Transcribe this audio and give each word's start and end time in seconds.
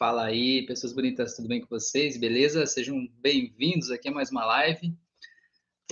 Fala 0.00 0.24
aí, 0.24 0.64
pessoas 0.64 0.94
bonitas, 0.94 1.36
tudo 1.36 1.46
bem 1.46 1.60
com 1.60 1.66
vocês? 1.68 2.16
Beleza? 2.16 2.64
Sejam 2.64 3.06
bem-vindos 3.20 3.90
aqui 3.90 4.08
a 4.08 4.10
mais 4.10 4.30
uma 4.30 4.46
live. 4.46 4.96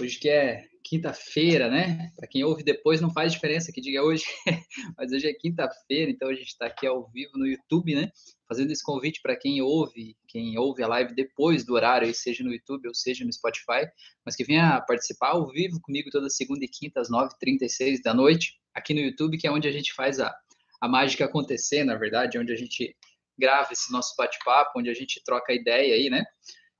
Hoje 0.00 0.18
que 0.18 0.30
é 0.30 0.64
quinta-feira, 0.82 1.68
né? 1.68 2.10
Para 2.16 2.26
quem 2.26 2.42
ouve 2.42 2.62
depois 2.62 3.02
não 3.02 3.12
faz 3.12 3.32
diferença 3.32 3.70
que 3.70 3.82
diga 3.82 4.02
hoje, 4.02 4.24
mas 4.96 5.12
hoje 5.12 5.28
é 5.28 5.34
quinta-feira, 5.34 6.10
então 6.10 6.28
a 6.28 6.32
gente 6.32 6.46
está 6.46 6.64
aqui 6.64 6.86
ao 6.86 7.06
vivo 7.10 7.32
no 7.34 7.46
YouTube, 7.46 7.94
né? 7.94 8.10
Fazendo 8.48 8.70
esse 8.70 8.82
convite 8.82 9.20
para 9.20 9.36
quem 9.36 9.60
ouve, 9.60 10.16
quem 10.26 10.56
ouve 10.58 10.82
a 10.82 10.88
live 10.88 11.14
depois 11.14 11.66
do 11.66 11.74
horário, 11.74 12.10
seja 12.14 12.42
no 12.42 12.50
YouTube 12.50 12.88
ou 12.88 12.94
seja 12.94 13.26
no 13.26 13.32
Spotify, 13.34 13.86
mas 14.24 14.34
que 14.34 14.42
venha 14.42 14.80
participar 14.88 15.32
ao 15.32 15.46
vivo 15.50 15.78
comigo 15.82 16.08
toda 16.10 16.30
segunda 16.30 16.64
e 16.64 16.68
quinta 16.68 17.02
às 17.02 17.10
9h36 17.10 18.00
da 18.02 18.14
noite, 18.14 18.54
aqui 18.72 18.94
no 18.94 19.00
YouTube, 19.00 19.36
que 19.36 19.46
é 19.46 19.50
onde 19.50 19.68
a 19.68 19.72
gente 19.72 19.92
faz 19.92 20.18
a, 20.18 20.34
a 20.80 20.88
mágica 20.88 21.26
acontecer, 21.26 21.84
na 21.84 21.94
verdade, 21.94 22.38
onde 22.38 22.54
a 22.54 22.56
gente 22.56 22.96
grava 23.38 23.72
esse 23.72 23.92
nosso 23.92 24.14
bate-papo, 24.16 24.80
onde 24.80 24.90
a 24.90 24.94
gente 24.94 25.22
troca 25.24 25.52
ideia 25.52 25.94
aí, 25.94 26.10
né? 26.10 26.24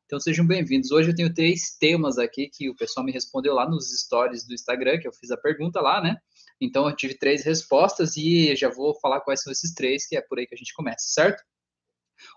Então 0.06 0.18
sejam 0.18 0.46
bem-vindos. 0.46 0.90
Hoje 0.90 1.10
eu 1.10 1.14
tenho 1.14 1.32
três 1.32 1.76
temas 1.78 2.18
aqui 2.18 2.48
que 2.52 2.68
o 2.68 2.74
pessoal 2.74 3.04
me 3.04 3.12
respondeu 3.12 3.54
lá 3.54 3.68
nos 3.68 3.90
stories 4.00 4.46
do 4.46 4.54
Instagram, 4.54 4.98
que 4.98 5.06
eu 5.06 5.12
fiz 5.12 5.30
a 5.30 5.36
pergunta 5.36 5.80
lá, 5.80 6.02
né? 6.02 6.16
Então 6.60 6.88
eu 6.88 6.96
tive 6.96 7.14
três 7.14 7.44
respostas 7.44 8.16
e 8.16 8.56
já 8.56 8.68
vou 8.68 8.98
falar 9.00 9.20
quais 9.20 9.42
são 9.42 9.52
esses 9.52 9.72
três, 9.72 10.06
que 10.06 10.16
é 10.16 10.20
por 10.20 10.38
aí 10.38 10.46
que 10.46 10.54
a 10.54 10.58
gente 10.58 10.74
começa, 10.74 11.06
certo? 11.08 11.42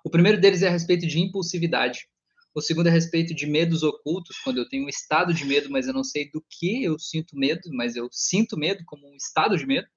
O 0.04 0.10
primeiro 0.10 0.40
deles 0.40 0.62
é 0.62 0.68
a 0.68 0.72
respeito 0.72 1.08
de 1.08 1.20
impulsividade. 1.20 2.08
O 2.54 2.62
segundo 2.62 2.88
é 2.88 2.90
a 2.90 2.94
respeito 2.94 3.34
de 3.34 3.48
medos 3.48 3.82
ocultos, 3.82 4.38
quando 4.44 4.58
eu 4.58 4.68
tenho 4.68 4.86
um 4.86 4.90
estado 4.90 5.34
de 5.34 5.46
medo, 5.46 5.72
mas 5.72 5.88
eu 5.88 5.94
não 5.94 6.04
sei 6.04 6.30
do 6.30 6.46
que 6.50 6.84
eu 6.84 7.00
sinto 7.00 7.38
medo, 7.38 7.62
mas 7.72 7.96
eu 7.96 8.10
sinto 8.12 8.58
medo 8.58 8.84
como 8.86 9.10
um 9.10 9.16
estado 9.16 9.58
de 9.58 9.66
medo. 9.66 9.88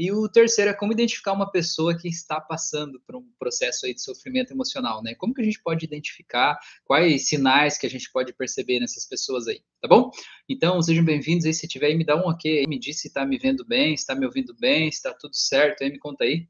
E 0.00 0.10
o 0.10 0.26
terceiro 0.30 0.70
é 0.70 0.72
como 0.72 0.94
identificar 0.94 1.34
uma 1.34 1.52
pessoa 1.52 1.94
que 1.94 2.08
está 2.08 2.40
passando 2.40 2.98
por 3.00 3.16
um 3.16 3.30
processo 3.38 3.84
aí 3.84 3.92
de 3.92 4.00
sofrimento 4.00 4.50
emocional, 4.50 5.02
né? 5.02 5.14
Como 5.14 5.34
que 5.34 5.42
a 5.42 5.44
gente 5.44 5.62
pode 5.62 5.84
identificar 5.84 6.58
quais 6.86 7.28
sinais 7.28 7.76
que 7.76 7.86
a 7.86 7.90
gente 7.90 8.10
pode 8.10 8.32
perceber 8.32 8.80
nessas 8.80 9.06
pessoas 9.06 9.46
aí, 9.46 9.62
tá 9.78 9.86
bom? 9.86 10.10
Então, 10.48 10.80
sejam 10.80 11.04
bem-vindos 11.04 11.44
aí, 11.44 11.52
se 11.52 11.68
tiver 11.68 11.88
aí, 11.88 11.98
me 11.98 12.02
dá 12.02 12.16
um 12.16 12.26
ok, 12.30 12.66
me 12.66 12.78
diz 12.78 12.98
se 12.98 13.08
está 13.08 13.26
me 13.26 13.36
vendo 13.36 13.62
bem, 13.62 13.94
se 13.94 14.04
está 14.04 14.14
me 14.14 14.24
ouvindo 14.24 14.56
bem, 14.58 14.90
se 14.90 14.96
está 14.96 15.12
tudo 15.12 15.36
certo, 15.36 15.84
aí 15.84 15.90
me 15.90 15.98
conta 15.98 16.24
aí, 16.24 16.48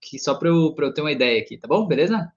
que 0.00 0.18
só 0.18 0.34
para 0.34 0.48
eu, 0.48 0.74
eu 0.74 0.94
ter 0.94 1.02
uma 1.02 1.12
ideia 1.12 1.42
aqui, 1.42 1.58
tá 1.58 1.68
bom? 1.68 1.86
Beleza? 1.86 2.32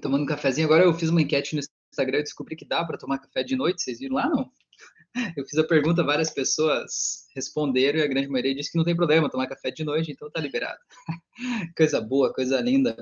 Tomando 0.00 0.22
um 0.22 0.26
cafezinho, 0.26 0.66
agora 0.68 0.84
eu 0.84 0.94
fiz 0.94 1.08
uma 1.08 1.22
enquete 1.22 1.56
no 1.56 1.60
Instagram, 1.90 2.18
eu 2.18 2.22
descobri 2.22 2.54
que 2.54 2.64
dá 2.64 2.84
para 2.84 2.98
tomar 2.98 3.18
café 3.18 3.42
de 3.42 3.56
noite, 3.56 3.82
vocês 3.82 3.98
viram 3.98 4.14
lá, 4.14 4.28
não? 4.28 4.48
Eu 5.36 5.44
fiz 5.46 5.58
a 5.58 5.64
pergunta, 5.64 6.02
várias 6.02 6.30
pessoas 6.30 7.26
responderam 7.34 7.98
e 7.98 8.02
a 8.02 8.06
grande 8.06 8.28
maioria 8.28 8.54
disse 8.54 8.70
que 8.70 8.78
não 8.78 8.84
tem 8.84 8.94
problema 8.96 9.30
tomar 9.30 9.46
café 9.46 9.70
de 9.70 9.84
noite, 9.84 10.10
então 10.10 10.30
tá 10.30 10.40
liberado. 10.40 10.78
coisa 11.76 12.00
boa, 12.00 12.32
coisa 12.32 12.60
linda. 12.60 12.96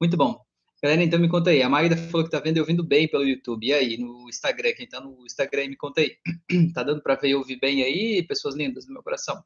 Muito 0.00 0.16
bom. 0.16 0.40
Galera, 0.82 1.02
então 1.02 1.18
me 1.18 1.28
conta 1.28 1.50
aí. 1.50 1.62
A 1.62 1.68
Magda 1.68 1.96
falou 1.96 2.24
que 2.24 2.30
tá 2.30 2.40
vendo 2.40 2.58
e 2.58 2.60
ouvindo 2.60 2.84
bem 2.84 3.08
pelo 3.08 3.24
YouTube. 3.24 3.66
E 3.66 3.72
aí, 3.72 3.96
no 3.96 4.28
Instagram, 4.28 4.72
quem 4.74 4.86
tá 4.86 5.00
no 5.00 5.24
Instagram, 5.24 5.68
me 5.68 5.76
conta 5.76 6.02
aí. 6.02 6.16
tá 6.74 6.82
dando 6.82 7.00
para 7.00 7.14
ver 7.14 7.28
e 7.28 7.34
ouvir 7.34 7.58
bem 7.58 7.82
aí, 7.82 8.22
pessoas 8.26 8.54
lindas 8.54 8.84
do 8.84 8.92
meu 8.92 9.02
coração? 9.02 9.42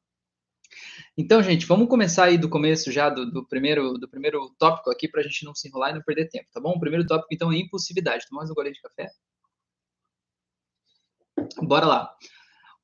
Então, 1.16 1.42
gente, 1.42 1.64
vamos 1.64 1.88
começar 1.88 2.24
aí 2.24 2.38
do 2.38 2.48
começo 2.48 2.90
já 2.90 3.08
do, 3.08 3.30
do 3.30 3.46
primeiro 3.46 3.94
do 3.94 4.08
primeiro 4.08 4.52
tópico 4.58 4.90
aqui 4.90 5.08
para 5.08 5.20
a 5.20 5.24
gente 5.24 5.44
não 5.44 5.54
se 5.54 5.68
enrolar 5.68 5.90
e 5.90 5.94
não 5.94 6.02
perder 6.02 6.28
tempo, 6.28 6.48
tá 6.52 6.60
bom? 6.60 6.70
O 6.70 6.80
primeiro 6.80 7.06
tópico, 7.06 7.32
então, 7.32 7.52
é 7.52 7.56
impulsividade. 7.56 8.26
Tomar 8.28 8.40
mais 8.40 8.50
um 8.50 8.72
de 8.72 8.80
café? 8.80 9.08
Bora 11.62 11.86
lá. 11.86 12.14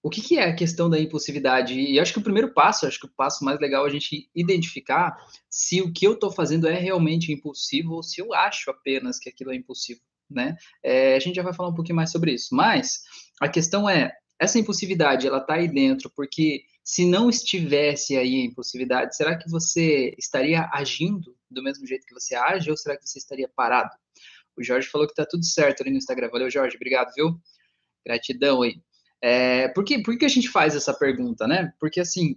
O 0.02 0.10
que, 0.10 0.20
que, 0.20 0.36
é 0.36 0.44
a 0.44 0.54
questão 0.54 0.90
da 0.90 1.00
impulsividade? 1.00 1.80
E 1.80 1.98
acho 1.98 2.12
que 2.12 2.18
o 2.18 2.22
primeiro 2.22 2.52
passo, 2.52 2.86
acho 2.86 3.00
que 3.00 3.06
o 3.06 3.14
passo 3.16 3.42
mais 3.42 3.58
legal 3.58 3.86
é 3.86 3.88
a 3.88 3.92
gente 3.92 4.28
identificar 4.34 5.16
se 5.48 5.80
o 5.80 5.90
que 5.90 6.06
eu 6.06 6.12
estou 6.12 6.30
fazendo 6.30 6.68
é 6.68 6.78
realmente 6.78 7.32
impulsivo 7.32 7.94
ou 7.94 8.02
se 8.02 8.20
eu 8.20 8.34
acho 8.34 8.70
apenas 8.70 9.18
que 9.18 9.30
aquilo 9.30 9.50
é 9.50 9.56
impulsivo, 9.56 10.00
né? 10.28 10.56
É, 10.82 11.16
a 11.16 11.18
gente 11.18 11.36
já 11.36 11.42
vai 11.42 11.54
falar 11.54 11.70
um 11.70 11.74
pouquinho 11.74 11.96
mais 11.96 12.10
sobre 12.10 12.34
isso. 12.34 12.54
Mas 12.54 13.00
a 13.40 13.48
questão 13.48 13.88
é, 13.88 14.12
essa 14.38 14.58
impulsividade, 14.58 15.26
ela 15.26 15.38
está 15.38 15.54
aí 15.54 15.68
dentro 15.68 16.10
porque 16.14 16.64
se 16.84 17.06
não 17.06 17.30
estivesse 17.30 18.14
aí 18.14 18.42
a 18.42 18.44
impulsividade, 18.44 19.16
será 19.16 19.38
que 19.38 19.50
você 19.50 20.14
estaria 20.18 20.68
agindo 20.70 21.34
do 21.50 21.62
mesmo 21.62 21.86
jeito 21.86 22.06
que 22.06 22.12
você 22.12 22.34
age 22.34 22.70
ou 22.70 22.76
será 22.76 22.94
que 22.98 23.08
você 23.08 23.18
estaria 23.18 23.48
parado? 23.48 23.90
O 24.54 24.62
Jorge 24.62 24.88
falou 24.88 25.06
que 25.06 25.12
está 25.12 25.24
tudo 25.24 25.44
certo 25.44 25.80
ali 25.80 25.90
no 25.90 25.96
Instagram. 25.96 26.28
Valeu, 26.30 26.50
Jorge. 26.50 26.76
Obrigado, 26.76 27.12
viu? 27.14 27.40
Gratidão 28.06 28.62
aí. 28.62 28.80
É, 29.22 29.68
por, 29.68 29.84
que, 29.84 30.02
por 30.02 30.18
que 30.18 30.24
a 30.24 30.28
gente 30.28 30.50
faz 30.50 30.76
essa 30.76 30.92
pergunta, 30.92 31.46
né? 31.46 31.72
Porque 31.80 32.00
assim, 32.00 32.36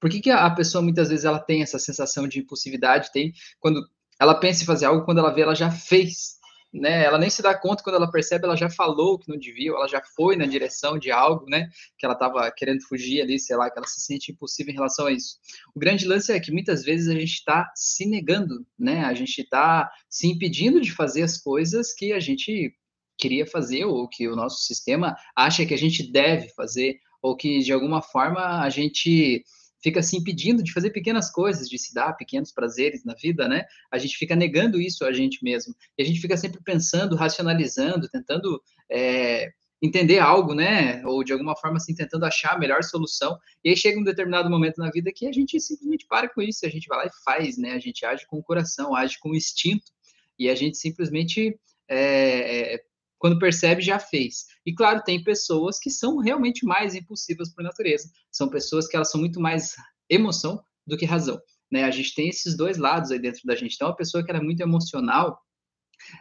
por 0.00 0.10
que, 0.10 0.20
que 0.20 0.30
a 0.30 0.50
pessoa 0.50 0.82
muitas 0.82 1.10
vezes 1.10 1.24
ela 1.24 1.38
tem 1.38 1.62
essa 1.62 1.78
sensação 1.78 2.26
de 2.26 2.40
impulsividade? 2.40 3.12
Tem 3.12 3.32
quando 3.60 3.88
ela 4.18 4.34
pensa 4.34 4.64
em 4.64 4.66
fazer 4.66 4.86
algo, 4.86 5.04
quando 5.04 5.18
ela 5.18 5.32
vê, 5.32 5.42
ela 5.42 5.54
já 5.54 5.70
fez, 5.70 6.38
né? 6.72 7.04
Ela 7.04 7.18
nem 7.18 7.30
se 7.30 7.40
dá 7.40 7.54
conta 7.54 7.84
quando 7.84 7.94
ela 7.96 8.10
percebe, 8.10 8.44
ela 8.44 8.56
já 8.56 8.68
falou 8.68 9.16
que 9.16 9.28
não 9.28 9.38
devia, 9.38 9.70
ela 9.70 9.86
já 9.86 10.02
foi 10.16 10.34
na 10.34 10.44
direção 10.44 10.98
de 10.98 11.12
algo, 11.12 11.46
né? 11.48 11.68
Que 11.96 12.04
ela 12.04 12.14
estava 12.14 12.50
querendo 12.50 12.82
fugir 12.82 13.22
ali, 13.22 13.38
sei 13.38 13.56
lá, 13.56 13.70
que 13.70 13.78
ela 13.78 13.86
se 13.86 14.00
sente 14.00 14.32
impossível 14.32 14.72
em 14.72 14.76
relação 14.76 15.06
a 15.06 15.12
isso. 15.12 15.36
O 15.72 15.78
grande 15.78 16.04
lance 16.04 16.32
é 16.32 16.40
que 16.40 16.50
muitas 16.50 16.82
vezes 16.82 17.08
a 17.08 17.12
gente 17.12 17.34
está 17.34 17.70
se 17.76 18.04
negando, 18.04 18.66
né? 18.76 19.04
A 19.04 19.14
gente 19.14 19.40
está 19.40 19.88
se 20.08 20.26
impedindo 20.26 20.80
de 20.80 20.90
fazer 20.90 21.22
as 21.22 21.38
coisas 21.38 21.92
que 21.92 22.12
a 22.12 22.18
gente 22.18 22.74
queria 23.22 23.46
fazer, 23.46 23.84
ou 23.84 24.08
que 24.08 24.28
o 24.28 24.34
nosso 24.34 24.62
sistema 24.64 25.16
acha 25.36 25.64
que 25.64 25.72
a 25.74 25.78
gente 25.78 26.10
deve 26.10 26.48
fazer, 26.50 26.98
ou 27.22 27.36
que 27.36 27.60
de 27.60 27.72
alguma 27.72 28.02
forma 28.02 28.60
a 28.60 28.68
gente 28.68 29.44
fica 29.80 30.02
se 30.02 30.16
impedindo 30.16 30.62
de 30.62 30.72
fazer 30.72 30.90
pequenas 30.90 31.30
coisas, 31.30 31.68
de 31.68 31.78
se 31.78 31.94
dar 31.94 32.14
pequenos 32.14 32.52
prazeres 32.52 33.04
na 33.04 33.14
vida, 33.14 33.48
né? 33.48 33.64
A 33.92 33.98
gente 33.98 34.16
fica 34.16 34.34
negando 34.34 34.80
isso 34.80 35.04
a 35.04 35.12
gente 35.12 35.42
mesmo. 35.42 35.74
E 35.96 36.02
a 36.02 36.06
gente 36.06 36.20
fica 36.20 36.36
sempre 36.36 36.60
pensando, 36.62 37.16
racionalizando, 37.16 38.08
tentando 38.08 38.60
é, 38.90 39.50
entender 39.80 40.18
algo, 40.18 40.54
né? 40.54 41.04
Ou 41.04 41.22
de 41.24 41.32
alguma 41.32 41.56
forma 41.56 41.76
assim, 41.76 41.94
tentando 41.94 42.24
achar 42.24 42.54
a 42.54 42.58
melhor 42.58 42.82
solução. 42.82 43.38
E 43.64 43.70
aí 43.70 43.76
chega 43.76 44.00
um 44.00 44.04
determinado 44.04 44.50
momento 44.50 44.78
na 44.78 44.90
vida 44.90 45.12
que 45.14 45.26
a 45.26 45.32
gente 45.32 45.60
simplesmente 45.60 46.06
para 46.08 46.28
com 46.28 46.42
isso, 46.42 46.64
a 46.64 46.68
gente 46.68 46.86
vai 46.88 46.98
lá 46.98 47.06
e 47.06 47.24
faz, 47.24 47.56
né? 47.58 47.72
A 47.72 47.80
gente 47.80 48.04
age 48.04 48.26
com 48.26 48.38
o 48.38 48.42
coração, 48.42 48.94
age 48.94 49.18
com 49.20 49.30
o 49.30 49.36
instinto. 49.36 49.90
E 50.38 50.48
a 50.48 50.54
gente 50.54 50.76
simplesmente 50.76 51.58
é, 51.88 52.74
é, 52.74 52.82
quando 53.22 53.38
percebe, 53.38 53.80
já 53.80 54.00
fez. 54.00 54.46
E 54.66 54.74
claro, 54.74 55.00
tem 55.04 55.22
pessoas 55.22 55.78
que 55.78 55.88
são 55.88 56.18
realmente 56.18 56.66
mais 56.66 56.92
impulsivas 56.96 57.54
por 57.54 57.62
natureza. 57.62 58.10
São 58.32 58.48
pessoas 58.48 58.88
que 58.88 58.96
elas 58.96 59.12
são 59.12 59.20
muito 59.20 59.38
mais 59.38 59.76
emoção 60.10 60.60
do 60.84 60.96
que 60.96 61.06
razão. 61.06 61.40
Né? 61.70 61.84
A 61.84 61.90
gente 61.92 62.16
tem 62.16 62.28
esses 62.28 62.56
dois 62.56 62.78
lados 62.78 63.12
aí 63.12 63.20
dentro 63.20 63.42
da 63.44 63.54
gente. 63.54 63.76
Então, 63.76 63.86
a 63.86 63.94
pessoa 63.94 64.24
que 64.24 64.32
é 64.32 64.40
muito 64.40 64.60
emocional, 64.60 65.40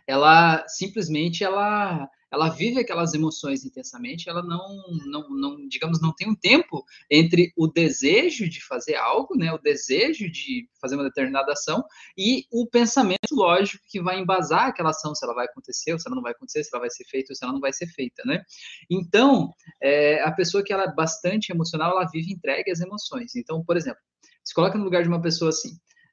ela 0.05 0.63
simplesmente 0.67 1.43
ela 1.43 2.07
ela 2.31 2.49
vive 2.49 2.79
aquelas 2.79 3.13
emoções 3.13 3.65
intensamente, 3.65 4.29
ela 4.29 4.41
não, 4.41 4.81
não, 5.05 5.29
não, 5.29 5.67
digamos, 5.67 6.01
não 6.01 6.13
tem 6.13 6.29
um 6.29 6.35
tempo 6.35 6.83
entre 7.09 7.51
o 7.57 7.67
desejo 7.67 8.47
de 8.49 8.63
fazer 8.63 8.95
algo, 8.95 9.35
né, 9.37 9.51
o 9.51 9.57
desejo 9.57 10.29
de 10.31 10.69
fazer 10.79 10.95
uma 10.95 11.03
determinada 11.03 11.51
ação 11.51 11.83
e 12.17 12.45
o 12.51 12.65
pensamento 12.65 13.33
lógico 13.33 13.83
que 13.87 14.01
vai 14.01 14.19
embasar 14.19 14.67
aquela 14.67 14.91
ação, 14.91 15.13
se 15.13 15.25
ela 15.25 15.33
vai 15.33 15.45
acontecer 15.45 15.93
ou 15.93 15.99
se 15.99 16.07
ela 16.07 16.15
não 16.15 16.23
vai 16.23 16.31
acontecer, 16.31 16.63
se 16.63 16.69
ela 16.73 16.81
vai 16.81 16.89
ser 16.89 17.03
feita 17.05 17.31
ou 17.31 17.35
se 17.35 17.43
ela 17.43 17.53
não 17.53 17.59
vai 17.59 17.73
ser 17.73 17.87
feita, 17.87 18.23
né? 18.25 18.43
Então, 18.89 19.51
é, 19.81 20.21
a 20.23 20.31
pessoa 20.31 20.63
que 20.63 20.71
ela 20.71 20.83
é 20.83 20.93
bastante 20.93 21.51
emocional, 21.51 21.91
ela 21.91 22.09
vive 22.11 22.31
entregue 22.31 22.71
às 22.71 22.79
emoções. 22.79 23.35
Então, 23.35 23.63
por 23.63 23.75
exemplo, 23.75 23.99
se 24.43 24.53
coloca 24.53 24.77
no 24.77 24.83
lugar 24.83 25.03
de 25.03 25.09
uma 25.09 25.21
pessoa 25.21 25.49
assim, 25.49 25.71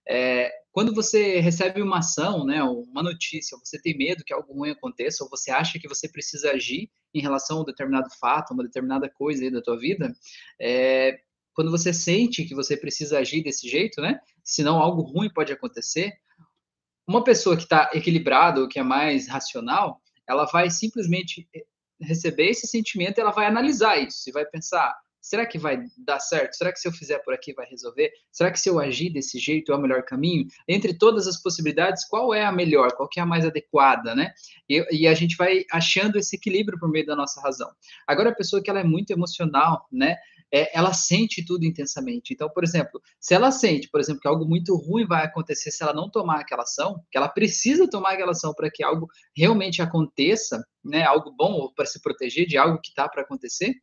é, 0.09 0.51
quando 0.73 0.95
você 0.95 1.41
recebe 1.41 1.83
uma 1.83 1.99
ação, 1.99 2.45
né, 2.45 2.63
uma 2.63 3.03
notícia, 3.03 3.59
você 3.59 3.81
tem 3.81 3.97
medo 3.97 4.25
que 4.25 4.33
algo 4.33 4.53
ruim 4.53 4.71
aconteça, 4.71 5.25
ou 5.25 5.31
você 5.31 5.51
acha 5.51 5.79
que 5.79 5.89
você 5.89 6.09
precisa 6.09 6.53
agir 6.53 6.91
em 7.13 7.21
relação 7.21 7.59
a 7.59 7.63
um 7.63 7.65
determinado 7.65 8.09
fato, 8.19 8.55
uma 8.55 8.63
determinada 8.63 9.09
coisa 9.09 9.45
aí 9.45 9.51
da 9.51 9.61
tua 9.61 9.79
vida, 9.79 10.15
é, 10.61 11.19
quando 11.53 11.71
você 11.71 11.93
sente 11.93 12.45
que 12.45 12.55
você 12.55 12.77
precisa 12.77 13.19
agir 13.19 13.43
desse 13.43 13.69
jeito, 13.69 14.01
né, 14.01 14.21
senão 14.45 14.79
algo 14.79 15.03
ruim 15.03 15.29
pode 15.29 15.53
acontecer, 15.53 16.13
uma 17.07 17.25
pessoa 17.25 17.57
que 17.57 17.65
está 17.65 17.91
equilibrada 17.93 18.61
ou 18.61 18.69
que 18.69 18.79
é 18.79 18.83
mais 18.83 19.27
racional, 19.29 20.01
ela 20.29 20.45
vai 20.45 20.71
simplesmente 20.71 21.49
receber 22.01 22.51
esse 22.51 22.67
sentimento, 22.67 23.19
ela 23.19 23.33
vai 23.33 23.47
analisar 23.47 23.97
isso 23.97 24.29
e 24.29 24.33
vai 24.33 24.45
pensar, 24.45 24.95
Será 25.29 25.45
que 25.45 25.59
vai 25.59 25.85
dar 25.99 26.21
certo? 26.21 26.55
Será 26.55 26.73
que 26.73 26.81
se 26.81 26.89
eu 26.89 26.93
fizer 26.93 27.19
por 27.19 27.35
aqui 27.35 27.53
vai 27.53 27.67
resolver? 27.67 28.11
Será 28.33 28.51
que 28.51 28.59
se 28.59 28.67
eu 28.67 28.81
agir 28.81 29.11
desse 29.11 29.39
jeito 29.39 29.71
é 29.71 29.77
o 29.77 29.79
melhor 29.79 30.03
caminho? 30.03 30.47
Entre 30.67 30.97
todas 30.97 31.27
as 31.27 31.37
possibilidades, 31.43 32.09
qual 32.09 32.33
é 32.33 32.47
a 32.47 32.51
melhor? 32.51 32.93
Qual 32.97 33.07
é 33.15 33.21
a 33.21 33.27
mais 33.27 33.45
adequada, 33.45 34.15
né? 34.15 34.33
E, 34.67 35.03
e, 35.03 35.07
a 35.07 35.13
gente 35.13 35.37
vai 35.37 35.67
achando 35.71 36.17
esse 36.17 36.35
equilíbrio 36.35 36.79
por 36.79 36.89
meio 36.89 37.05
da 37.05 37.15
nossa 37.15 37.43
razão. 37.43 37.71
Agora, 38.07 38.31
a 38.31 38.35
pessoa 38.35 38.63
que 38.63 38.71
ela 38.71 38.81
é 38.81 38.85
muito 38.85 39.11
emocional, 39.11 39.87
né? 39.93 40.17
É, 40.51 40.75
ela 40.75 40.95
sente 40.95 41.45
tudo 41.45 41.67
intensamente. 41.67 42.33
Então, 42.33 42.49
por 42.49 42.65
exemplo, 42.65 42.99
se 43.21 43.35
ela 43.35 43.51
sente, 43.51 43.87
por 43.91 44.01
exemplo, 44.01 44.23
que 44.23 44.29
algo 44.29 44.47
muito 44.47 44.75
ruim 44.77 45.07
vai 45.07 45.27
acontecer 45.27 45.71
se 45.71 45.83
ela 45.83 45.93
não 45.93 46.11
tomar 46.11 46.41
aquela 46.41 46.63
ação, 46.63 47.05
que 47.11 47.19
ela 47.19 47.29
precisa 47.29 47.87
tomar 47.87 48.15
aquela 48.15 48.31
ação 48.31 48.55
para 48.55 48.71
que 48.71 48.83
algo 48.83 49.07
realmente 49.37 49.83
aconteça, 49.83 50.65
né? 50.83 51.05
Algo 51.05 51.31
bom 51.37 51.53
ou 51.53 51.75
para 51.75 51.85
se 51.85 52.01
proteger 52.01 52.47
de 52.47 52.57
algo 52.57 52.81
que 52.81 52.89
está 52.89 53.07
para 53.07 53.21
acontecer, 53.21 53.75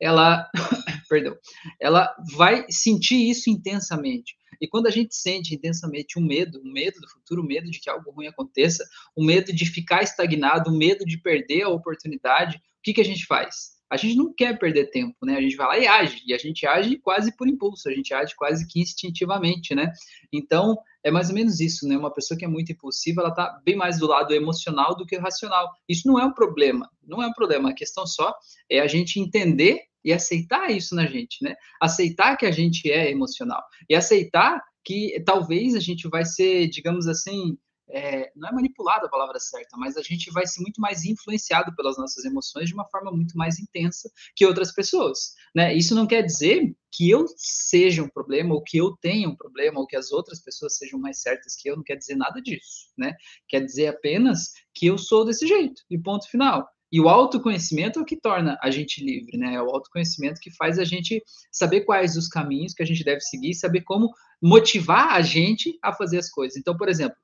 ela, 0.00 0.48
perdão, 1.08 1.36
ela 1.80 2.14
vai 2.34 2.64
sentir 2.68 3.30
isso 3.30 3.50
intensamente. 3.50 4.36
E 4.60 4.66
quando 4.66 4.86
a 4.86 4.90
gente 4.90 5.14
sente 5.14 5.54
intensamente 5.54 6.18
um 6.18 6.22
medo, 6.22 6.60
um 6.64 6.72
medo 6.72 7.00
do 7.00 7.08
futuro, 7.08 7.42
um 7.42 7.46
medo 7.46 7.70
de 7.70 7.78
que 7.78 7.90
algo 7.90 8.10
ruim 8.10 8.26
aconteça, 8.26 8.84
o 9.14 9.24
medo 9.24 9.52
de 9.52 9.66
ficar 9.66 10.02
estagnado, 10.02 10.70
o 10.70 10.76
medo 10.76 11.04
de 11.04 11.18
perder 11.18 11.62
a 11.62 11.68
oportunidade, 11.68 12.56
o 12.56 12.60
que, 12.82 12.94
que 12.94 13.00
a 13.00 13.04
gente 13.04 13.26
faz? 13.26 13.75
A 13.90 13.96
gente 13.96 14.16
não 14.16 14.32
quer 14.32 14.58
perder 14.58 14.90
tempo, 14.90 15.14
né? 15.24 15.36
A 15.36 15.40
gente 15.40 15.56
vai 15.56 15.66
lá 15.66 15.78
e 15.78 15.86
age, 15.86 16.22
e 16.26 16.34
a 16.34 16.38
gente 16.38 16.66
age 16.66 16.98
quase 16.98 17.34
por 17.36 17.48
impulso, 17.48 17.88
a 17.88 17.92
gente 17.92 18.12
age 18.12 18.34
quase 18.34 18.66
que 18.66 18.80
instintivamente, 18.80 19.74
né? 19.74 19.92
Então, 20.32 20.76
é 21.04 21.10
mais 21.10 21.28
ou 21.28 21.34
menos 21.34 21.60
isso, 21.60 21.86
né? 21.86 21.96
Uma 21.96 22.12
pessoa 22.12 22.36
que 22.36 22.44
é 22.44 22.48
muito 22.48 22.72
impulsiva, 22.72 23.22
ela 23.22 23.30
tá 23.30 23.60
bem 23.64 23.76
mais 23.76 23.98
do 23.98 24.06
lado 24.06 24.34
emocional 24.34 24.96
do 24.96 25.06
que 25.06 25.16
racional. 25.16 25.70
Isso 25.88 26.08
não 26.08 26.18
é 26.18 26.24
um 26.24 26.32
problema, 26.32 26.90
não 27.06 27.22
é 27.22 27.26
um 27.26 27.32
problema. 27.32 27.70
A 27.70 27.74
questão 27.74 28.06
só 28.06 28.34
é 28.70 28.80
a 28.80 28.86
gente 28.86 29.20
entender 29.20 29.82
e 30.04 30.12
aceitar 30.12 30.70
isso 30.70 30.94
na 30.94 31.06
gente, 31.06 31.42
né? 31.42 31.54
Aceitar 31.80 32.36
que 32.36 32.46
a 32.46 32.50
gente 32.50 32.90
é 32.90 33.10
emocional 33.10 33.62
e 33.88 33.94
aceitar 33.94 34.62
que 34.84 35.20
talvez 35.26 35.74
a 35.74 35.80
gente 35.80 36.08
vai 36.08 36.24
ser, 36.24 36.68
digamos 36.68 37.08
assim, 37.08 37.58
é, 37.88 38.32
não 38.34 38.48
é 38.48 38.52
manipulado 38.52 39.06
a 39.06 39.08
palavra 39.08 39.38
certa, 39.38 39.76
mas 39.76 39.96
a 39.96 40.02
gente 40.02 40.30
vai 40.30 40.46
ser 40.46 40.60
muito 40.60 40.80
mais 40.80 41.04
influenciado 41.04 41.74
pelas 41.74 41.96
nossas 41.96 42.24
emoções 42.24 42.68
de 42.68 42.74
uma 42.74 42.84
forma 42.86 43.10
muito 43.12 43.36
mais 43.36 43.58
intensa 43.58 44.10
que 44.34 44.46
outras 44.46 44.72
pessoas, 44.72 45.34
né? 45.54 45.74
Isso 45.74 45.94
não 45.94 46.06
quer 46.06 46.22
dizer 46.22 46.74
que 46.92 47.10
eu 47.10 47.26
seja 47.36 48.02
um 48.02 48.08
problema, 48.08 48.54
ou 48.54 48.62
que 48.62 48.78
eu 48.78 48.96
tenha 48.96 49.28
um 49.28 49.36
problema, 49.36 49.80
ou 49.80 49.86
que 49.86 49.96
as 49.96 50.10
outras 50.10 50.40
pessoas 50.40 50.76
sejam 50.76 50.98
mais 50.98 51.20
certas 51.20 51.54
que 51.54 51.68
eu, 51.68 51.76
não 51.76 51.82
quer 51.82 51.96
dizer 51.96 52.16
nada 52.16 52.40
disso, 52.40 52.90
né? 52.96 53.14
Quer 53.48 53.60
dizer 53.60 53.88
apenas 53.88 54.52
que 54.74 54.86
eu 54.86 54.96
sou 54.98 55.24
desse 55.24 55.46
jeito, 55.46 55.82
e 55.90 55.98
ponto 55.98 56.28
final. 56.28 56.66
E 56.90 57.00
o 57.00 57.08
autoconhecimento 57.08 57.98
é 57.98 58.02
o 58.02 58.04
que 58.04 58.16
torna 58.18 58.58
a 58.62 58.70
gente 58.70 59.04
livre, 59.04 59.36
né? 59.36 59.54
É 59.54 59.62
o 59.62 59.70
autoconhecimento 59.70 60.40
que 60.40 60.54
faz 60.54 60.78
a 60.78 60.84
gente 60.84 61.22
saber 61.50 61.82
quais 61.82 62.16
os 62.16 62.28
caminhos 62.28 62.72
que 62.72 62.82
a 62.82 62.86
gente 62.86 63.04
deve 63.04 63.20
seguir, 63.20 63.54
saber 63.54 63.82
como 63.82 64.10
motivar 64.40 65.14
a 65.14 65.20
gente 65.20 65.76
a 65.82 65.92
fazer 65.92 66.18
as 66.18 66.30
coisas. 66.30 66.56
Então, 66.56 66.76
por 66.76 66.88
exemplo, 66.88 67.16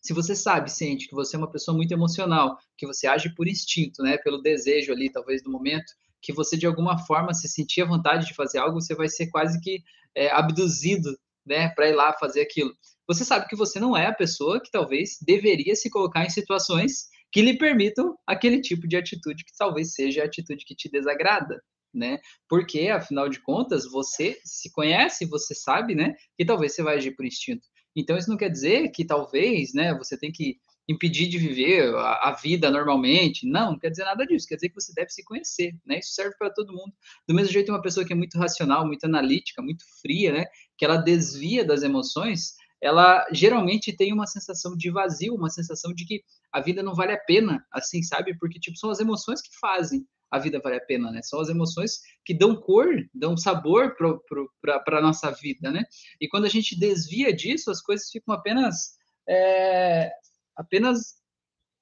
se 0.00 0.12
você 0.12 0.34
sabe, 0.34 0.70
sente 0.70 1.08
que 1.08 1.14
você 1.14 1.36
é 1.36 1.38
uma 1.38 1.50
pessoa 1.50 1.76
muito 1.76 1.92
emocional, 1.92 2.58
que 2.76 2.86
você 2.86 3.06
age 3.06 3.34
por 3.34 3.46
instinto, 3.46 4.02
né, 4.02 4.16
pelo 4.18 4.40
desejo 4.40 4.92
ali, 4.92 5.10
talvez 5.10 5.42
do 5.42 5.50
momento, 5.50 5.92
que 6.22 6.32
você 6.32 6.56
de 6.56 6.66
alguma 6.66 6.98
forma 6.98 7.34
se 7.34 7.48
sentir 7.48 7.82
à 7.82 7.86
vontade 7.86 8.26
de 8.26 8.34
fazer 8.34 8.58
algo, 8.58 8.80
você 8.80 8.94
vai 8.94 9.08
ser 9.08 9.28
quase 9.28 9.60
que 9.60 9.82
é, 10.14 10.30
abduzido, 10.30 11.16
né, 11.46 11.68
para 11.70 11.88
ir 11.88 11.94
lá 11.94 12.12
fazer 12.14 12.40
aquilo. 12.42 12.74
Você 13.06 13.24
sabe 13.24 13.48
que 13.48 13.56
você 13.56 13.80
não 13.80 13.96
é 13.96 14.06
a 14.06 14.14
pessoa 14.14 14.60
que 14.60 14.70
talvez 14.70 15.18
deveria 15.20 15.74
se 15.74 15.90
colocar 15.90 16.24
em 16.24 16.30
situações 16.30 17.08
que 17.32 17.42
lhe 17.42 17.56
permitam 17.56 18.16
aquele 18.26 18.60
tipo 18.60 18.86
de 18.86 18.96
atitude 18.96 19.44
que 19.44 19.56
talvez 19.56 19.94
seja 19.94 20.22
a 20.22 20.26
atitude 20.26 20.64
que 20.64 20.74
te 20.74 20.88
desagrada, 20.90 21.62
né? 21.92 22.18
Porque 22.48 22.88
afinal 22.88 23.28
de 23.28 23.40
contas, 23.40 23.90
você 23.90 24.38
se 24.44 24.70
conhece, 24.70 25.26
você 25.26 25.54
sabe, 25.54 25.94
né, 25.94 26.14
que 26.36 26.44
talvez 26.44 26.74
você 26.74 26.82
vai 26.82 26.96
agir 26.96 27.14
por 27.14 27.26
instinto. 27.26 27.66
Então, 27.96 28.16
isso 28.16 28.30
não 28.30 28.36
quer 28.36 28.48
dizer 28.48 28.88
que 28.90 29.04
talvez, 29.04 29.74
né, 29.74 29.96
você 29.96 30.16
tem 30.16 30.30
que 30.30 30.58
impedir 30.90 31.28
de 31.28 31.38
viver 31.38 31.94
a, 31.94 32.30
a, 32.30 32.32
vida 32.32 32.70
normalmente. 32.70 33.46
Não, 33.46 33.72
não 33.72 33.78
quer 33.78 33.90
dizer 33.90 34.04
nada 34.04 34.26
disso. 34.26 34.46
Quer 34.46 34.56
dizer 34.56 34.68
que 34.70 34.74
você 34.74 34.92
deve 34.92 35.10
se 35.10 35.24
conhecer, 35.24 35.72
né? 35.86 35.98
Isso 35.98 36.12
serve 36.12 36.36
para 36.36 36.50
todo 36.50 36.72
mundo. 36.72 36.92
Do 37.28 37.34
mesmo 37.34 37.52
jeito, 37.52 37.70
uma 37.70 37.82
pessoa 37.82 38.04
que 38.04 38.12
é 38.12 38.16
muito 38.16 38.36
racional, 38.38 38.86
muito 38.86 39.04
analítica, 39.04 39.62
muito 39.62 39.84
fria, 40.00 40.32
né? 40.32 40.46
Que 40.76 40.84
ela 40.84 40.96
desvia 40.96 41.64
das 41.64 41.82
emoções, 41.82 42.54
ela 42.82 43.24
geralmente 43.32 43.92
tem 43.92 44.12
uma 44.12 44.26
sensação 44.26 44.76
de 44.76 44.90
vazio, 44.90 45.34
uma 45.34 45.50
sensação 45.50 45.94
de 45.94 46.04
que 46.04 46.22
a 46.52 46.60
vida 46.60 46.82
não 46.82 46.94
vale 46.94 47.12
a 47.12 47.18
pena, 47.18 47.64
assim, 47.70 48.02
sabe? 48.02 48.36
Porque, 48.38 48.58
tipo, 48.58 48.76
são 48.76 48.90
as 48.90 48.98
emoções 49.00 49.40
que 49.40 49.50
fazem 49.60 50.04
a 50.30 50.38
vida 50.38 50.60
vale 50.62 50.76
a 50.76 50.84
pena, 50.84 51.10
né? 51.10 51.20
São 51.22 51.40
as 51.40 51.48
emoções 51.48 52.00
que 52.24 52.32
dão 52.32 52.54
cor, 52.54 52.86
dão 53.12 53.36
sabor 53.36 53.96
para 53.96 54.98
a 54.98 55.02
nossa 55.02 55.30
vida, 55.30 55.70
né? 55.70 55.84
E 56.20 56.28
quando 56.28 56.44
a 56.44 56.48
gente 56.48 56.78
desvia 56.78 57.32
disso, 57.32 57.70
as 57.70 57.82
coisas 57.82 58.10
ficam 58.10 58.34
apenas 58.34 58.96
é, 59.28 60.10
apenas 60.56 61.16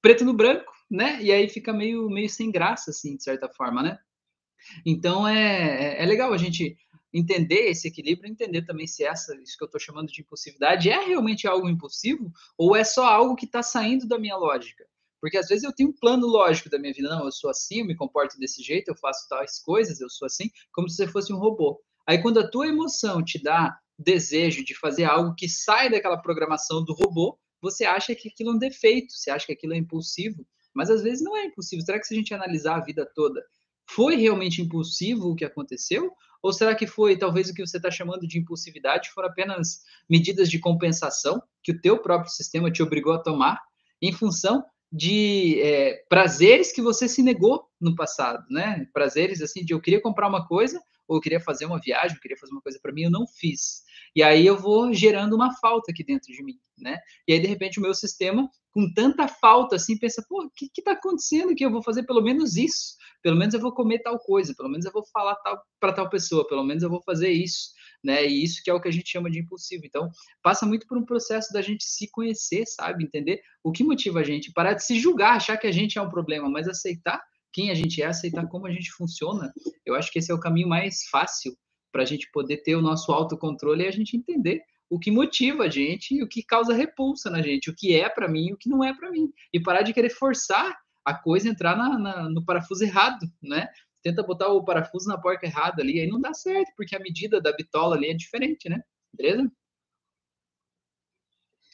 preto 0.01 0.25
no 0.25 0.33
branco, 0.33 0.73
né? 0.91 1.23
E 1.23 1.33
aí 1.33 1.49
fica 1.49 1.73
meio, 1.73 2.09
meio 2.09 2.29
sem 2.29 2.51
graça, 2.51 2.91
assim, 2.91 3.17
de 3.17 3.23
certa 3.23 3.49
forma, 3.49 3.83
né? 3.83 3.99
Então 4.85 5.27
é, 5.27 6.03
é 6.03 6.07
legal 6.07 6.33
a 6.33 6.39
gente 6.39 6.77
entender 7.13 7.71
esse 7.71 7.89
equilíbrio, 7.89 8.31
entender 8.31 8.63
também 8.63 8.87
se 8.87 9.05
essa, 9.05 9.35
isso 9.41 9.57
que 9.57 9.65
eu 9.65 9.67
estou 9.67 9.81
chamando 9.81 10.09
de 10.09 10.21
impulsividade, 10.21 10.91
é 10.91 11.07
realmente 11.07 11.47
algo 11.47 11.69
impulsivo 11.69 12.31
ou 12.57 12.77
é 12.77 12.85
só 12.85 13.07
algo 13.07 13.35
que 13.35 13.47
está 13.47 13.63
saindo 13.63 14.07
da 14.07 14.19
minha 14.19 14.37
lógica. 14.37 14.85
Porque 15.21 15.37
às 15.37 15.49
vezes 15.49 15.65
eu 15.65 15.73
tenho 15.73 15.91
um 15.91 15.97
plano 15.99 16.27
lógico 16.27 16.71
da 16.71 16.79
minha 16.79 16.93
vida. 16.93 17.09
Não, 17.09 17.25
eu 17.25 17.33
sou 17.33 17.51
assim, 17.51 17.81
eu 17.81 17.87
me 17.87 17.97
comporto 17.97 18.39
desse 18.39 18.63
jeito, 18.63 18.89
eu 18.89 18.97
faço 18.97 19.29
tais 19.29 19.59
coisas, 19.61 20.01
eu 20.01 20.09
sou 20.09 20.27
assim, 20.27 20.51
como 20.73 20.89
se 20.89 20.97
você 20.97 21.07
fosse 21.07 21.33
um 21.33 21.39
robô. 21.39 21.81
Aí 22.07 22.23
quando 22.23 22.41
a 22.41 22.49
tua 22.49 22.69
emoção 22.69 23.23
te 23.23 23.43
dá 23.43 23.77
desejo 23.99 24.65
de 24.65 24.75
fazer 24.75 25.05
algo 25.05 25.35
que 25.35 25.49
sai 25.49 25.91
daquela 25.91 26.17
programação 26.17 26.85
do 26.85 26.95
robô, 26.95 27.39
você 27.61 27.85
acha 27.85 28.15
que 28.15 28.29
aquilo 28.29 28.51
é 28.51 28.55
um 28.55 28.59
defeito, 28.59 29.13
você 29.13 29.31
acha 29.31 29.47
que 29.47 29.53
aquilo 29.53 29.75
é 29.75 29.77
impulsivo, 29.77 30.47
mas 30.73 30.91
às 30.91 31.03
vezes 31.03 31.23
não 31.23 31.37
é 31.37 31.47
impulsivo. 31.47 31.83
Será 31.83 31.99
que 31.99 32.07
se 32.07 32.15
a 32.15 32.17
gente 32.17 32.33
analisar 32.33 32.77
a 32.77 32.85
vida 32.85 33.05
toda, 33.15 33.43
foi 33.91 34.17
realmente 34.17 34.63
impulsivo 34.63 35.31
o 35.31 35.35
que 35.35 35.45
aconteceu? 35.45 36.13
Ou 36.41 36.53
será 36.53 36.75
que 36.75 36.87
foi, 36.87 37.17
talvez, 37.17 37.49
o 37.49 37.55
que 37.55 37.67
você 37.67 37.79
está 37.79 37.91
chamando 37.91 38.27
de 38.29 38.39
impulsividade 38.39 39.11
foram 39.11 39.29
apenas 39.29 39.81
medidas 40.09 40.49
de 40.49 40.61
compensação 40.61 41.43
que 41.63 41.73
o 41.73 41.81
teu 41.81 42.01
próprio 42.01 42.31
sistema 42.31 42.71
te 42.71 42.83
obrigou 42.83 43.13
a 43.13 43.23
tomar 43.23 43.61
em 44.01 44.13
função 44.13 44.65
de 44.91 45.61
é, 45.61 46.05
prazeres 46.09 46.73
que 46.73 46.81
você 46.81 47.09
se 47.09 47.23
negou 47.23 47.69
no 47.81 47.95
passado, 47.95 48.45
né? 48.51 48.87
Prazeres 48.93 49.43
assim 49.43 49.65
de 49.65 49.75
eu 49.75 49.81
queria 49.81 50.01
comprar 50.01 50.29
uma 50.29 50.47
coisa, 50.47 50.81
ou 51.07 51.17
eu 51.17 51.21
queria 51.21 51.41
fazer 51.41 51.67
uma 51.67 51.81
viagem, 51.81 52.17
eu 52.17 52.21
queria 52.21 52.37
fazer 52.37 52.53
uma 52.53 52.61
coisa 52.61 52.79
para 52.83 52.93
mim, 52.93 53.03
eu 53.03 53.11
não 53.11 53.27
fiz. 53.27 53.83
E 54.15 54.23
aí 54.23 54.47
eu 54.47 54.59
vou 54.59 54.93
gerando 54.93 55.35
uma 55.35 55.55
falta 55.59 55.93
aqui 55.93 56.05
dentro 56.05 56.33
de 56.33 56.43
mim, 56.43 56.59
né? 56.79 56.99
E 57.27 57.33
aí 57.33 57.41
de 57.41 57.47
repente 57.47 57.79
o 57.79 57.83
meu 57.83 57.95
sistema, 57.95 58.49
com 58.73 58.93
tanta 58.95 59.29
falta 59.29 59.77
assim, 59.77 59.99
pensa, 59.99 60.25
pô, 60.29 60.45
o 60.45 60.51
que 60.51 60.69
que 60.73 60.83
tá 60.83 60.93
acontecendo 60.93 61.55
que 61.55 61.65
eu 61.65 61.71
vou 61.71 61.83
fazer 61.83 62.05
pelo 62.05 62.23
menos 62.23 62.57
isso? 62.57 62.97
Pelo 63.23 63.37
menos 63.37 63.55
eu 63.55 63.61
vou 63.61 63.73
comer 63.73 64.01
tal 64.01 64.19
coisa, 64.19 64.55
pelo 64.57 64.69
menos 64.69 64.87
eu 64.87 64.93
vou 64.93 65.05
falar 65.13 65.35
tal 65.37 65.63
para 65.81 65.93
tal 65.93 66.09
pessoa, 66.09 66.47
pelo 66.47 66.65
menos 66.65 66.83
eu 66.83 66.91
vou 66.91 67.03
fazer 67.03 67.31
isso 67.31 67.71
né? 68.03 68.27
E 68.27 68.43
isso 68.43 68.63
que 68.63 68.71
é 68.71 68.75
o 68.75 68.81
que 68.81 68.89
a 68.89 68.93
gente 68.93 69.11
chama 69.11 69.31
de 69.31 69.39
impulsivo. 69.39 69.85
Então, 69.85 70.11
passa 70.43 70.67
muito 70.67 70.87
por 70.87 70.97
um 70.97 71.05
processo 71.05 71.53
da 71.53 71.63
gente 71.63 71.85
se 71.85 72.11
conhecer, 72.11 72.65
sabe? 72.67 73.05
Entender 73.05 73.41
o 73.63 73.73
que 73.73 73.85
motiva 73.85 74.21
a 74.21 74.25
gente, 74.25 74.53
parar 74.53 74.75
de 74.75 74.85
se 74.85 74.99
julgar, 74.99 75.37
achar 75.37 75.57
que 75.57 75.67
a 75.67 75.73
gente 75.73 75.99
é 75.99 76.03
um 76.03 76.11
problema, 76.11 76.49
mas 76.49 76.69
aceitar 76.69 77.21
quem 77.53 77.71
a 77.71 77.75
gente 77.75 78.03
é, 78.03 78.07
aceitar 78.07 78.47
como 78.47 78.67
a 78.67 78.71
gente 78.71 78.91
funciona. 78.93 79.53
Eu 79.85 79.95
acho 79.95 80.13
que 80.13 80.19
esse 80.19 80.31
é 80.31 80.35
o 80.35 80.41
caminho 80.41 80.69
mais 80.69 81.05
fácil 81.11 81.57
para 81.91 82.03
a 82.03 82.07
gente 82.07 82.31
poder 82.31 82.59
ter 82.59 82.77
o 82.77 82.83
nosso 82.83 83.11
autocontrole 83.11 83.85
e 83.85 83.89
a 83.89 83.91
gente 83.91 84.17
entender 84.17 84.63
o 84.91 84.99
que 84.99 85.11
motiva 85.11 85.65
a 85.65 85.69
gente 85.69 86.15
e 86.15 86.23
o 86.23 86.29
que 86.29 86.43
causa 86.43 86.75
repulsa 86.75 87.31
na 87.31 87.43
gente, 87.43 87.71
o 87.71 87.75
que 87.75 87.95
é 87.95 88.09
para 88.09 88.29
mim 88.29 88.49
e 88.49 88.53
o 88.53 88.57
que 88.57 88.69
não 88.69 88.83
é 88.83 88.95
para 88.95 89.11
mim. 89.11 89.31
E 89.53 89.61
parar 89.61 89.83
de 89.83 89.93
querer 89.93 90.11
forçar 90.11 90.77
a 91.05 91.15
coisa 91.15 91.49
entrar 91.49 91.77
na, 91.77 91.99
na, 91.99 92.29
no 92.29 92.45
parafuso 92.45 92.85
errado, 92.85 93.27
né? 93.43 93.69
Tenta 94.03 94.23
botar 94.23 94.49
o 94.49 94.65
parafuso 94.65 95.09
na 95.09 95.19
porca 95.19 95.47
errada 95.47 95.83
ali, 95.83 96.01
aí 96.01 96.07
não 96.07 96.21
dá 96.21 96.33
certo, 96.35 96.73
porque 96.77 96.97
a 96.97 97.01
medida 97.01 97.41
da 97.41 97.53
bitola 97.53 97.97
ali 97.97 98.11
é 98.11 98.15
diferente, 98.15 98.69
né? 98.69 98.81
Beleza? 99.13 99.51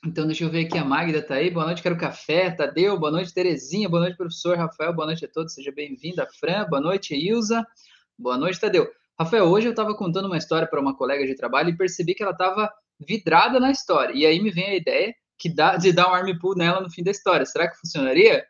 Então, 0.06 0.26
deixa 0.26 0.44
eu 0.44 0.50
ver 0.50 0.66
aqui, 0.66 0.76
a 0.76 0.84
Magda 0.84 1.22
tá 1.22 1.36
aí. 1.36 1.50
Boa 1.50 1.64
noite, 1.64 1.82
quero 1.82 1.96
café. 1.96 2.50
Tadeu, 2.50 2.98
boa 2.98 3.10
noite, 3.10 3.32
Terezinha. 3.32 3.88
Boa 3.88 4.02
noite, 4.02 4.18
professor 4.18 4.56
Rafael. 4.56 4.92
Boa 4.92 5.06
noite 5.06 5.24
a 5.24 5.28
todos, 5.28 5.54
seja 5.54 5.72
bem-vinda. 5.72 6.28
Fran, 6.38 6.66
boa 6.68 6.80
noite, 6.80 7.14
Ilza. 7.14 7.66
Boa 8.18 8.36
noite, 8.36 8.60
Tadeu. 8.60 8.86
Rafael, 9.18 9.44
hoje 9.44 9.66
eu 9.66 9.70
estava 9.70 9.96
contando 9.96 10.26
uma 10.26 10.36
história 10.36 10.68
para 10.68 10.78
uma 10.78 10.94
colega 10.94 11.26
de 11.26 11.34
trabalho 11.34 11.70
e 11.70 11.76
percebi 11.76 12.14
que 12.14 12.22
ela 12.22 12.32
estava 12.32 12.70
vidrada 13.00 13.58
na 13.58 13.70
história. 13.70 14.12
E 14.14 14.26
aí 14.26 14.42
me 14.42 14.50
vem 14.50 14.66
a 14.66 14.76
ideia 14.76 15.14
que 15.38 15.48
dá, 15.48 15.76
de 15.76 15.90
dar 15.90 16.10
um 16.10 16.14
arm 16.14 16.38
pull 16.38 16.54
nela 16.54 16.82
no 16.82 16.90
fim 16.90 17.02
da 17.02 17.10
história. 17.10 17.46
Será 17.46 17.70
que 17.70 17.78
funcionaria? 17.78 18.44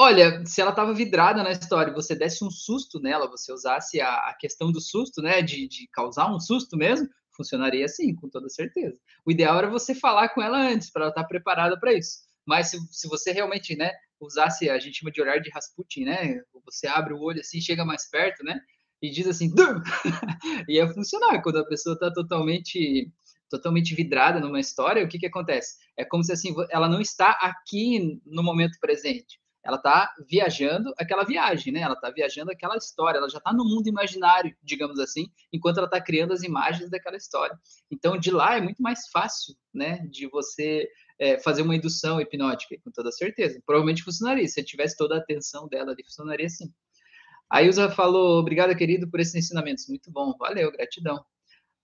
Olha, 0.00 0.46
se 0.46 0.60
ela 0.60 0.70
estava 0.70 0.94
vidrada 0.94 1.42
na 1.42 1.50
história, 1.50 1.92
você 1.92 2.14
desse 2.14 2.44
um 2.44 2.50
susto 2.52 3.00
nela, 3.00 3.28
você 3.28 3.52
usasse 3.52 4.00
a, 4.00 4.28
a 4.28 4.34
questão 4.34 4.70
do 4.70 4.80
susto, 4.80 5.20
né, 5.20 5.42
de, 5.42 5.66
de, 5.66 5.88
causar 5.88 6.32
um 6.32 6.38
susto 6.38 6.76
mesmo, 6.76 7.08
funcionaria 7.32 7.84
assim, 7.84 8.14
com 8.14 8.28
toda 8.28 8.48
certeza. 8.48 8.96
O 9.26 9.32
ideal 9.32 9.58
era 9.58 9.68
você 9.68 9.96
falar 9.96 10.28
com 10.28 10.40
ela 10.40 10.56
antes, 10.56 10.88
para 10.88 11.02
ela 11.02 11.10
estar 11.10 11.22
tá 11.22 11.28
preparada 11.28 11.76
para 11.80 11.92
isso. 11.92 12.20
Mas 12.46 12.70
se, 12.70 12.78
se 12.92 13.08
você 13.08 13.32
realmente, 13.32 13.74
né, 13.74 13.90
usasse, 14.20 14.70
a 14.70 14.78
gente 14.78 15.00
chama 15.00 15.10
de 15.10 15.20
olhar 15.20 15.40
de 15.40 15.50
Rasputin, 15.50 16.04
né, 16.04 16.42
você 16.64 16.86
abre 16.86 17.12
o 17.12 17.20
olho 17.20 17.40
assim, 17.40 17.60
chega 17.60 17.84
mais 17.84 18.08
perto, 18.08 18.44
né, 18.44 18.60
e 19.02 19.10
diz 19.10 19.26
assim, 19.26 19.52
ia 20.68 20.86
funcionar 20.94 21.42
quando 21.42 21.58
a 21.58 21.66
pessoa 21.66 21.94
está 21.94 22.12
totalmente 22.12 23.12
totalmente 23.50 23.94
vidrada 23.94 24.38
numa 24.38 24.60
história, 24.60 25.02
o 25.02 25.08
que 25.08 25.18
que 25.18 25.26
acontece? 25.26 25.78
É 25.96 26.04
como 26.04 26.22
se 26.22 26.30
assim, 26.30 26.54
ela 26.70 26.88
não 26.88 27.00
está 27.00 27.30
aqui 27.30 28.20
no 28.26 28.42
momento 28.42 28.78
presente 28.78 29.40
ela 29.68 29.76
está 29.76 30.14
viajando 30.26 30.94
aquela 30.96 31.24
viagem, 31.24 31.70
né? 31.70 31.80
Ela 31.80 31.92
está 31.92 32.10
viajando 32.10 32.50
aquela 32.50 32.74
história, 32.78 33.18
ela 33.18 33.28
já 33.28 33.36
está 33.36 33.52
no 33.52 33.66
mundo 33.66 33.86
imaginário, 33.86 34.56
digamos 34.62 34.98
assim, 34.98 35.30
enquanto 35.52 35.76
ela 35.76 35.86
está 35.86 36.00
criando 36.00 36.32
as 36.32 36.42
imagens 36.42 36.88
daquela 36.88 37.18
história. 37.18 37.54
Então, 37.90 38.16
de 38.16 38.30
lá 38.30 38.56
é 38.56 38.62
muito 38.62 38.82
mais 38.82 39.08
fácil, 39.12 39.54
né, 39.72 39.98
de 40.10 40.26
você 40.26 40.88
é, 41.18 41.38
fazer 41.40 41.60
uma 41.60 41.76
indução 41.76 42.18
hipnótica, 42.18 42.76
com 42.82 42.90
toda 42.90 43.12
certeza. 43.12 43.60
Provavelmente 43.66 44.02
funcionaria, 44.02 44.48
se 44.48 44.64
tivesse 44.64 44.96
toda 44.96 45.16
a 45.16 45.18
atenção 45.18 45.68
dela 45.68 45.92
ali, 45.92 46.02
funcionaria 46.02 46.48
sim. 46.48 46.72
A 47.50 47.62
Ilza 47.62 47.90
falou, 47.90 48.38
obrigada, 48.38 48.74
querido, 48.74 49.10
por 49.10 49.20
esses 49.20 49.34
ensinamentos. 49.34 49.86
Muito 49.86 50.10
bom, 50.10 50.34
valeu, 50.38 50.72
gratidão. 50.72 51.22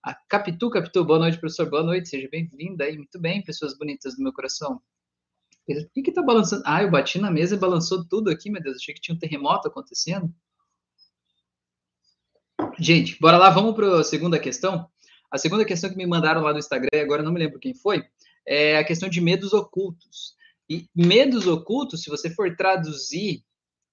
A 0.03 0.15
Capitu, 0.27 0.71
Capitu, 0.71 1.05
boa 1.05 1.19
noite, 1.19 1.39
professor, 1.39 1.69
boa 1.69 1.83
noite, 1.83 2.09
seja 2.09 2.27
bem-vinda 2.31 2.85
aí, 2.85 2.97
muito 2.97 3.19
bem, 3.19 3.43
pessoas 3.43 3.77
bonitas 3.77 4.15
do 4.15 4.23
meu 4.23 4.33
coração. 4.33 4.81
O 5.67 5.89
que 5.93 6.03
que 6.03 6.11
tá 6.11 6.21
balançando? 6.21 6.63
Ah, 6.65 6.83
eu 6.83 6.91
bati 6.91 7.19
na 7.19 7.31
mesa 7.31 7.55
e 7.55 7.59
balançou 7.59 8.07
tudo 8.07 8.29
aqui, 8.29 8.51
meu 8.51 8.61
Deus, 8.61 8.77
achei 8.77 8.93
que 8.93 9.01
tinha 9.01 9.15
um 9.15 9.19
terremoto 9.19 9.67
acontecendo. 9.67 10.31
Gente, 12.77 13.17
bora 13.19 13.37
lá, 13.37 13.49
vamos 13.49 13.75
para 13.75 13.99
a 13.99 14.03
segunda 14.03 14.39
questão. 14.39 14.87
A 15.31 15.37
segunda 15.37 15.65
questão 15.65 15.89
que 15.89 15.97
me 15.97 16.05
mandaram 16.05 16.41
lá 16.41 16.53
no 16.53 16.59
Instagram, 16.59 16.89
agora 17.01 17.23
não 17.23 17.33
me 17.33 17.39
lembro 17.39 17.59
quem 17.59 17.73
foi, 17.73 18.05
é 18.45 18.77
a 18.77 18.83
questão 18.83 19.09
de 19.09 19.19
medos 19.19 19.53
ocultos. 19.53 20.35
E 20.69 20.87
medos 20.95 21.47
ocultos, 21.47 22.03
se 22.03 22.09
você 22.09 22.29
for 22.29 22.55
traduzir 22.55 23.43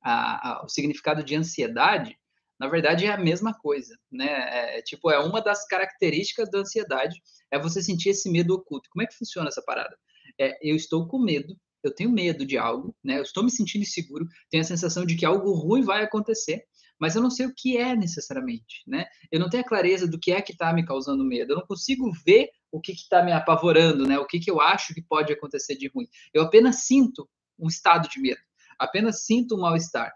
a, 0.03 0.51
a, 0.51 0.65
o 0.65 0.69
significado 0.69 1.25
de 1.25 1.35
ansiedade, 1.35 2.19
na 2.59 2.69
verdade 2.69 3.07
é 3.07 3.11
a 3.11 3.19
mesma 3.19 3.55
coisa, 3.55 3.99
né? 4.11 4.27
É, 4.27 4.79
é, 4.79 4.83
tipo, 4.83 5.11
é 5.11 5.19
uma 5.19 5.41
das 5.41 5.67
características 5.67 6.51
da 6.51 6.59
ansiedade, 6.59 7.21
é 7.51 7.59
você 7.59 7.83
sentir 7.83 8.11
esse 8.11 8.31
medo 8.31 8.55
oculto. 8.55 8.89
Como 8.91 9.03
é 9.03 9.07
que 9.07 9.17
funciona 9.17 9.49
essa 9.49 9.63
parada? 9.63 9.97
É, 10.39 10.59
eu 10.63 10.77
estou 10.77 11.07
com 11.07 11.19
medo, 11.19 11.57
eu 11.83 11.95
tenho 11.95 12.11
medo 12.11 12.47
de 12.47 12.57
algo, 12.57 12.95
né? 13.03 13.19
Eu 13.19 13.23
estou 13.23 13.43
me 13.43 13.51
sentindo 13.51 13.83
inseguro, 13.83 14.27
tenho 14.51 14.63
a 14.63 14.67
sensação 14.67 15.05
de 15.05 15.17
que 15.17 15.27
algo 15.27 15.53
ruim 15.53 15.83
vai 15.83 16.05
acontecer, 16.05 16.65
mas 16.99 17.17
eu 17.17 17.23
não 17.23 17.31
sei 17.31 17.47
o 17.47 17.55
que 17.55 17.77
é 17.77 17.97
necessariamente, 17.97 18.83
né? 18.87 19.07
Eu 19.31 19.41
não 19.41 19.51
tenho 19.51 19.63
a 19.63 19.67
clareza 19.67 20.07
do 20.07 20.19
que 20.19 20.33
é 20.33 20.41
que 20.41 20.53
está 20.53 20.73
me 20.73 20.85
causando 20.85 21.25
medo, 21.25 21.53
eu 21.53 21.57
não 21.57 21.67
consigo 21.67 22.11
ver 22.25 22.49
o 22.71 22.81
que 22.81 22.93
está 22.93 23.23
me 23.23 23.33
apavorando, 23.33 24.07
né? 24.07 24.19
O 24.19 24.27
que, 24.27 24.39
que 24.39 24.51
eu 24.51 24.61
acho 24.61 24.95
que 24.95 25.03
pode 25.03 25.33
acontecer 25.33 25.77
de 25.77 25.89
ruim. 25.89 26.07
Eu 26.33 26.43
apenas 26.43 26.85
sinto 26.85 27.29
um 27.59 27.67
estado 27.67 28.09
de 28.09 28.21
medo, 28.21 28.41
apenas 28.79 29.25
sinto 29.25 29.57
um 29.57 29.61
mal-estar. 29.61 30.13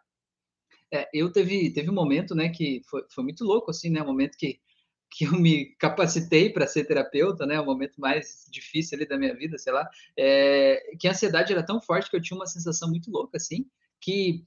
É, 0.92 1.08
eu 1.12 1.32
teve, 1.32 1.73
teve 1.73 1.90
um 1.90 1.94
momento, 1.94 2.35
né, 2.35 2.49
que 2.49 2.80
foi, 2.88 3.02
foi 3.11 3.25
muito 3.25 3.44
louco, 3.44 3.70
assim, 3.70 3.90
né? 3.90 4.00
Um 4.02 4.06
momento 4.06 4.37
que, 4.38 4.61
que 5.10 5.25
eu 5.25 5.32
me 5.32 5.75
capacitei 5.78 6.50
para 6.50 6.66
ser 6.66 6.84
terapeuta, 6.84 7.46
né? 7.46 7.60
O 7.60 7.64
momento 7.64 8.00
mais 8.00 8.46
difícil 8.50 8.96
ali 8.96 9.06
da 9.06 9.18
minha 9.18 9.34
vida, 9.34 9.56
sei 9.58 9.72
lá. 9.72 9.88
É, 10.16 10.94
que 10.98 11.08
a 11.08 11.12
ansiedade 11.12 11.52
era 11.52 11.62
tão 11.62 11.80
forte 11.80 12.10
que 12.10 12.16
eu 12.16 12.22
tinha 12.22 12.36
uma 12.36 12.46
sensação 12.46 12.88
muito 12.88 13.10
louca, 13.10 13.36
assim, 13.36 13.66
que 14.00 14.44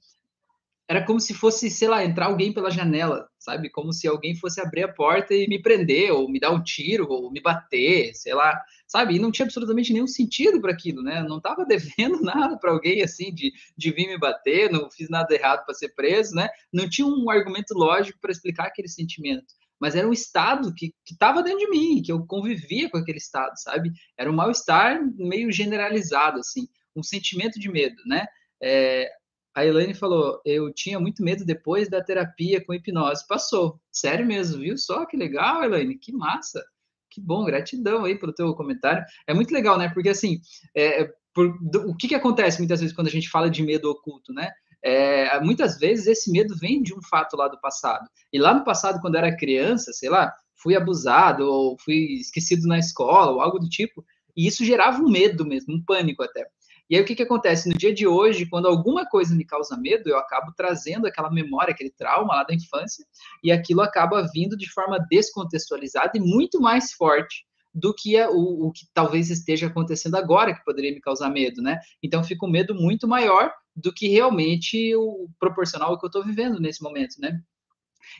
era 0.90 1.04
como 1.06 1.20
se 1.20 1.32
fosse, 1.32 1.70
sei 1.70 1.86
lá, 1.86 2.04
entrar 2.04 2.26
alguém 2.26 2.52
pela 2.52 2.68
janela, 2.68 3.28
sabe? 3.38 3.70
Como 3.70 3.92
se 3.92 4.08
alguém 4.08 4.34
fosse 4.34 4.60
abrir 4.60 4.82
a 4.82 4.92
porta 4.92 5.32
e 5.32 5.46
me 5.46 5.62
prender, 5.62 6.10
ou 6.10 6.28
me 6.28 6.40
dar 6.40 6.50
um 6.50 6.60
tiro, 6.60 7.06
ou 7.08 7.30
me 7.30 7.40
bater, 7.40 8.12
sei 8.12 8.34
lá, 8.34 8.60
sabe? 8.88 9.14
E 9.14 9.18
não 9.20 9.30
tinha 9.30 9.46
absolutamente 9.46 9.92
nenhum 9.92 10.08
sentido 10.08 10.60
para 10.60 10.72
aquilo, 10.72 11.00
né? 11.00 11.20
Eu 11.20 11.28
não 11.28 11.36
estava 11.36 11.64
devendo 11.66 12.20
nada 12.22 12.58
para 12.58 12.72
alguém 12.72 13.02
assim 13.02 13.32
de, 13.32 13.52
de 13.76 13.92
vir 13.92 14.08
me 14.08 14.18
bater, 14.18 14.68
não 14.68 14.90
fiz 14.90 15.08
nada 15.08 15.32
errado 15.32 15.64
para 15.64 15.74
ser 15.74 15.90
preso, 15.90 16.34
né? 16.34 16.48
Não 16.72 16.90
tinha 16.90 17.06
um 17.06 17.30
argumento 17.30 17.72
lógico 17.72 18.18
para 18.20 18.32
explicar 18.32 18.66
aquele 18.66 18.88
sentimento. 18.88 19.54
Mas 19.80 19.94
era 19.96 20.06
um 20.06 20.12
estado 20.12 20.74
que 20.74 20.94
estava 21.10 21.42
dentro 21.42 21.60
de 21.60 21.70
mim, 21.70 22.02
que 22.02 22.12
eu 22.12 22.24
convivia 22.26 22.90
com 22.90 22.98
aquele 22.98 23.18
estado, 23.18 23.52
sabe? 23.56 23.90
Era 24.16 24.30
um 24.30 24.34
mal-estar 24.34 25.00
meio 25.16 25.50
generalizado, 25.50 26.38
assim, 26.38 26.68
um 26.94 27.02
sentimento 27.02 27.58
de 27.58 27.70
medo, 27.70 27.96
né? 28.06 28.26
É, 28.62 29.10
a 29.54 29.64
Elaine 29.64 29.94
falou: 29.94 30.40
eu 30.44 30.72
tinha 30.72 31.00
muito 31.00 31.22
medo 31.22 31.44
depois 31.44 31.88
da 31.88 32.02
terapia 32.02 32.64
com 32.64 32.74
hipnose. 32.74 33.26
Passou. 33.26 33.80
Sério 33.90 34.26
mesmo, 34.26 34.60
viu? 34.60 34.76
Só 34.76 35.06
que 35.06 35.16
legal, 35.16 35.64
Elaine, 35.64 35.98
que 35.98 36.12
massa. 36.12 36.62
Que 37.10 37.20
bom, 37.20 37.44
gratidão 37.44 38.04
aí 38.04 38.16
pelo 38.18 38.32
teu 38.32 38.54
comentário. 38.54 39.04
É 39.26 39.34
muito 39.34 39.52
legal, 39.52 39.76
né? 39.76 39.88
Porque 39.88 40.10
assim, 40.10 40.40
é, 40.76 41.10
por, 41.34 41.58
do, 41.60 41.90
o 41.90 41.96
que, 41.96 42.08
que 42.08 42.14
acontece 42.14 42.58
muitas 42.58 42.80
vezes 42.80 42.94
quando 42.94 43.08
a 43.08 43.10
gente 43.10 43.28
fala 43.28 43.50
de 43.50 43.62
medo 43.62 43.90
oculto, 43.90 44.32
né? 44.32 44.52
É, 44.82 45.38
muitas 45.40 45.78
vezes 45.78 46.06
esse 46.06 46.30
medo 46.30 46.56
vem 46.56 46.82
de 46.82 46.94
um 46.94 47.02
fato 47.02 47.36
lá 47.36 47.48
do 47.48 47.60
passado. 47.60 48.08
E 48.32 48.38
lá 48.38 48.54
no 48.54 48.64
passado, 48.64 49.00
quando 49.00 49.16
era 49.16 49.36
criança, 49.36 49.92
sei 49.92 50.08
lá, 50.08 50.32
fui 50.56 50.76
abusado 50.76 51.44
ou 51.44 51.76
fui 51.78 52.18
esquecido 52.20 52.66
na 52.66 52.78
escola 52.78 53.32
ou 53.32 53.40
algo 53.40 53.58
do 53.58 53.68
tipo, 53.68 54.04
e 54.36 54.46
isso 54.46 54.64
gerava 54.64 55.02
um 55.02 55.10
medo 55.10 55.44
mesmo, 55.44 55.74
um 55.74 55.84
pânico 55.84 56.22
até. 56.22 56.46
E 56.88 56.96
aí 56.96 57.02
o 57.02 57.04
que, 57.04 57.14
que 57.14 57.22
acontece? 57.22 57.68
No 57.68 57.78
dia 57.78 57.94
de 57.94 58.04
hoje, 58.06 58.46
quando 58.46 58.66
alguma 58.66 59.06
coisa 59.06 59.34
me 59.34 59.44
causa 59.44 59.76
medo, 59.76 60.08
eu 60.08 60.18
acabo 60.18 60.52
trazendo 60.56 61.06
aquela 61.06 61.30
memória, 61.30 61.72
aquele 61.72 61.90
trauma 61.90 62.34
lá 62.34 62.42
da 62.42 62.52
infância, 62.52 63.06
e 63.44 63.52
aquilo 63.52 63.80
acaba 63.80 64.28
vindo 64.34 64.56
de 64.56 64.68
forma 64.68 64.98
descontextualizada 65.08 66.10
e 66.16 66.20
muito 66.20 66.60
mais 66.60 66.92
forte 66.92 67.44
do 67.72 67.94
que 67.94 68.18
a, 68.18 68.30
o, 68.30 68.68
o, 68.68 68.72
que 68.72 68.86
talvez 68.92 69.30
esteja 69.30 69.68
acontecendo 69.68 70.16
agora, 70.16 70.54
que 70.54 70.64
poderia 70.64 70.92
me 70.92 71.00
causar 71.00 71.30
medo, 71.30 71.62
né? 71.62 71.78
Então 72.02 72.24
fica 72.24 72.44
um 72.44 72.50
medo 72.50 72.74
muito 72.74 73.06
maior 73.06 73.52
do 73.74 73.92
que 73.92 74.08
realmente 74.08 74.94
o 74.96 75.28
proporcional 75.38 75.90
ao 75.90 75.98
que 75.98 76.04
eu 76.04 76.08
estou 76.08 76.24
vivendo 76.24 76.60
nesse 76.60 76.82
momento, 76.82 77.14
né? 77.20 77.40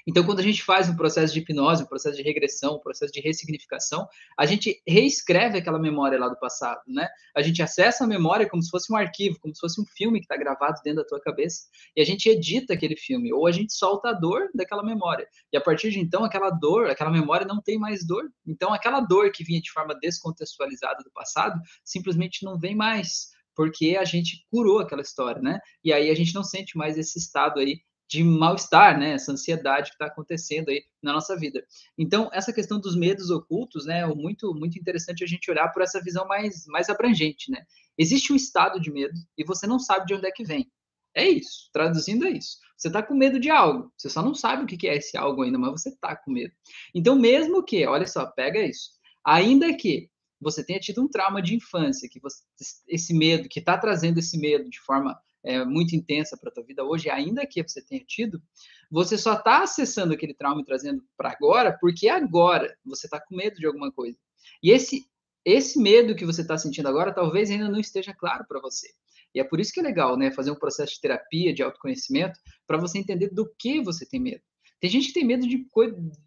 Então, 0.06 0.25
quando 0.25 0.40
a 0.40 0.42
gente 0.42 0.62
faz 0.62 0.88
um 0.88 0.97
processo 0.97 1.32
de 1.32 1.40
hipnose, 1.40 1.82
um 1.82 1.87
processo 1.87 2.16
de 2.16 2.23
regressão, 2.23 2.76
um 2.76 2.80
processo 2.80 3.12
de 3.12 3.20
ressignificação, 3.20 4.06
a 4.38 4.47
gente 4.47 4.82
reescreve 4.87 5.59
aquela 5.59 5.78
memória 5.78 6.18
lá 6.18 6.28
do 6.28 6.38
passado, 6.38 6.80
né? 6.87 7.09
A 7.37 7.42
gente 7.42 7.62
acessa 7.62 8.04
a 8.04 8.06
memória 8.06 8.49
como 8.49 8.62
se 8.62 8.70
fosse 8.70 8.92
um 8.92 8.97
arquivo, 8.97 9.38
como 9.40 9.54
se 9.54 9.61
fosse 9.61 9.80
um 9.80 9.85
filme 9.85 10.18
que 10.18 10.25
está 10.25 10.37
gravado 10.37 10.80
dentro 10.85 11.02
da 11.02 11.09
tua 11.09 11.20
cabeça, 11.20 11.64
e 11.97 12.00
a 12.00 12.04
gente 12.04 12.28
edita 12.28 12.75
aquele 12.75 12.97
filme, 12.97 13.32
ou 13.32 13.47
a 13.47 13.52
gente 13.52 13.73
solta 13.73 14.11
a 14.11 14.12
dor 14.12 14.50
daquela 14.54 14.82
memória. 14.82 15.26
E 15.52 15.56
a 15.56 15.61
partir 15.61 15.90
de 15.90 16.00
então, 16.00 16.25
aquela 16.25 16.50
dor, 16.50 16.88
aquela 16.90 17.11
memória 17.11 17.47
não 17.47 17.61
tem 17.61 17.78
mais 17.78 18.06
dor. 18.06 18.30
Então, 18.47 18.73
aquela 18.73 19.00
dor 19.00 19.30
que 19.30 19.44
vinha 19.44 19.61
de 19.61 19.70
forma 19.70 19.94
descontextualizada 20.00 21.02
do 21.04 21.11
passado, 21.11 21.61
simplesmente 21.85 22.44
não 22.44 22.59
vem 22.59 22.75
mais 22.75 23.30
porque 23.61 23.97
a 24.00 24.04
gente 24.04 24.47
curou 24.50 24.78
aquela 24.78 25.02
história, 25.02 25.42
né? 25.42 25.59
E 25.85 25.92
aí 25.92 26.09
a 26.09 26.14
gente 26.14 26.35
não 26.35 26.42
sente 26.42 26.78
mais 26.78 26.97
esse 26.97 27.18
estado 27.18 27.61
aí 27.61 27.80
de 28.11 28.25
mal-estar, 28.25 28.99
né? 28.99 29.12
Essa 29.12 29.31
ansiedade 29.31 29.90
que 29.90 29.95
está 29.95 30.07
acontecendo 30.07 30.69
aí 30.69 30.83
na 31.00 31.12
nossa 31.12 31.37
vida. 31.37 31.64
Então, 31.97 32.29
essa 32.33 32.52
questão 32.52 32.81
dos 32.81 32.97
medos 32.97 33.31
ocultos, 33.31 33.87
né? 33.87 34.00
É 34.00 34.07
muito, 34.07 34.52
muito 34.52 34.76
interessante 34.76 35.23
a 35.23 35.26
gente 35.29 35.49
olhar 35.49 35.69
por 35.69 35.81
essa 35.81 36.02
visão 36.02 36.26
mais, 36.26 36.67
mais 36.67 36.88
abrangente, 36.88 37.52
né? 37.52 37.64
Existe 37.97 38.33
um 38.33 38.37
estado 38.37 38.81
de 38.81 38.90
medo 38.90 39.14
e 39.38 39.45
você 39.45 39.64
não 39.64 39.79
sabe 39.79 40.07
de 40.07 40.14
onde 40.14 40.26
é 40.26 40.33
que 40.33 40.43
vem. 40.43 40.69
É 41.14 41.29
isso. 41.29 41.71
Traduzindo 41.73 42.26
é 42.26 42.31
isso. 42.31 42.59
Você 42.76 42.88
está 42.88 43.00
com 43.00 43.14
medo 43.14 43.38
de 43.38 43.49
algo. 43.49 43.93
Você 43.97 44.11
só 44.11 44.23
não 44.23 44.35
sabe 44.35 44.64
o 44.64 44.67
que 44.67 44.88
é 44.88 44.97
esse 44.97 45.17
algo 45.17 45.43
ainda, 45.43 45.59
mas 45.59 45.71
você 45.71 45.90
está 45.90 46.17
com 46.17 46.33
medo. 46.33 46.52
Então, 46.93 47.14
mesmo 47.14 47.62
que, 47.62 47.87
olha 47.87 48.09
só, 48.09 48.26
pega 48.26 48.61
isso. 48.61 48.90
Ainda 49.25 49.73
que 49.73 50.11
você 50.40 50.64
tenha 50.64 50.81
tido 50.81 51.00
um 51.00 51.09
trauma 51.09 51.40
de 51.40 51.55
infância, 51.55 52.09
que 52.11 52.19
você, 52.19 52.43
esse 52.88 53.14
medo, 53.14 53.49
que 53.49 53.61
está 53.61 53.79
trazendo 53.79 54.19
esse 54.19 54.37
medo 54.37 54.69
de 54.69 54.81
forma 54.81 55.17
é, 55.44 55.64
muito 55.64 55.94
intensa 55.94 56.37
para 56.37 56.50
a 56.50 56.52
tua 56.52 56.64
vida 56.64 56.85
hoje, 56.85 57.09
ainda 57.09 57.47
que 57.47 57.62
você 57.62 57.82
tenha 57.85 58.04
tido, 58.04 58.42
você 58.90 59.16
só 59.16 59.35
está 59.35 59.62
acessando 59.62 60.12
aquele 60.12 60.35
trauma 60.35 60.61
e 60.61 60.64
trazendo 60.64 61.02
para 61.16 61.30
agora, 61.30 61.76
porque 61.80 62.09
agora 62.09 62.76
você 62.85 63.06
está 63.06 63.20
com 63.20 63.37
medo 63.37 63.56
de 63.56 63.66
alguma 63.66 63.90
coisa. 63.92 64.18
E 64.62 64.70
esse, 64.70 65.06
esse 65.44 65.78
medo 65.78 66.14
que 66.14 66.26
você 66.26 66.42
está 66.42 66.59
sentindo 66.59 66.88
agora, 66.88 67.14
talvez 67.14 67.50
ainda 67.50 67.68
não 67.68 67.80
esteja 67.80 68.14
claro 68.14 68.44
para 68.47 68.61
você. 68.61 68.88
E 69.35 69.40
é 69.40 69.44
por 69.44 69.61
isso 69.61 69.73
que 69.73 69.80
é 69.80 69.82
legal, 69.82 70.16
né, 70.16 70.30
fazer 70.30 70.50
um 70.50 70.59
processo 70.59 70.94
de 70.94 71.00
terapia, 71.00 71.54
de 71.54 71.62
autoconhecimento, 71.62 72.38
para 72.66 72.78
você 72.78 72.99
entender 72.99 73.28
do 73.28 73.49
que 73.59 73.80
você 73.80 74.04
tem 74.04 74.20
medo. 74.20 74.42
Tem 74.80 74.90
gente 74.90 75.09
que 75.09 75.14
tem 75.14 75.25
medo 75.25 75.47
de, 75.47 75.66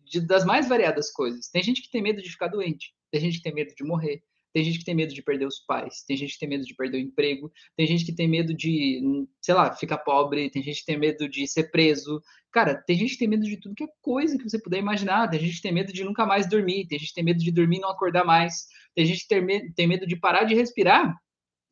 de, 0.05 0.21
das 0.21 0.45
mais 0.45 0.69
variadas 0.69 1.11
coisas. 1.11 1.49
Tem 1.49 1.61
gente 1.63 1.81
que 1.81 1.89
tem 1.89 2.03
medo 2.03 2.21
de 2.21 2.29
ficar 2.29 2.47
doente. 2.47 2.93
Tem 3.11 3.19
gente 3.19 3.37
que 3.37 3.43
tem 3.43 3.53
medo 3.53 3.73
de 3.75 3.83
morrer. 3.83 4.23
Tem 4.53 4.63
gente 4.63 4.79
que 4.79 4.85
tem 4.85 4.93
medo 4.93 5.13
de 5.13 5.21
perder 5.23 5.47
os 5.47 5.59
pais, 5.59 6.03
tem 6.07 6.15
gente 6.15 6.33
que 6.33 6.39
tem 6.39 6.47
medo 6.47 6.63
de 6.63 6.75
perder 6.75 6.97
o 6.97 7.01
emprego, 7.01 7.51
tem 7.75 7.87
gente 7.87 8.05
que 8.05 8.13
tem 8.13 8.27
medo 8.27 8.53
de, 8.53 9.01
sei 9.41 9.55
lá, 9.55 9.73
ficar 9.73 9.97
pobre, 9.97 10.49
tem 10.51 10.61
gente 10.61 10.81
que 10.81 10.85
tem 10.85 10.97
medo 10.97 11.27
de 11.27 11.47
ser 11.47 11.71
preso. 11.71 12.21
Cara, 12.51 12.75
tem 12.75 12.95
gente 12.95 13.13
que 13.13 13.17
tem 13.17 13.27
medo 13.27 13.43
de 13.43 13.57
tudo 13.57 13.73
que 13.73 13.83
é 13.83 13.87
coisa 13.99 14.37
que 14.37 14.47
você 14.47 14.59
puder 14.59 14.77
imaginar. 14.77 15.27
Tem 15.27 15.39
gente 15.39 15.55
que 15.55 15.61
tem 15.61 15.73
medo 15.73 15.91
de 15.91 16.03
nunca 16.03 16.25
mais 16.25 16.47
dormir, 16.47 16.87
tem 16.87 16.99
gente 16.99 17.09
que 17.09 17.15
tem 17.15 17.23
medo 17.23 17.39
de 17.39 17.51
dormir 17.51 17.77
e 17.77 17.81
não 17.81 17.89
acordar 17.89 18.23
mais, 18.23 18.67
tem 18.93 19.05
gente 19.05 19.27
que 19.27 19.73
tem 19.75 19.87
medo, 19.87 20.05
de 20.05 20.15
parar 20.15 20.43
de 20.43 20.53
respirar. 20.53 21.15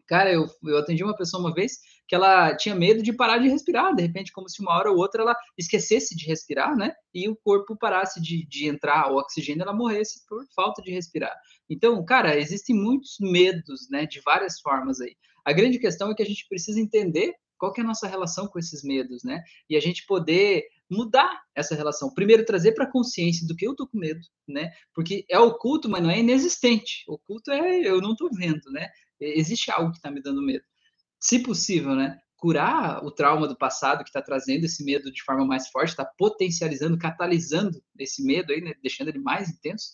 Cara, 0.08 0.32
eu, 0.32 0.46
eu 0.64 0.78
atendi 0.78 1.04
uma 1.04 1.16
pessoa 1.16 1.42
uma 1.42 1.54
vez 1.54 1.78
que 2.08 2.16
ela 2.16 2.54
tinha 2.56 2.76
medo 2.76 3.02
de 3.02 3.14
parar 3.14 3.38
de 3.38 3.48
respirar, 3.48 3.96
de 3.96 4.02
repente, 4.02 4.32
como 4.34 4.50
se 4.50 4.62
uma 4.62 4.78
hora 4.78 4.92
ou 4.92 4.98
outra 4.98 5.22
ela 5.22 5.36
esquecesse 5.58 6.16
de 6.16 6.26
respirar, 6.26 6.76
né? 6.76 6.94
E 7.14 7.30
o 7.30 7.38
corpo 7.38 7.76
parasse 7.78 8.22
de, 8.22 8.46
de 8.48 8.68
entrar 8.68 9.12
o 9.12 9.18
oxigênio, 9.18 9.62
ela 9.62 9.74
morresse 9.74 10.26
por 10.28 10.46
falta 10.54 10.82
de 10.82 10.92
respirar. 10.92 11.34
Então, 11.70 12.04
cara, 12.04 12.38
existem 12.38 12.76
muitos 12.76 13.16
medos, 13.20 13.88
né, 13.90 14.06
de 14.06 14.20
várias 14.26 14.60
formas 14.60 15.00
aí. 15.00 15.16
A 15.46 15.54
grande 15.54 15.80
questão 15.80 16.12
é 16.12 16.14
que 16.14 16.22
a 16.22 16.26
gente 16.26 16.46
precisa 16.50 16.80
entender 16.80 17.34
qual 17.58 17.74
é 17.78 17.82
a 17.82 17.86
nossa 17.86 18.08
relação 18.08 18.48
com 18.48 18.58
esses 18.60 18.84
medos, 18.84 19.24
né? 19.24 19.42
E 19.70 19.78
a 19.78 19.80
gente 19.80 20.06
poder 20.06 20.64
mudar 20.90 21.42
essa 21.56 21.76
relação. 21.76 22.14
Primeiro, 22.14 22.44
trazer 22.44 22.74
para 22.74 22.86
a 22.86 22.92
consciência 22.92 23.48
do 23.48 23.56
que 23.56 23.66
eu 23.66 23.76
tô 23.76 23.88
com 23.88 23.98
medo, 24.00 24.20
né? 24.48 24.72
Porque 24.94 25.24
é 25.30 25.40
oculto, 25.40 25.88
mas 25.88 26.04
não 26.04 26.10
é 26.10 26.20
inexistente. 26.20 27.04
Oculto 27.08 27.52
é 27.52 27.80
eu 27.88 28.02
não 28.02 28.16
tô 28.16 28.30
vendo, 28.34 28.70
né? 28.72 28.90
Existe 29.20 29.72
algo 29.72 29.92
que 29.92 29.98
está 29.98 30.10
me 30.10 30.22
dando 30.22 30.42
medo 30.42 30.66
se 31.22 31.40
possível, 31.40 31.96
né, 31.96 32.20
curar 32.36 33.06
o 33.06 33.12
trauma 33.12 33.48
do 33.48 33.56
passado 33.56 34.04
que 34.04 34.10
está 34.10 34.22
trazendo 34.22 34.66
esse 34.66 34.84
medo 34.84 35.12
de 35.12 35.22
forma 35.24 35.46
mais 35.46 35.68
forte, 35.70 35.90
está 35.90 36.04
potencializando, 36.04 36.98
catalisando 36.98 37.80
esse 38.00 38.24
medo 38.24 38.52
aí, 38.52 38.60
né, 38.60 38.74
deixando 38.82 39.10
ele 39.10 39.20
mais 39.20 39.48
intenso, 39.48 39.92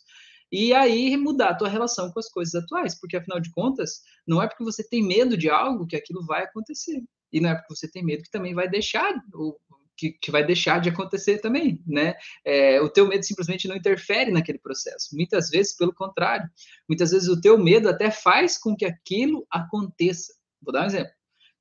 e 0.49 0.73
aí 0.73 1.17
mudar 1.17 1.49
a 1.49 1.55
tua 1.55 1.67
relação 1.67 2.09
com 2.09 2.19
as 2.19 2.29
coisas 2.29 2.55
atuais, 2.55 2.97
porque 2.97 3.17
afinal 3.17 3.41
de 3.41 3.51
contas, 3.51 4.01
não 4.25 4.41
é 4.41 4.47
porque 4.47 4.63
você 4.63 4.81
tem 4.81 5.03
medo 5.03 5.35
de 5.35 5.49
algo 5.49 5.85
que 5.85 5.97
aquilo 5.97 6.25
vai 6.25 6.45
acontecer, 6.45 7.03
e 7.33 7.41
não 7.41 7.49
é 7.49 7.55
porque 7.55 7.75
você 7.75 7.91
tem 7.91 8.01
medo 8.01 8.23
que 8.23 8.31
também 8.31 8.53
vai 8.53 8.69
deixar, 8.69 9.13
ou 9.33 9.59
que, 9.97 10.11
que, 10.11 10.31
vai 10.31 10.45
deixar 10.45 10.79
de 10.79 10.89
acontecer 10.89 11.39
também, 11.39 11.81
né? 11.85 12.13
É, 12.45 12.79
o 12.79 12.87
teu 12.87 13.07
medo 13.07 13.23
simplesmente 13.23 13.67
não 13.67 13.75
interfere 13.75 14.31
naquele 14.31 14.59
processo. 14.59 15.09
Muitas 15.15 15.49
vezes, 15.49 15.75
pelo 15.75 15.91
contrário, 15.91 16.47
muitas 16.87 17.11
vezes 17.11 17.27
o 17.27 17.41
teu 17.41 17.57
medo 17.57 17.89
até 17.89 18.11
faz 18.11 18.59
com 18.59 18.75
que 18.75 18.85
aquilo 18.85 19.45
aconteça. 19.49 20.33
Vou 20.61 20.71
dar 20.71 20.83
um 20.83 20.85
exemplo. 20.85 21.16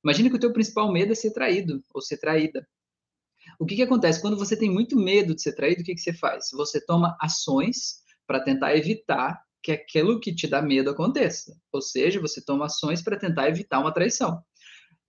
Imagine 0.07 0.29
que 0.29 0.37
o 0.37 0.39
teu 0.39 0.53
principal 0.53 0.89
medo 0.89 1.11
é 1.11 1.15
ser 1.15 1.31
traído 1.31 1.83
ou 1.93 2.01
ser 2.01 2.15
traída. 2.15 2.65
O 3.59 3.65
que, 3.65 3.75
que 3.75 3.81
acontece? 3.81 4.21
Quando 4.21 4.37
você 4.37 4.55
tem 4.55 4.71
muito 4.71 4.95
medo 4.95 5.35
de 5.35 5.41
ser 5.41 5.51
traído, 5.51 5.81
o 5.81 5.83
que, 5.83 5.93
que 5.93 5.99
você 5.99 6.13
faz? 6.13 6.45
Você 6.53 6.79
toma 6.79 7.17
ações 7.19 7.97
para 8.25 8.39
tentar 8.41 8.73
evitar 8.77 9.37
que 9.61 9.69
aquilo 9.69 10.17
que 10.21 10.33
te 10.33 10.47
dá 10.47 10.61
medo 10.61 10.89
aconteça. 10.89 11.53
Ou 11.73 11.81
seja, 11.81 12.21
você 12.21 12.41
toma 12.41 12.67
ações 12.67 13.01
para 13.01 13.19
tentar 13.19 13.49
evitar 13.49 13.79
uma 13.79 13.93
traição. 13.93 14.41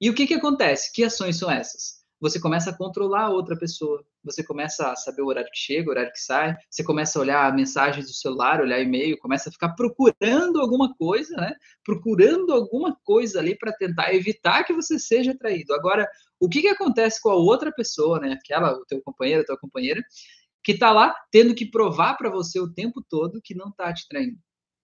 E 0.00 0.10
o 0.10 0.14
que, 0.14 0.26
que 0.26 0.34
acontece? 0.34 0.92
Que 0.92 1.04
ações 1.04 1.36
são 1.36 1.48
essas? 1.48 1.97
Você 2.20 2.40
começa 2.40 2.70
a 2.70 2.76
controlar 2.76 3.26
a 3.26 3.30
outra 3.30 3.56
pessoa, 3.56 4.04
você 4.24 4.42
começa 4.42 4.90
a 4.90 4.96
saber 4.96 5.22
o 5.22 5.26
horário 5.26 5.50
que 5.52 5.58
chega, 5.58 5.88
o 5.88 5.92
horário 5.92 6.12
que 6.12 6.20
sai, 6.20 6.56
você 6.68 6.82
começa 6.82 7.18
a 7.18 7.22
olhar 7.22 7.54
mensagens 7.54 8.06
do 8.06 8.12
celular, 8.12 8.60
olhar 8.60 8.80
e-mail, 8.80 9.16
começa 9.18 9.48
a 9.48 9.52
ficar 9.52 9.70
procurando 9.70 10.60
alguma 10.60 10.92
coisa, 10.96 11.36
né? 11.36 11.54
Procurando 11.84 12.52
alguma 12.52 12.96
coisa 13.04 13.38
ali 13.38 13.56
para 13.56 13.72
tentar 13.72 14.12
evitar 14.12 14.64
que 14.64 14.72
você 14.72 14.98
seja 14.98 15.36
traído. 15.38 15.72
Agora, 15.74 16.08
o 16.40 16.48
que, 16.48 16.60
que 16.60 16.68
acontece 16.68 17.22
com 17.22 17.30
a 17.30 17.36
outra 17.36 17.72
pessoa, 17.72 18.18
né? 18.18 18.32
Aquela, 18.32 18.72
o 18.72 18.84
teu 18.84 19.00
companheiro, 19.02 19.42
a 19.42 19.46
tua 19.46 19.58
companheira, 19.58 20.02
que 20.62 20.72
está 20.72 20.90
lá 20.90 21.14
tendo 21.30 21.54
que 21.54 21.70
provar 21.70 22.16
para 22.16 22.30
você 22.30 22.58
o 22.58 22.72
tempo 22.72 23.02
todo 23.08 23.40
que 23.42 23.54
não 23.54 23.68
está 23.68 23.92
te 23.94 24.06
traindo. 24.08 24.38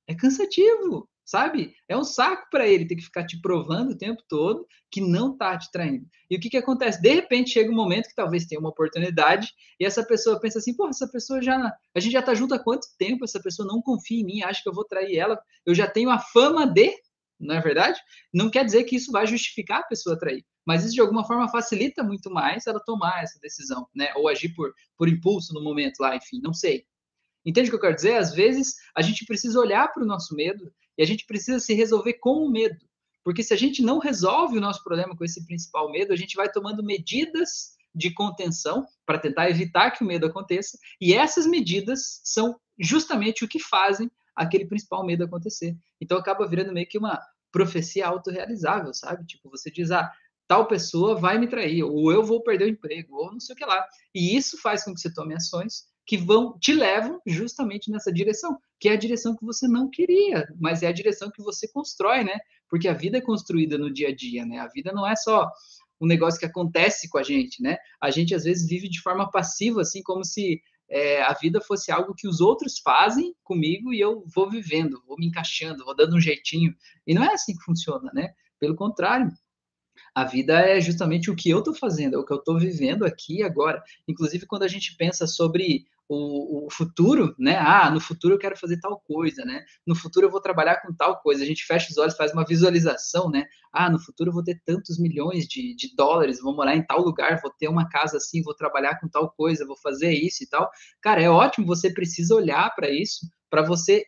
É 0.06 0.14
cansativo, 0.14 1.08
sabe? 1.24 1.74
É 1.88 1.96
um 1.96 2.04
saco 2.04 2.48
para 2.50 2.68
ele 2.68 2.86
ter 2.86 2.96
que 2.96 3.02
ficar 3.02 3.24
te 3.24 3.40
provando 3.40 3.92
o 3.92 3.98
tempo 3.98 4.22
todo 4.28 4.66
que 4.90 5.00
não 5.00 5.32
está 5.32 5.56
te 5.58 5.70
traindo. 5.70 6.06
E 6.30 6.36
o 6.36 6.40
que, 6.40 6.50
que 6.50 6.56
acontece? 6.56 7.00
De 7.00 7.12
repente 7.12 7.50
chega 7.50 7.70
um 7.70 7.74
momento 7.74 8.08
que 8.08 8.14
talvez 8.14 8.46
tenha 8.46 8.60
uma 8.60 8.70
oportunidade 8.70 9.52
e 9.78 9.84
essa 9.84 10.04
pessoa 10.04 10.40
pensa 10.40 10.58
assim: 10.58 10.74
pô, 10.74 10.88
essa 10.88 11.08
pessoa 11.08 11.42
já. 11.42 11.72
A 11.94 12.00
gente 12.00 12.12
já 12.12 12.20
está 12.20 12.34
junto 12.34 12.54
há 12.54 12.58
quanto 12.58 12.86
tempo? 12.98 13.24
Essa 13.24 13.40
pessoa 13.40 13.66
não 13.66 13.80
confia 13.80 14.20
em 14.20 14.24
mim, 14.24 14.42
acha 14.42 14.62
que 14.62 14.68
eu 14.68 14.74
vou 14.74 14.84
trair 14.84 15.16
ela. 15.16 15.40
Eu 15.64 15.74
já 15.74 15.86
tenho 15.86 16.10
a 16.10 16.18
fama 16.18 16.66
de. 16.66 16.94
Não 17.40 17.54
é 17.54 17.60
verdade? 17.60 17.98
Não 18.32 18.50
quer 18.50 18.64
dizer 18.64 18.84
que 18.84 18.96
isso 18.96 19.10
vai 19.10 19.26
justificar 19.26 19.80
a 19.80 19.84
pessoa 19.84 20.18
trair 20.18 20.44
mas 20.66 20.84
isso 20.84 20.94
de 20.94 21.00
alguma 21.00 21.26
forma 21.26 21.48
facilita 21.48 22.02
muito 22.02 22.30
mais 22.30 22.66
ela 22.66 22.80
tomar 22.80 23.22
essa 23.22 23.38
decisão, 23.38 23.86
né? 23.94 24.12
Ou 24.16 24.28
agir 24.28 24.54
por, 24.54 24.72
por 24.96 25.08
impulso 25.08 25.52
no 25.52 25.62
momento 25.62 26.00
lá, 26.00 26.16
enfim, 26.16 26.40
não 26.42 26.54
sei. 26.54 26.86
Entende 27.44 27.68
o 27.68 27.72
que 27.72 27.76
eu 27.76 27.80
quero 27.80 27.94
dizer? 27.94 28.16
Às 28.16 28.34
vezes 28.34 28.74
a 28.96 29.02
gente 29.02 29.26
precisa 29.26 29.60
olhar 29.60 29.92
para 29.92 30.02
o 30.02 30.06
nosso 30.06 30.34
medo 30.34 30.72
e 30.96 31.02
a 31.02 31.06
gente 31.06 31.26
precisa 31.26 31.58
se 31.58 31.74
resolver 31.74 32.14
com 32.14 32.44
o 32.44 32.50
medo. 32.50 32.78
Porque 33.22 33.42
se 33.42 33.54
a 33.54 33.56
gente 33.56 33.82
não 33.82 33.98
resolve 33.98 34.58
o 34.58 34.60
nosso 34.60 34.84
problema 34.84 35.16
com 35.16 35.24
esse 35.24 35.44
principal 35.46 35.90
medo, 35.90 36.12
a 36.12 36.16
gente 36.16 36.36
vai 36.36 36.50
tomando 36.50 36.84
medidas 36.84 37.74
de 37.94 38.12
contenção 38.12 38.86
para 39.06 39.18
tentar 39.18 39.48
evitar 39.48 39.90
que 39.92 40.02
o 40.02 40.06
medo 40.06 40.26
aconteça, 40.26 40.76
e 41.00 41.14
essas 41.14 41.46
medidas 41.46 42.20
são 42.24 42.58
justamente 42.78 43.44
o 43.44 43.48
que 43.48 43.60
fazem 43.60 44.10
aquele 44.34 44.66
principal 44.66 45.06
medo 45.06 45.24
acontecer. 45.24 45.76
Então 46.00 46.18
acaba 46.18 46.46
virando 46.46 46.72
meio 46.72 46.88
que 46.88 46.98
uma 46.98 47.20
profecia 47.52 48.06
autorrealizável, 48.06 48.92
sabe? 48.92 49.24
Tipo, 49.24 49.48
você 49.48 49.70
diz, 49.70 49.92
ah, 49.92 50.10
tal 50.48 50.66
pessoa 50.66 51.14
vai 51.14 51.38
me 51.38 51.46
trair, 51.46 51.84
ou 51.84 52.10
eu 52.12 52.22
vou 52.24 52.42
perder 52.42 52.64
o 52.64 52.68
emprego, 52.68 53.16
ou 53.16 53.32
não 53.32 53.40
sei 53.40 53.54
o 53.54 53.56
que 53.56 53.64
lá. 53.64 53.86
E 54.12 54.36
isso 54.36 54.60
faz 54.60 54.84
com 54.84 54.92
que 54.92 55.00
você 55.00 55.12
tome 55.12 55.34
ações 55.34 55.84
que 56.06 56.16
vão 56.16 56.58
te 56.58 56.72
levam 56.72 57.20
justamente 57.26 57.90
nessa 57.90 58.12
direção, 58.12 58.58
que 58.78 58.88
é 58.88 58.92
a 58.92 58.96
direção 58.96 59.34
que 59.34 59.44
você 59.44 59.66
não 59.66 59.88
queria, 59.88 60.46
mas 60.60 60.82
é 60.82 60.88
a 60.88 60.92
direção 60.92 61.30
que 61.30 61.42
você 61.42 61.66
constrói, 61.68 62.24
né? 62.24 62.38
Porque 62.68 62.88
a 62.88 62.92
vida 62.92 63.18
é 63.18 63.22
construída 63.22 63.78
no 63.78 63.92
dia 63.92 64.08
a 64.08 64.14
dia, 64.14 64.44
né? 64.44 64.58
A 64.58 64.68
vida 64.68 64.92
não 64.92 65.06
é 65.06 65.16
só 65.16 65.50
um 66.00 66.06
negócio 66.06 66.38
que 66.38 66.46
acontece 66.46 67.08
com 67.08 67.18
a 67.18 67.22
gente, 67.22 67.62
né? 67.62 67.78
A 68.00 68.10
gente 68.10 68.34
às 68.34 68.44
vezes 68.44 68.68
vive 68.68 68.88
de 68.88 69.00
forma 69.00 69.30
passiva, 69.30 69.80
assim 69.80 70.02
como 70.02 70.24
se 70.24 70.60
é, 70.90 71.22
a 71.22 71.32
vida 71.32 71.60
fosse 71.60 71.90
algo 71.90 72.14
que 72.14 72.28
os 72.28 72.40
outros 72.40 72.78
fazem 72.78 73.34
comigo 73.42 73.92
e 73.92 74.00
eu 74.00 74.24
vou 74.34 74.50
vivendo, 74.50 75.02
vou 75.06 75.16
me 75.16 75.26
encaixando, 75.26 75.84
vou 75.84 75.96
dando 75.96 76.16
um 76.16 76.20
jeitinho. 76.20 76.74
E 77.06 77.14
não 77.14 77.24
é 77.24 77.32
assim 77.32 77.56
que 77.56 77.64
funciona, 77.64 78.10
né? 78.12 78.34
Pelo 78.58 78.74
contrário, 78.74 79.32
a 80.14 80.24
vida 80.24 80.60
é 80.60 80.80
justamente 80.80 81.30
o 81.30 81.36
que 81.36 81.50
eu 81.50 81.58
estou 81.58 81.74
fazendo, 81.74 82.14
é 82.14 82.18
o 82.18 82.24
que 82.24 82.32
eu 82.32 82.38
estou 82.38 82.58
vivendo 82.58 83.04
aqui 83.04 83.42
agora. 83.42 83.82
Inclusive, 84.06 84.46
quando 84.46 84.62
a 84.62 84.68
gente 84.68 84.96
pensa 84.96 85.26
sobre 85.26 85.86
o, 86.08 86.66
o, 86.66 86.70
futuro, 86.70 87.34
né? 87.38 87.56
Ah, 87.56 87.90
no 87.90 88.00
futuro 88.00 88.34
eu 88.34 88.38
quero 88.38 88.56
fazer 88.56 88.78
tal 88.78 89.00
coisa, 89.00 89.44
né? 89.44 89.64
No 89.86 89.94
futuro 89.94 90.26
eu 90.26 90.30
vou 90.30 90.40
trabalhar 90.40 90.82
com 90.82 90.94
tal 90.94 91.20
coisa. 91.20 91.42
A 91.42 91.46
gente 91.46 91.64
fecha 91.64 91.90
os 91.90 91.96
olhos, 91.96 92.16
faz 92.16 92.32
uma 92.32 92.44
visualização, 92.44 93.30
né? 93.30 93.44
Ah, 93.72 93.90
no 93.90 93.98
futuro 93.98 94.30
eu 94.30 94.34
vou 94.34 94.44
ter 94.44 94.60
tantos 94.64 94.98
milhões 94.98 95.46
de, 95.46 95.74
de 95.74 95.94
dólares, 95.96 96.40
vou 96.40 96.54
morar 96.54 96.76
em 96.76 96.84
tal 96.84 97.00
lugar, 97.00 97.40
vou 97.40 97.50
ter 97.58 97.68
uma 97.68 97.88
casa 97.88 98.18
assim, 98.18 98.42
vou 98.42 98.54
trabalhar 98.54 99.00
com 99.00 99.08
tal 99.08 99.30
coisa, 99.30 99.66
vou 99.66 99.76
fazer 99.78 100.12
isso 100.12 100.44
e 100.44 100.48
tal. 100.48 100.70
Cara, 101.00 101.22
é 101.22 101.30
ótimo, 101.30 101.66
você 101.66 101.92
precisa 101.92 102.34
olhar 102.34 102.74
para 102.74 102.90
isso, 102.90 103.26
para 103.48 103.62
você 103.62 104.04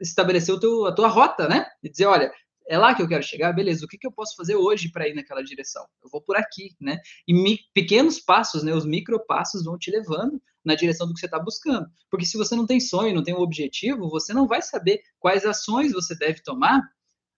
estabelecer 0.00 0.54
o 0.54 0.60
teu, 0.60 0.86
a 0.86 0.92
tua 0.92 1.08
rota, 1.08 1.48
né? 1.48 1.66
E 1.82 1.88
dizer, 1.88 2.06
olha, 2.06 2.32
é 2.68 2.76
lá 2.76 2.94
que 2.94 3.02
eu 3.02 3.08
quero 3.08 3.22
chegar, 3.22 3.52
beleza, 3.52 3.84
o 3.84 3.88
que, 3.88 3.96
que 3.96 4.06
eu 4.06 4.12
posso 4.12 4.34
fazer 4.36 4.56
hoje 4.56 4.90
para 4.90 5.08
ir 5.08 5.14
naquela 5.14 5.42
direção? 5.42 5.86
Eu 6.02 6.10
vou 6.10 6.20
por 6.20 6.36
aqui, 6.36 6.70
né? 6.80 6.98
E 7.26 7.32
mi, 7.32 7.60
pequenos 7.72 8.18
passos, 8.18 8.64
né, 8.64 8.74
os 8.74 8.84
micropassos 8.84 9.64
vão 9.64 9.78
te 9.78 9.90
levando 9.90 10.42
na 10.66 10.74
direção 10.74 11.06
do 11.06 11.14
que 11.14 11.20
você 11.20 11.26
está 11.26 11.38
buscando. 11.38 11.86
Porque 12.10 12.26
se 12.26 12.36
você 12.36 12.54
não 12.54 12.66
tem 12.66 12.80
sonho, 12.80 13.14
não 13.14 13.22
tem 13.22 13.34
um 13.34 13.40
objetivo, 13.40 14.10
você 14.10 14.34
não 14.34 14.46
vai 14.46 14.60
saber 14.60 15.00
quais 15.18 15.46
ações 15.46 15.92
você 15.92 16.14
deve 16.16 16.42
tomar 16.42 16.82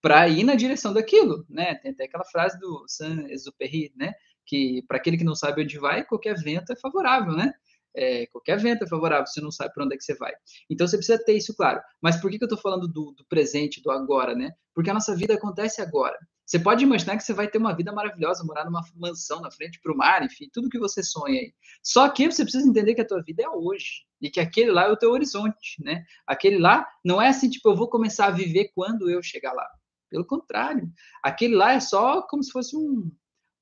para 0.00 0.28
ir 0.28 0.44
na 0.44 0.54
direção 0.54 0.92
daquilo, 0.92 1.44
né? 1.48 1.74
Tem 1.76 1.92
até 1.92 2.04
aquela 2.04 2.24
frase 2.24 2.58
do 2.58 2.84
Saint-Exupéry, 2.88 3.92
né? 3.96 4.12
Que 4.46 4.82
para 4.88 4.96
aquele 4.96 5.18
que 5.18 5.24
não 5.24 5.34
sabe 5.34 5.62
onde 5.62 5.78
vai, 5.78 6.04
qualquer 6.04 6.34
vento 6.42 6.72
é 6.72 6.76
favorável, 6.76 7.34
né? 7.34 7.52
é, 7.98 8.26
qualquer 8.28 8.58
vento 8.58 8.84
é 8.84 8.86
favorável, 8.86 9.26
você 9.26 9.40
não 9.40 9.50
sabe 9.50 9.74
para 9.74 9.84
onde 9.84 9.94
é 9.94 9.98
que 9.98 10.04
você 10.04 10.14
vai. 10.14 10.32
Então 10.70 10.86
você 10.86 10.96
precisa 10.96 11.22
ter 11.24 11.32
isso 11.36 11.54
claro. 11.54 11.80
Mas 12.00 12.20
por 12.20 12.30
que, 12.30 12.38
que 12.38 12.44
eu 12.44 12.46
estou 12.46 12.60
falando 12.60 12.86
do, 12.86 13.12
do, 13.12 13.24
presente, 13.28 13.82
do 13.82 13.90
agora, 13.90 14.34
né? 14.34 14.52
Porque 14.74 14.90
a 14.90 14.94
nossa 14.94 15.16
vida 15.16 15.34
acontece 15.34 15.82
agora. 15.82 16.16
Você 16.48 16.58
pode 16.58 16.82
imaginar 16.82 17.18
que 17.18 17.22
você 17.22 17.34
vai 17.34 17.46
ter 17.46 17.58
uma 17.58 17.76
vida 17.76 17.92
maravilhosa, 17.92 18.42
morar 18.42 18.64
numa 18.64 18.82
mansão 18.96 19.38
na 19.42 19.50
frente 19.50 19.78
para 19.82 19.92
o 19.92 19.96
mar, 19.96 20.24
enfim, 20.24 20.48
tudo 20.50 20.70
que 20.70 20.78
você 20.78 21.02
sonha 21.02 21.38
aí. 21.38 21.52
Só 21.82 22.08
que 22.08 22.24
você 22.24 22.42
precisa 22.42 22.66
entender 22.66 22.94
que 22.94 23.02
a 23.02 23.06
tua 23.06 23.22
vida 23.22 23.42
é 23.42 23.48
hoje 23.50 24.06
e 24.18 24.30
que 24.30 24.40
aquele 24.40 24.70
lá 24.70 24.84
é 24.84 24.88
o 24.90 24.96
teu 24.96 25.10
horizonte, 25.10 25.76
né? 25.84 26.06
Aquele 26.26 26.56
lá 26.56 26.88
não 27.04 27.20
é 27.20 27.28
assim, 27.28 27.50
tipo, 27.50 27.68
eu 27.68 27.76
vou 27.76 27.86
começar 27.86 28.28
a 28.28 28.30
viver 28.30 28.70
quando 28.74 29.10
eu 29.10 29.22
chegar 29.22 29.52
lá. 29.52 29.68
Pelo 30.08 30.24
contrário, 30.24 30.90
aquele 31.22 31.54
lá 31.54 31.74
é 31.74 31.80
só 31.80 32.22
como 32.22 32.42
se 32.42 32.50
fosse 32.50 32.74
um, 32.74 33.12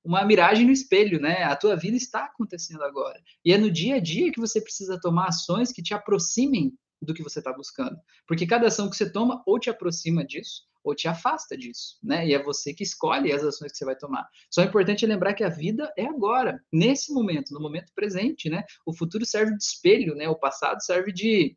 uma 0.05 0.25
miragem 0.25 0.65
no 0.65 0.73
espelho, 0.73 1.21
né? 1.21 1.43
A 1.43 1.57
tua 1.57 1.75
vida 1.75 1.97
está 1.97 2.27
acontecendo 2.27 2.85
agora. 2.85 3.21
E 3.45 3.53
é 3.53 3.59
no 3.59 3.69
dia 3.69 3.97
a 3.97 4.01
dia 4.01 4.31
que 4.31 4.39
você 4.39 4.61
precisa 4.61 4.97
tomar 5.01 5.27
ações 5.27 5.73
que 5.73 5.83
te 5.83 5.93
aproximem 5.93 6.73
do 7.03 7.13
que 7.13 7.23
você 7.25 7.41
está 7.41 7.53
buscando. 7.53 7.99
Porque 8.29 8.47
cada 8.47 8.69
ação 8.69 8.89
que 8.89 8.97
você 8.97 9.11
toma 9.11 9.43
ou 9.45 9.59
te 9.59 9.69
aproxima 9.69 10.25
disso, 10.25 10.63
ou 10.87 10.95
te 10.95 11.09
afasta 11.09 11.57
disso, 11.57 11.99
né? 12.01 12.25
E 12.29 12.33
é 12.33 12.41
você 12.41 12.73
que 12.73 12.85
escolhe 12.85 13.33
as 13.33 13.43
ações 13.43 13.73
que 13.73 13.79
você 13.79 13.85
vai 13.85 13.97
tomar. 13.97 14.25
Só 14.49 14.63
é 14.63 14.67
importante 14.67 15.05
lembrar 15.05 15.35
que 15.35 15.43
a 15.43 15.49
vida 15.49 15.93
é 15.99 16.07
agora, 16.07 16.63
nesse 16.73 17.13
momento, 17.13 17.53
no 17.53 17.61
momento 17.61 17.93
presente, 17.93 18.49
né? 18.49 18.63
O 18.87 18.97
futuro 18.97 19.27
serve 19.27 19.57
de 19.57 19.65
espelho, 19.65 20.15
né? 20.15 20.29
O 20.29 20.39
passado 20.39 20.81
serve 20.81 21.13
de 21.13 21.57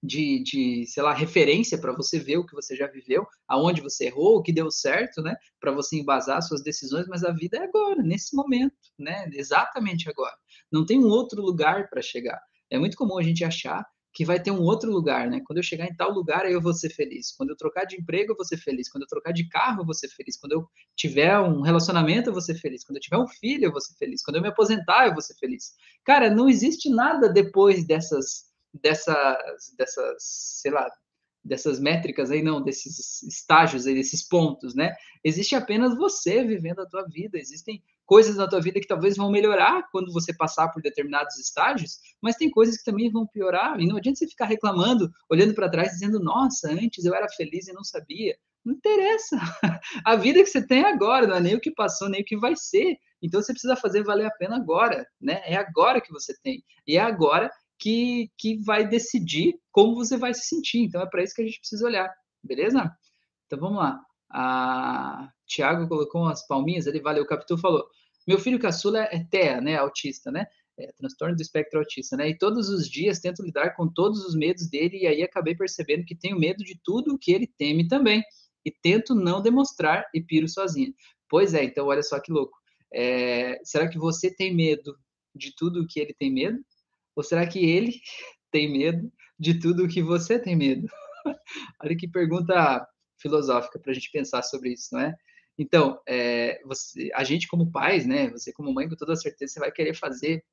de, 0.00 0.40
de 0.44 0.86
sei 0.86 1.02
lá, 1.02 1.12
referência 1.12 1.76
para 1.76 1.92
você 1.92 2.20
ver 2.20 2.36
o 2.36 2.46
que 2.46 2.54
você 2.54 2.76
já 2.76 2.86
viveu, 2.86 3.26
aonde 3.48 3.80
você 3.80 4.06
errou, 4.06 4.36
o 4.36 4.42
que 4.42 4.52
deu 4.52 4.70
certo, 4.70 5.20
né? 5.20 5.34
Para 5.58 5.72
você 5.72 5.96
embasar 5.96 6.40
suas 6.40 6.62
decisões, 6.62 7.08
mas 7.08 7.24
a 7.24 7.32
vida 7.32 7.58
é 7.58 7.64
agora, 7.64 8.00
nesse 8.00 8.36
momento, 8.36 8.76
né? 8.96 9.28
Exatamente 9.32 10.08
agora. 10.08 10.36
Não 10.70 10.86
tem 10.86 11.00
um 11.00 11.08
outro 11.08 11.42
lugar 11.42 11.90
para 11.90 12.00
chegar. 12.00 12.40
É 12.70 12.78
muito 12.78 12.96
comum 12.96 13.18
a 13.18 13.22
gente 13.22 13.44
achar 13.44 13.84
que 14.18 14.24
vai 14.24 14.42
ter 14.42 14.50
um 14.50 14.62
outro 14.62 14.90
lugar, 14.90 15.30
né? 15.30 15.40
Quando 15.46 15.58
eu 15.58 15.62
chegar 15.62 15.86
em 15.86 15.94
tal 15.94 16.10
lugar, 16.10 16.44
aí 16.44 16.52
eu 16.52 16.60
vou 16.60 16.74
ser 16.74 16.90
feliz. 16.90 17.30
Quando 17.30 17.50
eu 17.50 17.56
trocar 17.56 17.84
de 17.84 17.94
emprego, 17.94 18.32
eu 18.32 18.36
vou 18.36 18.44
ser 18.44 18.56
feliz. 18.56 18.90
Quando 18.90 19.02
eu 19.02 19.06
trocar 19.06 19.30
de 19.30 19.48
carro, 19.48 19.82
eu 19.82 19.84
vou 19.84 19.94
ser 19.94 20.08
feliz. 20.08 20.36
Quando 20.36 20.54
eu 20.54 20.68
tiver 20.96 21.38
um 21.38 21.60
relacionamento, 21.60 22.28
eu 22.28 22.32
vou 22.32 22.42
ser 22.42 22.56
feliz. 22.56 22.82
Quando 22.82 22.96
eu 22.96 23.00
tiver 23.00 23.16
um 23.16 23.28
filho, 23.28 23.66
eu 23.66 23.70
vou 23.70 23.80
ser 23.80 23.94
feliz. 23.94 24.20
Quando 24.24 24.34
eu 24.34 24.42
me 24.42 24.48
aposentar, 24.48 25.06
eu 25.06 25.12
vou 25.12 25.22
ser 25.22 25.34
feliz. 25.34 25.72
Cara, 26.04 26.28
não 26.28 26.48
existe 26.48 26.90
nada 26.90 27.28
depois 27.28 27.86
dessas 27.86 28.48
dessas, 28.74 29.72
dessas, 29.76 30.16
sei 30.18 30.72
lá, 30.72 30.90
dessas 31.44 31.80
métricas 31.80 32.30
aí, 32.30 32.42
não, 32.42 32.62
desses 32.62 33.22
estágios 33.22 33.86
aí, 33.86 33.94
desses 33.94 34.26
pontos, 34.26 34.74
né? 34.74 34.94
Existe 35.24 35.54
apenas 35.54 35.96
você 35.96 36.44
vivendo 36.44 36.80
a 36.80 36.86
tua 36.86 37.04
vida, 37.08 37.38
existem 37.38 37.82
coisas 38.04 38.36
na 38.36 38.48
tua 38.48 38.60
vida 38.60 38.80
que 38.80 38.86
talvez 38.86 39.16
vão 39.16 39.30
melhorar 39.30 39.86
quando 39.92 40.12
você 40.12 40.34
passar 40.34 40.68
por 40.68 40.82
determinados 40.82 41.38
estágios, 41.38 41.98
mas 42.22 42.36
tem 42.36 42.50
coisas 42.50 42.78
que 42.78 42.84
também 42.84 43.10
vão 43.10 43.26
piorar, 43.26 43.78
e 43.80 43.86
não 43.86 43.98
adianta 43.98 44.18
você 44.18 44.26
ficar 44.26 44.46
reclamando, 44.46 45.10
olhando 45.30 45.54
para 45.54 45.68
trás, 45.68 45.90
dizendo, 45.90 46.18
nossa, 46.18 46.70
antes 46.70 47.04
eu 47.04 47.14
era 47.14 47.28
feliz 47.28 47.68
e 47.68 47.72
não 47.72 47.84
sabia. 47.84 48.36
Não 48.64 48.74
interessa. 48.74 49.36
A 50.04 50.16
vida 50.16 50.42
que 50.42 50.50
você 50.50 50.66
tem 50.66 50.84
agora, 50.84 51.26
não 51.26 51.36
é 51.36 51.40
nem 51.40 51.54
o 51.54 51.60
que 51.60 51.70
passou, 51.70 52.08
nem 52.08 52.22
o 52.22 52.24
que 52.24 52.36
vai 52.36 52.54
ser. 52.56 52.96
Então 53.22 53.40
você 53.40 53.52
precisa 53.52 53.76
fazer 53.76 54.02
valer 54.02 54.26
a 54.26 54.30
pena 54.30 54.56
agora, 54.56 55.06
né? 55.20 55.40
É 55.44 55.56
agora 55.56 56.00
que 56.00 56.12
você 56.12 56.34
tem. 56.42 56.62
E 56.86 56.96
é 56.96 57.00
agora 57.00 57.50
que, 57.78 58.30
que 58.36 58.56
vai 58.64 58.86
decidir 58.86 59.54
como 59.70 59.94
você 59.94 60.16
vai 60.16 60.34
se 60.34 60.46
sentir. 60.46 60.80
Então, 60.80 61.00
é 61.00 61.06
para 61.06 61.22
isso 61.22 61.34
que 61.34 61.42
a 61.42 61.44
gente 61.44 61.60
precisa 61.60 61.86
olhar, 61.86 62.12
beleza? 62.42 62.90
Então, 63.46 63.58
vamos 63.58 63.78
lá. 63.78 64.00
A 64.30 65.30
Tiago 65.46 65.88
colocou 65.88 66.22
umas 66.22 66.46
palminhas 66.46 66.86
ali, 66.86 67.00
valeu, 67.00 67.22
o 67.22 67.26
Capitu 67.26 67.56
falou. 67.56 67.86
Meu 68.26 68.38
filho 68.38 68.58
caçula 68.58 69.04
é 69.04 69.24
TEA, 69.24 69.60
né? 69.60 69.76
Autista, 69.76 70.30
né? 70.30 70.46
É, 70.78 70.92
transtorno 70.98 71.34
do 71.34 71.42
espectro 71.42 71.78
autista, 71.78 72.16
né? 72.16 72.28
E 72.28 72.36
todos 72.36 72.68
os 72.68 72.88
dias 72.88 73.20
tento 73.20 73.42
lidar 73.42 73.74
com 73.74 73.88
todos 73.88 74.24
os 74.24 74.36
medos 74.36 74.68
dele, 74.68 74.98
e 74.98 75.06
aí 75.06 75.22
acabei 75.22 75.54
percebendo 75.54 76.04
que 76.04 76.14
tenho 76.14 76.38
medo 76.38 76.62
de 76.62 76.78
tudo 76.84 77.14
o 77.14 77.18
que 77.18 77.32
ele 77.32 77.46
teme 77.46 77.88
também. 77.88 78.22
E 78.64 78.70
tento 78.70 79.14
não 79.14 79.40
demonstrar 79.40 80.04
e 80.12 80.20
piro 80.20 80.48
sozinha. 80.48 80.92
Pois 81.28 81.54
é, 81.54 81.64
então 81.64 81.86
olha 81.86 82.02
só 82.02 82.20
que 82.20 82.30
louco. 82.30 82.56
É, 82.92 83.58
será 83.64 83.88
que 83.88 83.98
você 83.98 84.34
tem 84.34 84.54
medo 84.54 84.96
de 85.34 85.54
tudo 85.56 85.82
o 85.82 85.86
que 85.86 86.00
ele 86.00 86.14
tem 86.14 86.32
medo? 86.32 86.58
Ou 87.18 87.24
será 87.24 87.44
que 87.48 87.58
ele 87.58 88.00
tem 88.52 88.70
medo 88.70 89.12
de 89.36 89.58
tudo 89.58 89.84
o 89.84 89.88
que 89.88 90.00
você 90.00 90.38
tem 90.38 90.54
medo? 90.54 90.86
olha 91.82 91.96
que 91.96 92.06
pergunta 92.06 92.86
filosófica 93.20 93.76
para 93.80 93.90
a 93.90 93.94
gente 93.94 94.08
pensar 94.12 94.40
sobre 94.44 94.72
isso, 94.72 94.90
não 94.92 95.00
é? 95.00 95.14
Então, 95.58 96.00
é, 96.06 96.62
você, 96.64 97.10
a 97.12 97.24
gente 97.24 97.48
como 97.48 97.72
pais, 97.72 98.06
né? 98.06 98.30
Você 98.30 98.52
como 98.52 98.72
mãe, 98.72 98.88
com 98.88 98.94
toda 98.94 99.16
certeza, 99.16 99.54
você 99.54 99.58
vai 99.58 99.72
querer 99.72 99.94
fazer 99.94 100.44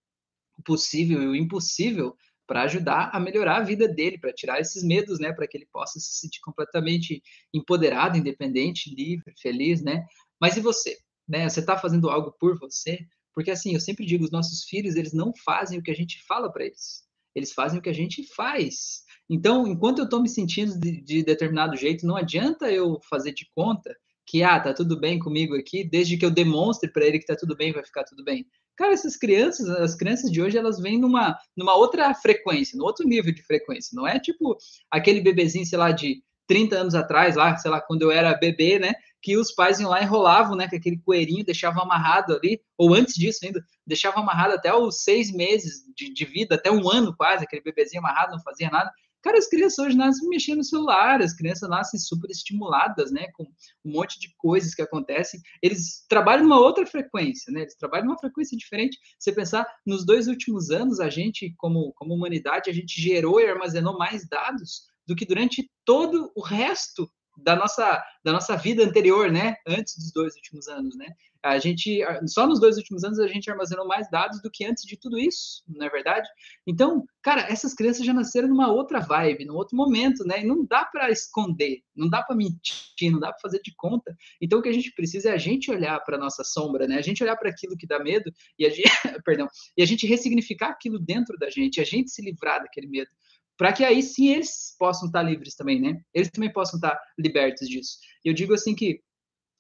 o 0.57 0.63
possível 0.63 1.21
e 1.21 1.27
o 1.27 1.35
impossível 1.35 2.17
para 2.47 2.63
ajudar 2.63 3.11
a 3.13 3.19
melhorar 3.19 3.57
a 3.57 3.63
vida 3.63 3.87
dele, 3.87 4.17
para 4.17 4.33
tirar 4.33 4.59
esses 4.59 4.83
medos, 4.83 5.19
né? 5.19 5.31
Para 5.31 5.47
que 5.47 5.57
ele 5.57 5.67
possa 5.71 5.99
se 5.99 6.19
sentir 6.19 6.39
completamente 6.39 7.21
empoderado, 7.53 8.17
independente, 8.17 8.89
livre, 8.89 9.31
feliz, 9.39 9.83
né? 9.83 10.03
Mas 10.41 10.57
e 10.57 10.61
você? 10.61 10.97
Né? 11.27 11.47
Você 11.47 11.59
está 11.59 11.77
fazendo 11.77 12.09
algo 12.09 12.31
por 12.39 12.57
você? 12.57 13.05
Porque 13.35 13.51
assim, 13.51 13.73
eu 13.73 13.79
sempre 13.81 14.05
digo, 14.05 14.23
os 14.23 14.31
nossos 14.31 14.63
filhos, 14.63 14.95
eles 14.95 15.13
não 15.13 15.33
fazem 15.43 15.77
o 15.77 15.83
que 15.83 15.91
a 15.91 15.95
gente 15.95 16.23
fala 16.25 16.51
para 16.51 16.65
eles. 16.65 17.03
Eles 17.35 17.51
fazem 17.51 17.77
o 17.77 17.81
que 17.81 17.89
a 17.89 17.93
gente 17.93 18.23
faz. 18.33 19.03
Então, 19.29 19.67
enquanto 19.67 19.99
eu 19.99 20.05
estou 20.05 20.21
me 20.21 20.29
sentindo 20.29 20.79
de, 20.79 21.01
de, 21.01 21.23
determinado 21.23 21.75
jeito, 21.75 22.07
não 22.07 22.15
adianta 22.15 22.71
eu 22.71 22.99
fazer 23.09 23.33
de 23.33 23.45
conta 23.53 23.93
que, 24.25 24.41
ah, 24.41 24.59
tá 24.59 24.73
tudo 24.73 24.99
bem 24.99 25.19
comigo 25.19 25.55
aqui, 25.55 25.83
desde 25.83 26.17
que 26.17 26.25
eu 26.25 26.31
demonstre 26.31 26.89
para 26.91 27.05
ele 27.05 27.19
que 27.19 27.25
tá 27.25 27.35
tudo 27.35 27.55
bem, 27.55 27.73
vai 27.73 27.83
ficar 27.83 28.05
tudo 28.05 28.23
bem. 28.23 28.45
Cara, 28.75 28.93
essas 28.93 29.17
crianças, 29.17 29.69
as 29.69 29.95
crianças 29.95 30.31
de 30.31 30.41
hoje, 30.41 30.57
elas 30.57 30.79
vêm 30.79 30.99
numa, 30.99 31.37
numa 31.55 31.75
outra 31.75 32.13
frequência, 32.13 32.77
no 32.77 32.85
outro 32.85 33.07
nível 33.07 33.33
de 33.33 33.43
frequência. 33.43 33.91
Não 33.93 34.07
é 34.07 34.19
tipo 34.19 34.57
aquele 34.89 35.21
bebezinho, 35.21 35.65
sei 35.65 35.77
lá, 35.77 35.91
de 35.91 36.23
30 36.47 36.75
anos 36.75 36.95
atrás, 36.95 37.35
lá, 37.35 37.55
sei 37.57 37.71
lá, 37.71 37.81
quando 37.81 38.03
eu 38.03 38.11
era 38.11 38.37
bebê, 38.37 38.79
né? 38.79 38.93
Que 39.25 39.35
os 39.37 39.51
pais 39.51 39.79
iam 39.79 39.89
lá 39.89 40.03
enrolavam, 40.03 40.55
né? 40.55 40.69
Com 40.69 40.75
aquele 40.75 40.99
coelhinho, 40.99 41.43
deixavam 41.43 41.81
amarrado 41.81 42.35
ali, 42.35 42.61
ou 42.77 42.93
antes 42.93 43.15
disso 43.15 43.39
ainda, 43.43 43.59
deixavam 43.85 44.21
amarrado 44.21 44.53
até 44.53 44.71
os 44.71 45.01
seis 45.03 45.31
meses 45.31 45.81
de, 45.95 46.13
de 46.13 46.25
vida, 46.25 46.53
até 46.53 46.69
um 46.69 46.87
ano 46.87 47.11
quase, 47.17 47.43
aquele 47.43 47.63
bebezinho 47.63 48.01
amarrado, 48.01 48.33
não 48.33 48.43
fazia 48.43 48.69
nada. 48.69 48.91
Cara, 49.23 49.39
as 49.39 49.47
crianças 49.47 49.79
hoje 49.79 49.97
nascem 49.97 50.29
mexendo 50.29 50.57
no 50.57 50.63
celular, 50.63 51.23
as 51.23 51.33
crianças 51.33 51.67
nascem 51.67 51.99
super 51.99 52.29
estimuladas, 52.29 53.11
né, 53.11 53.25
com 53.33 53.45
um 53.83 53.91
monte 53.93 54.19
de 54.19 54.31
coisas 54.37 54.75
que 54.75 54.83
acontecem. 54.83 55.41
Eles 55.59 56.05
trabalham 56.07 56.43
numa 56.43 56.59
outra 56.59 56.85
frequência, 56.85 57.51
né? 57.51 57.61
Eles 57.61 57.75
trabalham 57.75 58.05
numa 58.05 58.19
frequência 58.19 58.55
diferente. 58.55 58.99
Você 59.17 59.31
pensar, 59.31 59.65
nos 59.83 60.05
dois 60.05 60.27
últimos 60.27 60.69
anos, 60.69 60.99
a 60.99 61.09
gente, 61.09 61.55
como, 61.57 61.91
como 61.93 62.13
humanidade, 62.13 62.69
a 62.69 62.73
gente 62.73 63.01
gerou 63.01 63.41
e 63.41 63.49
armazenou 63.49 63.97
mais 63.97 64.29
dados 64.29 64.83
do 65.07 65.15
que 65.15 65.25
durante 65.25 65.67
todo 65.83 66.31
o 66.35 66.41
resto 66.43 67.09
da 67.37 67.55
nossa, 67.55 68.03
da 68.23 68.31
nossa 68.31 68.55
vida 68.55 68.83
anterior, 68.83 69.31
né? 69.31 69.55
Antes 69.67 69.97
dos 69.97 70.11
dois 70.11 70.35
últimos 70.35 70.67
anos, 70.67 70.95
né? 70.95 71.07
A 71.45 71.59
gente, 71.59 72.03
só 72.25 72.47
nos 72.47 72.59
dois 72.59 72.75
últimos 72.75 73.03
anos, 73.03 73.19
a 73.19 73.27
gente 73.27 73.51
armazenou 73.51 73.85
mais 73.85 74.09
dados 74.09 74.41
do 74.41 74.49
que 74.49 74.65
antes 74.65 74.83
de 74.83 74.97
tudo 74.97 75.19
isso, 75.19 75.61
não 75.67 75.85
é 75.85 75.89
verdade? 75.91 76.27
Então, 76.65 77.05
cara, 77.21 77.41
essas 77.41 77.75
crianças 77.75 78.03
já 78.03 78.15
nasceram 78.15 78.47
numa 78.47 78.71
outra 78.71 78.99
vibe, 78.99 79.45
num 79.45 79.53
outro 79.53 79.77
momento, 79.77 80.25
né? 80.25 80.41
E 80.41 80.43
não 80.43 80.65
dá 80.65 80.83
para 80.85 81.11
esconder, 81.11 81.83
não 81.95 82.09
dá 82.09 82.23
para 82.23 82.35
mentir, 82.35 83.11
não 83.11 83.19
dá 83.19 83.31
para 83.31 83.41
fazer 83.41 83.61
de 83.61 83.71
conta. 83.75 84.17
Então, 84.41 84.57
o 84.57 84.61
que 84.63 84.69
a 84.69 84.73
gente 84.73 84.91
precisa 84.95 85.29
é 85.29 85.33
a 85.33 85.37
gente 85.37 85.69
olhar 85.69 85.99
para 85.99 86.17
nossa 86.17 86.43
sombra, 86.43 86.87
né? 86.87 86.97
A 86.97 87.03
gente 87.03 87.21
olhar 87.21 87.35
para 87.35 87.51
aquilo 87.51 87.77
que 87.77 87.85
dá 87.85 87.99
medo 87.99 88.33
e 88.57 88.65
a 88.65 88.69
gente, 88.71 88.81
perdão, 89.23 89.47
e 89.77 89.83
a 89.83 89.85
gente 89.85 90.07
ressignificar 90.07 90.69
aquilo 90.69 90.97
dentro 90.97 91.37
da 91.37 91.51
gente, 91.51 91.79
a 91.79 91.85
gente 91.85 92.09
se 92.09 92.23
livrar 92.23 92.59
daquele 92.63 92.87
medo 92.87 93.11
para 93.57 93.73
que 93.73 93.83
aí 93.83 94.01
sim 94.01 94.29
eles 94.29 94.75
possam 94.77 95.07
estar 95.07 95.23
livres 95.23 95.55
também, 95.55 95.79
né? 95.79 96.01
Eles 96.13 96.29
também 96.29 96.51
possam 96.51 96.77
estar 96.77 96.99
libertos 97.17 97.67
disso. 97.67 97.97
Eu 98.23 98.33
digo 98.33 98.53
assim 98.53 98.75
que 98.75 99.01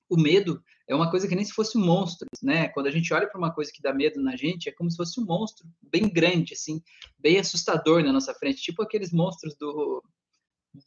o 0.09 0.17
medo 0.17 0.61
é 0.87 0.93
uma 0.93 1.09
coisa 1.09 1.27
que 1.27 1.35
nem 1.35 1.43
se 1.43 1.53
fosse 1.53 1.77
um 1.77 1.85
monstro, 1.85 2.27
né? 2.43 2.67
Quando 2.69 2.87
a 2.87 2.91
gente 2.91 3.11
olha 3.13 3.27
para 3.27 3.39
uma 3.39 3.53
coisa 3.53 3.71
que 3.73 3.81
dá 3.81 3.93
medo 3.93 4.21
na 4.21 4.35
gente, 4.35 4.69
é 4.69 4.71
como 4.71 4.89
se 4.89 4.97
fosse 4.97 5.19
um 5.19 5.25
monstro 5.25 5.67
bem 5.81 6.07
grande, 6.09 6.53
assim, 6.53 6.81
bem 7.17 7.39
assustador 7.39 8.03
na 8.03 8.13
nossa 8.13 8.33
frente, 8.33 8.61
tipo 8.61 8.83
aqueles 8.83 9.11
monstros 9.11 9.55
do, 9.57 10.03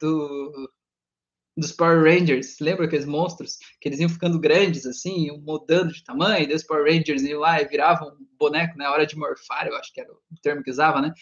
do 0.01 0.71
dos 1.57 1.73
Power 1.73 2.05
Rangers, 2.05 2.61
lembra 2.61 2.87
aqueles 2.87 3.05
monstros 3.05 3.59
que 3.81 3.89
eles 3.89 3.99
iam 3.99 4.09
ficando 4.09 4.39
grandes 4.39 4.87
assim, 4.87 5.27
iam 5.27 5.41
mudando 5.41 5.93
de 5.93 6.05
tamanho, 6.05 6.49
e 6.49 6.55
os 6.55 6.63
Power 6.63 6.85
Rangers 6.85 7.23
iam 7.23 7.41
lá 7.41 7.61
e 7.61 7.67
viravam 7.67 8.11
um 8.11 8.27
boneco 8.39 8.79
na 8.79 8.85
né? 8.85 8.91
hora 8.91 9.05
de 9.05 9.17
morfar, 9.17 9.67
eu 9.67 9.77
acho 9.77 9.93
que 9.93 10.01
era 10.01 10.13
o 10.13 10.41
termo 10.41 10.63
que 10.63 10.71
usava, 10.71 11.03
né? 11.03 11.13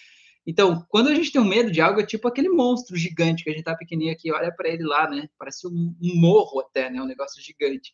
Então, 0.46 0.86
quando 0.88 1.08
a 1.08 1.14
gente 1.14 1.32
tem 1.32 1.40
um 1.40 1.44
medo 1.44 1.72
de 1.72 1.80
algo, 1.80 2.00
é 2.00 2.06
tipo 2.06 2.28
aquele 2.28 2.48
monstro 2.48 2.96
gigante 2.96 3.42
que 3.42 3.50
a 3.50 3.52
gente 3.52 3.64
tá 3.64 3.74
pequenininho 3.74 4.12
aqui, 4.12 4.30
olha 4.30 4.54
para 4.54 4.68
ele 4.68 4.84
lá, 4.84 5.10
né? 5.10 5.28
Parece 5.36 5.66
um, 5.66 5.94
um, 6.00 6.20
morro 6.20 6.60
até, 6.60 6.88
né? 6.88 7.02
Um 7.02 7.06
negócio 7.06 7.42
gigante. 7.42 7.92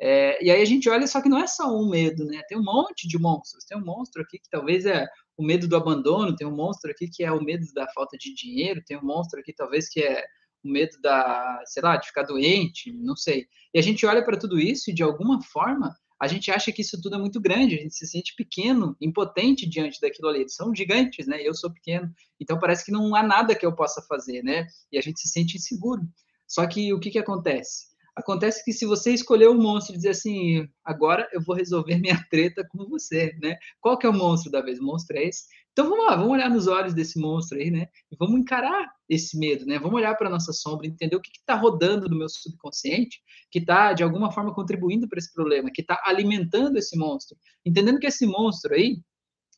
É, 0.00 0.44
e 0.44 0.50
aí 0.50 0.60
a 0.60 0.64
gente 0.64 0.88
olha, 0.90 1.06
só 1.06 1.20
que 1.22 1.28
não 1.28 1.38
é 1.38 1.46
só 1.46 1.72
um 1.72 1.88
medo, 1.88 2.24
né? 2.24 2.42
Tem 2.48 2.58
um 2.58 2.64
monte 2.64 3.06
de 3.06 3.16
monstros. 3.18 3.64
Tem 3.64 3.78
um 3.78 3.84
monstro 3.84 4.20
aqui 4.20 4.40
que 4.40 4.50
talvez 4.50 4.84
é 4.84 5.06
o 5.36 5.44
medo 5.44 5.68
do 5.68 5.76
abandono, 5.76 6.34
tem 6.34 6.46
um 6.46 6.56
monstro 6.56 6.90
aqui 6.90 7.08
que 7.08 7.22
é 7.22 7.30
o 7.30 7.42
medo 7.42 7.64
da 7.72 7.86
falta 7.92 8.18
de 8.18 8.34
dinheiro, 8.34 8.82
tem 8.84 8.96
um 8.96 9.04
monstro 9.04 9.38
aqui 9.38 9.52
talvez 9.52 9.88
que 9.88 10.00
é 10.00 10.24
o 10.64 10.68
medo 10.68 11.00
da, 11.00 11.62
sei 11.66 11.82
lá, 11.82 11.96
de 11.96 12.08
ficar 12.08 12.24
doente, 12.24 12.92
não 12.92 13.16
sei. 13.16 13.46
E 13.72 13.78
a 13.78 13.82
gente 13.82 14.04
olha 14.06 14.24
para 14.24 14.36
tudo 14.36 14.58
isso 14.58 14.90
e 14.90 14.94
de 14.94 15.02
alguma 15.04 15.40
forma 15.42 15.94
a 16.22 16.28
gente 16.28 16.52
acha 16.52 16.70
que 16.70 16.82
isso 16.82 17.02
tudo 17.02 17.16
é 17.16 17.18
muito 17.18 17.40
grande, 17.40 17.74
a 17.74 17.82
gente 17.82 17.96
se 17.96 18.06
sente 18.06 18.36
pequeno, 18.36 18.96
impotente 19.00 19.68
diante 19.68 20.00
daquilo 20.00 20.28
ali. 20.28 20.42
Eles 20.42 20.54
são 20.54 20.72
gigantes, 20.72 21.26
né? 21.26 21.42
Eu 21.42 21.52
sou 21.52 21.68
pequeno, 21.68 22.14
então 22.38 22.60
parece 22.60 22.84
que 22.84 22.92
não 22.92 23.12
há 23.16 23.24
nada 23.24 23.56
que 23.56 23.66
eu 23.66 23.74
possa 23.74 24.00
fazer, 24.02 24.40
né? 24.44 24.68
E 24.92 24.96
a 24.96 25.00
gente 25.02 25.18
se 25.18 25.26
sente 25.26 25.56
inseguro. 25.56 26.02
Só 26.46 26.64
que 26.64 26.94
o 26.94 27.00
que, 27.00 27.10
que 27.10 27.18
acontece? 27.18 27.88
Acontece 28.14 28.62
que 28.62 28.72
se 28.72 28.84
você 28.84 29.12
escolher 29.12 29.48
um 29.48 29.60
monstro 29.60 29.94
e 29.94 29.96
dizer 29.96 30.10
assim, 30.10 30.68
agora 30.84 31.26
eu 31.32 31.42
vou 31.42 31.56
resolver 31.56 31.96
minha 31.98 32.22
treta 32.30 32.66
com 32.70 32.86
você, 32.86 33.34
né? 33.40 33.56
Qual 33.80 33.96
que 33.96 34.06
é 34.06 34.08
o 34.08 34.12
monstro 34.12 34.52
da 34.52 34.60
vez? 34.60 34.78
O 34.78 34.84
monstro 34.84 35.16
é 35.16 35.24
esse? 35.24 35.44
Então 35.72 35.88
vamos 35.88 36.04
lá, 36.04 36.16
vamos 36.16 36.32
olhar 36.32 36.50
nos 36.50 36.66
olhos 36.66 36.92
desse 36.92 37.18
monstro 37.18 37.58
aí, 37.58 37.70
né? 37.70 37.86
E 38.10 38.16
vamos 38.18 38.38
encarar 38.38 38.92
esse 39.08 39.38
medo, 39.38 39.64
né? 39.64 39.78
Vamos 39.78 39.96
olhar 39.96 40.14
para 40.14 40.28
nossa 40.28 40.52
sombra, 40.52 40.86
entender 40.86 41.16
o 41.16 41.20
que 41.20 41.30
está 41.30 41.54
rodando 41.54 42.06
no 42.10 42.18
meu 42.18 42.28
subconsciente, 42.28 43.22
que 43.50 43.58
está 43.58 43.94
de 43.94 44.02
alguma 44.02 44.30
forma 44.30 44.54
contribuindo 44.54 45.08
para 45.08 45.18
esse 45.18 45.32
problema, 45.32 45.70
que 45.72 45.80
está 45.80 45.98
alimentando 46.04 46.76
esse 46.76 46.96
monstro, 46.98 47.36
entendendo 47.64 47.98
que 47.98 48.06
esse 48.06 48.26
monstro 48.26 48.74
aí, 48.74 49.00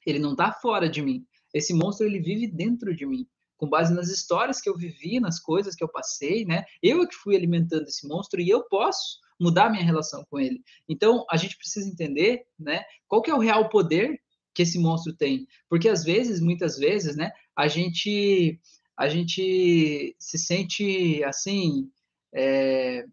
ele 0.06 0.20
não 0.20 0.32
está 0.32 0.52
fora 0.52 0.88
de 0.88 1.02
mim. 1.02 1.26
Esse 1.52 1.74
monstro 1.74 2.06
ele 2.06 2.20
vive 2.20 2.46
dentro 2.46 2.94
de 2.94 3.04
mim, 3.04 3.26
com 3.64 3.70
base 3.70 3.94
nas 3.94 4.08
histórias 4.08 4.60
que 4.60 4.68
eu 4.68 4.76
vivi, 4.76 5.18
nas 5.18 5.40
coisas 5.40 5.74
que 5.74 5.82
eu 5.82 5.88
passei, 5.88 6.44
né? 6.44 6.64
Eu 6.82 7.02
é 7.02 7.06
que 7.06 7.14
fui 7.14 7.34
alimentando 7.34 7.84
esse 7.84 8.06
monstro 8.06 8.40
e 8.40 8.48
eu 8.48 8.62
posso 8.64 9.18
mudar 9.40 9.70
minha 9.70 9.82
relação 9.82 10.24
com 10.30 10.38
ele. 10.38 10.62
Então, 10.88 11.24
a 11.30 11.36
gente 11.36 11.56
precisa 11.56 11.88
entender, 11.88 12.44
né, 12.58 12.84
qual 13.08 13.22
que 13.22 13.30
é 13.30 13.34
o 13.34 13.38
real 13.38 13.68
poder 13.68 14.20
que 14.54 14.62
esse 14.62 14.78
monstro 14.78 15.12
tem. 15.14 15.46
Porque 15.68 15.88
às 15.88 16.04
vezes, 16.04 16.40
muitas 16.40 16.76
vezes, 16.76 17.16
né, 17.16 17.32
a 17.56 17.66
gente 17.66 18.60
a 18.96 19.08
gente 19.08 20.14
se 20.20 20.38
sente 20.38 21.24
assim 21.24 21.90
é, 22.32 23.04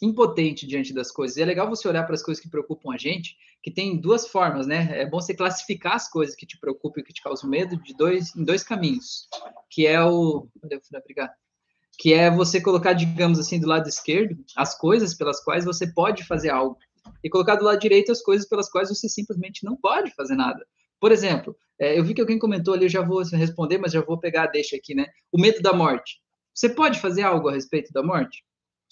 impotente 0.00 0.64
diante 0.64 0.92
das 0.92 1.10
coisas. 1.10 1.36
E 1.36 1.42
é 1.42 1.44
legal 1.44 1.68
você 1.68 1.88
olhar 1.88 2.04
para 2.04 2.14
as 2.14 2.22
coisas 2.22 2.40
que 2.42 2.48
preocupam 2.48 2.94
a 2.94 2.98
gente, 2.98 3.36
que 3.64 3.70
tem 3.70 3.98
duas 3.98 4.28
formas, 4.28 4.66
né? 4.66 4.90
É 4.92 5.06
bom 5.06 5.18
você 5.18 5.34
classificar 5.34 5.94
as 5.94 6.06
coisas 6.10 6.36
que 6.36 6.44
te 6.44 6.60
preocupam 6.60 7.00
e 7.00 7.02
que 7.02 7.14
te 7.14 7.22
causam 7.22 7.48
medo 7.48 7.78
de 7.78 7.96
dois 7.96 8.36
em 8.36 8.44
dois 8.44 8.62
caminhos, 8.62 9.26
que 9.70 9.86
é 9.86 10.04
o, 10.04 10.46
obrigado. 10.62 11.32
Que 11.98 12.12
é 12.12 12.30
você 12.30 12.60
colocar, 12.60 12.92
digamos 12.92 13.38
assim, 13.38 13.58
do 13.58 13.66
lado 13.66 13.88
esquerdo 13.88 14.36
as 14.54 14.76
coisas 14.76 15.14
pelas 15.14 15.42
quais 15.42 15.64
você 15.64 15.90
pode 15.94 16.26
fazer 16.26 16.50
algo 16.50 16.76
e 17.22 17.30
colocar 17.30 17.56
do 17.56 17.64
lado 17.64 17.78
direito 17.78 18.12
as 18.12 18.20
coisas 18.20 18.46
pelas 18.46 18.68
quais 18.68 18.90
você 18.90 19.08
simplesmente 19.08 19.64
não 19.64 19.76
pode 19.76 20.14
fazer 20.14 20.34
nada. 20.34 20.62
Por 21.00 21.10
exemplo, 21.10 21.56
é, 21.80 21.98
eu 21.98 22.04
vi 22.04 22.12
que 22.12 22.20
alguém 22.20 22.38
comentou 22.38 22.74
ali, 22.74 22.84
eu 22.84 22.90
já 22.90 23.00
vou 23.00 23.22
responder, 23.22 23.78
mas 23.78 23.92
já 23.92 24.02
vou 24.02 24.20
pegar, 24.20 24.48
deixa 24.48 24.76
aqui, 24.76 24.94
né? 24.94 25.06
O 25.32 25.40
medo 25.40 25.62
da 25.62 25.72
morte. 25.72 26.20
Você 26.54 26.68
pode 26.68 27.00
fazer 27.00 27.22
algo 27.22 27.48
a 27.48 27.52
respeito 27.52 27.90
da 27.94 28.02
morte? 28.02 28.44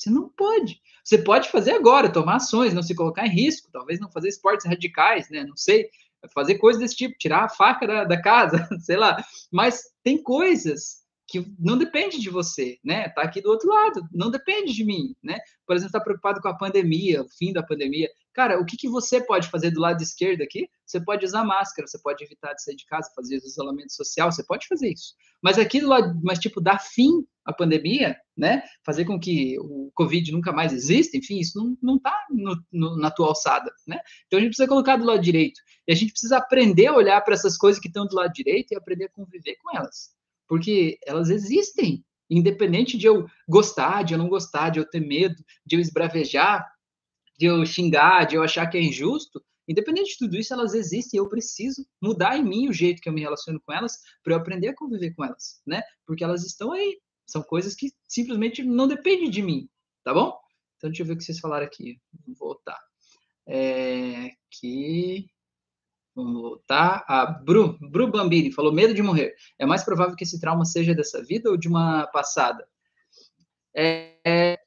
Você 0.02 0.10
não 0.10 0.28
pode. 0.28 0.80
Você 1.04 1.18
pode 1.18 1.48
fazer 1.48 1.72
agora, 1.72 2.12
tomar 2.12 2.36
ações, 2.36 2.74
não 2.74 2.82
se 2.82 2.94
colocar 2.94 3.26
em 3.26 3.30
risco, 3.30 3.70
talvez 3.72 4.00
não 4.00 4.10
fazer 4.10 4.28
esportes 4.28 4.66
radicais, 4.66 5.30
né? 5.30 5.44
Não 5.44 5.56
sei, 5.56 5.88
fazer 6.34 6.56
coisas 6.58 6.80
desse 6.80 6.96
tipo, 6.96 7.16
tirar 7.18 7.44
a 7.44 7.48
faca 7.48 7.86
da, 7.86 8.04
da 8.04 8.20
casa, 8.20 8.68
sei 8.80 8.96
lá. 8.96 9.24
Mas 9.50 9.82
tem 10.02 10.20
coisas 10.20 11.02
que 11.28 11.46
não 11.58 11.78
depende 11.78 12.20
de 12.20 12.28
você, 12.28 12.78
né? 12.84 13.08
Tá 13.10 13.22
aqui 13.22 13.40
do 13.40 13.48
outro 13.48 13.68
lado, 13.68 14.02
não 14.12 14.30
depende 14.30 14.72
de 14.72 14.84
mim, 14.84 15.14
né? 15.22 15.38
Por 15.66 15.76
exemplo, 15.76 15.88
está 15.88 16.00
preocupado 16.00 16.40
com 16.40 16.48
a 16.48 16.56
pandemia, 16.56 17.22
o 17.22 17.28
fim 17.28 17.52
da 17.52 17.62
pandemia. 17.62 18.08
Cara, 18.34 18.58
o 18.58 18.64
que, 18.64 18.76
que 18.76 18.88
você 18.88 19.20
pode 19.20 19.48
fazer 19.48 19.70
do 19.70 19.80
lado 19.80 20.02
esquerdo 20.02 20.42
aqui? 20.42 20.68
Você 20.86 21.02
pode 21.02 21.24
usar 21.24 21.44
máscara, 21.44 21.86
você 21.86 21.98
pode 21.98 22.24
evitar 22.24 22.54
de 22.54 22.62
sair 22.62 22.76
de 22.76 22.86
casa, 22.86 23.10
fazer 23.14 23.36
isolamento 23.36 23.92
social, 23.92 24.32
você 24.32 24.42
pode 24.44 24.66
fazer 24.66 24.90
isso. 24.92 25.14
Mas 25.42 25.58
aqui 25.58 25.80
do 25.80 25.88
lado, 25.88 26.18
mas 26.22 26.38
tipo, 26.38 26.60
dar 26.60 26.78
fim 26.78 27.26
à 27.44 27.52
pandemia, 27.52 28.16
né? 28.36 28.62
Fazer 28.84 29.04
com 29.04 29.18
que 29.18 29.58
o 29.58 29.90
Covid 29.94 30.32
nunca 30.32 30.52
mais 30.52 30.72
exista, 30.72 31.16
enfim, 31.16 31.38
isso 31.40 31.58
não, 31.58 31.76
não 31.82 31.98
tá 31.98 32.14
no, 32.30 32.56
no, 32.72 32.96
na 32.96 33.10
tua 33.10 33.28
alçada, 33.28 33.70
né? 33.86 34.00
Então 34.26 34.38
a 34.38 34.40
gente 34.40 34.50
precisa 34.50 34.68
colocar 34.68 34.96
do 34.96 35.04
lado 35.04 35.20
direito. 35.20 35.60
E 35.86 35.92
a 35.92 35.94
gente 35.94 36.12
precisa 36.12 36.38
aprender 36.38 36.86
a 36.86 36.94
olhar 36.94 37.20
para 37.20 37.34
essas 37.34 37.58
coisas 37.58 37.80
que 37.80 37.88
estão 37.88 38.06
do 38.06 38.14
lado 38.14 38.32
direito 38.32 38.72
e 38.72 38.76
aprender 38.76 39.06
a 39.06 39.10
conviver 39.10 39.56
com 39.56 39.76
elas. 39.76 40.10
Porque 40.48 40.98
elas 41.06 41.28
existem, 41.28 42.04
independente 42.30 42.96
de 42.96 43.06
eu 43.06 43.26
gostar, 43.48 44.04
de 44.04 44.14
eu 44.14 44.18
não 44.18 44.28
gostar, 44.28 44.70
de 44.70 44.78
eu 44.78 44.88
ter 44.88 45.00
medo, 45.00 45.36
de 45.66 45.76
eu 45.76 45.80
esbravejar, 45.80 46.71
de 47.42 47.46
eu 47.46 47.66
xingar, 47.66 48.24
de 48.24 48.36
eu 48.36 48.42
achar 48.44 48.68
que 48.68 48.78
é 48.78 48.80
injusto, 48.80 49.44
independente 49.66 50.12
de 50.12 50.18
tudo 50.18 50.36
isso, 50.36 50.54
elas 50.54 50.74
existem 50.74 51.18
e 51.18 51.20
eu 51.20 51.28
preciso 51.28 51.84
mudar 52.00 52.36
em 52.36 52.44
mim 52.44 52.68
o 52.68 52.72
jeito 52.72 53.02
que 53.02 53.08
eu 53.08 53.12
me 53.12 53.20
relaciono 53.20 53.60
com 53.60 53.72
elas 53.72 53.98
para 54.22 54.32
eu 54.32 54.36
aprender 54.36 54.68
a 54.68 54.76
conviver 54.76 55.12
com 55.12 55.24
elas, 55.24 55.60
né? 55.66 55.82
Porque 56.06 56.22
elas 56.22 56.46
estão 56.46 56.70
aí, 56.70 57.00
são 57.26 57.42
coisas 57.42 57.74
que 57.74 57.90
simplesmente 58.06 58.62
não 58.62 58.86
dependem 58.86 59.28
de 59.28 59.42
mim, 59.42 59.68
tá 60.04 60.14
bom? 60.14 60.38
Então, 60.76 60.88
deixa 60.88 61.02
eu 61.02 61.06
ver 61.06 61.14
o 61.14 61.16
que 61.16 61.24
vocês 61.24 61.40
falaram 61.40 61.66
aqui. 61.66 61.98
Vou 62.24 62.36
voltar. 62.36 62.78
É, 63.44 64.30
aqui. 64.46 65.26
Vamos 66.14 66.40
voltar. 66.40 67.04
A 67.08 67.26
Bru, 67.26 67.76
Bru 67.90 68.08
Bambini 68.08 68.52
falou: 68.52 68.72
medo 68.72 68.94
de 68.94 69.02
morrer. 69.02 69.34
É 69.58 69.66
mais 69.66 69.82
provável 69.82 70.14
que 70.14 70.22
esse 70.22 70.40
trauma 70.40 70.64
seja 70.64 70.94
dessa 70.94 71.24
vida 71.24 71.50
ou 71.50 71.56
de 71.56 71.66
uma 71.66 72.06
passada? 72.08 72.64
É, 73.74 74.18
é, 74.24 74.58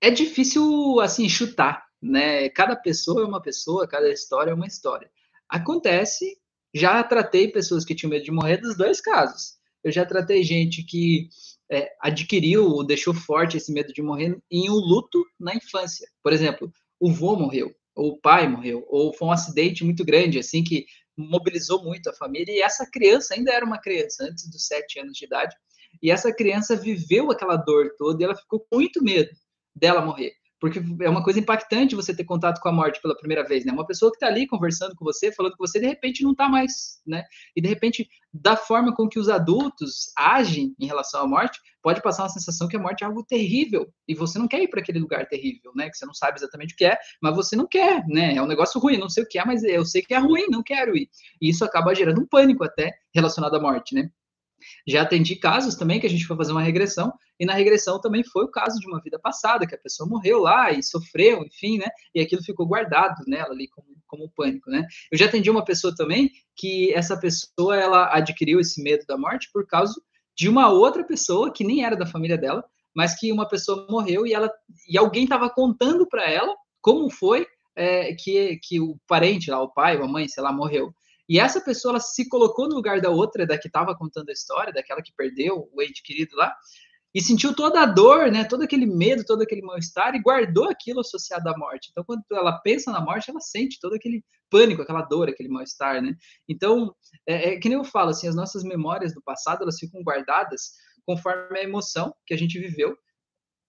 é 0.00 0.10
difícil, 0.10 1.00
assim, 1.00 1.28
chutar, 1.28 1.84
né? 2.00 2.48
Cada 2.50 2.76
pessoa 2.76 3.22
é 3.22 3.26
uma 3.26 3.40
pessoa, 3.40 3.88
cada 3.88 4.10
história 4.10 4.50
é 4.50 4.54
uma 4.54 4.66
história. 4.66 5.10
Acontece, 5.48 6.38
já 6.74 7.02
tratei 7.02 7.48
pessoas 7.48 7.84
que 7.84 7.94
tinham 7.94 8.10
medo 8.10 8.24
de 8.24 8.30
morrer 8.30 8.58
dos 8.58 8.76
dois 8.76 9.00
casos. 9.00 9.54
Eu 9.82 9.92
já 9.92 10.04
tratei 10.04 10.42
gente 10.42 10.82
que 10.82 11.28
é, 11.70 11.90
adquiriu 12.00 12.66
ou 12.66 12.84
deixou 12.84 13.14
forte 13.14 13.56
esse 13.56 13.72
medo 13.72 13.92
de 13.92 14.02
morrer 14.02 14.36
em 14.50 14.68
um 14.70 14.74
luto 14.74 15.24
na 15.38 15.54
infância. 15.54 16.08
Por 16.22 16.32
exemplo, 16.32 16.70
o 17.00 17.10
vô 17.10 17.36
morreu, 17.36 17.74
ou 17.94 18.12
o 18.12 18.20
pai 18.20 18.48
morreu, 18.48 18.84
ou 18.88 19.12
foi 19.12 19.28
um 19.28 19.32
acidente 19.32 19.84
muito 19.84 20.04
grande, 20.04 20.38
assim, 20.38 20.62
que 20.62 20.86
mobilizou 21.16 21.82
muito 21.82 22.10
a 22.10 22.14
família, 22.14 22.52
e 22.52 22.60
essa 22.60 22.88
criança 22.90 23.34
ainda 23.34 23.52
era 23.52 23.64
uma 23.64 23.78
criança, 23.78 24.24
antes 24.24 24.50
dos 24.50 24.66
sete 24.66 24.98
anos 25.00 25.16
de 25.16 25.24
idade, 25.24 25.56
e 26.02 26.10
essa 26.10 26.34
criança 26.34 26.76
viveu 26.76 27.30
aquela 27.30 27.56
dor 27.56 27.94
toda 27.96 28.22
e 28.22 28.24
ela 28.24 28.36
ficou 28.36 28.60
com 28.60 28.76
muito 28.76 29.02
medo 29.02 29.30
dela 29.76 30.00
morrer 30.00 30.32
porque 30.60 30.80
é 31.00 31.08
uma 31.08 31.22
coisa 31.22 31.38
impactante 31.38 31.94
você 31.94 32.14
ter 32.14 32.24
contato 32.24 32.60
com 32.60 32.68
a 32.68 32.72
morte 32.72 33.00
pela 33.00 33.16
primeira 33.16 33.44
vez, 33.44 33.64
né? 33.64 33.72
Uma 33.72 33.86
pessoa 33.86 34.10
que 34.10 34.16
está 34.16 34.26
ali 34.26 34.46
conversando 34.46 34.94
com 34.96 35.04
você, 35.04 35.30
falando 35.30 35.56
com 35.56 35.66
você, 35.66 35.78
de 35.78 35.86
repente 35.86 36.22
não 36.22 36.32
está 36.32 36.48
mais, 36.48 37.00
né? 37.06 37.24
E 37.54 37.60
de 37.60 37.68
repente, 37.68 38.08
da 38.32 38.56
forma 38.56 38.94
com 38.94 39.08
que 39.08 39.18
os 39.18 39.28
adultos 39.28 40.10
agem 40.16 40.74
em 40.80 40.86
relação 40.86 41.22
à 41.22 41.28
morte, 41.28 41.60
pode 41.82 42.02
passar 42.02 42.22
uma 42.22 42.30
sensação 42.30 42.68
que 42.68 42.76
a 42.76 42.80
morte 42.80 43.04
é 43.04 43.06
algo 43.06 43.22
terrível 43.22 43.86
e 44.08 44.14
você 44.14 44.38
não 44.38 44.48
quer 44.48 44.62
ir 44.62 44.68
para 44.68 44.80
aquele 44.80 44.98
lugar 44.98 45.28
terrível, 45.28 45.72
né? 45.76 45.90
Que 45.90 45.96
você 45.96 46.06
não 46.06 46.14
sabe 46.14 46.38
exatamente 46.38 46.72
o 46.74 46.76
que 46.76 46.86
é, 46.86 46.98
mas 47.20 47.36
você 47.36 47.54
não 47.54 47.66
quer, 47.66 48.04
né? 48.08 48.34
É 48.34 48.42
um 48.42 48.46
negócio 48.46 48.80
ruim, 48.80 48.96
não 48.96 49.10
sei 49.10 49.24
o 49.24 49.28
que 49.28 49.38
é, 49.38 49.44
mas 49.44 49.62
eu 49.62 49.84
sei 49.84 50.02
que 50.02 50.14
é 50.14 50.18
ruim, 50.18 50.46
não 50.48 50.62
quero 50.62 50.96
ir. 50.96 51.08
E 51.40 51.50
isso 51.50 51.64
acaba 51.64 51.94
gerando 51.94 52.20
um 52.20 52.26
pânico 52.26 52.64
até 52.64 52.94
relacionado 53.14 53.54
à 53.56 53.60
morte, 53.60 53.94
né? 53.94 54.10
Já 54.86 55.02
atendi 55.02 55.36
casos 55.36 55.74
também 55.74 56.00
que 56.00 56.06
a 56.06 56.10
gente 56.10 56.26
foi 56.26 56.36
fazer 56.36 56.52
uma 56.52 56.62
regressão, 56.62 57.12
e 57.38 57.44
na 57.44 57.52
regressão 57.52 58.00
também 58.00 58.24
foi 58.24 58.44
o 58.44 58.50
caso 58.50 58.78
de 58.80 58.86
uma 58.86 59.00
vida 59.00 59.18
passada, 59.18 59.66
que 59.66 59.74
a 59.74 59.78
pessoa 59.78 60.08
morreu 60.08 60.40
lá 60.40 60.70
e 60.70 60.82
sofreu, 60.82 61.44
enfim, 61.44 61.78
né? 61.78 61.86
E 62.14 62.20
aquilo 62.20 62.42
ficou 62.42 62.66
guardado 62.66 63.22
nela 63.26 63.50
ali 63.50 63.68
como, 63.68 63.88
como 64.06 64.32
pânico, 64.34 64.70
né? 64.70 64.86
Eu 65.10 65.18
já 65.18 65.26
atendi 65.26 65.50
uma 65.50 65.64
pessoa 65.64 65.94
também 65.94 66.30
que 66.56 66.92
essa 66.94 67.18
pessoa 67.18 67.76
ela 67.76 68.14
adquiriu 68.14 68.60
esse 68.60 68.82
medo 68.82 69.04
da 69.06 69.18
morte 69.18 69.50
por 69.52 69.66
causa 69.66 69.94
de 70.36 70.48
uma 70.48 70.68
outra 70.70 71.04
pessoa 71.04 71.52
que 71.52 71.64
nem 71.64 71.84
era 71.84 71.96
da 71.96 72.06
família 72.06 72.38
dela, 72.38 72.64
mas 72.94 73.18
que 73.18 73.30
uma 73.30 73.46
pessoa 73.46 73.86
morreu 73.90 74.26
e 74.26 74.32
ela 74.32 74.50
e 74.88 74.96
alguém 74.96 75.24
estava 75.24 75.50
contando 75.50 76.06
para 76.06 76.30
ela 76.30 76.54
como 76.80 77.10
foi 77.10 77.46
é, 77.76 78.14
que, 78.14 78.58
que 78.62 78.80
o 78.80 78.98
parente 79.06 79.50
lá, 79.50 79.60
o 79.62 79.68
pai, 79.68 79.96
a 79.96 80.06
mãe, 80.06 80.26
sei 80.26 80.42
lá, 80.42 80.50
morreu. 80.50 80.94
E 81.28 81.40
essa 81.40 81.60
pessoa 81.60 81.92
ela 81.92 82.00
se 82.00 82.28
colocou 82.28 82.68
no 82.68 82.74
lugar 82.74 83.00
da 83.00 83.10
outra, 83.10 83.46
da 83.46 83.58
que 83.58 83.66
estava 83.66 83.96
contando 83.96 84.28
a 84.28 84.32
história, 84.32 84.72
daquela 84.72 85.02
que 85.02 85.12
perdeu 85.16 85.68
o 85.72 85.82
ente 85.82 86.02
querido 86.02 86.36
lá, 86.36 86.54
e 87.14 87.20
sentiu 87.22 87.56
toda 87.56 87.80
a 87.80 87.86
dor, 87.86 88.30
né, 88.30 88.44
todo 88.44 88.62
aquele 88.62 88.84
medo, 88.84 89.24
todo 89.24 89.40
aquele 89.40 89.62
mal-estar 89.62 90.14
e 90.14 90.20
guardou 90.20 90.68
aquilo 90.68 91.00
associado 91.00 91.48
à 91.48 91.56
morte. 91.56 91.88
Então, 91.90 92.04
quando 92.04 92.22
ela 92.30 92.58
pensa 92.58 92.92
na 92.92 93.00
morte, 93.00 93.30
ela 93.30 93.40
sente 93.40 93.80
todo 93.80 93.94
aquele 93.94 94.22
pânico, 94.50 94.82
aquela 94.82 95.00
dor, 95.00 95.28
aquele 95.28 95.48
mal-estar, 95.48 96.02
né? 96.02 96.14
Então, 96.46 96.94
é, 97.26 97.54
é, 97.54 97.58
que 97.58 97.70
nem 97.70 97.78
eu 97.78 97.84
falo, 97.84 98.10
assim, 98.10 98.28
as 98.28 98.34
nossas 98.34 98.62
memórias 98.62 99.14
do 99.14 99.22
passado, 99.22 99.62
elas 99.62 99.78
ficam 99.78 100.02
guardadas 100.02 100.72
conforme 101.06 101.58
a 101.58 101.62
emoção 101.62 102.14
que 102.26 102.34
a 102.34 102.38
gente 102.38 102.58
viveu 102.58 102.96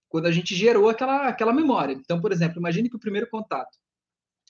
quando 0.10 0.26
a 0.26 0.32
gente 0.32 0.54
gerou 0.56 0.89
aquela, 0.89 1.28
aquela 1.28 1.54
memória. 1.54 1.93
Então, 1.93 2.20
por 2.20 2.32
exemplo, 2.32 2.60
imagine 2.60 2.89
que 2.89 2.96
o 2.96 3.00
primeiro 3.00 3.30
contato 3.30 3.78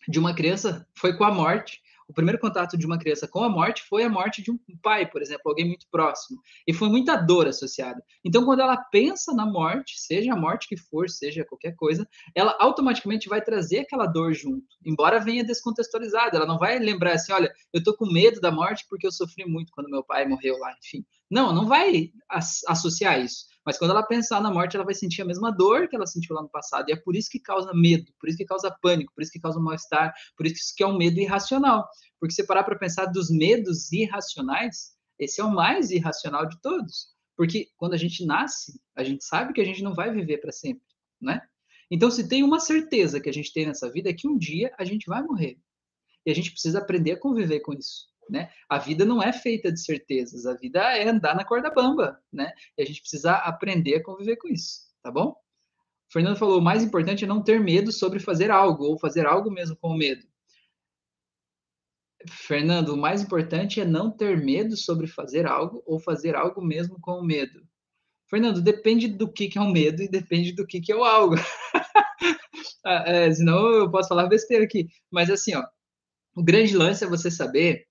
de 0.07 0.17
uma 0.17 0.33
criança 0.33 0.87
foi 0.97 1.15
com 1.15 1.23
a 1.23 1.31
morte 1.31 1.81
o 2.07 2.13
primeiro 2.13 2.39
contato 2.39 2.77
de 2.77 2.85
uma 2.85 2.97
criança 2.97 3.27
com 3.27 3.43
a 3.43 3.49
morte 3.49 3.83
foi 3.83 4.03
a 4.03 4.09
morte 4.09 4.41
de 4.41 4.49
um 4.49 4.57
pai, 4.81 5.09
por 5.09 5.21
exemplo, 5.21 5.43
alguém 5.45 5.67
muito 5.67 5.85
próximo. 5.91 6.39
E 6.65 6.73
foi 6.73 6.87
muita 6.87 7.15
dor 7.15 7.47
associada. 7.47 8.01
Então, 8.23 8.45
quando 8.45 8.61
ela 8.61 8.77
pensa 8.77 9.33
na 9.33 9.45
morte, 9.45 9.99
seja 9.99 10.33
a 10.33 10.35
morte 10.35 10.67
que 10.67 10.77
for, 10.77 11.09
seja 11.09 11.43
qualquer 11.43 11.75
coisa, 11.75 12.07
ela 12.33 12.55
automaticamente 12.59 13.27
vai 13.27 13.41
trazer 13.41 13.79
aquela 13.79 14.05
dor 14.05 14.33
junto, 14.33 14.65
embora 14.85 15.19
venha 15.19 15.43
descontextualizada. 15.43 16.37
Ela 16.37 16.45
não 16.45 16.57
vai 16.57 16.79
lembrar 16.79 17.13
assim, 17.13 17.33
olha, 17.33 17.51
eu 17.73 17.83
tô 17.83 17.95
com 17.95 18.05
medo 18.05 18.39
da 18.39 18.51
morte 18.51 18.85
porque 18.89 19.05
eu 19.05 19.11
sofri 19.11 19.45
muito 19.45 19.71
quando 19.73 19.89
meu 19.89 20.03
pai 20.03 20.25
morreu 20.25 20.57
lá, 20.57 20.73
enfim. 20.81 21.05
Não, 21.29 21.53
não 21.53 21.67
vai 21.67 22.11
associar 22.67 23.19
isso. 23.19 23.45
Mas 23.67 23.77
quando 23.77 23.91
ela 23.91 24.01
pensar 24.01 24.41
na 24.41 24.49
morte, 24.49 24.77
ela 24.77 24.85
vai 24.85 24.95
sentir 24.95 25.21
a 25.21 25.25
mesma 25.25 25.51
dor 25.51 25.89
que 25.89 25.95
ela 25.97 26.07
sentiu 26.07 26.33
lá 26.33 26.41
no 26.41 26.47
passado. 26.47 26.87
E 26.87 26.93
é 26.93 26.95
por 26.95 27.17
isso 27.17 27.29
que 27.29 27.37
causa 27.37 27.73
medo, 27.73 28.13
por 28.17 28.29
isso 28.29 28.37
que 28.37 28.45
causa 28.45 28.71
pânico, 28.81 29.11
por 29.13 29.21
isso 29.21 29.29
que 29.33 29.41
causa 29.41 29.59
mal-estar, 29.59 30.13
por 30.37 30.47
isso 30.47 30.73
que 30.73 30.81
é 30.81 30.87
um 30.87 30.97
medo 30.97 31.19
irracional. 31.19 31.85
Porque 32.17 32.33
se 32.33 32.47
parar 32.47 32.63
para 32.63 32.79
pensar 32.79 33.07
dos 33.07 33.29
medos 33.29 33.91
irracionais, 33.91 34.93
esse 35.19 35.41
é 35.41 35.43
o 35.43 35.51
mais 35.51 35.91
irracional 35.91 36.47
de 36.47 36.57
todos. 36.61 37.09
Porque 37.35 37.67
quando 37.75 37.93
a 37.93 37.97
gente 37.97 38.25
nasce, 38.25 38.79
a 38.95 39.03
gente 39.03 39.25
sabe 39.25 39.51
que 39.51 39.59
a 39.59 39.65
gente 39.65 39.83
não 39.83 39.93
vai 39.93 40.13
viver 40.13 40.37
para 40.37 40.53
sempre, 40.53 40.87
né? 41.19 41.41
Então, 41.91 42.09
se 42.09 42.25
tem 42.25 42.43
uma 42.43 42.61
certeza 42.61 43.19
que 43.19 43.27
a 43.27 43.33
gente 43.33 43.51
tem 43.51 43.65
nessa 43.65 43.91
vida, 43.91 44.09
é 44.09 44.13
que 44.13 44.29
um 44.29 44.37
dia 44.37 44.73
a 44.79 44.85
gente 44.85 45.07
vai 45.07 45.21
morrer. 45.21 45.59
E 46.25 46.31
a 46.31 46.33
gente 46.33 46.51
precisa 46.51 46.79
aprender 46.79 47.11
a 47.11 47.19
conviver 47.19 47.59
com 47.59 47.73
isso. 47.73 48.07
Né? 48.29 48.49
A 48.69 48.77
vida 48.77 49.05
não 49.05 49.21
é 49.21 49.31
feita 49.31 49.71
de 49.71 49.81
certezas, 49.81 50.45
a 50.45 50.53
vida 50.53 50.81
é 50.97 51.07
andar 51.07 51.35
na 51.35 51.45
corda 51.45 51.69
bamba, 51.69 52.19
né? 52.31 52.51
E 52.77 52.81
a 52.81 52.85
gente 52.85 52.99
precisa 52.99 53.33
aprender 53.33 53.95
a 53.95 54.03
conviver 54.03 54.35
com 54.35 54.49
isso, 54.49 54.81
tá 55.01 55.09
bom? 55.11 55.29
O 55.29 56.13
Fernando 56.13 56.37
falou: 56.37 56.59
o 56.59 56.63
mais 56.63 56.83
importante 56.83 57.23
é 57.23 57.27
não 57.27 57.43
ter 57.43 57.59
medo 57.59 57.91
sobre 57.91 58.19
fazer 58.19 58.51
algo, 58.51 58.83
ou 58.83 58.99
fazer 58.99 59.25
algo 59.25 59.49
mesmo 59.51 59.75
com 59.77 59.93
medo. 59.95 60.25
Fernando, 62.29 62.89
o 62.89 62.97
mais 62.97 63.21
importante 63.21 63.79
é 63.79 63.85
não 63.85 64.11
ter 64.11 64.37
medo 64.37 64.75
sobre 64.75 65.07
fazer 65.07 65.45
algo, 65.45 65.81
ou 65.85 65.99
fazer 65.99 66.35
algo 66.35 66.61
mesmo 66.61 66.99
com 66.99 67.21
medo. 67.21 67.61
Fernando, 68.29 68.61
depende 68.61 69.07
do 69.07 69.31
que, 69.31 69.47
que 69.47 69.57
é 69.57 69.61
o 69.61 69.71
medo 69.71 70.01
e 70.01 70.09
depende 70.09 70.51
do 70.53 70.65
que, 70.67 70.81
que 70.81 70.91
é 70.91 70.95
o 70.95 71.03
algo. 71.03 71.35
Ah, 72.85 73.03
é, 73.05 73.31
senão 73.33 73.67
eu 73.67 73.91
posso 73.91 74.07
falar 74.07 74.27
besteira 74.27 74.63
aqui. 74.63 74.87
Mas 75.11 75.29
assim, 75.29 75.53
ó, 75.53 75.65
o 76.35 76.43
grande 76.43 76.75
lance 76.75 77.03
é 77.03 77.07
você 77.07 77.29
saber 77.29 77.86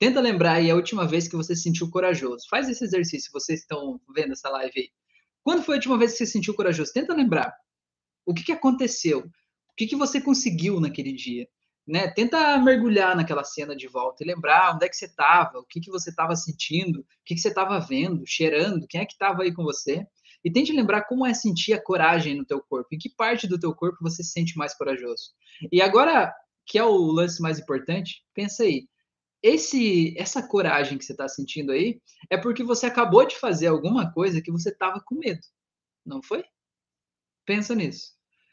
Tenta 0.00 0.18
lembrar 0.18 0.54
aí 0.54 0.70
a 0.70 0.74
última 0.74 1.06
vez 1.06 1.28
que 1.28 1.36
você 1.36 1.54
se 1.54 1.62
sentiu 1.62 1.90
corajoso. 1.90 2.48
Faz 2.48 2.70
esse 2.70 2.82
exercício, 2.82 3.30
vocês 3.30 3.60
estão 3.60 4.00
vendo 4.14 4.32
essa 4.32 4.48
live 4.48 4.72
aí. 4.74 4.88
Quando 5.42 5.62
foi 5.62 5.74
a 5.74 5.76
última 5.76 5.98
vez 5.98 6.12
que 6.12 6.16
você 6.16 6.26
se 6.26 6.32
sentiu 6.32 6.54
corajoso? 6.54 6.90
Tenta 6.90 7.14
lembrar. 7.14 7.54
O 8.24 8.32
que, 8.32 8.42
que 8.42 8.52
aconteceu? 8.52 9.18
O 9.18 9.74
que, 9.76 9.86
que 9.86 9.96
você 9.96 10.18
conseguiu 10.18 10.80
naquele 10.80 11.12
dia? 11.12 11.46
Né? 11.86 12.08
Tenta 12.08 12.56
mergulhar 12.56 13.14
naquela 13.14 13.44
cena 13.44 13.76
de 13.76 13.86
volta 13.88 14.24
e 14.24 14.26
lembrar 14.26 14.74
onde 14.74 14.86
é 14.86 14.88
que 14.88 14.96
você 14.96 15.04
estava, 15.04 15.58
o 15.58 15.66
que, 15.66 15.80
que 15.80 15.90
você 15.90 16.08
estava 16.08 16.34
sentindo, 16.34 17.00
o 17.00 17.04
que, 17.22 17.34
que 17.34 17.40
você 17.40 17.48
estava 17.48 17.78
vendo, 17.78 18.26
cheirando, 18.26 18.86
quem 18.88 19.02
é 19.02 19.04
que 19.04 19.12
estava 19.12 19.42
aí 19.42 19.52
com 19.52 19.62
você. 19.62 20.06
E 20.42 20.50
tente 20.50 20.72
lembrar 20.72 21.02
como 21.02 21.26
é 21.26 21.34
sentir 21.34 21.74
a 21.74 21.82
coragem 21.82 22.34
no 22.34 22.46
teu 22.46 22.62
corpo, 22.62 22.88
em 22.94 22.98
que 22.98 23.10
parte 23.10 23.46
do 23.46 23.60
teu 23.60 23.74
corpo 23.74 23.98
você 24.00 24.24
se 24.24 24.30
sente 24.30 24.56
mais 24.56 24.74
corajoso. 24.74 25.34
E 25.70 25.82
agora, 25.82 26.34
que 26.64 26.78
é 26.78 26.84
o 26.84 26.96
lance 27.12 27.42
mais 27.42 27.58
importante, 27.58 28.24
pensa 28.32 28.62
aí, 28.62 28.88
esse 29.42 30.14
essa 30.18 30.46
coragem 30.46 30.98
que 30.98 31.04
você 31.04 31.12
está 31.12 31.28
sentindo 31.28 31.72
aí 31.72 32.00
é 32.28 32.36
porque 32.36 32.62
você 32.62 32.86
acabou 32.86 33.26
de 33.26 33.36
fazer 33.36 33.68
alguma 33.68 34.12
coisa 34.12 34.40
que 34.42 34.50
você 34.50 34.70
estava 34.70 35.00
com 35.00 35.16
medo, 35.16 35.40
não 36.04 36.22
foi? 36.22 36.44
Pensa 37.46 37.74
nisso. 37.74 38.12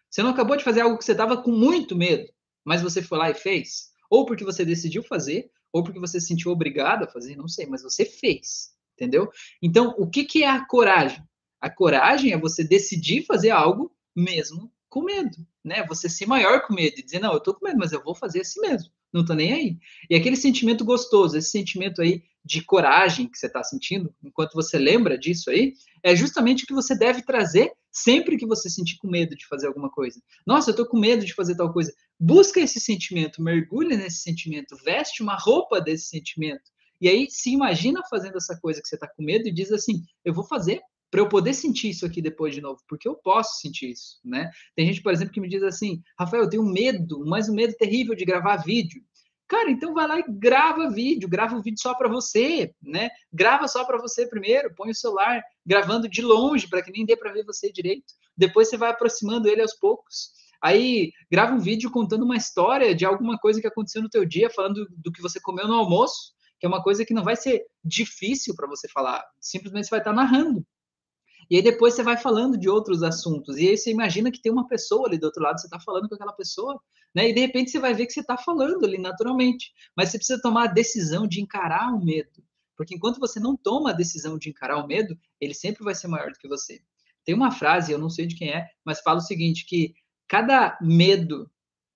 Você 0.09 0.23
não 0.23 0.29
acabou 0.29 0.55
de 0.55 0.63
fazer 0.63 0.81
algo 0.81 0.97
que 0.97 1.03
você 1.03 1.11
estava 1.11 1.41
com 1.41 1.51
muito 1.51 1.95
medo, 1.95 2.31
mas 2.63 2.81
você 2.81 3.01
foi 3.01 3.17
lá 3.17 3.29
e 3.29 3.33
fez, 3.33 3.91
ou 4.09 4.25
porque 4.25 4.43
você 4.43 4.63
decidiu 4.63 5.03
fazer, 5.03 5.51
ou 5.71 5.83
porque 5.83 5.99
você 5.99 6.19
se 6.21 6.27
sentiu 6.27 6.51
obrigado 6.51 7.03
a 7.03 7.07
fazer, 7.07 7.35
não 7.35 7.47
sei, 7.47 7.65
mas 7.65 7.83
você 7.83 8.05
fez, 8.05 8.73
entendeu? 8.93 9.29
Então, 9.61 9.93
o 9.97 10.09
que, 10.09 10.23
que 10.23 10.43
é 10.43 10.49
a 10.49 10.65
coragem? 10.65 11.21
A 11.59 11.69
coragem 11.69 12.31
é 12.31 12.39
você 12.39 12.63
decidir 12.63 13.25
fazer 13.25 13.49
algo 13.49 13.93
mesmo 14.15 14.71
com 14.87 15.03
medo, 15.03 15.45
né? 15.63 15.85
Você 15.87 16.07
ser 16.07 16.25
maior 16.25 16.65
com 16.65 16.73
medo 16.73 16.97
e 16.97 17.03
dizer, 17.03 17.19
não, 17.19 17.33
eu 17.33 17.41
tô 17.41 17.53
com 17.53 17.65
medo, 17.65 17.77
mas 17.77 17.91
eu 17.91 18.01
vou 18.01 18.15
fazer 18.15 18.41
assim 18.41 18.61
mesmo 18.61 18.89
não 19.13 19.23
tô 19.25 19.33
nem 19.33 19.53
aí. 19.53 19.77
E 20.09 20.15
aquele 20.15 20.35
sentimento 20.35 20.83
gostoso, 20.85 21.37
esse 21.37 21.51
sentimento 21.51 22.01
aí 22.01 22.23
de 22.43 22.63
coragem 22.63 23.27
que 23.27 23.37
você 23.37 23.47
está 23.47 23.63
sentindo, 23.63 24.13
enquanto 24.23 24.53
você 24.53 24.77
lembra 24.77 25.17
disso 25.17 25.49
aí, 25.49 25.73
é 26.01 26.15
justamente 26.15 26.63
o 26.63 26.67
que 26.67 26.73
você 26.73 26.97
deve 26.97 27.21
trazer 27.21 27.71
sempre 27.91 28.37
que 28.37 28.45
você 28.45 28.69
sentir 28.69 28.97
com 28.97 29.09
medo 29.09 29.35
de 29.35 29.45
fazer 29.47 29.67
alguma 29.67 29.89
coisa. 29.89 30.21
Nossa, 30.45 30.69
eu 30.69 30.71
estou 30.71 30.85
com 30.85 30.99
medo 30.99 31.25
de 31.25 31.33
fazer 31.33 31.55
tal 31.55 31.73
coisa. 31.73 31.91
Busca 32.19 32.59
esse 32.59 32.79
sentimento, 32.79 33.41
mergulha 33.41 33.97
nesse 33.97 34.21
sentimento, 34.21 34.77
veste 34.83 35.21
uma 35.21 35.35
roupa 35.35 35.81
desse 35.81 36.07
sentimento. 36.07 36.71
E 37.01 37.09
aí 37.09 37.27
se 37.29 37.51
imagina 37.51 38.01
fazendo 38.09 38.37
essa 38.37 38.57
coisa 38.59 38.81
que 38.81 38.87
você 38.87 38.95
está 38.95 39.07
com 39.07 39.23
medo 39.23 39.47
e 39.47 39.53
diz 39.53 39.71
assim: 39.71 40.03
eu 40.23 40.33
vou 40.33 40.43
fazer 40.43 40.81
para 41.09 41.21
eu 41.21 41.29
poder 41.29 41.53
sentir 41.53 41.89
isso 41.89 42.05
aqui 42.05 42.21
depois 42.21 42.53
de 42.53 42.61
novo, 42.61 42.81
porque 42.87 43.07
eu 43.07 43.15
posso 43.15 43.59
sentir 43.59 43.91
isso, 43.91 44.19
né? 44.23 44.51
Tem 44.75 44.85
gente, 44.85 45.01
por 45.01 45.13
exemplo, 45.13 45.33
que 45.33 45.41
me 45.41 45.47
diz 45.47 45.63
assim: 45.63 46.01
Rafael, 46.19 46.43
eu 46.43 46.49
tenho 46.49 46.63
medo, 46.63 47.23
mas 47.25 47.47
um 47.47 47.55
medo 47.55 47.73
terrível 47.75 48.15
de 48.15 48.25
gravar 48.25 48.57
vídeo. 48.57 49.01
Cara, 49.47 49.71
então 49.71 49.93
vai 49.93 50.05
lá 50.05 50.19
e 50.19 50.25
grava 50.27 50.89
vídeo, 50.89 51.29
grava 51.29 51.55
um 51.55 51.61
vídeo 51.61 51.79
só 51.79 51.93
para 51.93 52.09
você, 52.09 52.73
né? 52.81 53.09
Grava 53.31 53.67
só 53.69 53.85
para 53.85 53.97
você 53.97 54.27
primeiro, 54.27 54.73
põe 54.75 54.89
o 54.89 54.95
celular 54.95 55.41
gravando 55.65 56.09
de 56.09 56.21
longe 56.21 56.67
para 56.67 56.81
que 56.81 56.91
nem 56.91 57.05
dê 57.05 57.15
para 57.15 57.31
ver 57.31 57.45
você 57.45 57.71
direito. 57.71 58.13
Depois 58.35 58.69
você 58.69 58.75
vai 58.75 58.89
aproximando 58.89 59.47
ele 59.47 59.61
aos 59.61 59.73
poucos. 59.73 60.31
Aí 60.61 61.13
grava 61.31 61.53
um 61.53 61.59
vídeo 61.59 61.89
contando 61.89 62.25
uma 62.25 62.35
história 62.35 62.93
de 62.93 63.05
alguma 63.05 63.37
coisa 63.37 63.61
que 63.61 63.67
aconteceu 63.67 64.01
no 64.01 64.09
teu 64.09 64.25
dia, 64.25 64.49
falando 64.49 64.85
do 64.97 65.11
que 65.11 65.21
você 65.21 65.39
comeu 65.39 65.65
no 65.65 65.75
almoço, 65.75 66.33
que 66.59 66.65
é 66.65 66.69
uma 66.69 66.83
coisa 66.83 67.05
que 67.05 67.13
não 67.13 67.23
vai 67.23 67.35
ser 67.35 67.65
difícil 67.83 68.53
para 68.55 68.67
você 68.67 68.89
falar, 68.89 69.23
simplesmente 69.39 69.85
você 69.85 69.91
vai 69.91 69.99
estar 69.99 70.13
narrando. 70.13 70.65
E 71.49 71.55
aí 71.55 71.61
depois 71.61 71.93
você 71.93 72.03
vai 72.03 72.17
falando 72.17 72.57
de 72.57 72.69
outros 72.69 73.03
assuntos. 73.03 73.57
E 73.57 73.69
aí 73.69 73.77
você 73.77 73.91
imagina 73.91 74.31
que 74.31 74.41
tem 74.41 74.51
uma 74.51 74.67
pessoa 74.67 75.07
ali 75.07 75.17
do 75.17 75.25
outro 75.25 75.41
lado, 75.41 75.59
você 75.59 75.67
está 75.67 75.79
falando 75.79 76.09
com 76.09 76.15
aquela 76.15 76.33
pessoa, 76.33 76.79
né? 77.15 77.29
E 77.29 77.33
de 77.33 77.39
repente 77.39 77.71
você 77.71 77.79
vai 77.79 77.93
ver 77.93 78.05
que 78.05 78.13
você 78.13 78.19
está 78.19 78.37
falando 78.37 78.85
ali 78.85 78.97
naturalmente. 78.97 79.71
Mas 79.95 80.09
você 80.09 80.17
precisa 80.17 80.41
tomar 80.41 80.65
a 80.65 80.73
decisão 80.73 81.27
de 81.27 81.41
encarar 81.41 81.93
o 81.93 82.03
medo. 82.03 82.43
Porque 82.75 82.95
enquanto 82.95 83.19
você 83.19 83.39
não 83.39 83.55
toma 83.55 83.89
a 83.89 83.93
decisão 83.93 84.37
de 84.37 84.49
encarar 84.49 84.77
o 84.77 84.87
medo, 84.87 85.17
ele 85.41 85.53
sempre 85.53 85.83
vai 85.83 85.95
ser 85.95 86.07
maior 86.07 86.31
do 86.31 86.37
que 86.37 86.47
você. 86.47 86.81
Tem 87.25 87.33
uma 87.33 87.51
frase, 87.51 87.91
eu 87.91 87.97
não 87.97 88.09
sei 88.09 88.25
de 88.25 88.35
quem 88.35 88.51
é, 88.53 88.67
mas 88.85 89.01
fala 89.01 89.17
o 89.17 89.21
seguinte: 89.21 89.65
que 89.65 89.93
cada 90.27 90.77
medo 90.81 91.49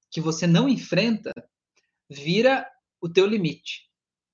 que 0.09 0.19
você 0.19 0.47
não 0.47 0.67
enfrenta 0.67 1.31
vira 2.09 2.67
o 2.99 3.07
teu 3.07 3.25
limite. 3.25 3.89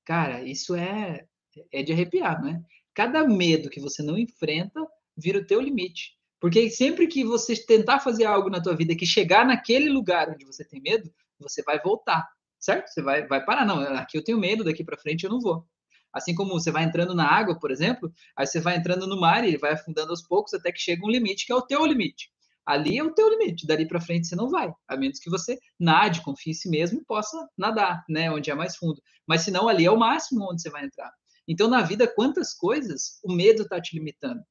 Cara, 0.06 0.42
isso 0.42 0.74
é, 0.74 1.28
é 1.72 1.84
de 1.84 1.92
arrepiar, 1.92 2.42
né? 2.42 2.64
Cada 2.94 3.28
medo 3.28 3.70
que 3.70 3.80
você 3.80 4.02
não 4.02 4.18
enfrenta 4.18 4.80
vira 5.18 5.40
o 5.40 5.46
teu 5.46 5.60
limite. 5.60 6.16
Porque 6.40 6.70
sempre 6.70 7.08
que 7.08 7.24
você 7.24 7.56
tentar 7.56 8.00
fazer 8.00 8.26
algo 8.26 8.50
na 8.50 8.62
tua 8.62 8.76
vida 8.76 8.96
que 8.96 9.06
chegar 9.06 9.46
naquele 9.46 9.90
lugar 9.90 10.30
onde 10.30 10.46
você 10.46 10.64
tem 10.64 10.82
medo, 10.82 11.12
você 11.40 11.64
vai 11.64 11.80
voltar, 11.82 12.28
certo? 12.60 12.90
Você 12.90 13.02
vai, 13.02 13.26
vai 13.26 13.44
parar. 13.44 13.66
Não, 13.66 13.80
aqui 13.96 14.18
eu 14.18 14.24
tenho 14.24 14.38
medo, 14.38 14.64
daqui 14.64 14.84
para 14.84 14.98
frente 14.98 15.24
eu 15.24 15.32
não 15.32 15.40
vou. 15.40 15.66
Assim 16.14 16.36
como 16.36 16.52
você 16.52 16.72
vai 16.72 16.84
entrando 16.84 17.14
na 17.16 17.28
água, 17.28 17.60
por 17.60 17.72
exemplo, 17.72 18.12
aí 18.36 18.46
você 18.46 18.60
vai 18.60 18.78
entrando 18.78 19.08
no 19.08 19.20
mar 19.20 19.44
e 19.44 19.48
ele 19.48 19.58
vai 19.58 19.74
afundando 19.74 20.12
aos 20.12 20.22
poucos 20.22 20.54
até 20.54 20.72
que 20.72 20.80
chega 20.80 21.06
um 21.06 21.10
limite 21.10 21.46
que 21.46 21.52
é 21.52 21.56
o 21.56 21.62
teu 21.62 21.86
limite. 21.86 22.30
Ali 22.66 22.98
é 22.98 23.04
o 23.04 23.14
teu 23.14 23.30
limite, 23.30 23.66
dali 23.66 23.88
para 23.88 24.02
frente 24.02 24.28
você 24.28 24.36
não 24.36 24.50
vai, 24.50 24.70
a 24.90 24.98
menos 24.98 25.20
que 25.20 25.30
você 25.30 25.58
nade, 25.80 26.22
confie 26.22 26.52
em 26.52 26.54
si 26.54 26.70
mesmo 26.70 27.00
e 27.00 27.06
possa 27.06 27.48
nadar, 27.58 28.04
né, 28.10 28.30
onde 28.30 28.52
é 28.52 28.56
mais 28.56 28.76
fundo. 28.76 29.02
Mas 29.26 29.42
se 29.42 29.52
não, 29.52 29.70
ali 29.70 29.86
é 29.86 29.92
o 29.92 29.98
máximo 29.98 30.52
onde 30.52 30.62
você 30.62 30.70
vai 30.70 30.84
entrar. 30.84 31.10
Então, 31.48 31.70
na 31.70 31.82
vida, 31.82 32.06
quantas 32.14 32.54
coisas 32.54 33.20
o 33.24 33.32
medo 33.32 33.64
está 33.64 33.80
te 33.80 33.96
limitando? 33.96 34.42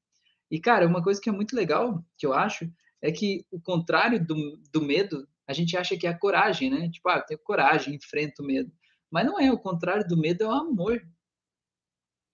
E, 0.49 0.59
cara, 0.59 0.87
uma 0.87 1.03
coisa 1.03 1.19
que 1.19 1.29
é 1.29 1.31
muito 1.31 1.55
legal, 1.55 2.03
que 2.17 2.25
eu 2.25 2.33
acho, 2.33 2.71
é 3.01 3.11
que 3.11 3.45
o 3.51 3.59
contrário 3.59 4.23
do, 4.25 4.57
do 4.71 4.81
medo, 4.81 5.27
a 5.47 5.53
gente 5.53 5.77
acha 5.77 5.97
que 5.97 6.07
é 6.07 6.09
a 6.09 6.17
coragem, 6.17 6.69
né? 6.69 6.89
Tipo, 6.89 7.09
ah, 7.09 7.17
eu 7.17 7.25
tenho 7.25 7.39
coragem, 7.43 7.95
enfrento 7.95 8.41
o 8.41 8.45
medo. 8.45 8.71
Mas 9.11 9.25
não 9.25 9.39
é, 9.39 9.51
o 9.51 9.59
contrário 9.59 10.07
do 10.07 10.17
medo 10.17 10.43
é 10.43 10.47
o 10.47 10.51
amor. 10.51 11.01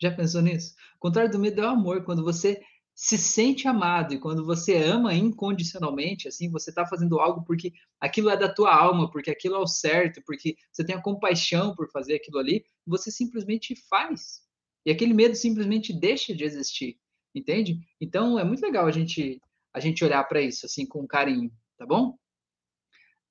Já 0.01 0.11
pensou 0.11 0.41
nisso? 0.41 0.75
O 0.95 0.99
contrário 0.99 1.31
do 1.31 1.39
medo 1.39 1.61
é 1.61 1.65
o 1.65 1.69
amor, 1.69 2.03
quando 2.03 2.23
você 2.23 2.61
se 2.95 3.17
sente 3.17 3.67
amado 3.67 4.13
e 4.13 4.19
quando 4.19 4.45
você 4.45 4.77
ama 4.77 5.13
incondicionalmente, 5.15 6.27
assim, 6.27 6.51
você 6.51 6.69
está 6.69 6.85
fazendo 6.85 7.19
algo 7.19 7.43
porque 7.43 7.73
aquilo 7.99 8.29
é 8.29 8.37
da 8.37 8.53
tua 8.53 8.73
alma, 8.75 9.09
porque 9.09 9.31
aquilo 9.31 9.55
é 9.55 9.59
o 9.59 9.67
certo, 9.67 10.21
porque 10.25 10.55
você 10.71 10.85
tem 10.85 10.95
a 10.95 11.01
compaixão 11.01 11.75
por 11.75 11.89
fazer 11.89 12.15
aquilo 12.15 12.37
ali, 12.37 12.63
você 12.85 13.09
simplesmente 13.09 13.75
faz. 13.89 14.43
E 14.85 14.91
aquele 14.91 15.13
medo 15.13 15.35
simplesmente 15.35 15.91
deixa 15.91 16.35
de 16.35 16.43
existir 16.43 16.99
entende? 17.33 17.79
Então 17.99 18.37
é 18.37 18.43
muito 18.43 18.61
legal 18.61 18.85
a 18.85 18.91
gente 18.91 19.41
a 19.73 19.79
gente 19.79 20.03
olhar 20.05 20.23
para 20.25 20.39
isso 20.41 20.65
assim 20.65 20.85
com 20.85 21.07
carinho, 21.07 21.51
tá 21.77 21.85
bom? 21.85 22.15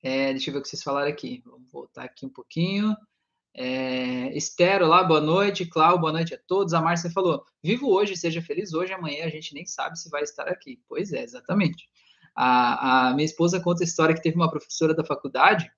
É, 0.03 0.33
deixa 0.33 0.51
eu 0.51 0.55
ver 0.55 0.59
o 0.59 0.63
que 0.63 0.69
vocês 0.69 0.83
falaram 0.83 1.09
aqui. 1.09 1.41
Vamos 1.47 1.71
voltar 1.71 2.05
aqui 2.05 2.27
um 2.27 2.29
pouquinho. 2.29 2.97
É, 3.55 4.37
Esther, 4.37 4.83
olá, 4.83 5.05
boa 5.05 5.21
noite. 5.21 5.67
Cláudio, 5.67 6.01
boa 6.01 6.13
noite 6.13 6.35
a 6.35 6.39
todos. 6.47 6.75
A 6.75 6.81
Márcia 6.81 7.11
falou: 7.11 7.45
vivo 7.63 7.89
hoje, 7.89 8.17
seja 8.17 8.43
feliz 8.43 8.73
hoje, 8.75 8.93
amanhã 8.93 9.25
a 9.25 9.31
gente 9.31 9.55
nem 9.55 9.65
sabe 9.65 9.99
se 9.99 10.11
vai 10.11 10.23
estar 10.23 10.49
aqui. 10.49 10.81
Pois 10.89 11.13
é, 11.13 11.23
exatamente. 11.23 11.89
A, 12.35 13.09
a 13.11 13.15
minha 13.15 13.27
esposa 13.27 13.61
conta 13.61 13.85
a 13.85 13.87
história 13.87 14.15
que 14.15 14.23
teve 14.23 14.37
uma 14.37 14.51
professora 14.51 14.95
da 14.95 15.05
faculdade 15.05 15.71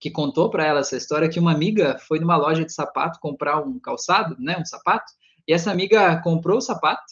que 0.00 0.10
contou 0.10 0.48
para 0.48 0.64
ela 0.64 0.80
essa 0.80 0.96
história 0.96 1.28
que 1.28 1.38
uma 1.38 1.52
amiga 1.52 1.98
foi 1.98 2.18
numa 2.18 2.36
loja 2.36 2.64
de 2.64 2.72
sapato 2.72 3.20
comprar 3.20 3.60
um 3.60 3.78
calçado, 3.78 4.34
né, 4.38 4.56
um 4.58 4.64
sapato, 4.64 5.12
e 5.46 5.52
essa 5.52 5.70
amiga 5.70 6.20
comprou 6.22 6.56
o 6.56 6.62
sapato 6.62 7.04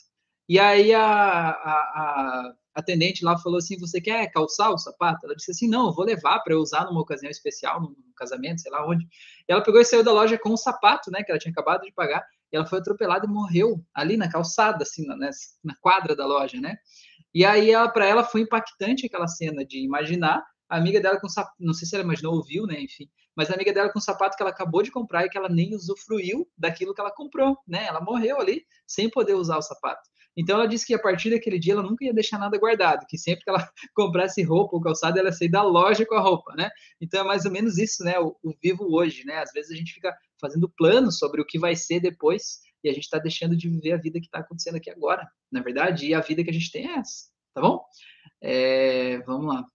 e 0.48 0.58
aí 0.58 0.94
a, 0.94 1.02
a, 1.02 1.52
a 1.52 2.54
atendente 2.74 3.24
lá 3.24 3.36
falou 3.38 3.58
assim: 3.58 3.78
Você 3.78 4.00
quer 4.00 4.30
calçar 4.30 4.70
o 4.70 4.78
sapato? 4.78 5.26
Ela 5.26 5.34
disse 5.34 5.50
assim: 5.50 5.68
Não, 5.68 5.88
eu 5.88 5.92
vou 5.92 6.04
levar 6.04 6.40
para 6.40 6.54
eu 6.54 6.60
usar 6.60 6.84
numa 6.84 7.00
ocasião 7.00 7.30
especial, 7.30 7.80
num 7.80 7.94
casamento, 8.16 8.60
sei 8.60 8.70
lá 8.70 8.86
onde. 8.86 9.04
E 9.04 9.52
ela 9.52 9.62
pegou 9.62 9.80
e 9.80 9.84
saiu 9.84 10.04
da 10.04 10.12
loja 10.12 10.38
com 10.38 10.50
um 10.50 10.56
sapato, 10.56 11.10
né, 11.10 11.22
que 11.22 11.30
ela 11.30 11.38
tinha 11.38 11.52
acabado 11.52 11.82
de 11.82 11.92
pagar. 11.92 12.24
E 12.52 12.56
ela 12.56 12.66
foi 12.66 12.78
atropelada 12.78 13.26
e 13.26 13.28
morreu 13.28 13.84
ali 13.92 14.16
na 14.16 14.30
calçada, 14.30 14.82
assim, 14.82 15.06
na, 15.06 15.16
na 15.16 15.74
quadra 15.80 16.16
da 16.16 16.26
loja, 16.26 16.60
né? 16.60 16.76
E 17.34 17.44
aí, 17.44 17.72
para 17.92 18.06
ela, 18.06 18.24
foi 18.24 18.40
impactante 18.40 19.06
aquela 19.06 19.28
cena 19.28 19.64
de 19.64 19.84
imaginar 19.84 20.42
a 20.68 20.76
amiga 20.76 21.00
dela 21.00 21.20
com 21.20 21.28
sapato, 21.28 21.56
não 21.58 21.72
sei 21.72 21.86
se 21.88 21.94
ela 21.94 22.04
imaginou 22.04 22.34
ou 22.34 22.44
viu, 22.44 22.66
né, 22.66 22.78
enfim, 22.80 23.08
mas 23.34 23.50
a 23.50 23.54
amiga 23.54 23.72
dela 23.72 23.90
com 23.90 24.00
sapato 24.00 24.36
que 24.36 24.42
ela 24.42 24.50
acabou 24.50 24.82
de 24.82 24.90
comprar 24.90 25.24
e 25.24 25.30
que 25.30 25.38
ela 25.38 25.48
nem 25.48 25.74
usufruiu 25.74 26.46
daquilo 26.58 26.92
que 26.92 27.00
ela 27.00 27.10
comprou, 27.10 27.56
né? 27.66 27.86
Ela 27.86 28.00
morreu 28.00 28.40
ali 28.40 28.66
sem 28.86 29.08
poder 29.08 29.34
usar 29.34 29.56
o 29.56 29.62
sapato. 29.62 30.08
Então 30.38 30.54
ela 30.54 30.68
disse 30.68 30.86
que 30.86 30.94
a 30.94 30.98
partir 31.00 31.30
daquele 31.30 31.58
dia 31.58 31.72
ela 31.72 31.82
nunca 31.82 32.04
ia 32.04 32.14
deixar 32.14 32.38
nada 32.38 32.56
guardado, 32.56 33.04
que 33.08 33.18
sempre 33.18 33.42
que 33.42 33.50
ela 33.50 33.68
comprasse 33.92 34.40
roupa 34.44 34.76
ou 34.76 34.80
calçado, 34.80 35.18
ela 35.18 35.30
ia 35.30 35.32
sair 35.32 35.48
da 35.48 35.64
loja 35.64 36.06
com 36.06 36.14
a 36.14 36.20
roupa, 36.20 36.54
né? 36.54 36.70
Então 37.00 37.22
é 37.22 37.24
mais 37.24 37.44
ou 37.44 37.50
menos 37.50 37.76
isso, 37.76 38.04
né? 38.04 38.20
O, 38.20 38.36
o 38.40 38.54
vivo 38.62 38.86
hoje, 38.88 39.24
né? 39.24 39.38
Às 39.38 39.52
vezes 39.52 39.72
a 39.72 39.74
gente 39.74 39.92
fica 39.92 40.16
fazendo 40.40 40.68
planos 40.68 41.18
sobre 41.18 41.40
o 41.40 41.44
que 41.44 41.58
vai 41.58 41.74
ser 41.74 41.98
depois 41.98 42.60
e 42.84 42.88
a 42.88 42.92
gente 42.92 43.02
está 43.02 43.18
deixando 43.18 43.56
de 43.56 43.68
viver 43.68 43.92
a 43.92 43.96
vida 43.96 44.20
que 44.20 44.26
está 44.26 44.38
acontecendo 44.38 44.76
aqui 44.76 44.88
agora, 44.88 45.28
na 45.50 45.60
verdade, 45.60 46.06
e 46.06 46.14
a 46.14 46.20
vida 46.20 46.44
que 46.44 46.50
a 46.50 46.52
gente 46.52 46.70
tem 46.70 46.86
é 46.86 46.98
essa, 46.98 47.26
tá 47.52 47.60
bom? 47.60 47.84
É, 48.40 49.18
vamos 49.26 49.52
lá. 49.52 49.66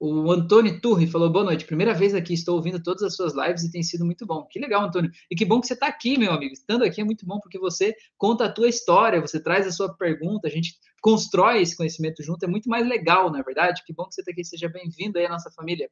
O 0.00 0.30
Antônio 0.30 0.80
Turri 0.80 1.08
falou: 1.08 1.28
boa 1.28 1.44
noite, 1.44 1.64
primeira 1.64 1.92
vez 1.92 2.14
aqui, 2.14 2.32
estou 2.32 2.54
ouvindo 2.54 2.80
todas 2.80 3.02
as 3.02 3.16
suas 3.16 3.34
lives 3.34 3.64
e 3.64 3.70
tem 3.70 3.82
sido 3.82 4.04
muito 4.04 4.24
bom. 4.24 4.46
Que 4.46 4.60
legal, 4.60 4.84
Antônio. 4.84 5.10
E 5.28 5.34
que 5.34 5.44
bom 5.44 5.60
que 5.60 5.66
você 5.66 5.74
está 5.74 5.88
aqui, 5.88 6.16
meu 6.16 6.32
amigo. 6.32 6.52
Estando 6.52 6.84
aqui 6.84 7.00
é 7.00 7.04
muito 7.04 7.26
bom 7.26 7.40
porque 7.40 7.58
você 7.58 7.94
conta 8.16 8.44
a 8.44 8.52
tua 8.52 8.68
história, 8.68 9.20
você 9.20 9.42
traz 9.42 9.66
a 9.66 9.72
sua 9.72 9.92
pergunta, 9.92 10.46
a 10.46 10.50
gente 10.50 10.74
constrói 11.02 11.62
esse 11.62 11.76
conhecimento 11.76 12.22
junto, 12.22 12.44
é 12.44 12.46
muito 12.46 12.68
mais 12.68 12.86
legal, 12.86 13.30
na 13.30 13.40
é 13.40 13.42
verdade. 13.42 13.82
Que 13.84 13.92
bom 13.92 14.04
que 14.04 14.14
você 14.14 14.20
está 14.20 14.30
aqui, 14.30 14.44
seja 14.44 14.68
bem-vindo 14.68 15.18
aí 15.18 15.26
à 15.26 15.30
nossa 15.30 15.50
família. 15.50 15.90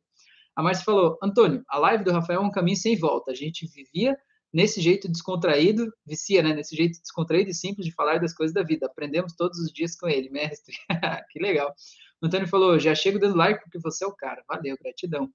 A 0.54 0.62
Márcia 0.62 0.84
falou: 0.84 1.18
Antônio, 1.20 1.64
a 1.68 1.78
live 1.78 2.04
do 2.04 2.12
Rafael 2.12 2.40
é 2.42 2.44
um 2.44 2.50
caminho 2.50 2.76
sem 2.76 2.96
volta. 2.96 3.32
A 3.32 3.34
gente 3.34 3.66
vivia 3.66 4.16
nesse 4.52 4.80
jeito 4.80 5.08
descontraído, 5.08 5.92
vicia, 6.06 6.42
né? 6.42 6.54
Nesse 6.54 6.76
jeito 6.76 7.00
descontraído 7.00 7.50
e 7.50 7.54
simples 7.54 7.84
de 7.84 7.92
falar 7.92 8.20
das 8.20 8.32
coisas 8.32 8.54
da 8.54 8.62
vida. 8.62 8.86
Aprendemos 8.86 9.34
todos 9.34 9.58
os 9.58 9.72
dias 9.72 9.96
com 9.96 10.08
ele, 10.08 10.30
mestre. 10.30 10.76
que 11.30 11.40
legal. 11.40 11.74
O 12.22 12.26
Antônio 12.26 12.48
falou, 12.48 12.78
já 12.78 12.94
chego 12.94 13.18
dando 13.18 13.36
like 13.36 13.62
porque 13.62 13.78
você 13.78 14.04
é 14.04 14.08
o 14.08 14.14
cara. 14.14 14.42
Valeu, 14.48 14.76
gratidão. 14.80 15.30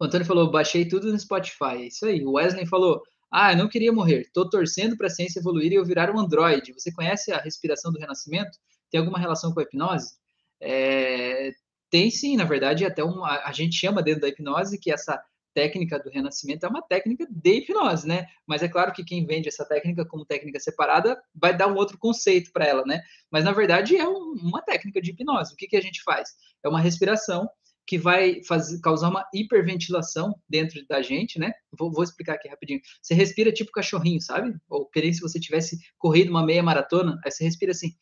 O 0.00 0.04
Antônio 0.04 0.26
falou, 0.26 0.50
baixei 0.50 0.86
tudo 0.86 1.10
no 1.10 1.18
Spotify. 1.18 1.76
É 1.76 1.86
isso 1.86 2.06
aí. 2.06 2.24
O 2.24 2.32
Wesley 2.32 2.66
falou, 2.66 3.02
ah, 3.30 3.52
eu 3.52 3.58
não 3.58 3.68
queria 3.68 3.92
morrer. 3.92 4.28
Tô 4.32 4.48
torcendo 4.48 4.96
para 4.96 5.06
a 5.06 5.10
ciência 5.10 5.40
evoluir 5.40 5.72
e 5.72 5.76
eu 5.76 5.84
virar 5.84 6.10
um 6.14 6.18
androide. 6.18 6.72
Você 6.72 6.92
conhece 6.92 7.32
a 7.32 7.38
respiração 7.38 7.92
do 7.92 7.98
renascimento? 7.98 8.58
Tem 8.90 9.00
alguma 9.00 9.18
relação 9.18 9.52
com 9.52 9.60
a 9.60 9.62
hipnose? 9.62 10.16
É, 10.60 11.52
tem 11.90 12.10
sim, 12.10 12.36
na 12.36 12.44
verdade, 12.44 12.84
até 12.84 13.02
uma, 13.02 13.44
a 13.44 13.52
gente 13.52 13.76
chama 13.76 14.02
dentro 14.02 14.20
da 14.22 14.28
hipnose 14.28 14.78
que 14.78 14.90
essa 14.90 15.22
técnica 15.54 15.98
do 15.98 16.10
renascimento 16.10 16.66
é 16.66 16.68
uma 16.68 16.82
técnica 16.82 17.26
de 17.30 17.50
hipnose, 17.50 18.06
né? 18.06 18.26
Mas 18.46 18.62
é 18.62 18.68
claro 18.68 18.92
que 18.92 19.04
quem 19.04 19.24
vende 19.24 19.48
essa 19.48 19.64
técnica 19.64 20.04
como 20.04 20.26
técnica 20.26 20.58
separada 20.58 21.18
vai 21.34 21.56
dar 21.56 21.68
um 21.68 21.76
outro 21.76 21.96
conceito 21.96 22.52
para 22.52 22.66
ela, 22.66 22.84
né? 22.84 23.00
Mas 23.30 23.44
na 23.44 23.52
verdade 23.52 23.96
é 23.96 24.06
um, 24.06 24.32
uma 24.42 24.60
técnica 24.60 25.00
de 25.00 25.12
hipnose. 25.12 25.54
O 25.54 25.56
que, 25.56 25.68
que 25.68 25.76
a 25.76 25.80
gente 25.80 26.02
faz? 26.02 26.30
É 26.62 26.68
uma 26.68 26.80
respiração 26.80 27.48
que 27.86 27.98
vai 27.98 28.42
fazer, 28.44 28.80
causar 28.80 29.10
uma 29.10 29.26
hiperventilação 29.32 30.34
dentro 30.48 30.84
da 30.88 31.02
gente, 31.02 31.38
né? 31.38 31.52
Vou, 31.78 31.92
vou, 31.92 32.02
explicar 32.02 32.34
aqui 32.34 32.48
rapidinho. 32.48 32.80
Você 33.00 33.14
respira 33.14 33.52
tipo 33.52 33.70
cachorrinho, 33.70 34.20
sabe? 34.20 34.54
Ou 34.68 34.86
querer 34.86 35.12
se 35.12 35.20
você 35.20 35.38
tivesse 35.38 35.78
corrido 35.98 36.30
uma 36.30 36.44
meia 36.44 36.62
maratona, 36.62 37.20
aí 37.24 37.30
você 37.30 37.44
respira 37.44 37.72
assim. 37.72 37.94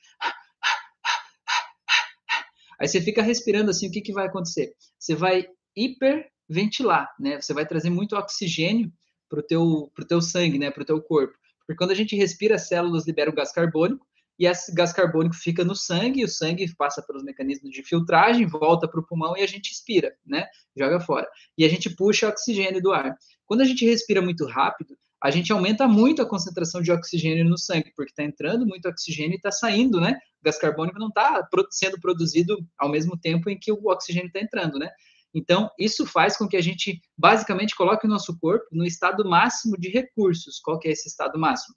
Aí 2.80 2.88
você 2.88 3.00
fica 3.00 3.22
respirando 3.22 3.70
assim, 3.70 3.86
o 3.86 3.92
que, 3.92 4.00
que 4.00 4.12
vai 4.12 4.26
acontecer? 4.26 4.74
Você 4.98 5.14
vai 5.14 5.46
hiper 5.76 6.32
ventilar, 6.49 7.09
né? 7.18 7.40
Você 7.40 7.53
vai 7.53 7.66
trazer 7.66 7.90
muito 7.90 8.16
oxigênio 8.16 8.93
para 9.28 9.40
o 9.40 9.43
teu, 9.43 9.90
pro 9.95 10.07
teu 10.07 10.20
sangue, 10.20 10.59
né? 10.59 10.70
Para 10.70 10.82
o 10.82 10.86
teu 10.86 11.01
corpo. 11.01 11.34
Porque 11.66 11.76
quando 11.76 11.93
a 11.93 11.95
gente 11.95 12.16
respira, 12.16 12.57
as 12.57 12.68
células 12.68 13.07
liberam 13.07 13.32
gás 13.32 13.53
carbônico, 13.53 14.07
e 14.38 14.47
esse 14.47 14.74
gás 14.74 14.93
carbônico 14.93 15.34
fica 15.36 15.64
no 15.64 15.74
sangue, 15.74 16.24
o 16.24 16.28
sangue 16.28 16.66
passa 16.74 17.03
pelos 17.03 17.22
mecanismos 17.22 17.70
de 17.70 17.82
filtragem, 17.82 18.47
volta 18.47 18.88
para 18.88 18.99
o 18.99 19.07
pulmão 19.07 19.36
e 19.36 19.43
a 19.43 19.47
gente 19.47 19.70
expira, 19.70 20.12
né? 20.26 20.47
Joga 20.76 20.99
fora. 21.01 21.28
E 21.57 21.64
a 21.64 21.68
gente 21.68 21.90
puxa 21.90 22.28
oxigênio 22.28 22.82
do 22.82 22.93
ar. 22.93 23.16
Quando 23.47 23.61
a 23.61 23.64
gente 23.64 23.84
respira 23.84 24.20
muito 24.20 24.45
rápido, 24.47 24.97
a 25.22 25.30
gente 25.30 25.53
aumenta 25.53 25.86
muito 25.86 26.20
a 26.20 26.26
concentração 26.26 26.82
de 26.82 26.90
oxigênio 26.90 27.45
no 27.45 27.57
sangue, 27.57 27.93
porque 27.95 28.11
está 28.11 28.24
entrando 28.24 28.66
muito 28.66 28.88
oxigênio 28.88 29.34
e 29.34 29.36
está 29.36 29.53
saindo, 29.53 30.01
né? 30.01 30.18
O 30.40 30.45
gás 30.45 30.59
carbônico 30.59 30.99
não 30.99 31.09
está 31.09 31.49
sendo 31.70 32.01
produzido 32.01 32.59
ao 32.76 32.88
mesmo 32.88 33.16
tempo 33.16 33.49
em 33.49 33.57
que 33.57 33.70
o 33.70 33.86
oxigênio 33.86 34.26
está 34.26 34.40
entrando, 34.40 34.78
né? 34.78 34.90
Então, 35.35 35.70
isso 35.78 36.07
faz 36.07 36.37
com 36.37 36.47
que 36.47 36.57
a 36.57 36.61
gente, 36.61 37.01
basicamente, 37.16 37.74
coloque 37.74 38.07
o 38.07 38.11
nosso 38.11 38.39
corpo 38.39 38.66
no 38.70 38.85
estado 38.85 39.28
máximo 39.28 39.76
de 39.78 39.89
recursos. 39.89 40.61
Qual 40.61 40.78
que 40.78 40.89
é 40.89 40.93
esse 40.93 41.09
estado 41.09 41.39
máximo? 41.39 41.74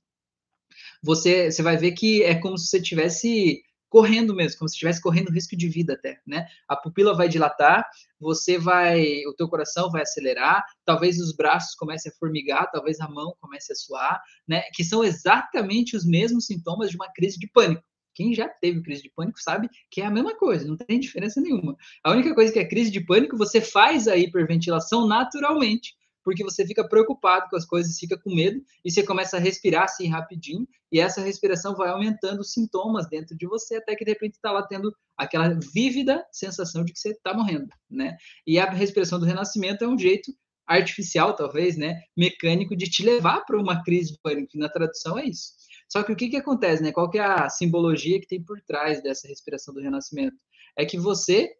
Você, 1.01 1.51
você 1.51 1.63
vai 1.63 1.77
ver 1.77 1.93
que 1.93 2.23
é 2.23 2.35
como 2.35 2.57
se 2.57 2.67
você 2.67 2.81
tivesse 2.81 3.63
correndo 3.95 4.35
mesmo, 4.35 4.59
como 4.59 4.67
se 4.67 4.75
estivesse 4.75 5.01
correndo 5.01 5.31
risco 5.31 5.55
de 5.55 5.69
vida 5.69 5.93
até, 5.93 6.19
né? 6.27 6.47
A 6.67 6.75
pupila 6.75 7.15
vai 7.15 7.29
dilatar, 7.29 7.87
você 8.19 8.57
vai, 8.57 9.25
o 9.25 9.33
teu 9.33 9.47
coração 9.47 9.89
vai 9.89 10.01
acelerar, 10.01 10.65
talvez 10.83 11.17
os 11.17 11.33
braços 11.33 11.75
comecem 11.75 12.11
a 12.11 12.15
formigar, 12.19 12.69
talvez 12.71 12.99
a 12.99 13.07
mão 13.07 13.33
comece 13.39 13.71
a 13.71 13.75
suar, 13.75 14.21
né? 14.45 14.63
Que 14.73 14.83
são 14.83 15.01
exatamente 15.01 15.95
os 15.95 16.05
mesmos 16.05 16.45
sintomas 16.45 16.89
de 16.89 16.97
uma 16.97 17.09
crise 17.13 17.39
de 17.39 17.47
pânico. 17.47 17.83
Quem 18.15 18.33
já 18.33 18.47
teve 18.47 18.81
crise 18.81 19.03
de 19.03 19.11
pânico 19.11 19.39
sabe 19.39 19.69
que 19.91 20.01
é 20.01 20.05
a 20.05 20.11
mesma 20.11 20.35
coisa, 20.35 20.65
não 20.65 20.77
tem 20.77 20.99
diferença 20.99 21.39
nenhuma. 21.41 21.75
A 22.03 22.11
única 22.11 22.33
coisa 22.33 22.51
que 22.51 22.59
é 22.59 22.65
crise 22.65 22.89
de 22.89 23.01
pânico, 23.01 23.37
você 23.37 23.61
faz 23.61 24.07
a 24.07 24.15
hiperventilação 24.15 25.05
naturalmente, 25.05 25.93
porque 26.23 26.43
você 26.43 26.65
fica 26.65 26.87
preocupado 26.87 27.47
com 27.51 27.55
as 27.55 27.65
coisas, 27.65 27.99
fica 27.99 28.17
com 28.17 28.33
medo, 28.33 28.59
e 28.83 28.89
você 28.89 29.03
começa 29.03 29.37
a 29.37 29.39
respirar 29.39 29.83
assim 29.83 30.07
rapidinho, 30.07 30.67
e 30.91 30.99
essa 30.99 31.21
respiração 31.21 31.75
vai 31.75 31.89
aumentando 31.89 32.39
os 32.39 32.51
sintomas 32.51 33.07
dentro 33.07 33.37
de 33.37 33.45
você, 33.45 33.75
até 33.75 33.95
que 33.95 34.03
de 34.03 34.11
repente 34.11 34.33
está 34.33 34.51
lá 34.51 34.63
tendo 34.63 34.95
aquela 35.15 35.49
vívida 35.73 36.25
sensação 36.31 36.83
de 36.83 36.93
que 36.93 36.99
você 36.99 37.09
está 37.09 37.33
morrendo, 37.33 37.67
né? 37.89 38.17
E 38.47 38.57
a 38.57 38.69
respiração 38.71 39.19
do 39.19 39.25
renascimento 39.25 39.83
é 39.83 39.87
um 39.87 39.99
jeito 39.99 40.33
artificial, 40.65 41.35
talvez, 41.35 41.77
né, 41.77 42.01
mecânico, 42.17 42.75
de 42.75 42.89
te 42.89 43.03
levar 43.03 43.41
para 43.41 43.59
uma 43.59 43.83
crise 43.83 44.13
de 44.13 44.19
pânico, 44.23 44.57
na 44.57 44.67
tradução 44.67 45.19
é 45.19 45.25
isso. 45.25 45.53
Só 45.87 46.03
que 46.03 46.11
o 46.11 46.15
que, 46.15 46.29
que 46.29 46.37
acontece, 46.37 46.81
né? 46.81 46.91
Qual 46.91 47.09
que 47.09 47.17
é 47.17 47.23
a 47.23 47.49
simbologia 47.49 48.19
que 48.19 48.27
tem 48.27 48.43
por 48.43 48.61
trás 48.61 49.01
dessa 49.01 49.27
respiração 49.27 49.73
do 49.73 49.81
renascimento? 49.81 50.37
É 50.77 50.85
que 50.85 50.97
você 50.97 51.55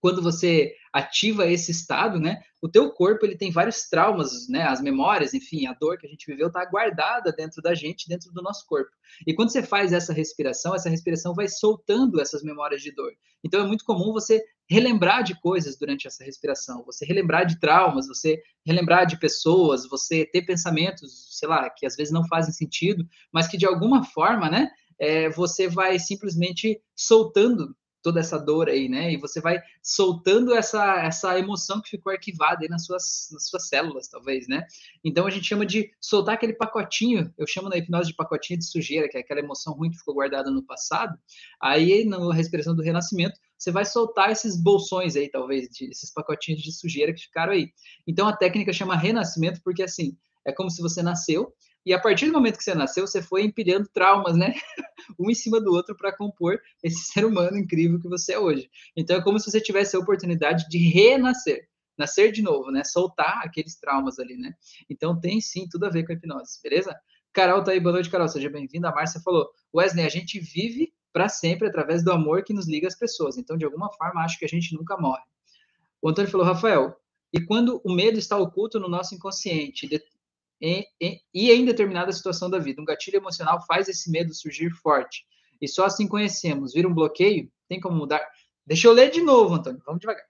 quando 0.00 0.22
você 0.22 0.74
ativa 0.92 1.46
esse 1.46 1.70
estado, 1.70 2.18
né, 2.18 2.42
o 2.60 2.68
teu 2.68 2.90
corpo 2.90 3.24
ele 3.24 3.36
tem 3.36 3.50
vários 3.50 3.88
traumas, 3.88 4.48
né, 4.48 4.62
as 4.62 4.80
memórias, 4.80 5.34
enfim, 5.34 5.66
a 5.66 5.72
dor 5.72 5.98
que 5.98 6.06
a 6.06 6.10
gente 6.10 6.26
viveu 6.26 6.48
está 6.48 6.64
guardada 6.64 7.32
dentro 7.32 7.62
da 7.62 7.74
gente, 7.74 8.08
dentro 8.08 8.32
do 8.32 8.42
nosso 8.42 8.66
corpo. 8.66 8.90
E 9.26 9.34
quando 9.34 9.50
você 9.50 9.62
faz 9.62 9.92
essa 9.92 10.12
respiração, 10.12 10.74
essa 10.74 10.88
respiração 10.88 11.34
vai 11.34 11.48
soltando 11.48 12.20
essas 12.20 12.42
memórias 12.42 12.82
de 12.82 12.92
dor. 12.92 13.12
Então 13.44 13.62
é 13.62 13.66
muito 13.66 13.84
comum 13.84 14.12
você 14.12 14.42
relembrar 14.68 15.22
de 15.22 15.38
coisas 15.40 15.76
durante 15.76 16.06
essa 16.06 16.24
respiração, 16.24 16.84
você 16.84 17.04
relembrar 17.04 17.44
de 17.44 17.58
traumas, 17.58 18.06
você 18.06 18.40
relembrar 18.64 19.06
de 19.06 19.18
pessoas, 19.18 19.88
você 19.88 20.24
ter 20.24 20.42
pensamentos, 20.42 21.38
sei 21.38 21.48
lá, 21.48 21.68
que 21.70 21.86
às 21.86 21.96
vezes 21.96 22.12
não 22.12 22.26
fazem 22.26 22.52
sentido, 22.52 23.04
mas 23.32 23.48
que 23.48 23.56
de 23.56 23.66
alguma 23.66 24.04
forma, 24.04 24.48
né, 24.48 24.70
é, 24.98 25.30
você 25.30 25.66
vai 25.66 25.98
simplesmente 25.98 26.80
soltando 26.94 27.74
toda 28.02 28.20
essa 28.20 28.38
dor 28.38 28.68
aí, 28.68 28.88
né? 28.88 29.12
E 29.12 29.16
você 29.16 29.40
vai 29.40 29.60
soltando 29.82 30.54
essa, 30.54 31.02
essa 31.02 31.38
emoção 31.38 31.80
que 31.80 31.90
ficou 31.90 32.12
arquivada 32.12 32.60
aí 32.62 32.68
nas 32.68 32.84
suas, 32.84 33.28
nas 33.32 33.48
suas 33.48 33.68
células, 33.68 34.08
talvez, 34.08 34.48
né? 34.48 34.66
Então 35.04 35.26
a 35.26 35.30
gente 35.30 35.46
chama 35.46 35.66
de 35.66 35.90
soltar 36.00 36.34
aquele 36.34 36.54
pacotinho, 36.54 37.32
eu 37.36 37.46
chamo 37.46 37.68
na 37.68 37.76
hipnose 37.76 38.08
de 38.08 38.16
pacotinho 38.16 38.58
de 38.58 38.66
sujeira, 38.66 39.08
que 39.08 39.16
é 39.16 39.20
aquela 39.20 39.40
emoção 39.40 39.74
ruim 39.74 39.90
que 39.90 39.98
ficou 39.98 40.14
guardada 40.14 40.50
no 40.50 40.62
passado. 40.62 41.18
Aí, 41.60 42.04
na 42.04 42.34
respiração 42.34 42.74
do 42.74 42.82
renascimento, 42.82 43.38
você 43.58 43.70
vai 43.70 43.84
soltar 43.84 44.30
esses 44.30 44.56
bolsões 44.56 45.16
aí, 45.16 45.28
talvez, 45.28 45.68
de, 45.68 45.90
esses 45.90 46.10
pacotinhos 46.12 46.62
de 46.62 46.72
sujeira 46.72 47.12
que 47.12 47.20
ficaram 47.20 47.52
aí. 47.52 47.70
Então 48.06 48.26
a 48.26 48.36
técnica 48.36 48.72
chama 48.72 48.96
renascimento, 48.96 49.60
porque 49.62 49.82
assim, 49.82 50.16
é 50.46 50.52
como 50.52 50.70
se 50.70 50.80
você 50.80 51.02
nasceu 51.02 51.52
e 51.84 51.94
a 51.94 52.00
partir 52.00 52.26
do 52.26 52.32
momento 52.32 52.58
que 52.58 52.64
você 52.64 52.74
nasceu, 52.74 53.06
você 53.06 53.22
foi 53.22 53.42
empilhando 53.42 53.88
traumas, 53.88 54.36
né? 54.36 54.52
um 55.18 55.30
em 55.30 55.34
cima 55.34 55.60
do 55.60 55.72
outro 55.72 55.96
para 55.96 56.14
compor 56.14 56.60
esse 56.82 57.12
ser 57.12 57.24
humano 57.24 57.56
incrível 57.56 57.98
que 57.98 58.08
você 58.08 58.34
é 58.34 58.38
hoje. 58.38 58.70
Então 58.96 59.16
é 59.16 59.22
como 59.22 59.38
se 59.38 59.50
você 59.50 59.60
tivesse 59.60 59.96
a 59.96 59.98
oportunidade 59.98 60.68
de 60.68 60.78
renascer, 60.78 61.68
nascer 61.96 62.32
de 62.32 62.42
novo, 62.42 62.70
né? 62.70 62.84
Soltar 62.84 63.40
aqueles 63.44 63.78
traumas 63.78 64.18
ali, 64.18 64.36
né? 64.36 64.52
Então 64.88 65.18
tem 65.18 65.40
sim 65.40 65.66
tudo 65.70 65.86
a 65.86 65.90
ver 65.90 66.04
com 66.04 66.12
a 66.12 66.14
hipnose, 66.14 66.60
beleza? 66.62 66.94
Carol 67.32 67.62
tá 67.62 67.70
aí, 67.70 67.80
boa 67.80 67.92
noite, 67.92 68.10
Carol, 68.10 68.28
seja 68.28 68.50
bem-vinda. 68.50 68.88
A 68.88 68.94
Márcia 68.94 69.20
falou: 69.20 69.48
Wesley, 69.74 70.04
a 70.04 70.08
gente 70.08 70.38
vive 70.38 70.92
para 71.12 71.28
sempre 71.28 71.68
através 71.68 72.04
do 72.04 72.12
amor 72.12 72.42
que 72.44 72.52
nos 72.52 72.68
liga 72.68 72.88
às 72.88 72.96
pessoas. 72.96 73.38
Então, 73.38 73.56
de 73.56 73.64
alguma 73.64 73.90
forma, 73.92 74.22
acho 74.22 74.38
que 74.38 74.44
a 74.44 74.48
gente 74.48 74.74
nunca 74.74 74.96
morre. 74.96 75.22
O 76.02 76.08
Antônio 76.08 76.30
falou: 76.30 76.46
Rafael, 76.46 76.96
e 77.32 77.40
quando 77.40 77.80
o 77.84 77.92
medo 77.92 78.18
está 78.18 78.36
oculto 78.36 78.80
no 78.80 78.88
nosso 78.88 79.14
inconsciente, 79.14 79.86
e 80.60 81.18
em 81.32 81.64
determinada 81.64 82.12
situação 82.12 82.50
da 82.50 82.58
vida. 82.58 82.82
Um 82.82 82.84
gatilho 82.84 83.16
emocional 83.16 83.64
faz 83.66 83.88
esse 83.88 84.10
medo 84.10 84.34
surgir 84.34 84.70
forte. 84.70 85.24
E 85.60 85.66
só 85.66 85.84
assim 85.84 86.06
conhecemos. 86.06 86.72
Vira 86.72 86.88
um 86.88 86.94
bloqueio? 86.94 87.50
Tem 87.68 87.80
como 87.80 87.96
mudar? 87.96 88.26
Deixa 88.66 88.86
eu 88.88 88.92
ler 88.92 89.10
de 89.10 89.22
novo, 89.22 89.54
Antônio. 89.54 89.82
Vamos 89.84 90.00
devagar. 90.00 90.24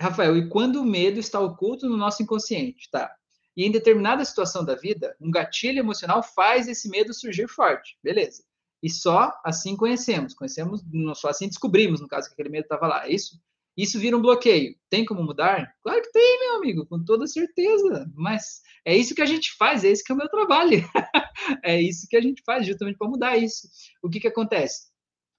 Rafael, 0.00 0.36
e 0.36 0.48
quando 0.48 0.80
o 0.80 0.84
medo 0.84 1.18
está 1.18 1.40
oculto 1.40 1.88
no 1.88 1.96
nosso 1.96 2.22
inconsciente, 2.22 2.90
tá? 2.90 3.14
E 3.56 3.64
em 3.64 3.70
determinada 3.70 4.24
situação 4.24 4.64
da 4.64 4.74
vida, 4.74 5.16
um 5.20 5.30
gatilho 5.30 5.78
emocional 5.78 6.22
faz 6.22 6.66
esse 6.66 6.88
medo 6.88 7.14
surgir 7.14 7.48
forte. 7.48 7.96
Beleza. 8.02 8.42
E 8.82 8.90
só 8.90 9.32
assim 9.44 9.76
conhecemos. 9.76 10.34
Conhecemos, 10.34 10.82
só 11.14 11.28
assim 11.28 11.46
descobrimos, 11.46 12.00
no 12.00 12.08
caso, 12.08 12.28
que 12.28 12.34
aquele 12.34 12.48
medo 12.50 12.64
estava 12.64 12.86
lá. 12.86 13.06
É 13.06 13.12
isso? 13.12 13.40
Isso 13.76 13.98
vira 13.98 14.16
um 14.16 14.22
bloqueio. 14.22 14.76
Tem 14.88 15.04
como 15.04 15.22
mudar? 15.22 15.74
Claro 15.82 16.00
que 16.02 16.12
tem, 16.12 16.40
meu 16.40 16.56
amigo, 16.56 16.86
com 16.86 17.02
toda 17.02 17.26
certeza. 17.26 18.10
Mas 18.14 18.60
é 18.84 18.96
isso 18.96 19.14
que 19.14 19.22
a 19.22 19.26
gente 19.26 19.52
faz, 19.56 19.84
é 19.84 19.90
isso 19.90 20.04
que 20.04 20.12
é 20.12 20.14
o 20.14 20.18
meu 20.18 20.28
trabalho. 20.28 20.84
é 21.62 21.80
isso 21.80 22.06
que 22.08 22.16
a 22.16 22.20
gente 22.20 22.42
faz 22.44 22.66
justamente 22.66 22.96
para 22.96 23.08
mudar 23.08 23.36
isso. 23.36 23.68
O 24.02 24.08
que, 24.08 24.20
que 24.20 24.28
acontece? 24.28 24.88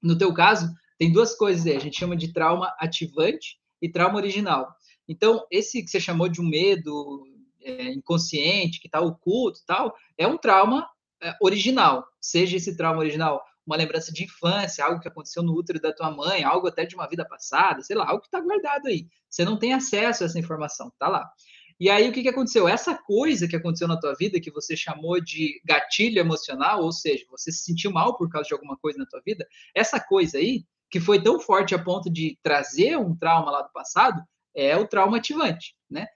No 0.02 0.18
teu 0.18 0.34
caso, 0.34 0.70
tem 0.98 1.12
duas 1.12 1.36
coisas 1.36 1.66
aí, 1.66 1.76
a 1.76 1.80
gente 1.80 1.98
chama 1.98 2.16
de 2.16 2.34
trauma 2.34 2.74
ativante 2.80 3.58
e 3.82 3.90
trauma 3.90 4.18
original. 4.18 4.68
Então, 5.08 5.46
esse 5.52 5.82
que 5.84 5.90
você 5.90 6.00
chamou 6.00 6.28
de 6.28 6.42
um 6.42 6.48
medo 6.48 7.24
é, 7.62 7.94
inconsciente, 7.94 8.80
que 8.80 8.88
está 8.88 9.00
oculto 9.00 9.60
tal, 9.66 9.96
é 10.18 10.28
um 10.28 10.38
trauma 10.38 10.88
é, 11.22 11.34
original. 11.42 12.06
Seja 12.20 12.58
esse 12.58 12.76
trauma 12.76 13.00
original 13.00 13.44
uma 13.66 13.76
lembrança 13.76 14.11
de 14.11 14.24
infância, 14.24 14.86
algo 14.86 14.99
que 14.99 15.07
aconteceu 15.07 15.41
no 15.41 15.53
útero 15.53 15.82
da 15.82 15.91
tua 15.91 16.11
mãe, 16.11 16.43
algo 16.43 16.68
até 16.68 16.86
de 16.86 16.95
uma 16.95 17.07
vida 17.07 17.26
passada, 17.26 17.82
sei 17.82 17.95
lá, 17.95 18.07
algo 18.07 18.22
que 18.22 18.28
está 18.28 18.39
guardado 18.39 18.88
aí. 18.88 19.07
Você 19.30 19.43
não 19.43 19.57
tem 19.57 19.74
acesso 19.74 20.24
a 20.24 20.28
essa 20.28 20.39
informação, 20.39 20.91
tá 20.99 21.07
lá. 21.07 21.30
E 21.78 21.89
aí, 21.89 22.07
o 22.07 22.13
que, 22.13 22.22
que 22.22 22.30
aconteceu? 22.30 22.70
Essa 22.70 22.95
coisa 22.95 23.47
que 23.47 23.55
aconteceu 23.55 23.88
na 23.88 23.99
tua 23.99 24.13
vida, 24.13 24.39
que 24.39 24.51
você 24.51 24.78
chamou 24.78 25.20
de 25.20 25.61
gatilho 25.66 26.20
emocional, 26.20 26.82
ou 26.82 26.91
seja, 26.91 27.26
você 27.30 27.51
se 27.51 27.63
sentiu 27.63 27.91
mal 27.91 28.18
por 28.18 28.30
causa 28.30 28.47
de 28.47 28.53
alguma 28.53 28.78
coisa 28.78 28.97
na 28.97 29.05
tua 29.05 29.22
vida, 29.26 29.45
essa 29.74 29.99
coisa 29.99 30.38
aí, 30.38 30.63
que 30.89 31.01
foi 31.01 31.22
tão 31.22 31.39
forte 31.39 31.76
a 31.76 31.84
ponto 31.84 32.09
de 32.09 32.39
trazer 32.41 32.97
um 32.97 33.13
trauma 33.13 33.51
lá 33.51 33.61
do 33.61 33.72
passado, 33.74 34.24
é 34.55 34.78
o 34.78 34.88
trauma 34.88 35.18
ativante, 35.18 35.76
né? 35.89 36.07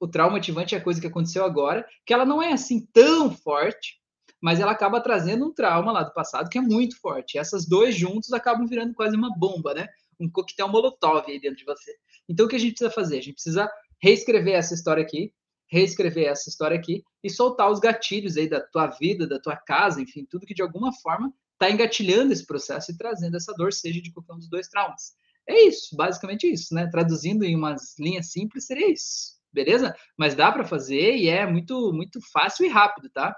O 0.00 0.08
trauma 0.08 0.38
ativante 0.38 0.74
é 0.74 0.78
a 0.78 0.82
coisa 0.82 1.00
que 1.00 1.06
aconteceu 1.06 1.44
agora, 1.44 1.86
que 2.06 2.14
ela 2.14 2.24
não 2.24 2.42
é 2.42 2.52
assim 2.52 2.86
tão 2.92 3.30
forte, 3.30 4.00
mas 4.44 4.60
ela 4.60 4.72
acaba 4.72 5.00
trazendo 5.00 5.46
um 5.46 5.54
trauma 5.54 5.90
lá 5.90 6.02
do 6.02 6.12
passado 6.12 6.50
que 6.50 6.58
é 6.58 6.60
muito 6.60 7.00
forte. 7.00 7.34
E 7.34 7.38
essas 7.38 7.66
dois 7.66 7.96
juntos 7.96 8.30
acabam 8.30 8.66
virando 8.66 8.92
quase 8.92 9.16
uma 9.16 9.34
bomba, 9.34 9.72
né? 9.72 9.88
Um 10.20 10.30
coquetel 10.30 10.68
molotov 10.68 11.24
aí 11.26 11.40
dentro 11.40 11.56
de 11.56 11.64
você. 11.64 11.96
Então, 12.28 12.44
o 12.44 12.48
que 12.50 12.56
a 12.56 12.58
gente 12.58 12.72
precisa 12.72 12.90
fazer? 12.90 13.16
A 13.16 13.22
gente 13.22 13.36
precisa 13.36 13.72
reescrever 14.02 14.54
essa 14.54 14.74
história 14.74 15.02
aqui, 15.02 15.32
reescrever 15.66 16.28
essa 16.28 16.50
história 16.50 16.76
aqui 16.76 17.02
e 17.22 17.30
soltar 17.30 17.70
os 17.70 17.80
gatilhos 17.80 18.36
aí 18.36 18.46
da 18.46 18.60
tua 18.60 18.88
vida, 18.88 19.26
da 19.26 19.40
tua 19.40 19.56
casa, 19.56 20.02
enfim, 20.02 20.26
tudo 20.28 20.44
que 20.44 20.52
de 20.52 20.60
alguma 20.60 20.92
forma 20.92 21.32
está 21.54 21.70
engatilhando 21.70 22.30
esse 22.30 22.44
processo 22.44 22.92
e 22.92 22.98
trazendo 22.98 23.38
essa 23.38 23.54
dor, 23.54 23.72
seja 23.72 24.02
de 24.02 24.12
qualquer 24.12 24.34
um 24.34 24.38
dos 24.38 24.50
dois 24.50 24.68
traumas. 24.68 25.14
É 25.48 25.62
isso, 25.62 25.96
basicamente 25.96 26.46
isso, 26.46 26.74
né? 26.74 26.86
Traduzindo 26.88 27.46
em 27.46 27.56
umas 27.56 27.98
linhas 27.98 28.30
simples, 28.30 28.66
seria 28.66 28.92
isso, 28.92 29.38
beleza? 29.50 29.96
Mas 30.18 30.34
dá 30.34 30.52
para 30.52 30.66
fazer 30.66 31.16
e 31.16 31.30
é 31.30 31.50
muito, 31.50 31.94
muito 31.94 32.20
fácil 32.30 32.66
e 32.66 32.68
rápido, 32.68 33.08
tá? 33.08 33.34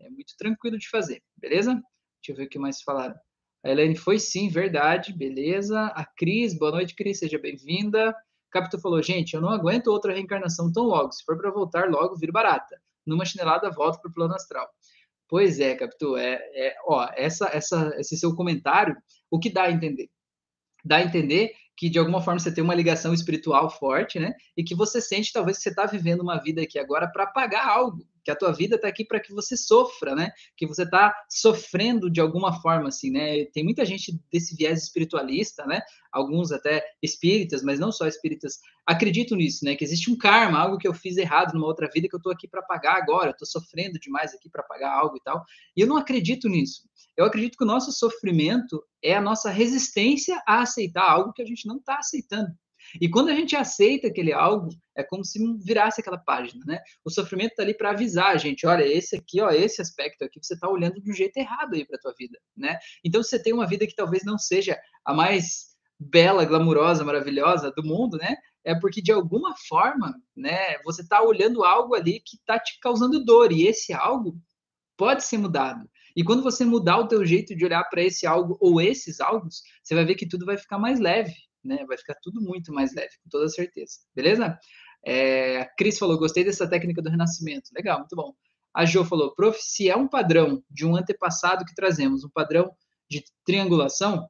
É 0.00 0.08
muito 0.08 0.34
tranquilo 0.38 0.78
de 0.78 0.88
fazer, 0.88 1.22
beleza? 1.36 1.74
Deixa 1.74 2.30
eu 2.32 2.36
ver 2.36 2.44
o 2.44 2.48
que 2.48 2.58
mais 2.58 2.80
falaram. 2.82 3.16
A 3.64 3.70
Elaine 3.70 3.96
foi 3.96 4.18
sim, 4.18 4.48
verdade, 4.48 5.12
beleza. 5.12 5.86
A 5.86 6.04
Cris, 6.04 6.56
boa 6.56 6.70
noite, 6.70 6.94
Cris, 6.94 7.18
seja 7.18 7.38
bem-vinda. 7.38 8.14
Capitu 8.50 8.80
falou, 8.80 9.02
gente, 9.02 9.34
eu 9.34 9.40
não 9.40 9.50
aguento 9.50 9.88
outra 9.88 10.12
reencarnação 10.12 10.72
tão 10.72 10.84
logo. 10.84 11.12
Se 11.12 11.24
for 11.24 11.36
para 11.36 11.50
voltar 11.50 11.90
logo, 11.90 12.16
viro 12.16 12.32
barata. 12.32 12.80
Numa 13.04 13.24
chinelada, 13.24 13.70
volto 13.70 14.00
para 14.00 14.10
o 14.10 14.14
plano 14.14 14.34
astral. 14.34 14.68
Pois 15.28 15.58
é, 15.58 15.74
Capitu, 15.74 16.16
é, 16.16 16.34
é, 16.54 16.76
ó, 16.86 17.08
essa, 17.16 17.50
essa, 17.52 17.92
esse 17.98 18.16
seu 18.16 18.34
comentário, 18.34 18.96
o 19.30 19.38
que 19.38 19.50
dá 19.50 19.64
a 19.64 19.72
entender? 19.72 20.08
Dá 20.84 20.96
a 20.96 21.02
entender 21.02 21.52
que 21.76 21.90
de 21.90 21.98
alguma 21.98 22.22
forma 22.22 22.38
você 22.38 22.54
tem 22.54 22.62
uma 22.62 22.74
ligação 22.74 23.12
espiritual 23.12 23.68
forte, 23.68 24.18
né? 24.18 24.32
E 24.56 24.62
que 24.62 24.74
você 24.74 25.00
sente 25.00 25.32
talvez 25.32 25.58
que 25.58 25.64
você 25.64 25.68
está 25.70 25.86
vivendo 25.86 26.20
uma 26.20 26.38
vida 26.38 26.62
aqui 26.62 26.78
agora 26.78 27.10
para 27.10 27.26
pagar 27.26 27.68
algo 27.68 28.06
que 28.28 28.32
a 28.32 28.36
tua 28.36 28.52
vida 28.52 28.76
está 28.76 28.86
aqui 28.86 29.06
para 29.06 29.18
que 29.18 29.32
você 29.32 29.56
sofra, 29.56 30.14
né? 30.14 30.30
Que 30.54 30.66
você 30.66 30.82
está 30.82 31.14
sofrendo 31.30 32.10
de 32.10 32.20
alguma 32.20 32.60
forma, 32.60 32.88
assim, 32.88 33.10
né? 33.10 33.46
Tem 33.46 33.64
muita 33.64 33.86
gente 33.86 34.20
desse 34.30 34.54
viés 34.54 34.82
espiritualista, 34.82 35.64
né? 35.64 35.80
Alguns 36.12 36.52
até 36.52 36.84
espíritas, 37.02 37.62
mas 37.62 37.80
não 37.80 37.90
só 37.90 38.06
espíritas, 38.06 38.58
acreditam 38.86 39.38
nisso, 39.38 39.64
né? 39.64 39.74
Que 39.74 39.82
existe 39.82 40.10
um 40.10 40.18
karma, 40.18 40.58
algo 40.58 40.76
que 40.76 40.86
eu 40.86 40.92
fiz 40.92 41.16
errado 41.16 41.54
numa 41.54 41.66
outra 41.66 41.88
vida 41.90 42.06
que 42.06 42.14
eu 42.14 42.18
estou 42.18 42.30
aqui 42.30 42.46
para 42.46 42.60
pagar 42.60 42.98
agora, 42.98 43.28
eu 43.28 43.32
estou 43.32 43.48
sofrendo 43.48 43.98
demais 43.98 44.34
aqui 44.34 44.50
para 44.50 44.62
pagar 44.62 44.92
algo 44.92 45.16
e 45.16 45.22
tal. 45.22 45.42
E 45.74 45.80
eu 45.80 45.86
não 45.86 45.96
acredito 45.96 46.50
nisso. 46.50 46.82
Eu 47.16 47.24
acredito 47.24 47.56
que 47.56 47.64
o 47.64 47.66
nosso 47.66 47.90
sofrimento 47.92 48.84
é 49.02 49.14
a 49.14 49.22
nossa 49.22 49.48
resistência 49.48 50.38
a 50.46 50.60
aceitar 50.60 51.10
algo 51.10 51.32
que 51.32 51.40
a 51.40 51.46
gente 51.46 51.66
não 51.66 51.78
está 51.78 51.96
aceitando. 51.96 52.50
E 53.00 53.08
quando 53.08 53.28
a 53.28 53.34
gente 53.34 53.56
aceita 53.56 54.08
aquele 54.08 54.32
algo, 54.32 54.68
é 54.96 55.02
como 55.02 55.24
se 55.24 55.38
virasse 55.64 56.00
aquela 56.00 56.18
página, 56.18 56.64
né? 56.66 56.80
O 57.04 57.10
sofrimento 57.10 57.50
está 57.50 57.62
ali 57.62 57.74
para 57.74 57.90
avisar 57.90 58.30
a 58.30 58.36
gente, 58.36 58.66
olha, 58.66 58.84
esse 58.84 59.16
aqui, 59.16 59.40
ó, 59.40 59.50
esse 59.50 59.80
aspecto 59.80 60.24
aqui, 60.24 60.40
você 60.42 60.54
está 60.54 60.68
olhando 60.68 61.00
de 61.00 61.10
um 61.10 61.14
jeito 61.14 61.36
errado 61.36 61.74
aí 61.74 61.86
para 61.86 61.98
tua 61.98 62.14
vida, 62.18 62.38
né? 62.56 62.78
Então, 63.04 63.22
você 63.22 63.40
tem 63.40 63.52
uma 63.52 63.66
vida 63.66 63.86
que 63.86 63.94
talvez 63.94 64.24
não 64.24 64.38
seja 64.38 64.78
a 65.04 65.14
mais 65.14 65.68
bela, 65.98 66.44
glamurosa, 66.44 67.04
maravilhosa 67.04 67.72
do 67.72 67.82
mundo, 67.82 68.16
né? 68.16 68.36
É 68.64 68.74
porque 68.78 69.02
de 69.02 69.10
alguma 69.10 69.54
forma, 69.68 70.14
né, 70.36 70.78
você 70.84 71.02
está 71.02 71.22
olhando 71.22 71.64
algo 71.64 71.94
ali 71.94 72.20
que 72.20 72.36
está 72.36 72.58
te 72.58 72.78
causando 72.80 73.24
dor 73.24 73.50
e 73.50 73.66
esse 73.66 73.92
algo 73.92 74.38
pode 74.96 75.24
ser 75.24 75.38
mudado. 75.38 75.88
E 76.14 76.24
quando 76.24 76.42
você 76.42 76.64
mudar 76.64 76.98
o 76.98 77.08
teu 77.08 77.24
jeito 77.24 77.54
de 77.54 77.64
olhar 77.64 77.84
para 77.84 78.02
esse 78.02 78.26
algo 78.26 78.58
ou 78.60 78.80
esses 78.80 79.20
algos, 79.20 79.62
você 79.82 79.94
vai 79.94 80.04
ver 80.04 80.16
que 80.16 80.28
tudo 80.28 80.44
vai 80.44 80.58
ficar 80.58 80.78
mais 80.78 80.98
leve, 80.98 81.32
né? 81.64 81.84
Vai 81.86 81.96
ficar 81.96 82.14
tudo 82.22 82.40
muito 82.40 82.72
mais 82.72 82.94
leve, 82.94 83.12
com 83.22 83.30
toda 83.30 83.48
certeza. 83.48 83.98
Beleza? 84.14 84.58
É, 85.04 85.60
a 85.60 85.66
Cris 85.76 85.98
falou, 85.98 86.18
gostei 86.18 86.44
dessa 86.44 86.68
técnica 86.68 87.02
do 87.02 87.10
renascimento. 87.10 87.70
Legal, 87.74 87.98
muito 87.98 88.16
bom. 88.16 88.34
A 88.74 88.84
Jo 88.84 89.04
falou, 89.04 89.34
prof, 89.34 89.58
se 89.60 89.88
é 89.88 89.96
um 89.96 90.08
padrão 90.08 90.62
de 90.70 90.86
um 90.86 90.96
antepassado 90.96 91.64
que 91.64 91.74
trazemos, 91.74 92.24
um 92.24 92.30
padrão 92.30 92.70
de 93.10 93.24
triangulação, 93.44 94.28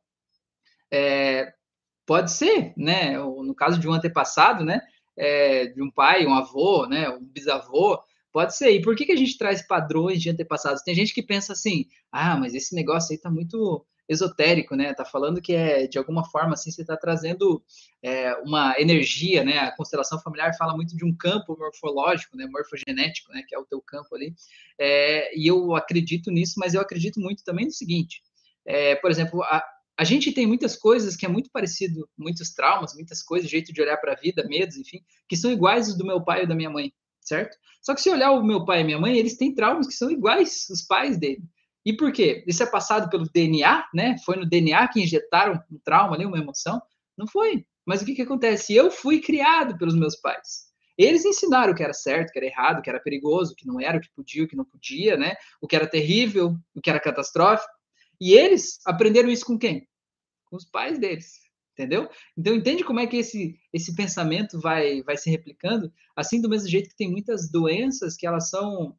é, 0.92 1.52
pode 2.06 2.30
ser, 2.30 2.72
né? 2.76 3.18
No 3.18 3.54
caso 3.54 3.78
de 3.78 3.88
um 3.88 3.92
antepassado, 3.92 4.64
né? 4.64 4.80
É, 5.16 5.66
de 5.66 5.82
um 5.82 5.90
pai, 5.90 6.24
um 6.26 6.34
avô, 6.34 6.86
né? 6.86 7.08
Um 7.10 7.24
bisavô, 7.24 8.00
pode 8.32 8.56
ser. 8.56 8.70
E 8.70 8.80
por 8.80 8.94
que, 8.96 9.04
que 9.04 9.12
a 9.12 9.16
gente 9.16 9.36
traz 9.36 9.66
padrões 9.66 10.22
de 10.22 10.30
antepassados? 10.30 10.82
Tem 10.82 10.94
gente 10.94 11.12
que 11.12 11.22
pensa 11.22 11.52
assim, 11.52 11.86
ah, 12.12 12.36
mas 12.36 12.54
esse 12.54 12.74
negócio 12.74 13.12
aí 13.12 13.20
tá 13.20 13.30
muito 13.30 13.84
esotérico, 14.08 14.74
né? 14.74 14.94
Tá 14.94 15.04
falando 15.04 15.40
que 15.40 15.52
é 15.52 15.86
de 15.86 15.98
alguma 15.98 16.24
forma 16.24 16.54
assim 16.54 16.70
você 16.70 16.80
está 16.80 16.96
trazendo 16.96 17.62
é, 18.02 18.34
uma 18.36 18.74
energia, 18.78 19.44
né? 19.44 19.58
A 19.58 19.76
constelação 19.76 20.18
familiar 20.20 20.56
fala 20.56 20.74
muito 20.74 20.96
de 20.96 21.04
um 21.04 21.14
campo 21.14 21.56
morfológico, 21.58 22.36
né? 22.36 22.46
Morfogenético, 22.46 23.32
né? 23.32 23.42
Que 23.46 23.54
é 23.54 23.58
o 23.58 23.66
teu 23.66 23.80
campo 23.82 24.14
ali. 24.14 24.34
É, 24.78 25.36
e 25.38 25.46
eu 25.46 25.76
acredito 25.76 26.30
nisso, 26.30 26.54
mas 26.56 26.74
eu 26.74 26.80
acredito 26.80 27.20
muito 27.20 27.44
também 27.44 27.66
no 27.66 27.72
seguinte: 27.72 28.22
é, 28.64 28.96
por 28.96 29.10
exemplo, 29.10 29.42
a, 29.42 29.62
a 29.98 30.04
gente 30.04 30.32
tem 30.32 30.46
muitas 30.46 30.76
coisas 30.76 31.16
que 31.16 31.26
é 31.26 31.28
muito 31.28 31.50
parecido, 31.50 32.08
muitos 32.16 32.54
traumas, 32.54 32.94
muitas 32.94 33.22
coisas, 33.22 33.50
jeito 33.50 33.72
de 33.72 33.82
olhar 33.82 33.96
para 33.98 34.12
a 34.12 34.16
vida, 34.16 34.46
medos, 34.48 34.76
enfim, 34.76 35.02
que 35.28 35.36
são 35.36 35.50
iguais 35.50 35.94
do 35.96 36.06
meu 36.06 36.24
pai 36.24 36.42
ou 36.42 36.46
da 36.46 36.54
minha 36.54 36.70
mãe, 36.70 36.92
certo? 37.20 37.56
Só 37.82 37.94
que 37.94 38.00
se 38.00 38.08
olhar 38.10 38.30
o 38.30 38.42
meu 38.42 38.64
pai 38.64 38.80
e 38.80 38.84
minha 38.84 38.98
mãe, 38.98 39.18
eles 39.18 39.36
têm 39.36 39.54
traumas 39.54 39.86
que 39.86 39.94
são 39.94 40.10
iguais 40.10 40.66
os 40.70 40.82
pais 40.82 41.18
dele. 41.18 41.42
E 41.88 41.96
por 41.96 42.12
quê? 42.12 42.44
Isso 42.46 42.62
é 42.62 42.66
passado 42.66 43.08
pelo 43.08 43.24
DNA, 43.24 43.88
né? 43.94 44.14
Foi 44.22 44.36
no 44.36 44.44
DNA 44.44 44.86
que 44.88 45.00
injetaram 45.00 45.58
um 45.72 45.78
trauma 45.78 46.14
ali, 46.14 46.26
uma 46.26 46.36
emoção? 46.36 46.82
Não 47.16 47.26
foi. 47.26 47.64
Mas 47.86 48.02
o 48.02 48.04
que, 48.04 48.14
que 48.14 48.20
acontece? 48.20 48.74
Eu 48.74 48.90
fui 48.90 49.22
criado 49.22 49.78
pelos 49.78 49.96
meus 49.96 50.14
pais. 50.14 50.66
Eles 50.98 51.24
ensinaram 51.24 51.72
o 51.72 51.74
que 51.74 51.82
era 51.82 51.94
certo, 51.94 52.28
o 52.28 52.32
que 52.32 52.38
era 52.40 52.46
errado, 52.46 52.80
o 52.80 52.82
que 52.82 52.90
era 52.90 53.00
perigoso, 53.00 53.54
o 53.54 53.56
que 53.56 53.66
não 53.66 53.80
era, 53.80 53.96
o 53.96 54.00
que 54.02 54.10
podia, 54.14 54.44
o 54.44 54.46
que 54.46 54.54
não 54.54 54.66
podia, 54.66 55.16
né? 55.16 55.34
O 55.62 55.66
que 55.66 55.74
era 55.74 55.86
terrível, 55.86 56.54
o 56.74 56.80
que 56.82 56.90
era 56.90 57.00
catastrófico. 57.00 57.72
E 58.20 58.34
eles 58.34 58.80
aprenderam 58.84 59.30
isso 59.30 59.46
com 59.46 59.58
quem? 59.58 59.88
Com 60.44 60.56
os 60.56 60.66
pais 60.66 60.98
deles, 60.98 61.40
entendeu? 61.72 62.10
Então 62.36 62.54
entende 62.54 62.84
como 62.84 63.00
é 63.00 63.06
que 63.06 63.16
esse 63.16 63.58
esse 63.72 63.94
pensamento 63.94 64.60
vai 64.60 65.00
vai 65.04 65.16
se 65.16 65.30
replicando, 65.30 65.90
assim 66.14 66.38
do 66.38 66.50
mesmo 66.50 66.68
jeito 66.68 66.90
que 66.90 66.96
tem 66.96 67.10
muitas 67.10 67.50
doenças 67.50 68.14
que 68.14 68.26
elas 68.26 68.50
são 68.50 68.94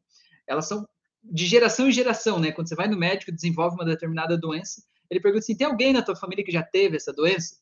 elas 0.48 0.66
são 0.66 0.84
de 1.22 1.46
geração 1.46 1.88
em 1.88 1.92
geração, 1.92 2.38
né? 2.38 2.52
Quando 2.52 2.68
você 2.68 2.74
vai 2.74 2.88
no 2.88 2.98
médico 2.98 3.30
e 3.30 3.34
desenvolve 3.34 3.76
uma 3.76 3.84
determinada 3.84 4.36
doença, 4.36 4.82
ele 5.10 5.20
pergunta 5.20 5.44
assim: 5.44 5.56
tem 5.56 5.66
alguém 5.66 5.92
na 5.92 6.02
tua 6.02 6.16
família 6.16 6.44
que 6.44 6.52
já 6.52 6.62
teve 6.62 6.96
essa 6.96 7.12
doença? 7.12 7.56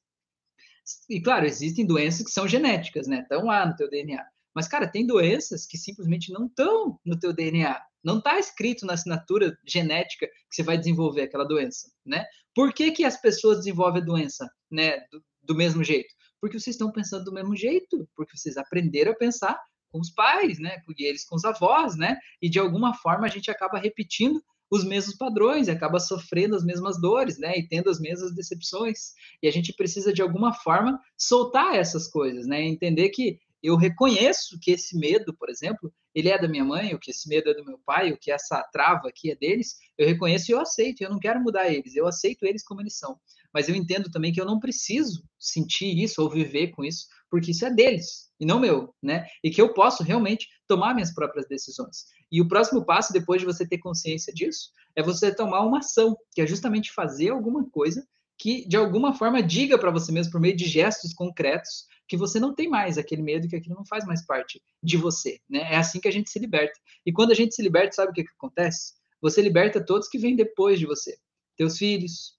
E 1.09 1.21
claro, 1.21 1.47
existem 1.47 1.87
doenças 1.87 2.25
que 2.25 2.31
são 2.31 2.49
genéticas, 2.49 3.07
né? 3.07 3.21
Estão 3.21 3.45
lá 3.45 3.67
no 3.67 3.77
teu 3.77 3.91
DNA. 3.91 4.25
Mas, 4.55 4.67
cara, 4.67 4.89
tem 4.89 5.07
doenças 5.07 5.67
que 5.67 5.77
simplesmente 5.77 6.33
não 6.33 6.47
estão 6.47 6.99
no 7.05 7.19
teu 7.19 7.33
DNA. 7.33 7.81
Não 8.03 8.19
está 8.19 8.39
escrito 8.39 8.87
na 8.87 8.95
assinatura 8.95 9.57
genética 9.67 10.27
que 10.27 10.57
você 10.57 10.63
vai 10.63 10.79
desenvolver 10.79 11.23
aquela 11.23 11.45
doença, 11.45 11.91
né? 12.05 12.25
Por 12.55 12.73
que, 12.73 12.91
que 12.91 13.05
as 13.05 13.21
pessoas 13.21 13.59
desenvolvem 13.59 14.03
a 14.03 14.05
doença, 14.05 14.51
né? 14.71 15.01
Do, 15.13 15.23
do 15.43 15.55
mesmo 15.55 15.85
jeito? 15.85 16.13
Porque 16.41 16.59
vocês 16.59 16.75
estão 16.75 16.91
pensando 16.91 17.25
do 17.25 17.33
mesmo 17.33 17.55
jeito, 17.55 18.09
porque 18.17 18.37
vocês 18.37 18.57
aprenderam 18.57 19.13
a 19.13 19.17
pensar 19.17 19.61
com 19.91 20.01
os 20.01 20.11
pais, 20.11 20.59
né? 20.59 20.83
E 20.97 21.05
eles 21.05 21.25
com 21.25 21.37
os 21.37 21.45
avós, 21.45 21.97
né? 21.97 22.17
E 22.41 22.49
de 22.49 22.59
alguma 22.59 22.95
forma 22.95 23.27
a 23.27 23.31
gente 23.31 23.51
acaba 23.51 23.79
repetindo 23.79 24.43
os 24.71 24.85
mesmos 24.85 25.17
padrões, 25.17 25.69
acaba 25.69 25.99
sofrendo 25.99 26.55
as 26.55 26.65
mesmas 26.65 27.01
dores, 27.01 27.39
né? 27.39 27.57
E 27.57 27.67
tendo 27.67 27.89
as 27.89 27.99
mesmas 27.99 28.35
decepções. 28.35 29.13
E 29.43 29.49
a 29.49 29.51
gente 29.51 29.73
precisa 29.73 30.13
de 30.13 30.23
alguma 30.23 30.53
forma 30.53 31.01
soltar 31.17 31.75
essas 31.75 32.09
coisas, 32.09 32.47
né? 32.47 32.63
Entender 32.63 33.09
que 33.11 33.39
eu 33.63 33.77
reconheço 33.77 34.59
que 34.61 34.71
esse 34.71 34.97
medo, 34.97 35.35
por 35.35 35.51
exemplo, 35.51 35.93
ele 36.15 36.29
é 36.29 36.39
da 36.39 36.47
minha 36.47 36.65
mãe, 36.65 36.95
o 36.95 36.99
que 36.99 37.11
esse 37.11 37.29
medo 37.29 37.51
é 37.51 37.55
do 37.55 37.65
meu 37.65 37.79
pai, 37.85 38.13
o 38.13 38.19
que 38.19 38.31
essa 38.31 38.63
trava 38.73 39.09
aqui 39.09 39.31
é 39.33 39.37
deles, 39.37 39.77
eu 39.97 40.07
reconheço 40.07 40.51
e 40.51 40.55
eu 40.55 40.61
aceito, 40.61 41.03
eu 41.03 41.11
não 41.11 41.19
quero 41.19 41.41
mudar 41.41 41.69
eles, 41.69 41.97
eu 41.97 42.07
aceito 42.07 42.45
eles 42.45 42.63
como 42.63 42.81
eles 42.81 42.97
são. 42.97 43.19
Mas 43.53 43.69
eu 43.69 43.75
entendo 43.75 44.11
também 44.11 44.33
que 44.33 44.41
eu 44.41 44.45
não 44.47 44.61
preciso 44.61 45.25
sentir 45.39 45.99
isso 45.99 46.23
ou 46.23 46.31
viver 46.31 46.69
com 46.69 46.85
isso, 46.85 47.07
porque 47.31 47.51
isso 47.51 47.65
é 47.65 47.75
deles 47.75 48.28
e 48.41 48.47
não 48.47 48.61
meu, 48.61 48.95
né? 49.03 49.27
E 49.43 49.51
que 49.51 49.61
eu 49.61 49.73
posso 49.73 50.03
realmente 50.03 50.49
tomar 50.67 50.95
minhas 50.95 51.13
próprias 51.13 51.47
decisões. 51.47 52.07
E 52.31 52.41
o 52.41 52.49
próximo 52.49 52.85
passo, 52.85 53.13
depois 53.13 53.41
de 53.41 53.47
você 53.47 53.67
ter 53.67 53.79
consciência 53.79 54.33
disso, 54.33 54.71
é 54.95 55.03
você 55.03 55.35
tomar 55.35 55.61
uma 55.61 55.79
ação, 55.79 56.17
que 56.33 56.41
é 56.41 56.47
justamente 56.47 56.93
fazer 56.93 57.31
alguma 57.31 57.69
coisa 57.71 58.07
que, 58.39 58.67
de 58.69 58.77
alguma 58.77 59.13
forma, 59.13 59.43
diga 59.43 59.77
para 59.77 59.91
você 59.91 60.13
mesmo, 60.13 60.31
por 60.31 60.41
meio 60.41 60.57
de 60.57 60.65
gestos 60.65 61.13
concretos, 61.13 61.87
que 62.07 62.17
você 62.17 62.39
não 62.39 62.55
tem 62.55 62.69
mais 62.69 62.97
aquele 62.97 63.21
medo, 63.21 63.49
que 63.49 63.57
aquilo 63.57 63.75
não 63.75 63.85
faz 63.85 64.05
mais 64.07 64.25
parte 64.25 64.63
de 64.83 64.97
você, 64.97 65.41
né? 65.49 65.73
É 65.73 65.77
assim 65.77 66.01
que 66.01 66.09
a 66.09 66.13
gente 66.13 66.31
se 66.31 66.39
liberta. 66.39 66.79
E 67.05 67.13
quando 67.13 67.33
a 67.33 67.35
gente 67.35 67.55
se 67.55 67.63
liberta, 67.63 67.93
sabe 67.93 68.13
o 68.13 68.15
que, 68.15 68.23
que 68.23 68.31
acontece? 68.31 68.95
Você 69.21 69.43
liberta 69.43 69.85
todos 69.85 70.09
que 70.09 70.19
vêm 70.19 70.37
depois 70.37 70.79
de 70.79 70.87
você. 70.87 71.19
Teus 71.57 71.77
filhos, 71.77 72.39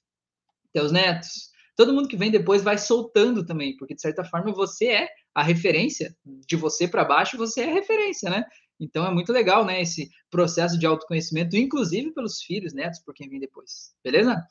teus 0.72 0.92
netos, 0.92 1.50
todo 1.76 1.94
mundo 1.94 2.08
que 2.08 2.18
vem 2.18 2.32
depois 2.32 2.64
vai 2.64 2.78
soltando 2.78 3.46
também, 3.46 3.76
porque 3.78 3.96
de 3.96 4.02
certa 4.02 4.24
forma 4.24 4.52
você 4.54 4.88
é 4.88 5.10
a 5.40 5.44
referência 5.44 6.16
de 6.26 6.56
você 6.56 6.88
para 6.88 7.06
baixo, 7.06 7.38
você 7.38 7.62
é 7.62 7.74
referência, 7.74 8.30
né? 8.30 8.44
Então 8.80 9.06
é 9.06 9.12
muito 9.12 9.32
legal, 9.32 9.66
né, 9.66 9.82
esse 9.82 10.10
processo 10.30 10.78
de 10.78 10.86
autoconhecimento, 10.86 11.58
inclusive 11.58 12.14
pelos 12.14 12.42
filhos, 12.42 12.74
netos, 12.74 13.00
por 13.00 13.14
quem 13.14 13.30
vem 13.30 13.40
depois. 13.40 13.94
Beleza? 14.04 14.42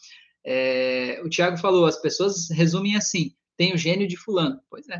É, 0.44 1.20
o 1.24 1.28
Tiago 1.28 1.56
falou, 1.56 1.86
as 1.86 2.00
pessoas 2.00 2.48
resumem 2.50 2.96
assim: 2.96 3.34
tem 3.56 3.74
o 3.74 3.78
gênio 3.78 4.08
de 4.08 4.16
fulano. 4.16 4.60
Pois 4.70 4.88
é. 4.88 4.98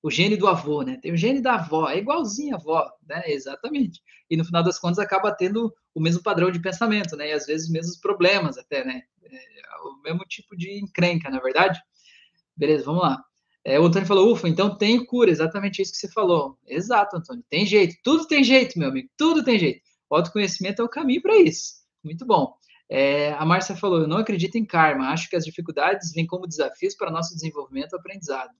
O 0.00 0.10
gênio 0.10 0.38
do 0.38 0.46
avô, 0.46 0.82
né? 0.82 0.96
Tem 1.02 1.12
o 1.12 1.16
gênio 1.16 1.42
da 1.42 1.54
avó, 1.54 1.88
é 1.88 1.98
igualzinho 1.98 2.54
a 2.54 2.58
avó, 2.58 2.88
né? 3.06 3.22
Exatamente. 3.26 4.00
E 4.30 4.36
no 4.36 4.44
final 4.44 4.62
das 4.62 4.78
contas 4.78 4.98
acaba 4.98 5.34
tendo 5.34 5.74
o 5.94 6.00
mesmo 6.00 6.22
padrão 6.22 6.50
de 6.50 6.60
pensamento, 6.60 7.16
né? 7.16 7.30
E 7.30 7.32
às 7.32 7.46
vezes 7.46 7.66
os 7.66 7.72
mesmos 7.72 7.96
problemas 7.98 8.56
até, 8.58 8.84
né? 8.84 9.02
É 9.22 9.76
o 9.82 10.00
mesmo 10.02 10.20
tipo 10.20 10.56
de 10.56 10.80
encrenca, 10.80 11.28
na 11.30 11.38
é 11.38 11.40
verdade. 11.40 11.80
Beleza, 12.56 12.84
vamos 12.84 13.02
lá. 13.02 13.24
É, 13.68 13.78
o 13.78 13.84
Antônio 13.84 14.08
falou, 14.08 14.32
ufa, 14.32 14.48
então 14.48 14.74
tem 14.78 15.04
cura, 15.04 15.30
exatamente 15.30 15.82
isso 15.82 15.92
que 15.92 15.98
você 15.98 16.08
falou. 16.08 16.58
Exato, 16.66 17.18
Antônio, 17.18 17.44
tem 17.50 17.66
jeito, 17.66 17.96
tudo 18.02 18.26
tem 18.26 18.42
jeito, 18.42 18.78
meu 18.78 18.88
amigo, 18.88 19.10
tudo 19.14 19.44
tem 19.44 19.58
jeito. 19.58 19.82
O 20.08 20.16
autoconhecimento 20.16 20.80
é 20.80 20.84
o 20.86 20.88
caminho 20.88 21.20
para 21.20 21.36
isso. 21.36 21.74
Muito 22.02 22.24
bom. 22.24 22.54
É, 22.88 23.34
a 23.34 23.44
Márcia 23.44 23.76
falou, 23.76 24.00
eu 24.00 24.08
não 24.08 24.16
acredito 24.16 24.56
em 24.56 24.64
karma, 24.64 25.10
acho 25.10 25.28
que 25.28 25.36
as 25.36 25.44
dificuldades 25.44 26.12
vêm 26.14 26.26
como 26.26 26.46
desafios 26.46 26.94
para 26.94 27.10
nosso 27.10 27.34
desenvolvimento 27.34 27.92
e 27.92 27.96
aprendizado. 27.96 28.52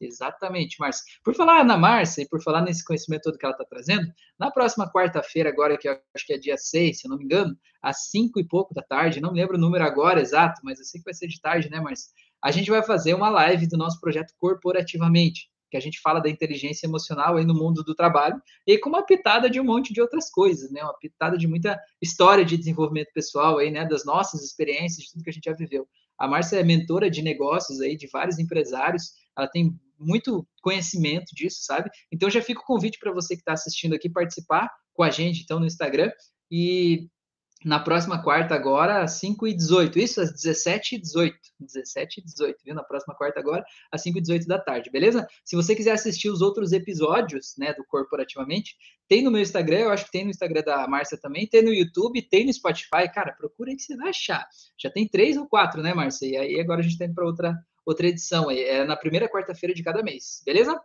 Exatamente, 0.00 0.80
Márcia. 0.80 1.04
Por 1.22 1.36
falar 1.36 1.64
na 1.64 1.78
Márcia 1.78 2.22
e 2.22 2.28
por 2.28 2.42
falar 2.42 2.60
nesse 2.62 2.84
conhecimento 2.84 3.22
todo 3.22 3.38
que 3.38 3.46
ela 3.46 3.54
está 3.54 3.64
trazendo, 3.64 4.12
na 4.36 4.50
próxima 4.50 4.90
quarta-feira, 4.90 5.48
agora 5.48 5.78
que 5.78 5.88
acho 5.88 6.26
que 6.26 6.32
é 6.32 6.38
dia 6.38 6.56
6, 6.56 6.98
se 6.98 7.06
eu 7.06 7.10
não 7.10 7.18
me 7.18 7.24
engano, 7.24 7.56
às 7.80 8.08
5 8.08 8.40
e 8.40 8.44
pouco 8.44 8.74
da 8.74 8.82
tarde, 8.82 9.20
não 9.20 9.32
me 9.32 9.40
lembro 9.40 9.56
o 9.56 9.60
número 9.60 9.84
agora 9.84 10.20
exato, 10.20 10.60
mas 10.64 10.80
eu 10.80 10.84
sei 10.84 11.00
que 11.00 11.04
vai 11.04 11.14
ser 11.14 11.28
de 11.28 11.40
tarde, 11.40 11.70
né, 11.70 11.80
Márcia? 11.80 12.10
A 12.42 12.50
gente 12.50 12.70
vai 12.70 12.82
fazer 12.82 13.14
uma 13.14 13.28
live 13.28 13.66
do 13.66 13.76
nosso 13.76 14.00
projeto 14.00 14.32
Corporativamente, 14.38 15.48
que 15.70 15.76
a 15.76 15.80
gente 15.80 16.00
fala 16.00 16.20
da 16.20 16.30
inteligência 16.30 16.86
emocional 16.86 17.36
aí 17.36 17.44
no 17.44 17.54
mundo 17.54 17.82
do 17.82 17.94
trabalho, 17.94 18.40
e 18.66 18.78
com 18.78 18.88
uma 18.88 19.04
pitada 19.04 19.50
de 19.50 19.60
um 19.60 19.64
monte 19.64 19.92
de 19.92 20.00
outras 20.00 20.30
coisas, 20.30 20.70
né? 20.70 20.82
Uma 20.82 20.96
pitada 20.96 21.36
de 21.36 21.46
muita 21.48 21.78
história 22.00 22.44
de 22.44 22.56
desenvolvimento 22.56 23.12
pessoal 23.12 23.58
aí, 23.58 23.70
né? 23.70 23.84
Das 23.84 24.04
nossas 24.04 24.42
experiências, 24.44 25.04
de 25.04 25.12
tudo 25.12 25.24
que 25.24 25.30
a 25.30 25.32
gente 25.32 25.44
já 25.44 25.52
viveu. 25.52 25.88
A 26.18 26.28
Márcia 26.28 26.56
é 26.56 26.62
mentora 26.62 27.10
de 27.10 27.20
negócios 27.20 27.80
aí, 27.80 27.96
de 27.96 28.08
vários 28.08 28.38
empresários, 28.38 29.12
ela 29.36 29.48
tem 29.48 29.78
muito 29.98 30.46
conhecimento 30.62 31.34
disso, 31.34 31.58
sabe? 31.62 31.90
Então 32.12 32.30
já 32.30 32.42
fica 32.42 32.60
o 32.60 32.64
convite 32.64 32.98
para 32.98 33.12
você 33.12 33.34
que 33.34 33.40
está 33.40 33.52
assistindo 33.52 33.94
aqui 33.94 34.08
participar 34.08 34.70
com 34.94 35.02
a 35.02 35.10
gente, 35.10 35.42
então, 35.42 35.60
no 35.60 35.66
Instagram. 35.66 36.10
E 36.50 37.08
na 37.66 37.80
próxima 37.80 38.22
quarta 38.22 38.54
agora, 38.54 39.02
às 39.02 39.14
5 39.14 39.44
e 39.48 39.52
18 39.52 39.98
Isso, 39.98 40.20
às 40.20 40.32
17 40.32 40.94
e 40.94 40.98
18 41.00 41.36
17 41.58 42.20
e 42.20 42.24
18 42.24 42.58
viu? 42.64 42.74
Na 42.76 42.84
próxima 42.84 43.12
quarta 43.12 43.40
agora, 43.40 43.64
às 43.90 44.02
5 44.02 44.18
e 44.18 44.20
18 44.20 44.46
da 44.46 44.56
tarde, 44.56 44.88
beleza? 44.88 45.26
Se 45.44 45.56
você 45.56 45.74
quiser 45.74 45.90
assistir 45.90 46.30
os 46.30 46.40
outros 46.40 46.72
episódios, 46.72 47.56
né, 47.58 47.74
do 47.74 47.84
Corporativamente, 47.84 48.76
tem 49.08 49.24
no 49.24 49.32
meu 49.32 49.42
Instagram, 49.42 49.80
eu 49.80 49.90
acho 49.90 50.04
que 50.04 50.12
tem 50.12 50.22
no 50.22 50.30
Instagram 50.30 50.62
da 50.62 50.86
Márcia 50.86 51.18
também, 51.20 51.44
tem 51.48 51.60
no 51.60 51.74
YouTube, 51.74 52.22
tem 52.22 52.46
no 52.46 52.52
Spotify. 52.52 53.12
Cara, 53.12 53.32
procura 53.32 53.70
aí 53.70 53.76
que 53.76 53.82
você 53.82 53.96
vai 53.96 54.10
achar. 54.10 54.46
Já 54.78 54.88
tem 54.88 55.08
três 55.08 55.36
ou 55.36 55.48
quatro, 55.48 55.82
né, 55.82 55.92
Márcia? 55.92 56.26
E 56.26 56.36
aí 56.36 56.60
agora 56.60 56.80
a 56.80 56.84
gente 56.84 56.96
tá 56.96 57.04
indo 57.04 57.14
para 57.14 57.26
outra, 57.26 57.58
outra 57.84 58.06
edição. 58.06 58.48
É 58.48 58.84
na 58.84 58.96
primeira 58.96 59.28
quarta-feira 59.28 59.74
de 59.74 59.82
cada 59.82 60.04
mês, 60.04 60.40
beleza? 60.46 60.80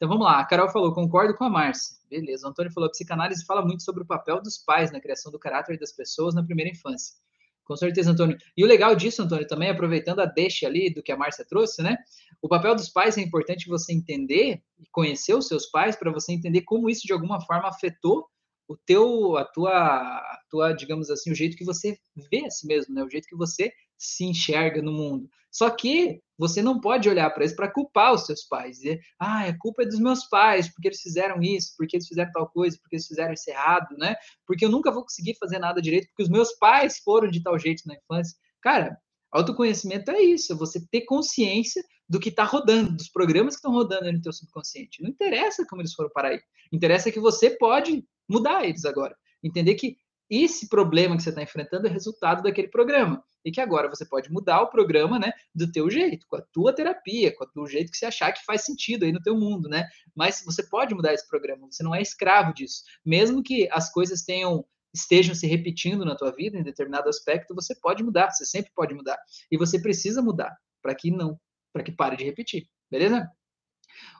Então 0.00 0.08
vamos 0.08 0.24
lá, 0.24 0.40
a 0.40 0.46
Carol 0.46 0.70
falou, 0.70 0.94
concordo 0.94 1.34
com 1.34 1.44
a 1.44 1.50
Márcia. 1.50 1.94
Beleza, 2.08 2.46
o 2.46 2.50
Antônio 2.50 2.72
falou, 2.72 2.88
a 2.88 2.90
psicanálise 2.90 3.44
fala 3.44 3.60
muito 3.60 3.82
sobre 3.82 4.02
o 4.02 4.06
papel 4.06 4.40
dos 4.40 4.56
pais 4.56 4.90
na 4.90 4.98
criação 4.98 5.30
do 5.30 5.38
caráter 5.38 5.78
das 5.78 5.92
pessoas 5.92 6.34
na 6.34 6.42
primeira 6.42 6.70
infância. 6.70 7.16
Com 7.64 7.76
certeza, 7.76 8.10
Antônio. 8.10 8.38
E 8.56 8.64
o 8.64 8.66
legal 8.66 8.96
disso, 8.96 9.20
Antônio, 9.22 9.46
também, 9.46 9.68
aproveitando 9.68 10.20
a 10.20 10.24
deixa 10.24 10.66
ali 10.66 10.88
do 10.88 11.02
que 11.02 11.12
a 11.12 11.18
Márcia 11.18 11.44
trouxe, 11.46 11.82
né? 11.82 11.98
O 12.40 12.48
papel 12.48 12.74
dos 12.74 12.88
pais 12.88 13.18
é 13.18 13.20
importante 13.20 13.68
você 13.68 13.92
entender 13.92 14.62
e 14.78 14.84
conhecer 14.90 15.34
os 15.34 15.46
seus 15.46 15.66
pais 15.66 15.94
para 15.96 16.10
você 16.10 16.32
entender 16.32 16.62
como 16.62 16.88
isso 16.88 17.06
de 17.06 17.12
alguma 17.12 17.38
forma 17.42 17.68
afetou 17.68 18.26
o 18.66 18.78
teu, 18.78 19.36
a 19.36 19.44
tua, 19.44 19.70
a 19.70 20.38
tua, 20.48 20.72
digamos 20.72 21.10
assim, 21.10 21.30
o 21.30 21.34
jeito 21.34 21.58
que 21.58 21.64
você 21.64 21.98
vê 22.32 22.46
a 22.46 22.50
si 22.50 22.66
mesmo, 22.66 22.94
né? 22.94 23.04
O 23.04 23.10
jeito 23.10 23.28
que 23.28 23.36
você 23.36 23.70
se 23.98 24.24
enxerga 24.24 24.80
no 24.80 24.92
mundo. 24.92 25.28
Só 25.50 25.68
que 25.70 26.20
você 26.38 26.62
não 26.62 26.80
pode 26.80 27.08
olhar 27.08 27.28
para 27.30 27.44
isso 27.44 27.54
para 27.54 27.70
culpar 27.70 28.14
os 28.14 28.24
seus 28.24 28.44
pais, 28.44 28.76
dizer, 28.76 29.00
ah, 29.18 29.44
a 29.44 29.58
culpa 29.58 29.82
é 29.82 29.86
dos 29.86 29.98
meus 29.98 30.24
pais, 30.24 30.72
porque 30.72 30.88
eles 30.88 31.00
fizeram 31.00 31.42
isso, 31.42 31.74
porque 31.76 31.96
eles 31.96 32.08
fizeram 32.08 32.32
tal 32.32 32.48
coisa, 32.48 32.78
porque 32.80 32.96
eles 32.96 33.06
fizeram 33.06 33.34
isso 33.34 33.50
errado, 33.50 33.94
né? 33.98 34.16
Porque 34.46 34.64
eu 34.64 34.70
nunca 34.70 34.90
vou 34.90 35.02
conseguir 35.02 35.36
fazer 35.38 35.58
nada 35.58 35.82
direito, 35.82 36.06
porque 36.08 36.22
os 36.22 36.30
meus 36.30 36.52
pais 36.52 36.98
foram 37.04 37.28
de 37.28 37.42
tal 37.42 37.58
jeito 37.58 37.82
na 37.86 37.94
infância. 37.94 38.38
Cara, 38.62 38.96
autoconhecimento 39.30 40.10
é 40.10 40.22
isso, 40.22 40.52
é 40.52 40.56
você 40.56 40.80
ter 40.90 41.02
consciência 41.02 41.82
do 42.08 42.18
que 42.18 42.30
está 42.30 42.44
rodando, 42.44 42.96
dos 42.96 43.08
programas 43.08 43.54
que 43.54 43.58
estão 43.58 43.72
rodando 43.72 44.10
no 44.10 44.20
teu 44.20 44.32
subconsciente. 44.32 45.02
Não 45.02 45.10
interessa 45.10 45.66
como 45.66 45.82
eles 45.82 45.92
foram 45.92 46.10
para 46.10 46.28
aí. 46.28 46.40
Interessa 46.72 47.12
que 47.12 47.20
você 47.20 47.50
pode 47.50 48.04
mudar 48.28 48.64
eles 48.64 48.84
agora. 48.84 49.14
Entender 49.42 49.74
que 49.74 49.96
esse 50.30 50.68
problema 50.68 51.16
que 51.16 51.22
você 51.22 51.30
está 51.30 51.42
enfrentando 51.42 51.86
é 51.86 51.90
resultado 51.90 52.42
daquele 52.42 52.68
programa 52.68 53.22
e 53.44 53.50
que 53.50 53.60
agora 53.60 53.88
você 53.88 54.04
pode 54.04 54.30
mudar 54.30 54.62
o 54.62 54.70
programa, 54.70 55.18
né, 55.18 55.32
do 55.54 55.70
teu 55.72 55.90
jeito, 55.90 56.26
com 56.28 56.36
a 56.36 56.42
tua 56.52 56.72
terapia, 56.72 57.34
com 57.34 57.46
o 57.60 57.66
jeito 57.66 57.90
que 57.90 57.96
você 57.96 58.06
achar 58.06 58.32
que 58.32 58.44
faz 58.44 58.64
sentido 58.64 59.04
aí 59.04 59.12
no 59.12 59.20
teu 59.20 59.34
mundo, 59.34 59.68
né? 59.68 59.88
Mas 60.14 60.42
você 60.44 60.62
pode 60.62 60.94
mudar 60.94 61.12
esse 61.12 61.26
programa, 61.26 61.66
você 61.70 61.82
não 61.82 61.94
é 61.94 62.00
escravo 62.00 62.54
disso. 62.54 62.82
Mesmo 63.04 63.42
que 63.42 63.68
as 63.72 63.90
coisas 63.90 64.22
tenham 64.22 64.64
estejam 64.92 65.34
se 65.34 65.46
repetindo 65.46 66.04
na 66.04 66.16
tua 66.16 66.32
vida 66.32 66.58
em 66.58 66.64
determinado 66.64 67.08
aspecto, 67.08 67.54
você 67.54 67.74
pode 67.74 68.02
mudar, 68.02 68.30
você 68.30 68.44
sempre 68.44 68.72
pode 68.74 68.92
mudar. 68.92 69.18
E 69.50 69.56
você 69.56 69.80
precisa 69.80 70.20
mudar 70.20 70.56
para 70.82 70.94
que 70.94 71.10
não, 71.10 71.38
para 71.72 71.82
que 71.82 71.92
pare 71.92 72.16
de 72.16 72.24
repetir, 72.24 72.68
beleza? 72.90 73.28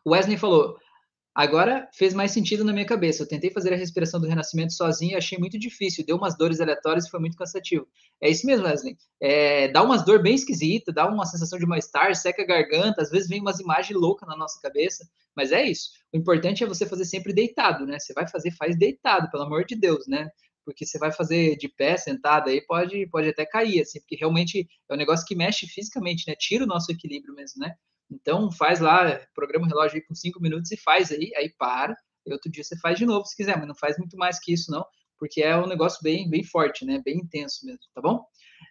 Wesley 0.07 0.37
falou: 0.37 0.79
Agora 1.35 1.89
fez 1.95 2.13
mais 2.13 2.33
sentido 2.33 2.65
na 2.65 2.73
minha 2.73 2.85
cabeça. 2.85 3.23
Eu 3.23 3.29
tentei 3.29 3.51
fazer 3.51 3.73
a 3.73 3.77
respiração 3.77 4.21
do 4.21 4.27
renascimento 4.27 4.73
sozinho 4.73 5.13
e 5.13 5.17
achei 5.17 5.39
muito 5.39 5.59
difícil. 5.59 6.05
Deu 6.05 6.17
umas 6.17 6.37
dores 6.37 6.61
aleatórias 6.61 7.07
e 7.07 7.11
foi 7.11 7.21
muito 7.21 7.37
cansativo. 7.37 7.87
É 8.21 8.29
isso 8.29 8.45
mesmo, 8.47 8.67
Wesley. 8.67 8.97
É, 9.23 9.69
dá 9.69 9.83
umas 9.83 10.05
dor 10.05 10.21
bem 10.21 10.35
esquisita, 10.35 10.93
dá 10.93 11.09
uma 11.09 11.25
sensação 11.25 11.59
de 11.59 11.67
mal-estar, 11.67 12.15
seca 12.17 12.43
a 12.43 12.47
garganta, 12.47 13.01
às 13.01 13.11
vezes 13.11 13.29
vem 13.29 13.41
umas 13.41 13.61
imagens 13.61 13.99
loucas 13.99 14.29
na 14.29 14.37
nossa 14.37 14.61
cabeça, 14.61 15.09
mas 15.37 15.53
é 15.53 15.65
isso. 15.65 15.91
O 16.13 16.17
importante 16.19 16.65
é 16.65 16.67
você 16.67 16.85
fazer 16.85 17.05
sempre 17.05 17.33
deitado, 17.33 17.87
né? 17.87 17.99
Você 17.99 18.13
vai 18.13 18.27
fazer, 18.29 18.51
faz 18.53 18.77
deitado, 18.77 19.31
pelo 19.31 19.45
amor 19.45 19.65
de 19.65 19.77
Deus, 19.77 20.07
né? 20.09 20.29
Porque 20.65 20.85
você 20.85 20.99
vai 20.99 21.13
fazer 21.13 21.57
de 21.57 21.69
pé, 21.69 21.97
sentado, 21.97 22.51
aí 22.51 22.61
pode, 22.67 23.07
pode 23.09 23.29
até 23.29 23.47
cair, 23.47 23.81
assim, 23.81 24.01
porque 24.01 24.17
realmente 24.17 24.69
é 24.91 24.95
um 24.95 24.97
negócio 24.97 25.25
que 25.25 25.37
mexe 25.37 25.67
fisicamente, 25.67 26.25
né? 26.27 26.35
Tira 26.37 26.65
o 26.65 26.67
nosso 26.67 26.91
equilíbrio 26.91 27.35
mesmo, 27.35 27.61
né? 27.61 27.75
Então, 28.11 28.51
faz 28.51 28.81
lá, 28.81 29.21
programa 29.35 29.67
o 29.67 29.69
relógio 29.69 29.97
aí 29.97 30.05
por 30.05 30.17
cinco 30.17 30.41
minutos 30.41 30.73
e 30.73 30.77
faz 30.77 31.13
aí, 31.13 31.33
aí 31.37 31.53
para, 31.57 31.95
e 32.27 32.33
outro 32.33 32.51
dia 32.51 32.65
você 32.65 32.77
faz 32.79 32.99
de 32.99 33.07
novo 33.07 33.25
se 33.25 33.37
quiser, 33.37 33.57
mas 33.57 33.69
não 33.69 33.75
faz 33.75 33.97
muito 33.99 34.17
mais 34.17 34.39
que 34.41 34.53
isso, 34.53 34.71
não, 34.71 34.85
porque 35.19 35.43
é 35.43 35.57
um 35.57 35.67
negócio 35.67 36.01
bem, 36.03 36.29
bem 36.29 36.43
forte, 36.43 36.85
né? 36.85 37.01
Bem 37.05 37.19
intenso 37.19 37.65
mesmo, 37.65 37.81
tá 37.95 38.01
bom? 38.01 38.25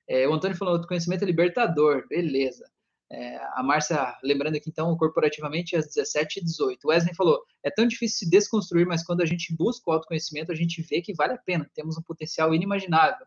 É, 0.07 0.27
o 0.27 0.33
Antônio 0.33 0.57
falou, 0.57 0.85
conhecimento 0.85 1.23
é 1.23 1.25
libertador, 1.25 2.07
beleza. 2.07 2.65
É, 3.11 3.37
a 3.55 3.63
Márcia, 3.63 4.15
lembrando 4.23 4.55
aqui 4.55 4.69
então, 4.69 4.95
corporativamente 4.95 5.75
às 5.75 5.87
17 5.87 6.39
e 6.39 6.43
18. 6.43 6.85
O 6.85 6.89
Wesley 6.89 7.15
falou: 7.15 7.41
é 7.63 7.71
tão 7.71 7.87
difícil 7.87 8.19
se 8.19 8.29
desconstruir, 8.29 8.85
mas 8.85 9.03
quando 9.03 9.21
a 9.21 9.25
gente 9.25 9.55
busca 9.55 9.89
o 9.89 9.93
autoconhecimento, 9.93 10.51
a 10.51 10.55
gente 10.55 10.81
vê 10.83 11.01
que 11.01 11.13
vale 11.15 11.33
a 11.33 11.37
pena, 11.37 11.69
temos 11.73 11.97
um 11.97 12.03
potencial 12.03 12.53
inimaginável. 12.53 13.25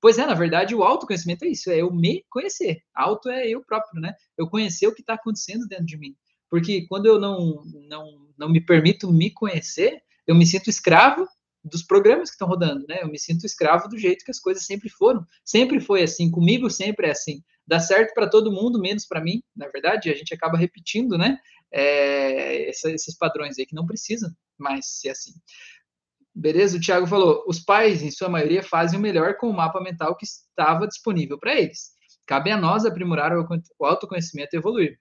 Pois 0.00 0.18
é, 0.18 0.26
na 0.26 0.34
verdade, 0.34 0.74
o 0.74 0.82
autoconhecimento 0.82 1.44
é 1.44 1.48
isso, 1.48 1.70
é 1.70 1.78
eu 1.78 1.92
me 1.92 2.24
conhecer. 2.30 2.82
Auto 2.94 3.28
é 3.28 3.48
eu 3.48 3.62
próprio, 3.62 4.00
né? 4.00 4.14
Eu 4.36 4.48
conhecer 4.48 4.86
o 4.86 4.94
que 4.94 5.02
está 5.02 5.14
acontecendo 5.14 5.66
dentro 5.68 5.84
de 5.84 5.98
mim. 5.98 6.16
Porque 6.48 6.86
quando 6.88 7.06
eu 7.06 7.20
não, 7.20 7.62
não, 7.88 8.28
não 8.36 8.48
me 8.48 8.60
permito 8.60 9.12
me 9.12 9.30
conhecer, 9.30 10.02
eu 10.26 10.34
me 10.34 10.46
sinto 10.46 10.70
escravo 10.70 11.28
dos 11.62 11.82
programas 11.82 12.30
que 12.30 12.34
estão 12.34 12.48
rodando, 12.48 12.86
né? 12.88 13.00
Eu 13.02 13.08
me 13.08 13.18
sinto 13.18 13.44
escravo 13.44 13.88
do 13.88 13.98
jeito 13.98 14.24
que 14.24 14.30
as 14.30 14.40
coisas 14.40 14.64
sempre 14.64 14.88
foram. 14.88 15.24
Sempre 15.44 15.80
foi 15.80 16.02
assim, 16.02 16.30
comigo 16.30 16.70
sempre 16.70 17.06
é 17.06 17.10
assim. 17.10 17.42
Dá 17.66 17.78
certo 17.78 18.14
para 18.14 18.28
todo 18.28 18.50
mundo, 18.50 18.80
menos 18.80 19.06
para 19.06 19.20
mim. 19.20 19.42
Na 19.54 19.68
verdade, 19.68 20.10
a 20.10 20.14
gente 20.14 20.34
acaba 20.34 20.56
repetindo, 20.56 21.18
né? 21.18 21.38
É, 21.72 22.68
esses 22.70 23.16
padrões 23.16 23.58
aí 23.58 23.66
que 23.66 23.76
não 23.76 23.86
precisam 23.86 24.30
mais 24.58 24.86
ser 24.86 25.10
assim. 25.10 25.32
Beleza? 26.40 26.78
O 26.78 26.80
Thiago 26.80 27.06
falou: 27.06 27.44
os 27.46 27.60
pais, 27.60 28.02
em 28.02 28.10
sua 28.10 28.30
maioria, 28.30 28.62
fazem 28.62 28.98
o 28.98 29.02
melhor 29.02 29.36
com 29.36 29.50
o 29.50 29.52
mapa 29.52 29.78
mental 29.78 30.16
que 30.16 30.24
estava 30.24 30.88
disponível 30.88 31.38
para 31.38 31.54
eles. 31.54 31.90
Cabe 32.26 32.50
a 32.50 32.56
nós 32.56 32.86
aprimorar 32.86 33.32
o 33.36 33.84
autoconhecimento 33.84 34.54
e 34.54 34.56
evoluir. 34.56 34.98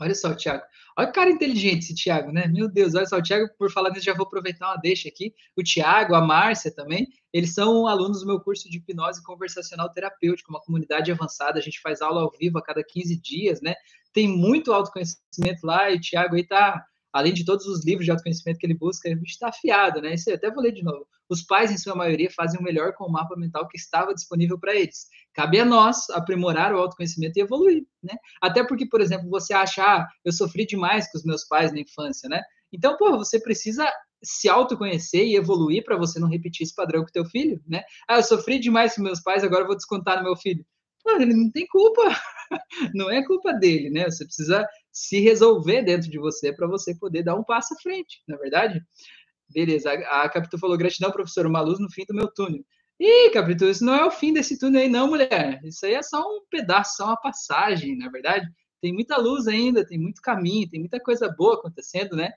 Olha 0.00 0.14
só, 0.14 0.34
Thiago. 0.34 0.64
Olha 0.98 1.08
o 1.08 1.12
cara 1.12 1.30
inteligente 1.30 1.84
esse 1.84 1.94
Thiago, 1.94 2.32
né? 2.32 2.48
Meu 2.48 2.68
Deus, 2.68 2.96
olha 2.96 3.06
só, 3.06 3.16
o 3.18 3.22
Thiago, 3.22 3.48
por 3.56 3.70
falar 3.70 3.90
nisso, 3.90 4.04
já 4.04 4.12
vou 4.12 4.26
aproveitar 4.26 4.66
uma 4.66 4.76
deixa 4.76 5.08
aqui. 5.08 5.32
O 5.56 5.62
Thiago, 5.62 6.16
a 6.16 6.20
Márcia 6.20 6.74
também, 6.74 7.06
eles 7.32 7.54
são 7.54 7.86
alunos 7.86 8.20
do 8.20 8.26
meu 8.26 8.40
curso 8.40 8.68
de 8.68 8.78
hipnose 8.78 9.22
conversacional 9.22 9.88
terapêutico, 9.92 10.50
uma 10.50 10.60
comunidade 10.60 11.12
avançada. 11.12 11.60
A 11.60 11.62
gente 11.62 11.80
faz 11.80 12.02
aula 12.02 12.22
ao 12.22 12.32
vivo 12.38 12.58
a 12.58 12.62
cada 12.62 12.82
15 12.82 13.16
dias, 13.20 13.60
né? 13.60 13.74
Tem 14.12 14.26
muito 14.26 14.72
autoconhecimento 14.72 15.64
lá 15.64 15.90
e 15.90 15.96
o 15.96 16.00
Thiago 16.00 16.34
aí 16.34 16.44
tá 16.44 16.84
além 17.16 17.32
de 17.32 17.44
todos 17.44 17.66
os 17.66 17.84
livros 17.84 18.04
de 18.04 18.10
autoconhecimento 18.10 18.58
que 18.58 18.66
ele 18.66 18.74
busca, 18.74 19.08
ele 19.08 19.20
está 19.24 19.48
afiado, 19.48 20.02
né? 20.02 20.14
Isso 20.14 20.28
eu 20.28 20.34
até 20.34 20.50
vou 20.50 20.62
ler 20.62 20.72
de 20.72 20.82
novo. 20.82 21.06
Os 21.28 21.42
pais, 21.42 21.70
em 21.70 21.78
sua 21.78 21.94
maioria, 21.94 22.30
fazem 22.30 22.60
o 22.60 22.62
melhor 22.62 22.92
com 22.92 23.04
o 23.04 23.10
mapa 23.10 23.34
mental 23.36 23.66
que 23.66 23.78
estava 23.78 24.14
disponível 24.14 24.58
para 24.58 24.74
eles. 24.74 25.06
Cabe 25.32 25.58
a 25.58 25.64
nós 25.64 26.10
aprimorar 26.10 26.74
o 26.74 26.78
autoconhecimento 26.78 27.38
e 27.38 27.42
evoluir, 27.42 27.86
né? 28.02 28.14
Até 28.40 28.62
porque, 28.62 28.86
por 28.86 29.00
exemplo, 29.00 29.28
você 29.30 29.54
acha, 29.54 29.82
ah, 29.82 30.06
eu 30.24 30.32
sofri 30.32 30.66
demais 30.66 31.10
com 31.10 31.16
os 31.16 31.24
meus 31.24 31.44
pais 31.44 31.72
na 31.72 31.80
infância, 31.80 32.28
né? 32.28 32.42
Então, 32.72 32.96
pô, 32.96 33.16
você 33.16 33.40
precisa 33.40 33.90
se 34.22 34.48
autoconhecer 34.48 35.24
e 35.24 35.36
evoluir 35.36 35.84
para 35.84 35.96
você 35.96 36.18
não 36.18 36.28
repetir 36.28 36.64
esse 36.64 36.74
padrão 36.74 37.02
com 37.02 37.10
teu 37.10 37.24
filho, 37.24 37.62
né? 37.66 37.82
Ah, 38.06 38.16
eu 38.16 38.22
sofri 38.22 38.58
demais 38.58 38.94
com 38.94 39.02
meus 39.02 39.20
pais, 39.20 39.42
agora 39.42 39.62
eu 39.62 39.66
vou 39.66 39.76
descontar 39.76 40.18
no 40.18 40.24
meu 40.24 40.36
filho. 40.36 40.64
Pô, 41.02 41.12
ele 41.12 41.34
não 41.34 41.50
tem 41.50 41.66
culpa. 41.66 42.02
não 42.94 43.10
é 43.10 43.24
culpa 43.24 43.52
dele, 43.52 43.90
né? 43.90 44.04
Você 44.10 44.24
precisa 44.24 44.66
se 44.96 45.20
resolver 45.20 45.82
dentro 45.82 46.10
de 46.10 46.18
você 46.18 46.50
para 46.54 46.66
você 46.66 46.94
poder 46.94 47.22
dar 47.22 47.34
um 47.34 47.44
passo 47.44 47.74
à 47.74 47.76
frente, 47.76 48.22
na 48.26 48.36
é 48.36 48.38
verdade? 48.38 48.82
Beleza, 49.46 49.92
a, 49.92 50.26
Capitu 50.26 50.58
falou, 50.58 50.74
gratidão, 50.78 51.12
professor, 51.12 51.44
uma 51.46 51.60
luz 51.60 51.78
no 51.78 51.90
fim 51.90 52.06
do 52.08 52.14
meu 52.14 52.32
túnel. 52.32 52.64
Ih, 52.98 53.28
Capitu, 53.30 53.66
isso 53.66 53.84
não 53.84 53.94
é 53.94 54.06
o 54.06 54.10
fim 54.10 54.32
desse 54.32 54.58
túnel 54.58 54.80
aí, 54.80 54.88
não, 54.88 55.06
mulher. 55.06 55.60
Isso 55.64 55.84
aí 55.84 55.92
é 55.92 56.02
só 56.02 56.22
um 56.22 56.40
pedaço, 56.50 56.96
só 56.96 57.08
uma 57.08 57.16
passagem, 57.18 57.94
na 57.98 58.06
é 58.06 58.10
verdade. 58.10 58.48
Tem 58.80 58.90
muita 58.90 59.18
luz 59.18 59.46
ainda, 59.46 59.86
tem 59.86 59.98
muito 59.98 60.22
caminho, 60.22 60.66
tem 60.70 60.80
muita 60.80 60.98
coisa 60.98 61.28
boa 61.28 61.56
acontecendo, 61.56 62.16
né? 62.16 62.32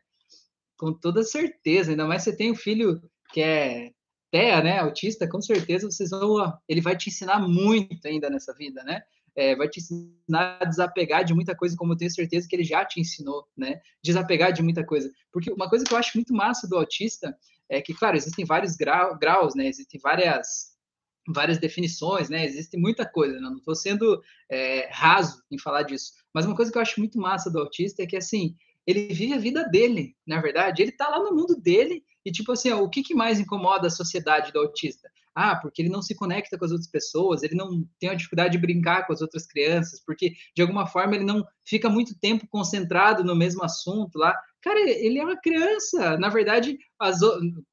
Com 0.77 0.91
toda 0.91 1.23
certeza, 1.23 1.91
ainda 1.91 2.05
mais 2.05 2.23
você 2.23 2.35
tem 2.35 2.51
um 2.51 2.55
filho 2.55 3.01
que 3.31 3.39
é 3.39 3.91
TEA, 4.31 4.61
né, 4.61 4.79
autista, 4.79 5.29
com 5.29 5.41
certeza 5.41 5.89
vocês 5.89 6.09
vão, 6.09 6.53
ele 6.67 6.81
vai 6.81 6.97
te 6.97 7.09
ensinar 7.09 7.39
muito 7.39 8.05
ainda 8.05 8.29
nessa 8.29 8.53
vida, 8.53 8.83
né? 8.83 9.01
É, 9.35 9.55
vai 9.55 9.67
te 9.67 9.79
ensinar 9.79 10.57
a 10.59 10.65
desapegar 10.65 11.23
de 11.23 11.33
muita 11.33 11.55
coisa, 11.55 11.75
como 11.75 11.93
eu 11.93 11.97
tenho 11.97 12.11
certeza 12.11 12.47
que 12.47 12.55
ele 12.55 12.63
já 12.63 12.85
te 12.85 12.99
ensinou, 12.99 13.47
né? 13.55 13.79
Desapegar 14.03 14.51
de 14.51 14.61
muita 14.61 14.85
coisa. 14.85 15.11
Porque 15.31 15.51
uma 15.51 15.69
coisa 15.69 15.85
que 15.85 15.93
eu 15.93 15.97
acho 15.97 16.11
muito 16.15 16.33
massa 16.33 16.67
do 16.67 16.77
autista 16.77 17.35
é 17.69 17.81
que, 17.81 17.93
claro, 17.93 18.17
existem 18.17 18.45
vários 18.45 18.75
grau, 18.75 19.17
graus, 19.17 19.55
né? 19.55 19.67
Existem 19.67 19.99
várias 20.01 20.69
várias 21.31 21.59
definições, 21.59 22.29
né? 22.29 22.45
Existe 22.45 22.77
muita 22.77 23.05
coisa, 23.05 23.35
né? 23.35 23.41
não 23.41 23.57
estou 23.57 23.75
sendo 23.75 24.21
é, 24.49 24.89
raso 24.91 25.43
em 25.51 25.59
falar 25.59 25.83
disso. 25.83 26.13
Mas 26.33 26.45
uma 26.45 26.55
coisa 26.55 26.71
que 26.71 26.77
eu 26.77 26.81
acho 26.81 26.99
muito 26.99 27.19
massa 27.19 27.51
do 27.51 27.59
autista 27.59 28.01
é 28.01 28.07
que, 28.07 28.17
assim, 28.17 28.55
ele 28.85 29.13
vive 29.13 29.33
a 29.33 29.37
vida 29.37 29.63
dele, 29.69 30.15
na 30.25 30.41
verdade. 30.41 30.81
Ele 30.81 30.91
está 30.91 31.07
lá 31.07 31.19
no 31.19 31.35
mundo 31.35 31.55
dele 31.55 32.03
e, 32.25 32.31
tipo 32.31 32.51
assim, 32.51 32.71
ó, 32.71 32.81
o 32.81 32.89
que, 32.89 33.03
que 33.03 33.13
mais 33.13 33.39
incomoda 33.39 33.87
a 33.87 33.91
sociedade 33.91 34.51
do 34.51 34.59
autista? 34.59 35.09
Ah, 35.41 35.55
porque 35.55 35.81
ele 35.81 35.87
não 35.87 36.01
se 36.01 36.13
conecta 36.13 36.57
com 36.57 36.65
as 36.65 36.71
outras 36.71 36.89
pessoas, 36.91 37.43
ele 37.43 37.55
não 37.55 37.87
tem 37.97 38.09
a 38.09 38.13
dificuldade 38.13 38.51
de 38.51 38.57
brincar 38.57 39.07
com 39.07 39.13
as 39.13 39.21
outras 39.21 39.47
crianças, 39.47 40.03
porque 40.05 40.33
de 40.53 40.61
alguma 40.61 40.85
forma 40.85 41.15
ele 41.15 41.23
não 41.23 41.45
fica 41.65 41.89
muito 41.89 42.13
tempo 42.19 42.45
concentrado 42.49 43.23
no 43.23 43.33
mesmo 43.33 43.63
assunto 43.63 44.17
lá. 44.17 44.37
Cara, 44.61 44.79
ele 44.79 45.19
é 45.19 45.23
uma 45.23 45.39
criança. 45.39 46.17
Na 46.17 46.27
verdade, 46.27 46.77
as, 46.99 47.19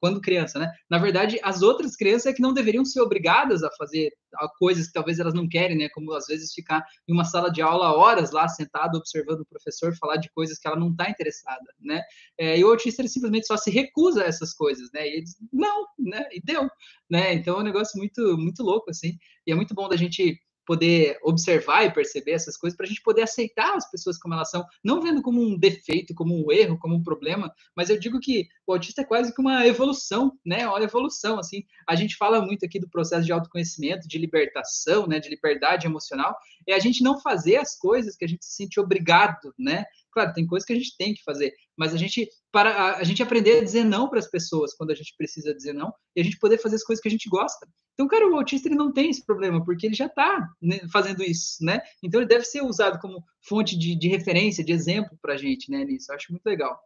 quando 0.01 0.20
criança, 0.20 0.59
né? 0.59 0.72
Na 0.89 0.99
verdade, 0.99 1.39
as 1.43 1.61
outras 1.61 1.97
crianças 1.97 2.26
é 2.26 2.32
que 2.32 2.41
não 2.41 2.55
deveriam 2.55 2.84
ser 2.84 3.01
obrigadas 3.01 3.64
a 3.64 3.70
fazer 3.72 4.12
coisas 4.59 4.87
que 4.87 4.93
talvez 4.93 5.18
elas 5.18 5.34
não 5.34 5.49
querem, 5.49 5.76
né? 5.76 5.89
Como 5.89 6.12
às 6.12 6.26
vezes 6.26 6.53
ficar 6.53 6.84
em 7.09 7.12
uma 7.12 7.24
sala 7.24 7.51
de 7.51 7.61
aula 7.61 7.93
horas 7.93 8.30
lá 8.30 8.47
sentado 8.49 8.97
observando 8.97 9.41
o 9.41 9.47
professor 9.47 9.97
falar 9.97 10.16
de 10.16 10.30
coisas 10.30 10.59
que 10.59 10.68
ela 10.68 10.78
não 10.78 10.91
está 10.91 11.11
interessada, 11.11 11.64
né? 11.80 12.03
É, 12.39 12.59
e 12.59 12.64
o 12.64 12.70
autista 12.70 13.03
ele 13.03 13.09
simplesmente 13.09 13.47
só 13.47 13.57
se 13.57 13.70
recusa 13.70 14.22
a 14.22 14.26
essas 14.26 14.55
coisas, 14.55 14.89
né? 14.93 15.09
E 15.09 15.12
ele 15.14 15.22
diz, 15.22 15.37
não, 15.53 15.87
né? 15.99 16.24
E 16.32 16.41
deu, 16.41 16.68
né? 17.11 17.34
Então 17.34 17.57
é 17.57 17.61
um 17.61 17.64
negócio 17.64 17.99
muito 17.99 18.39
muito 18.39 18.62
louco 18.62 18.91
assim. 18.91 19.18
E 19.47 19.53
é 19.53 19.55
muito 19.55 19.74
bom 19.74 19.89
da 19.89 19.97
gente 19.97 20.39
poder 20.66 21.18
observar 21.22 21.84
e 21.84 21.92
perceber 21.92 22.32
essas 22.32 22.56
coisas, 22.56 22.76
para 22.76 22.84
a 22.84 22.88
gente 22.88 23.02
poder 23.02 23.22
aceitar 23.22 23.76
as 23.76 23.90
pessoas 23.90 24.18
como 24.18 24.34
elas 24.34 24.50
são, 24.50 24.64
não 24.82 25.00
vendo 25.00 25.22
como 25.22 25.40
um 25.40 25.56
defeito, 25.56 26.14
como 26.14 26.34
um 26.34 26.50
erro, 26.50 26.78
como 26.78 26.94
um 26.94 27.02
problema, 27.02 27.54
mas 27.74 27.88
eu 27.88 27.98
digo 27.98 28.18
que 28.20 28.48
o 28.66 28.72
autista 28.72 29.02
é 29.02 29.04
quase 29.04 29.32
que 29.32 29.40
uma 29.40 29.64
evolução, 29.66 30.36
né? 30.44 30.66
Uma 30.66 30.82
evolução, 30.82 31.38
assim. 31.38 31.64
A 31.88 31.94
gente 31.94 32.16
fala 32.16 32.40
muito 32.40 32.66
aqui 32.66 32.80
do 32.80 32.88
processo 32.88 33.24
de 33.24 33.32
autoconhecimento, 33.32 34.08
de 34.08 34.18
libertação, 34.18 35.06
né? 35.06 35.20
De 35.20 35.28
liberdade 35.28 35.86
emocional, 35.86 36.36
é 36.66 36.74
a 36.74 36.80
gente 36.80 37.02
não 37.02 37.20
fazer 37.20 37.56
as 37.56 37.78
coisas 37.78 38.16
que 38.16 38.24
a 38.24 38.28
gente 38.28 38.44
se 38.44 38.56
sente 38.56 38.80
obrigado, 38.80 39.54
né? 39.56 39.84
Claro, 40.16 40.32
tem 40.32 40.46
coisas 40.46 40.66
que 40.66 40.72
a 40.72 40.76
gente 40.76 40.96
tem 40.96 41.12
que 41.12 41.22
fazer, 41.22 41.52
mas 41.76 41.92
a 41.92 41.98
gente 41.98 42.26
para 42.50 42.70
a, 42.70 42.96
a 42.96 43.04
gente 43.04 43.22
aprender 43.22 43.58
a 43.58 43.62
dizer 43.62 43.84
não 43.84 44.08
para 44.08 44.18
as 44.18 44.26
pessoas 44.26 44.72
quando 44.72 44.90
a 44.90 44.94
gente 44.94 45.14
precisa 45.14 45.54
dizer 45.54 45.74
não 45.74 45.92
e 46.16 46.22
a 46.22 46.24
gente 46.24 46.38
poder 46.38 46.56
fazer 46.56 46.76
as 46.76 46.82
coisas 46.82 47.02
que 47.02 47.08
a 47.08 47.10
gente 47.10 47.28
gosta. 47.28 47.68
Então, 47.92 48.08
cara, 48.08 48.26
o 48.26 48.34
autista 48.34 48.66
ele 48.66 48.76
não 48.76 48.90
tem 48.90 49.10
esse 49.10 49.26
problema 49.26 49.62
porque 49.62 49.84
ele 49.84 49.94
já 49.94 50.06
está 50.06 50.48
né, 50.62 50.80
fazendo 50.90 51.22
isso, 51.22 51.62
né? 51.62 51.82
Então 52.02 52.18
ele 52.18 52.26
deve 52.26 52.46
ser 52.46 52.62
usado 52.62 52.98
como 52.98 53.22
fonte 53.46 53.78
de, 53.78 53.94
de 53.94 54.08
referência, 54.08 54.64
de 54.64 54.72
exemplo 54.72 55.18
para 55.20 55.34
a 55.34 55.36
gente, 55.36 55.70
né? 55.70 55.84
Nisso, 55.84 56.10
eu 56.10 56.16
acho 56.16 56.32
muito 56.32 56.46
legal. 56.46 56.80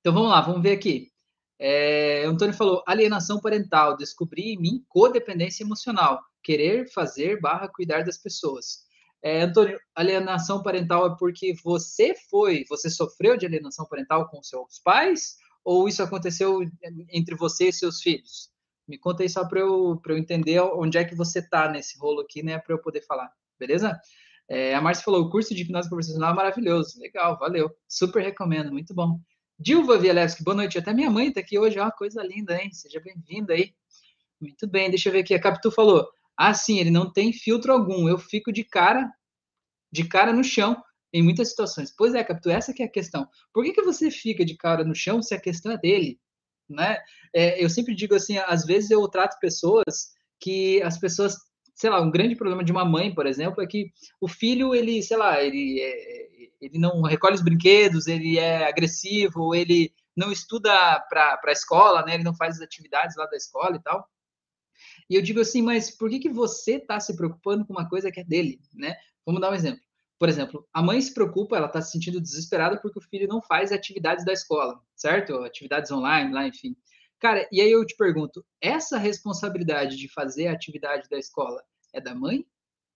Então 0.00 0.12
vamos 0.12 0.30
lá, 0.30 0.40
vamos 0.40 0.60
ver 0.60 0.72
aqui. 0.72 1.12
É, 1.56 2.24
Antônio 2.26 2.52
falou 2.52 2.82
alienação 2.84 3.40
parental, 3.40 3.96
descobri 3.96 4.54
em 4.54 4.60
mim 4.60 4.84
codependência 4.88 5.62
emocional, 5.62 6.20
querer 6.42 6.90
fazer 6.90 7.40
barra 7.40 7.68
cuidar 7.68 8.02
das 8.02 8.18
pessoas. 8.18 8.84
É, 9.24 9.40
Antônio, 9.40 9.80
alienação 9.94 10.62
parental 10.62 11.06
é 11.06 11.16
porque 11.18 11.54
você 11.64 12.14
foi, 12.28 12.62
você 12.68 12.90
sofreu 12.90 13.38
de 13.38 13.46
alienação 13.46 13.86
parental 13.86 14.28
com 14.28 14.42
seus 14.42 14.78
pais? 14.84 15.38
Ou 15.64 15.88
isso 15.88 16.02
aconteceu 16.02 16.60
entre 17.10 17.34
você 17.34 17.68
e 17.68 17.72
seus 17.72 18.02
filhos? 18.02 18.50
Me 18.86 18.98
conta 18.98 19.22
aí 19.22 19.30
só 19.30 19.48
para 19.48 19.60
eu, 19.60 19.98
eu 20.06 20.18
entender 20.18 20.60
onde 20.60 20.98
é 20.98 21.04
que 21.06 21.14
você 21.14 21.38
está 21.38 21.70
nesse 21.70 21.98
rolo 21.98 22.20
aqui, 22.20 22.42
né? 22.42 22.58
Para 22.58 22.74
eu 22.74 22.78
poder 22.78 23.00
falar, 23.00 23.32
beleza? 23.58 23.98
É, 24.46 24.74
a 24.74 24.82
Márcia 24.82 25.02
falou: 25.02 25.22
o 25.22 25.30
curso 25.30 25.54
de 25.54 25.62
hipnose 25.62 25.88
profissional 25.88 26.32
é 26.32 26.34
maravilhoso. 26.34 27.00
Legal, 27.00 27.38
valeu. 27.38 27.70
Super 27.88 28.22
recomendo, 28.22 28.70
muito 28.70 28.92
bom. 28.92 29.18
Dilva 29.58 29.96
Vielewski, 29.96 30.44
boa 30.44 30.54
noite. 30.54 30.76
Até 30.76 30.92
minha 30.92 31.10
mãe 31.10 31.28
está 31.28 31.40
aqui 31.40 31.58
hoje, 31.58 31.80
uma 31.80 31.90
coisa 31.90 32.22
linda, 32.22 32.60
hein? 32.60 32.70
Seja 32.74 33.00
bem-vinda 33.00 33.54
aí. 33.54 33.72
Muito 34.38 34.68
bem, 34.68 34.90
deixa 34.90 35.08
eu 35.08 35.14
ver 35.14 35.20
aqui. 35.20 35.32
A 35.32 35.40
Capitu 35.40 35.70
falou: 35.70 36.06
ah, 36.36 36.54
sim, 36.54 36.78
ele 36.78 36.90
não 36.90 37.12
tem 37.12 37.32
filtro 37.32 37.72
algum. 37.72 38.08
Eu 38.08 38.18
fico 38.18 38.52
de 38.52 38.64
cara, 38.64 39.10
de 39.92 40.04
cara 40.06 40.32
no 40.32 40.44
chão 40.44 40.82
em 41.12 41.22
muitas 41.22 41.50
situações. 41.50 41.94
Pois 41.96 42.14
é, 42.14 42.24
Capitu, 42.24 42.50
essa 42.50 42.74
que 42.74 42.82
é 42.82 42.86
a 42.86 42.90
questão. 42.90 43.28
Por 43.52 43.64
que, 43.64 43.72
que 43.72 43.82
você 43.82 44.10
fica 44.10 44.44
de 44.44 44.56
cara 44.56 44.84
no 44.84 44.94
chão 44.94 45.22
se 45.22 45.34
a 45.34 45.40
questão 45.40 45.72
é 45.72 45.78
dele? 45.78 46.18
Né? 46.68 46.98
É, 47.32 47.62
eu 47.62 47.70
sempre 47.70 47.94
digo 47.94 48.14
assim, 48.14 48.38
às 48.38 48.64
vezes 48.64 48.90
eu 48.90 49.06
trato 49.08 49.38
pessoas 49.38 50.12
que 50.40 50.82
as 50.82 50.98
pessoas, 50.98 51.36
sei 51.74 51.90
lá, 51.90 52.00
um 52.00 52.10
grande 52.10 52.34
problema 52.34 52.64
de 52.64 52.72
uma 52.72 52.84
mãe, 52.84 53.14
por 53.14 53.26
exemplo, 53.26 53.62
é 53.62 53.66
que 53.66 53.92
o 54.20 54.26
filho, 54.26 54.74
ele, 54.74 55.02
sei 55.02 55.16
lá, 55.16 55.40
ele, 55.40 55.80
é, 55.80 56.28
ele 56.60 56.78
não 56.78 57.02
recolhe 57.02 57.34
os 57.34 57.42
brinquedos, 57.42 58.06
ele 58.08 58.38
é 58.38 58.66
agressivo, 58.66 59.54
ele 59.54 59.92
não 60.16 60.32
estuda 60.32 60.72
para 61.08 61.40
a 61.44 61.52
escola, 61.52 62.04
né? 62.04 62.14
Ele 62.14 62.24
não 62.24 62.34
faz 62.34 62.56
as 62.56 62.62
atividades 62.62 63.16
lá 63.16 63.26
da 63.26 63.36
escola 63.36 63.76
e 63.76 63.82
tal. 63.82 64.08
E 65.08 65.14
eu 65.14 65.22
digo 65.22 65.40
assim, 65.40 65.62
mas 65.62 65.90
por 65.90 66.08
que, 66.08 66.18
que 66.18 66.28
você 66.28 66.76
está 66.76 66.98
se 67.00 67.16
preocupando 67.16 67.66
com 67.66 67.72
uma 67.72 67.88
coisa 67.88 68.10
que 68.10 68.20
é 68.20 68.24
dele, 68.24 68.60
né? 68.74 68.94
Vamos 69.24 69.40
dar 69.40 69.50
um 69.50 69.54
exemplo. 69.54 69.80
Por 70.18 70.28
exemplo, 70.28 70.66
a 70.72 70.82
mãe 70.82 71.00
se 71.00 71.12
preocupa, 71.12 71.56
ela 71.56 71.66
está 71.66 71.82
se 71.82 71.92
sentindo 71.92 72.20
desesperada 72.20 72.80
porque 72.80 72.98
o 72.98 73.02
filho 73.02 73.28
não 73.28 73.42
faz 73.42 73.72
atividades 73.72 74.24
da 74.24 74.32
escola, 74.32 74.80
certo? 74.94 75.36
Atividades 75.38 75.90
online, 75.90 76.32
lá, 76.32 76.46
enfim. 76.46 76.76
Cara, 77.18 77.48
e 77.50 77.60
aí 77.60 77.70
eu 77.70 77.84
te 77.84 77.96
pergunto, 77.96 78.44
essa 78.60 78.98
responsabilidade 78.98 79.96
de 79.96 80.08
fazer 80.08 80.46
a 80.46 80.52
atividade 80.52 81.08
da 81.08 81.18
escola 81.18 81.62
é 81.92 82.00
da 82.00 82.14
mãe 82.14 82.46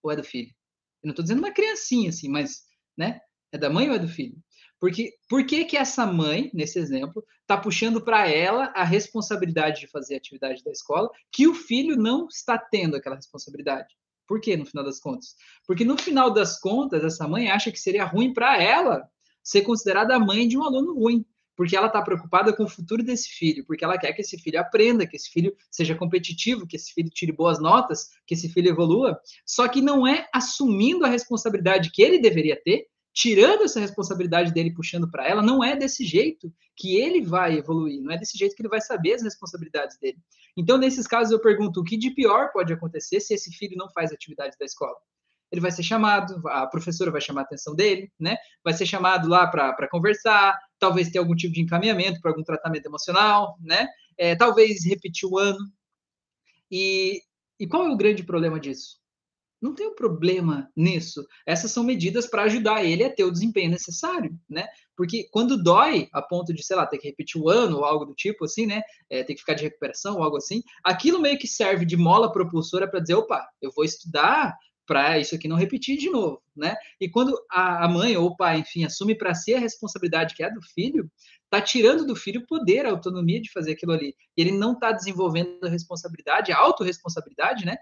ou 0.02 0.10
é 0.10 0.16
do 0.16 0.24
filho? 0.24 0.54
Eu 1.02 1.08
não 1.08 1.10
estou 1.10 1.22
dizendo 1.22 1.38
uma 1.38 1.52
criancinha 1.52 2.10
assim, 2.10 2.28
mas, 2.28 2.64
né? 2.96 3.20
É 3.52 3.58
da 3.58 3.70
mãe 3.70 3.88
ou 3.88 3.94
é 3.94 3.98
do 3.98 4.08
filho? 4.08 4.36
Porque 4.80 5.14
por 5.28 5.44
que 5.44 5.64
que 5.64 5.76
essa 5.76 6.06
mãe, 6.06 6.50
nesse 6.54 6.78
exemplo, 6.78 7.24
está 7.40 7.56
puxando 7.56 8.00
para 8.00 8.28
ela 8.28 8.72
a 8.74 8.84
responsabilidade 8.84 9.80
de 9.80 9.88
fazer 9.88 10.14
a 10.14 10.18
atividade 10.18 10.62
da 10.62 10.70
escola, 10.70 11.10
que 11.32 11.48
o 11.48 11.54
filho 11.54 11.96
não 11.96 12.28
está 12.28 12.56
tendo 12.56 12.96
aquela 12.96 13.16
responsabilidade? 13.16 13.88
Por 14.26 14.40
quê, 14.40 14.56
no 14.56 14.66
final 14.66 14.84
das 14.84 15.00
contas? 15.00 15.34
Porque 15.66 15.84
no 15.84 15.96
final 15.96 16.30
das 16.30 16.60
contas, 16.60 17.02
essa 17.02 17.26
mãe 17.26 17.50
acha 17.50 17.72
que 17.72 17.80
seria 17.80 18.04
ruim 18.04 18.32
para 18.32 18.62
ela 18.62 19.08
ser 19.42 19.62
considerada 19.62 20.14
a 20.14 20.20
mãe 20.20 20.46
de 20.46 20.58
um 20.58 20.62
aluno 20.62 20.94
ruim, 20.94 21.24
porque 21.56 21.74
ela 21.74 21.86
está 21.86 22.02
preocupada 22.02 22.52
com 22.52 22.64
o 22.64 22.68
futuro 22.68 23.02
desse 23.02 23.30
filho, 23.30 23.64
porque 23.66 23.82
ela 23.82 23.98
quer 23.98 24.12
que 24.12 24.20
esse 24.20 24.38
filho 24.38 24.60
aprenda, 24.60 25.06
que 25.06 25.16
esse 25.16 25.30
filho 25.30 25.56
seja 25.70 25.94
competitivo, 25.94 26.66
que 26.66 26.76
esse 26.76 26.92
filho 26.92 27.08
tire 27.08 27.32
boas 27.32 27.58
notas, 27.58 28.10
que 28.26 28.34
esse 28.34 28.48
filho 28.50 28.68
evolua, 28.68 29.18
só 29.44 29.66
que 29.66 29.80
não 29.80 30.06
é 30.06 30.28
assumindo 30.32 31.04
a 31.04 31.08
responsabilidade 31.08 31.90
que 31.90 32.02
ele 32.02 32.20
deveria 32.20 32.60
ter 32.62 32.86
tirando 33.18 33.64
essa 33.64 33.80
responsabilidade 33.80 34.52
dele, 34.52 34.72
puxando 34.72 35.10
para 35.10 35.26
ela, 35.26 35.42
não 35.42 35.62
é 35.62 35.74
desse 35.74 36.04
jeito 36.04 36.54
que 36.76 36.96
ele 36.96 37.20
vai 37.20 37.58
evoluir, 37.58 38.00
não 38.00 38.12
é 38.12 38.16
desse 38.16 38.38
jeito 38.38 38.54
que 38.54 38.62
ele 38.62 38.68
vai 38.68 38.80
saber 38.80 39.14
as 39.14 39.24
responsabilidades 39.24 39.98
dele. 39.98 40.18
Então, 40.56 40.78
nesses 40.78 41.04
casos, 41.04 41.32
eu 41.32 41.40
pergunto 41.40 41.80
o 41.80 41.84
que 41.84 41.96
de 41.96 42.12
pior 42.12 42.52
pode 42.52 42.72
acontecer 42.72 43.18
se 43.18 43.34
esse 43.34 43.50
filho 43.50 43.76
não 43.76 43.90
faz 43.90 44.12
atividades 44.12 44.56
da 44.56 44.64
escola? 44.64 44.94
Ele 45.50 45.60
vai 45.60 45.72
ser 45.72 45.82
chamado, 45.82 46.40
a 46.46 46.68
professora 46.68 47.10
vai 47.10 47.20
chamar 47.20 47.40
a 47.40 47.44
atenção 47.44 47.74
dele, 47.74 48.08
né? 48.20 48.36
Vai 48.62 48.74
ser 48.74 48.86
chamado 48.86 49.28
lá 49.28 49.48
para 49.48 49.88
conversar, 49.88 50.56
talvez 50.78 51.10
ter 51.10 51.18
algum 51.18 51.34
tipo 51.34 51.52
de 51.52 51.60
encaminhamento 51.60 52.20
para 52.20 52.30
algum 52.30 52.44
tratamento 52.44 52.86
emocional, 52.86 53.58
né? 53.60 53.88
É, 54.16 54.36
talvez 54.36 54.86
repetir 54.86 55.28
o 55.28 55.38
ano. 55.38 55.58
E, 56.70 57.20
e 57.58 57.66
qual 57.66 57.84
é 57.84 57.90
o 57.90 57.96
grande 57.96 58.22
problema 58.22 58.60
disso? 58.60 58.97
Não 59.60 59.74
tem 59.74 59.88
um 59.88 59.94
problema 59.94 60.70
nisso. 60.76 61.26
Essas 61.44 61.72
são 61.72 61.82
medidas 61.82 62.26
para 62.26 62.44
ajudar 62.44 62.84
ele 62.84 63.02
a 63.02 63.12
ter 63.12 63.24
o 63.24 63.30
desempenho 63.30 63.70
necessário, 63.70 64.38
né? 64.48 64.68
Porque 64.96 65.28
quando 65.30 65.60
dói, 65.60 66.08
a 66.12 66.22
ponto 66.22 66.54
de, 66.54 66.62
sei 66.62 66.76
lá, 66.76 66.86
ter 66.86 66.98
que 66.98 67.08
repetir 67.08 67.40
o 67.40 67.48
ano 67.48 67.78
ou 67.78 67.84
algo 67.84 68.04
do 68.04 68.14
tipo 68.14 68.44
assim, 68.44 68.66
né? 68.66 68.82
É, 69.10 69.24
ter 69.24 69.34
que 69.34 69.40
ficar 69.40 69.54
de 69.54 69.64
recuperação 69.64 70.16
ou 70.16 70.22
algo 70.22 70.36
assim, 70.36 70.62
aquilo 70.84 71.20
meio 71.20 71.38
que 71.38 71.48
serve 71.48 71.84
de 71.84 71.96
mola 71.96 72.30
propulsora 72.30 72.88
para 72.88 73.00
dizer, 73.00 73.14
opa, 73.14 73.48
eu 73.60 73.72
vou 73.74 73.84
estudar 73.84 74.56
para 74.88 75.18
isso 75.18 75.34
aqui 75.34 75.46
não 75.46 75.56
repetir 75.56 75.98
de 75.98 76.08
novo, 76.08 76.42
né? 76.56 76.74
E 76.98 77.10
quando 77.10 77.38
a, 77.50 77.86
mãe 77.88 78.16
ou 78.16 78.28
o 78.28 78.36
pai, 78.36 78.60
enfim, 78.60 78.84
assume 78.84 79.14
para 79.14 79.34
si 79.34 79.54
a 79.54 79.58
responsabilidade 79.58 80.34
que 80.34 80.42
é 80.42 80.50
do 80.50 80.62
filho, 80.62 81.10
tá 81.50 81.60
tirando 81.60 82.06
do 82.06 82.16
filho 82.16 82.40
o 82.40 82.46
poder, 82.46 82.86
a 82.86 82.90
autonomia 82.90 83.38
de 83.40 83.52
fazer 83.52 83.72
aquilo 83.72 83.92
ali. 83.92 84.16
E 84.34 84.40
ele 84.40 84.52
não 84.52 84.72
está 84.72 84.90
desenvolvendo 84.90 85.62
a 85.62 85.68
responsabilidade, 85.68 86.52
a 86.52 86.58
autorresponsabilidade, 86.58 87.66
né? 87.66 87.76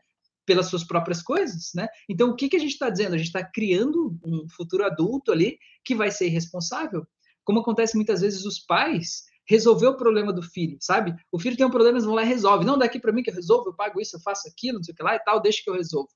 Pelas 0.47 0.67
suas 0.67 0.85
próprias 0.85 1.21
coisas, 1.21 1.73
né? 1.75 1.89
Então, 2.09 2.31
o 2.31 2.37
que, 2.37 2.49
que 2.49 2.57
a 2.57 2.61
gente 2.61 2.73
está 2.73 2.89
dizendo? 2.89 3.15
A 3.15 3.19
gente 3.19 3.27
está 3.27 3.45
criando 3.45 4.17
um 4.25 4.49
futuro 4.49 4.85
adulto 4.85 5.33
ali 5.33 5.59
que 5.85 5.95
vai 5.95 6.11
ser 6.11 6.27
irresponsável. 6.27 7.07
Como 7.45 7.61
acontece 7.61 7.97
muitas 7.97 8.21
vezes, 8.21 8.45
os 8.45 8.61
pais 8.61 9.25
resolver 9.49 9.87
o 9.87 9.97
problema 9.97 10.33
do 10.33 10.43
filho, 10.43 10.77
sabe? 10.81 11.15
O 11.31 11.39
filho 11.39 11.57
tem 11.57 11.65
um 11.65 11.71
problema, 11.71 11.97
eles 11.97 12.05
vão 12.05 12.15
lá 12.15 12.23
e 12.23 12.27
resolve. 12.27 12.65
Não, 12.65 12.79
daqui 12.79 12.99
para 12.99 13.13
mim 13.13 13.23
que 13.23 13.31
eu 13.31 13.35
resolvo, 13.35 13.71
eu 13.71 13.75
pago 13.75 14.01
isso, 14.01 14.17
eu 14.17 14.21
faço 14.21 14.49
aquilo, 14.49 14.79
não 14.79 14.83
sei 14.83 14.93
o 14.93 14.97
que 14.97 15.03
lá 15.03 15.15
e 15.15 15.21
tal, 15.21 15.41
deixa 15.41 15.63
que 15.63 15.71
eu 15.71 15.75
resolvo. 15.75 16.09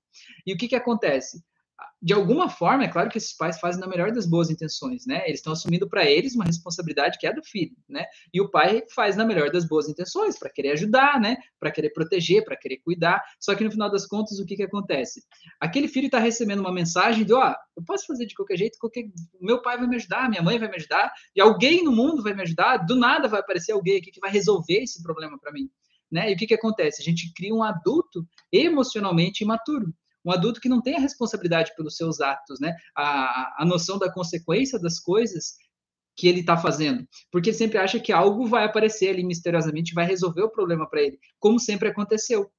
E 0.47 0.53
o 0.53 0.57
que, 0.57 0.69
que 0.69 0.75
acontece? 0.75 1.41
De 2.03 2.15
alguma 2.15 2.49
forma, 2.49 2.85
é 2.85 2.89
claro 2.89 3.11
que 3.11 3.19
esses 3.19 3.37
pais 3.37 3.61
fazem 3.61 3.81
na 3.81 3.87
melhor 3.87 4.11
das 4.11 4.27
boas 4.27 4.49
intenções, 4.49 5.05
né? 5.07 5.23
Eles 5.27 5.41
estão 5.41 5.53
assumindo 5.53 5.89
para 5.89 6.05
eles 6.05 6.35
uma 6.35 6.45
responsabilidade 6.45 7.19
que 7.19 7.27
é 7.27 7.33
do 7.33 7.43
filho, 7.43 7.77
né? 7.89 8.07
E 8.33 8.41
o 8.41 8.51
pai 8.51 8.83
faz 8.95 9.17
na 9.17 9.25
melhor 9.25 9.51
das 9.51 9.69
boas 9.69 9.89
intenções, 9.89 10.39
para 10.39 10.49
querer 10.49 10.73
ajudar, 10.73 11.21
né? 11.21 11.37
Para 11.59 11.71
querer 11.71 11.91
proteger, 11.91 12.43
para 12.43 12.57
querer 12.57 12.79
cuidar. 12.79 13.23
Só 13.39 13.55
que 13.55 13.63
no 13.63 13.71
final 13.71 13.91
das 13.91 14.07
contas, 14.07 14.39
o 14.39 14.47
que 14.47 14.57
que 14.57 14.63
acontece? 14.63 15.23
Aquele 15.61 15.89
filho 15.89 16.07
está 16.07 16.19
recebendo 16.19 16.61
uma 16.61 16.73
mensagem 16.73 17.25
de, 17.25 17.35
ó, 17.35 17.51
oh, 17.51 17.55
eu 17.77 17.85
posso 17.85 18.07
fazer 18.07 18.25
de 18.25 18.35
qualquer 18.35 18.57
jeito, 18.57 18.79
qualquer... 18.79 19.05
meu 19.39 19.61
pai 19.61 19.77
vai 19.77 19.87
me 19.87 19.97
ajudar, 19.97 20.31
minha 20.31 20.43
mãe 20.43 20.59
vai 20.59 20.69
me 20.69 20.77
ajudar, 20.77 21.13
e 21.37 21.41
alguém 21.41 21.85
no 21.85 21.93
mundo 21.93 22.23
vai 22.23 22.33
me 22.33 22.43
ajudar, 22.43 22.79
do 22.79 22.97
nada 22.97 23.29
vai 23.29 23.41
aparecer 23.41 23.73
alguém 23.73 23.99
aqui 23.99 24.11
que 24.11 24.21
vai 24.21 24.31
resolver 24.31 24.83
esse 24.83 25.03
problema 25.03 25.39
para 25.39 25.53
mim. 25.53 25.69
Né? 26.11 26.31
E 26.31 26.35
o 26.35 26.37
que, 26.37 26.47
que 26.47 26.55
acontece? 26.55 27.03
A 27.03 27.05
gente 27.05 27.33
cria 27.35 27.55
um 27.55 27.63
adulto 27.63 28.27
emocionalmente 28.51 29.45
imaturo 29.45 29.95
um 30.25 30.31
adulto 30.31 30.61
que 30.61 30.69
não 30.69 30.83
tem 30.83 30.97
a 30.97 31.01
responsabilidade 31.01 31.75
pelos 31.77 31.97
seus 31.97 32.21
atos, 32.21 32.61
né? 32.61 32.75
A, 32.97 33.63
a 33.63 33.65
noção 33.65 33.99
da 33.99 34.13
consequência 34.13 34.79
das 34.79 34.99
coisas 34.99 35.57
que 36.17 36.29
ele 36.29 36.41
está 36.41 36.57
fazendo, 36.57 37.07
porque 37.31 37.49
ele 37.49 37.57
sempre 37.57 37.79
acha 37.79 37.99
que 37.99 38.13
algo 38.13 38.47
vai 38.47 38.65
aparecer 38.65 39.09
ali 39.09 39.25
misteriosamente, 39.25 39.95
vai 39.95 40.05
resolver 40.05 40.43
o 40.43 40.51
problema 40.51 40.89
para 40.89 41.01
ele, 41.01 41.19
como 41.39 41.59
sempre 41.59 41.89
aconteceu. 41.89 42.51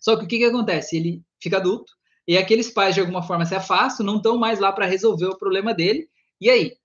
Só 0.00 0.16
que 0.16 0.24
o 0.24 0.28
que, 0.28 0.38
que 0.38 0.44
acontece? 0.44 0.96
Ele 0.96 1.22
fica 1.40 1.58
adulto 1.58 1.92
e 2.26 2.36
aqueles 2.36 2.70
pais 2.70 2.94
de 2.94 3.00
alguma 3.00 3.22
forma 3.22 3.46
se 3.46 3.54
afastam, 3.54 4.04
não 4.04 4.16
estão 4.16 4.36
mais 4.36 4.58
lá 4.58 4.72
para 4.72 4.84
resolver 4.84 5.26
o 5.26 5.38
problema 5.38 5.72
dele. 5.72 6.08
E 6.40 6.50
aí, 6.50 6.76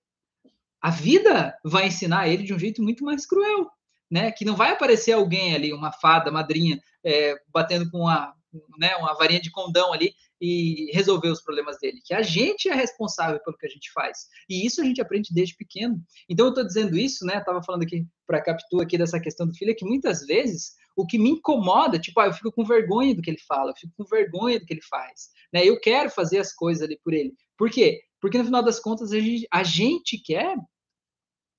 a 0.80 0.90
vida 0.90 1.54
vai 1.62 1.88
ensinar 1.88 2.28
ele 2.28 2.44
de 2.44 2.54
um 2.54 2.58
jeito 2.58 2.82
muito 2.82 3.04
mais 3.04 3.26
cruel, 3.26 3.68
né? 4.10 4.30
Que 4.32 4.44
não 4.44 4.56
vai 4.56 4.70
aparecer 4.70 5.12
alguém 5.12 5.54
ali, 5.54 5.72
uma 5.72 5.92
fada, 5.92 6.30
madrinha, 6.30 6.80
é, 7.04 7.34
batendo 7.52 7.90
com 7.90 8.00
uma, 8.00 8.34
né, 8.78 8.94
uma 8.96 9.14
varinha 9.14 9.40
de 9.40 9.50
condão 9.50 9.92
ali 9.92 10.14
e 10.40 10.90
resolver 10.92 11.28
os 11.28 11.42
problemas 11.42 11.78
dele. 11.78 12.00
Que 12.04 12.14
a 12.14 12.22
gente 12.22 12.68
é 12.68 12.74
responsável 12.74 13.40
pelo 13.42 13.56
que 13.56 13.66
a 13.66 13.70
gente 13.70 13.90
faz. 13.92 14.26
E 14.48 14.66
isso 14.66 14.80
a 14.80 14.84
gente 14.84 15.00
aprende 15.00 15.32
desde 15.32 15.56
pequeno. 15.56 16.00
Então 16.28 16.46
eu 16.46 16.50
estou 16.50 16.66
dizendo 16.66 16.96
isso, 16.96 17.24
né? 17.24 17.38
Estava 17.38 17.62
falando 17.62 17.82
aqui 17.82 18.06
para 18.26 18.42
Capitu 18.42 18.80
aqui 18.80 18.98
dessa 18.98 19.20
questão 19.20 19.46
do 19.46 19.54
filho, 19.54 19.70
é 19.70 19.74
que 19.74 19.84
muitas 19.84 20.26
vezes 20.26 20.72
o 20.96 21.06
que 21.06 21.18
me 21.18 21.30
incomoda, 21.30 21.98
tipo, 21.98 22.20
ah, 22.20 22.26
eu 22.26 22.32
fico 22.32 22.52
com 22.52 22.64
vergonha 22.64 23.14
do 23.14 23.22
que 23.22 23.30
ele 23.30 23.40
fala, 23.46 23.70
eu 23.72 23.76
fico 23.76 23.92
com 23.96 24.04
vergonha 24.04 24.60
do 24.60 24.66
que 24.66 24.72
ele 24.72 24.82
faz, 24.82 25.28
né? 25.52 25.64
Eu 25.64 25.78
quero 25.80 26.08
fazer 26.10 26.38
as 26.38 26.52
coisas 26.54 26.82
ali 26.82 26.98
por 27.02 27.12
ele. 27.12 27.34
Por 27.58 27.70
quê? 27.70 28.00
Porque 28.20 28.38
no 28.38 28.44
final 28.44 28.62
das 28.62 28.80
contas 28.80 29.12
a 29.12 29.18
gente, 29.18 29.46
a 29.50 29.62
gente 29.62 30.18
quer 30.18 30.56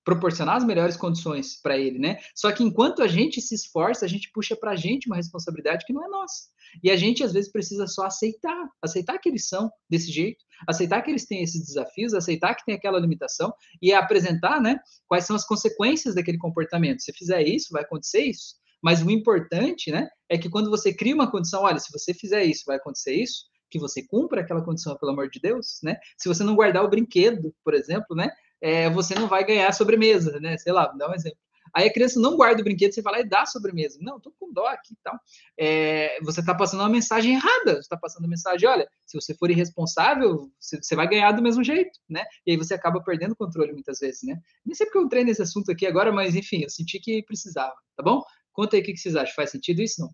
proporcionar 0.06 0.56
as 0.56 0.64
melhores 0.64 0.96
condições 0.96 1.60
para 1.60 1.78
ele, 1.78 1.98
né? 1.98 2.20
Só 2.36 2.52
que 2.52 2.64
enquanto 2.64 3.02
a 3.02 3.08
gente 3.08 3.42
se 3.42 3.56
esforça, 3.56 4.06
a 4.06 4.08
gente 4.08 4.32
puxa 4.32 4.56
para 4.56 4.72
a 4.72 4.76
gente 4.76 5.08
uma 5.08 5.16
responsabilidade 5.16 5.84
que 5.86 5.92
não 5.92 6.06
é 6.06 6.08
nossa. 6.08 6.44
E 6.84 6.92
a 6.92 6.96
gente 6.96 7.24
às 7.24 7.34
vezes 7.34 7.52
precisa 7.52 7.88
só 7.88 8.06
aceitar, 8.06 8.70
aceitar 8.82 9.18
que 9.18 9.28
eles 9.28 9.48
são 9.48 9.70
desse 9.90 10.12
jeito, 10.12 10.46
aceitar 10.68 11.02
que 11.02 11.10
eles 11.10 11.26
têm 11.26 11.42
esses 11.42 11.66
desafios, 11.66 12.14
aceitar 12.14 12.54
que 12.54 12.64
tem 12.64 12.76
aquela 12.76 13.00
limitação 13.00 13.52
e 13.82 13.92
apresentar, 13.94 14.62
né, 14.62 14.80
quais 15.08 15.26
são 15.26 15.36
as 15.36 15.46
consequências 15.46 16.14
daquele 16.14 16.38
comportamento. 16.38 17.02
Se 17.02 17.12
fizer 17.12 17.42
isso, 17.42 17.70
vai 17.72 17.82
acontecer 17.82 18.22
isso. 18.22 18.56
Mas 18.84 19.02
o 19.02 19.10
importante, 19.10 19.92
né, 19.92 20.08
é 20.30 20.38
que 20.38 20.50
quando 20.50 20.70
você 20.70 20.94
cria 20.94 21.16
uma 21.16 21.32
condição, 21.32 21.64
olha, 21.64 21.80
se 21.80 21.92
você 21.92 22.14
fizer 22.14 22.44
isso, 22.44 22.64
vai 22.68 22.78
acontecer 22.78 23.16
isso, 23.16 23.46
que 23.70 23.80
você 23.80 24.06
cumpra 24.06 24.42
aquela 24.42 24.64
condição, 24.64 24.96
pelo 24.98 25.12
amor 25.12 25.30
de 25.30 25.40
Deus, 25.40 25.80
né? 25.84 25.98
Se 26.18 26.30
você 26.30 26.44
não 26.44 26.56
guardar 26.56 26.84
o 26.84 26.90
brinquedo, 26.90 27.54
por 27.64 27.74
exemplo, 27.74 28.16
né, 28.16 28.30
é, 28.62 28.90
você 28.90 29.16
não 29.16 29.28
vai 29.28 29.46
ganhar 29.46 29.72
sobremesa, 29.74 30.40
né? 30.40 30.58
Sei 30.58 30.72
lá, 30.74 30.88
dá 30.88 31.10
um 31.10 31.14
exemplo. 31.14 31.40
Aí 31.76 31.88
a 31.90 31.94
criança 31.94 32.22
não 32.22 32.38
guarda 32.38 32.62
o 32.62 32.64
brinquedo, 32.64 32.94
você 32.94 33.02
fala 33.02 33.20
e 33.20 33.28
dá 33.28 33.46
sobremesa. 33.46 34.00
Não, 34.02 34.18
tô 34.18 34.32
com 34.40 34.52
dó 34.54 34.66
aqui 34.66 34.94
e 34.94 34.98
tal. 35.04 35.20
É, 35.60 36.18
você 36.22 36.40
está 36.40 36.56
passando 36.56 36.80
uma 36.80 36.90
mensagem 36.90 37.34
errada. 37.34 37.74
Você 37.74 37.80
está 37.80 37.98
passando 37.98 38.24
a 38.24 38.30
mensagem, 38.30 38.70
olha, 38.70 38.88
se 39.06 39.20
você 39.20 39.36
for 39.36 39.52
irresponsável, 39.52 40.50
você, 40.58 40.82
você, 40.82 40.96
vai 40.96 41.06
ganhar 41.06 41.34
do 41.34 41.42
mesmo 41.42 41.62
jeito, 41.66 42.00
né? 42.10 42.24
E 42.48 42.52
aí 42.52 42.58
você 42.58 42.74
acaba 42.74 43.04
perdendo 43.04 43.34
o 43.34 43.36
controle 43.36 43.74
muitas 43.74 44.00
vezes, 44.00 44.24
né? 44.24 44.40
Nem 44.66 44.74
sei 44.74 44.86
porque 44.86 45.00
eu 45.00 45.04
entrei 45.04 45.26
nesse 45.26 45.42
assunto 45.42 45.70
aqui 45.70 45.86
agora, 45.86 46.14
mas 46.14 46.34
enfim, 46.34 46.62
eu 46.64 46.70
senti 46.70 46.98
que 46.98 47.22
precisava, 47.24 47.76
tá 47.98 48.02
bom? 48.02 48.24
Conta 48.54 48.78
aí 48.78 48.82
o 48.82 48.86
que 48.86 48.96
vocês 48.96 49.16
acham. 49.18 49.36
Faz 49.36 49.52
sentido 49.52 49.82
isso? 49.82 50.02
Não? 50.02 50.10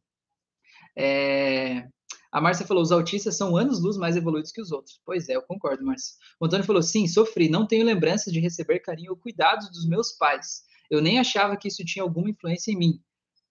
É... 0.98 1.88
A 2.32 2.40
Márcia 2.40 2.66
falou: 2.66 2.82
os 2.82 2.92
autistas 2.92 3.36
são 3.36 3.58
anos-luz 3.58 3.98
mais 3.98 4.16
evoluídos 4.16 4.52
que 4.52 4.62
os 4.62 4.72
outros. 4.72 5.02
Pois 5.06 5.28
é, 5.28 5.36
eu 5.36 5.42
concordo, 5.42 5.86
Márcia. 5.86 6.16
O 6.40 6.46
Antônio 6.46 6.66
falou: 6.66 6.82
sim, 6.82 7.08
sofri, 7.08 7.50
não 7.50 7.68
tenho 7.68 7.86
lembranças 7.86 8.32
de 8.32 8.40
receber 8.40 8.80
carinho 8.80 9.12
ou 9.12 9.18
cuidados 9.18 9.70
dos 9.70 9.88
meus 9.88 10.12
pais. 10.14 10.64
Eu 10.90 11.02
nem 11.02 11.20
achava 11.20 11.58
que 11.58 11.68
isso 11.68 11.84
tinha 11.86 12.04
alguma 12.04 12.30
influência 12.30 12.72
em 12.72 12.78
mim. 12.78 13.00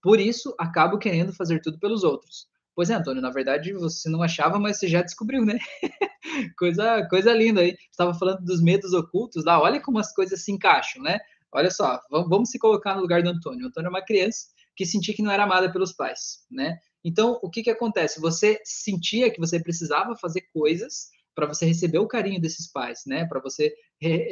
Por 0.02 0.18
isso, 0.18 0.54
acabo 0.58 0.98
querendo 0.98 1.32
fazer 1.32 1.60
tudo 1.60 1.78
pelos 1.78 2.04
outros. 2.04 2.48
Pois 2.74 2.88
é, 2.88 2.94
Antônio, 2.94 3.20
na 3.20 3.30
verdade 3.30 3.72
você 3.74 4.08
não 4.08 4.22
achava, 4.22 4.58
mas 4.58 4.78
você 4.78 4.88
já 4.88 5.02
descobriu, 5.02 5.44
né? 5.44 5.58
coisa, 6.58 7.06
coisa 7.08 7.32
linda 7.32 7.60
aí. 7.60 7.76
Estava 7.90 8.14
falando 8.14 8.42
dos 8.42 8.62
medos 8.62 8.94
ocultos 8.94 9.44
lá. 9.44 9.60
Olha 9.60 9.80
como 9.80 9.98
as 9.98 10.14
coisas 10.14 10.42
se 10.42 10.52
encaixam, 10.52 11.02
né? 11.02 11.18
Olha 11.52 11.70
só, 11.70 12.00
vamos, 12.10 12.50
se 12.50 12.58
colocar 12.58 12.94
no 12.94 13.02
lugar 13.02 13.22
do 13.22 13.28
Antônio. 13.28 13.66
O 13.66 13.68
Antônio 13.68 13.88
é 13.88 13.90
uma 13.90 14.04
criança 14.04 14.46
que 14.76 14.86
sentia 14.86 15.14
que 15.14 15.22
não 15.22 15.32
era 15.32 15.44
amada 15.44 15.70
pelos 15.70 15.92
pais, 15.92 16.46
né? 16.50 16.78
Então, 17.04 17.38
o 17.42 17.50
que 17.50 17.62
que 17.62 17.70
acontece? 17.70 18.20
Você 18.20 18.60
sentia 18.64 19.30
que 19.30 19.40
você 19.40 19.60
precisava 19.60 20.16
fazer 20.16 20.42
coisas 20.52 21.08
para 21.34 21.46
você 21.46 21.64
receber 21.64 21.98
o 21.98 22.08
carinho 22.08 22.40
desses 22.40 22.70
pais, 22.70 23.02
né? 23.06 23.24
Para 23.26 23.40
você, 23.40 23.72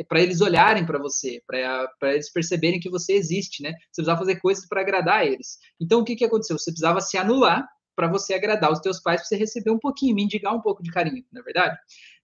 para 0.08 0.20
eles 0.20 0.40
olharem 0.40 0.84
para 0.84 0.98
você, 0.98 1.42
para 1.46 2.12
eles 2.12 2.30
perceberem 2.30 2.80
que 2.80 2.90
você 2.90 3.14
existe, 3.14 3.62
né? 3.62 3.70
Você 3.70 4.02
precisava 4.02 4.18
fazer 4.18 4.40
coisas 4.40 4.66
para 4.66 4.80
agradar 4.80 5.26
eles. 5.26 5.58
Então, 5.80 6.00
o 6.00 6.04
que 6.04 6.16
que 6.16 6.24
aconteceu? 6.24 6.58
Você 6.58 6.70
precisava 6.70 7.00
se 7.00 7.16
anular 7.16 7.66
para 7.96 8.08
você 8.08 8.34
agradar 8.34 8.70
os 8.70 8.80
teus 8.80 9.00
pais, 9.00 9.20
para 9.20 9.28
você 9.28 9.36
receber 9.36 9.70
um 9.70 9.78
pouquinho, 9.78 10.14
mendigar 10.14 10.54
um 10.54 10.60
pouco 10.60 10.82
de 10.82 10.90
carinho, 10.90 11.24
não 11.32 11.40
é 11.40 11.44
verdade? 11.44 11.76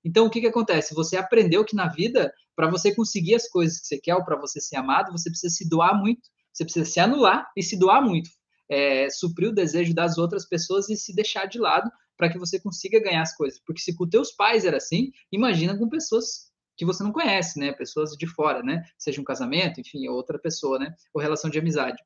Então, 0.05 0.27
o 0.27 0.31
que 0.31 0.41
que 0.41 0.47
acontece? 0.47 0.95
Você 0.95 1.17
aprendeu 1.17 1.65
que 1.65 1.75
na 1.75 1.89
vida, 1.89 2.33
para 2.55 2.71
você 2.71 2.95
conseguir 2.95 3.35
as 3.35 3.49
coisas 3.49 3.81
que 3.81 3.87
você 3.87 3.99
quer 3.99 4.15
ou 4.15 4.25
para 4.25 4.37
você 4.37 4.61
ser 4.61 4.77
amado, 4.77 5.11
você 5.11 5.31
precisa 5.31 5.53
se 5.53 5.69
doar 5.69 5.99
muito 5.99 6.29
você 6.55 6.65
precisa 6.65 6.85
se 6.85 7.01
anular 7.01 7.51
e 7.57 7.63
se 7.63 7.77
doar 7.77 8.01
muito. 8.01 8.31
É, 8.69 9.11
suprir 9.11 9.51
o 9.51 9.55
desejo 9.55 9.95
das 9.95 10.17
outras 10.19 10.47
pessoas 10.47 10.89
e 10.89 10.97
se 10.97 11.15
deixar 11.15 11.47
de 11.47 11.59
lado 11.59 11.91
para 12.17 12.31
que 12.31 12.39
você 12.39 12.59
consiga 12.59 13.03
ganhar 13.03 13.23
as 13.23 13.37
coisas. 13.37 13.61
Porque 13.65 13.81
se 13.81 13.95
com 13.95 14.09
teus 14.09 14.33
pais 14.33 14.65
era 14.65 14.77
assim, 14.77 15.13
imagina 15.31 15.77
com 15.77 15.89
pessoas 15.89 16.53
que 16.77 16.85
você 16.85 17.03
não 17.03 17.13
conhece, 17.13 17.59
né? 17.59 17.73
Pessoas 17.73 18.13
de 18.13 18.27
fora, 18.27 18.63
né? 18.63 18.83
Seja 18.99 19.21
um 19.21 19.25
casamento, 19.25 19.81
enfim, 19.81 20.09
outra 20.09 20.39
pessoa, 20.39 20.79
né? 20.79 20.95
Ou 21.13 21.21
relação 21.21 21.51
de 21.51 21.59
amizade. 21.59 22.03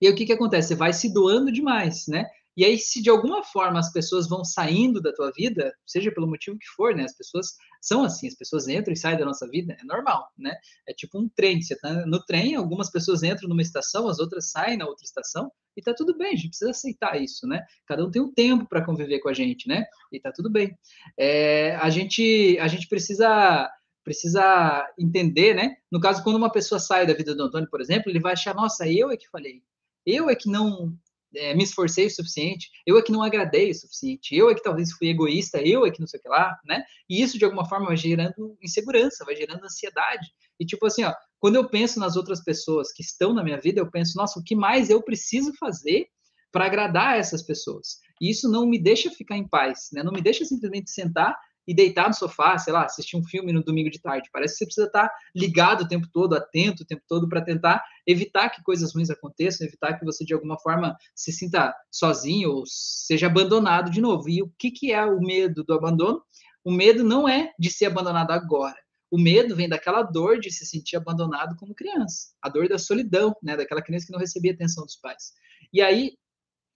E 0.00 0.06
aí 0.06 0.12
o 0.12 0.16
que 0.16 0.26
que 0.26 0.32
acontece? 0.32 0.68
Você 0.68 0.74
vai 0.74 0.92
se 0.92 1.12
doando 1.12 1.52
demais, 1.52 2.06
né? 2.06 2.26
E 2.56 2.64
aí, 2.64 2.78
se 2.78 3.02
de 3.02 3.10
alguma 3.10 3.44
forma 3.44 3.78
as 3.78 3.92
pessoas 3.92 4.28
vão 4.28 4.44
saindo 4.44 5.00
da 5.00 5.12
tua 5.12 5.30
vida, 5.30 5.74
seja 5.86 6.10
pelo 6.10 6.26
motivo 6.26 6.58
que 6.58 6.66
for, 6.74 6.94
né? 6.94 7.04
As 7.04 7.16
pessoas 7.16 7.48
são 7.82 8.02
assim, 8.02 8.26
as 8.26 8.34
pessoas 8.34 8.66
entram 8.66 8.94
e 8.94 8.96
saem 8.96 9.18
da 9.18 9.24
nossa 9.24 9.46
vida, 9.48 9.76
é 9.78 9.84
normal, 9.84 10.28
né? 10.38 10.56
É 10.88 10.94
tipo 10.94 11.18
um 11.18 11.28
trem, 11.28 11.60
você 11.60 11.76
tá 11.76 12.06
no 12.06 12.24
trem, 12.24 12.54
algumas 12.54 12.90
pessoas 12.90 13.22
entram 13.22 13.48
numa 13.48 13.62
estação, 13.62 14.08
as 14.08 14.18
outras 14.18 14.50
saem 14.50 14.78
na 14.78 14.86
outra 14.86 15.04
estação, 15.04 15.52
e 15.76 15.82
tá 15.82 15.92
tudo 15.92 16.16
bem, 16.16 16.32
a 16.32 16.36
gente 16.36 16.48
precisa 16.48 16.70
aceitar 16.70 17.20
isso, 17.20 17.46
né? 17.46 17.62
Cada 17.86 18.04
um 18.04 18.10
tem 18.10 18.22
um 18.22 18.32
tempo 18.32 18.66
para 18.66 18.84
conviver 18.84 19.18
com 19.20 19.28
a 19.28 19.34
gente, 19.34 19.68
né? 19.68 19.84
E 20.10 20.18
tá 20.18 20.32
tudo 20.32 20.50
bem. 20.50 20.76
É, 21.18 21.76
a 21.76 21.90
gente 21.90 22.58
a 22.58 22.68
gente 22.68 22.88
precisa 22.88 23.70
precisa 24.02 24.88
entender, 24.96 25.52
né? 25.52 25.76
No 25.90 26.00
caso, 26.00 26.22
quando 26.22 26.36
uma 26.36 26.50
pessoa 26.50 26.78
sai 26.78 27.04
da 27.04 27.12
vida 27.12 27.34
do 27.34 27.42
Antônio, 27.42 27.68
por 27.68 27.80
exemplo, 27.80 28.08
ele 28.08 28.20
vai 28.20 28.34
achar, 28.34 28.54
nossa, 28.54 28.88
eu 28.88 29.10
é 29.10 29.16
que 29.16 29.28
falei, 29.28 29.62
eu 30.06 30.30
é 30.30 30.36
que 30.36 30.48
não 30.48 30.96
é, 31.36 31.54
me 31.54 31.64
esforcei 31.64 32.06
o 32.06 32.10
suficiente, 32.10 32.70
eu 32.86 32.98
é 32.98 33.02
que 33.02 33.12
não 33.12 33.22
agradei 33.22 33.70
o 33.70 33.74
suficiente, 33.74 34.34
eu 34.34 34.50
é 34.50 34.54
que 34.54 34.62
talvez 34.62 34.92
fui 34.92 35.08
egoísta, 35.08 35.60
eu 35.60 35.86
é 35.86 35.90
que 35.90 36.00
não 36.00 36.06
sei 36.06 36.18
o 36.18 36.22
que 36.22 36.28
lá, 36.28 36.58
né? 36.64 36.82
E 37.08 37.22
isso, 37.22 37.38
de 37.38 37.44
alguma 37.44 37.68
forma, 37.68 37.86
vai 37.86 37.96
gerando 37.96 38.56
insegurança, 38.62 39.24
vai 39.24 39.36
gerando 39.36 39.64
ansiedade. 39.64 40.26
E, 40.58 40.64
tipo 40.64 40.86
assim, 40.86 41.04
ó, 41.04 41.14
quando 41.38 41.56
eu 41.56 41.68
penso 41.68 42.00
nas 42.00 42.16
outras 42.16 42.42
pessoas 42.42 42.92
que 42.92 43.02
estão 43.02 43.32
na 43.32 43.44
minha 43.44 43.60
vida, 43.60 43.80
eu 43.80 43.90
penso, 43.90 44.16
nossa, 44.16 44.40
o 44.40 44.42
que 44.42 44.56
mais 44.56 44.90
eu 44.90 45.02
preciso 45.02 45.52
fazer 45.58 46.06
para 46.50 46.66
agradar 46.66 47.18
essas 47.18 47.42
pessoas? 47.42 47.98
E 48.20 48.30
isso 48.30 48.50
não 48.50 48.66
me 48.66 48.78
deixa 48.78 49.10
ficar 49.10 49.36
em 49.36 49.46
paz, 49.46 49.88
né? 49.92 50.02
Não 50.02 50.12
me 50.12 50.22
deixa 50.22 50.44
simplesmente 50.44 50.90
sentar 50.90 51.36
e 51.66 51.74
deitar 51.74 52.08
no 52.08 52.14
sofá, 52.14 52.56
sei 52.58 52.72
lá, 52.72 52.84
assistir 52.84 53.16
um 53.16 53.24
filme 53.24 53.52
no 53.52 53.62
domingo 53.62 53.90
de 53.90 54.00
tarde. 54.00 54.28
Parece 54.32 54.54
que 54.54 54.58
você 54.58 54.64
precisa 54.66 54.86
estar 54.86 55.10
ligado 55.34 55.82
o 55.82 55.88
tempo 55.88 56.06
todo, 56.12 56.34
atento 56.34 56.82
o 56.82 56.86
tempo 56.86 57.02
todo, 57.08 57.28
para 57.28 57.42
tentar 57.42 57.82
evitar 58.06 58.50
que 58.50 58.62
coisas 58.62 58.94
ruins 58.94 59.10
aconteçam, 59.10 59.66
evitar 59.66 59.98
que 59.98 60.04
você, 60.04 60.24
de 60.24 60.32
alguma 60.34 60.58
forma, 60.58 60.96
se 61.14 61.32
sinta 61.32 61.74
sozinho 61.90 62.50
ou 62.50 62.64
seja 62.66 63.26
abandonado 63.26 63.90
de 63.90 64.00
novo. 64.00 64.28
E 64.28 64.42
o 64.42 64.52
que, 64.58 64.70
que 64.70 64.92
é 64.92 65.04
o 65.04 65.20
medo 65.20 65.64
do 65.64 65.74
abandono? 65.74 66.22
O 66.64 66.70
medo 66.70 67.04
não 67.04 67.28
é 67.28 67.52
de 67.58 67.70
ser 67.70 67.86
abandonado 67.86 68.30
agora. 68.30 68.76
O 69.10 69.18
medo 69.18 69.54
vem 69.54 69.68
daquela 69.68 70.02
dor 70.02 70.40
de 70.40 70.50
se 70.50 70.66
sentir 70.66 70.96
abandonado 70.96 71.54
como 71.56 71.74
criança, 71.74 72.30
a 72.42 72.48
dor 72.48 72.68
da 72.68 72.78
solidão, 72.78 73.34
né, 73.40 73.56
daquela 73.56 73.80
criança 73.80 74.06
que 74.06 74.12
não 74.12 74.18
recebia 74.18 74.52
atenção 74.52 74.84
dos 74.84 74.96
pais. 74.96 75.32
E 75.72 75.80
aí 75.80 76.16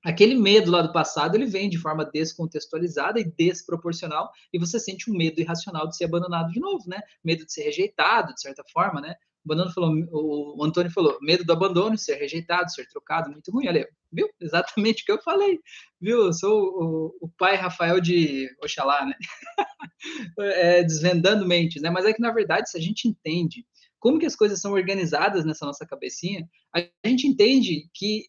aquele 0.05 0.35
medo 0.35 0.71
lá 0.71 0.83
do 0.83 0.93
passado 0.93 1.35
ele 1.35 1.47
vem 1.47 1.69
de 1.69 1.79
forma 1.79 2.05
descontextualizada 2.05 3.21
e 3.21 3.25
desproporcional 3.25 4.31
e 4.53 4.59
você 4.59 4.79
sente 4.79 5.11
um 5.11 5.17
medo 5.17 5.41
irracional 5.41 5.87
de 5.89 5.97
ser 5.97 6.05
abandonado 6.05 6.51
de 6.51 6.61
novo, 6.61 6.85
né? 6.89 7.01
Medo 7.23 7.45
de 7.45 7.53
ser 7.53 7.65
rejeitado, 7.65 8.35
de 8.35 8.41
certa 8.41 8.65
forma, 8.73 9.01
né? 9.01 9.15
O, 9.43 9.71
falou, 9.73 9.95
o 10.13 10.65
Antônio 10.65 10.93
falou, 10.93 11.19
medo 11.23 11.45
do 11.45 11.53
abandono, 11.53 11.97
ser 11.97 12.17
rejeitado, 12.17 12.71
ser 12.71 12.87
trocado, 12.89 13.31
muito 13.31 13.51
ruim. 13.51 13.69
Olha, 13.69 13.89
viu? 14.13 14.29
Exatamente 14.41 15.03
o 15.03 15.07
que 15.07 15.13
eu 15.13 15.23
falei, 15.23 15.59
viu? 16.01 16.27
Eu 16.27 16.33
sou 16.33 16.61
o, 16.61 17.27
o 17.27 17.29
pai 17.39 17.57
Rafael 17.57 18.01
de 18.01 18.49
Oxalá, 18.63 19.07
né? 19.07 19.15
é, 20.41 20.83
desvendando 20.83 21.47
mentes, 21.47 21.81
né? 21.81 21.89
Mas 21.89 22.05
é 22.05 22.13
que, 22.13 22.21
na 22.21 22.33
verdade, 22.33 22.71
se 22.71 22.77
a 22.77 22.81
gente 22.81 23.09
entende 23.09 23.65
como 23.99 24.19
que 24.19 24.27
as 24.27 24.37
coisas 24.37 24.61
são 24.61 24.73
organizadas 24.73 25.45
nessa 25.45 25.67
nossa 25.67 25.87
cabecinha, 25.87 26.49
a 26.75 27.09
gente 27.09 27.27
entende 27.27 27.89
que 27.95 28.25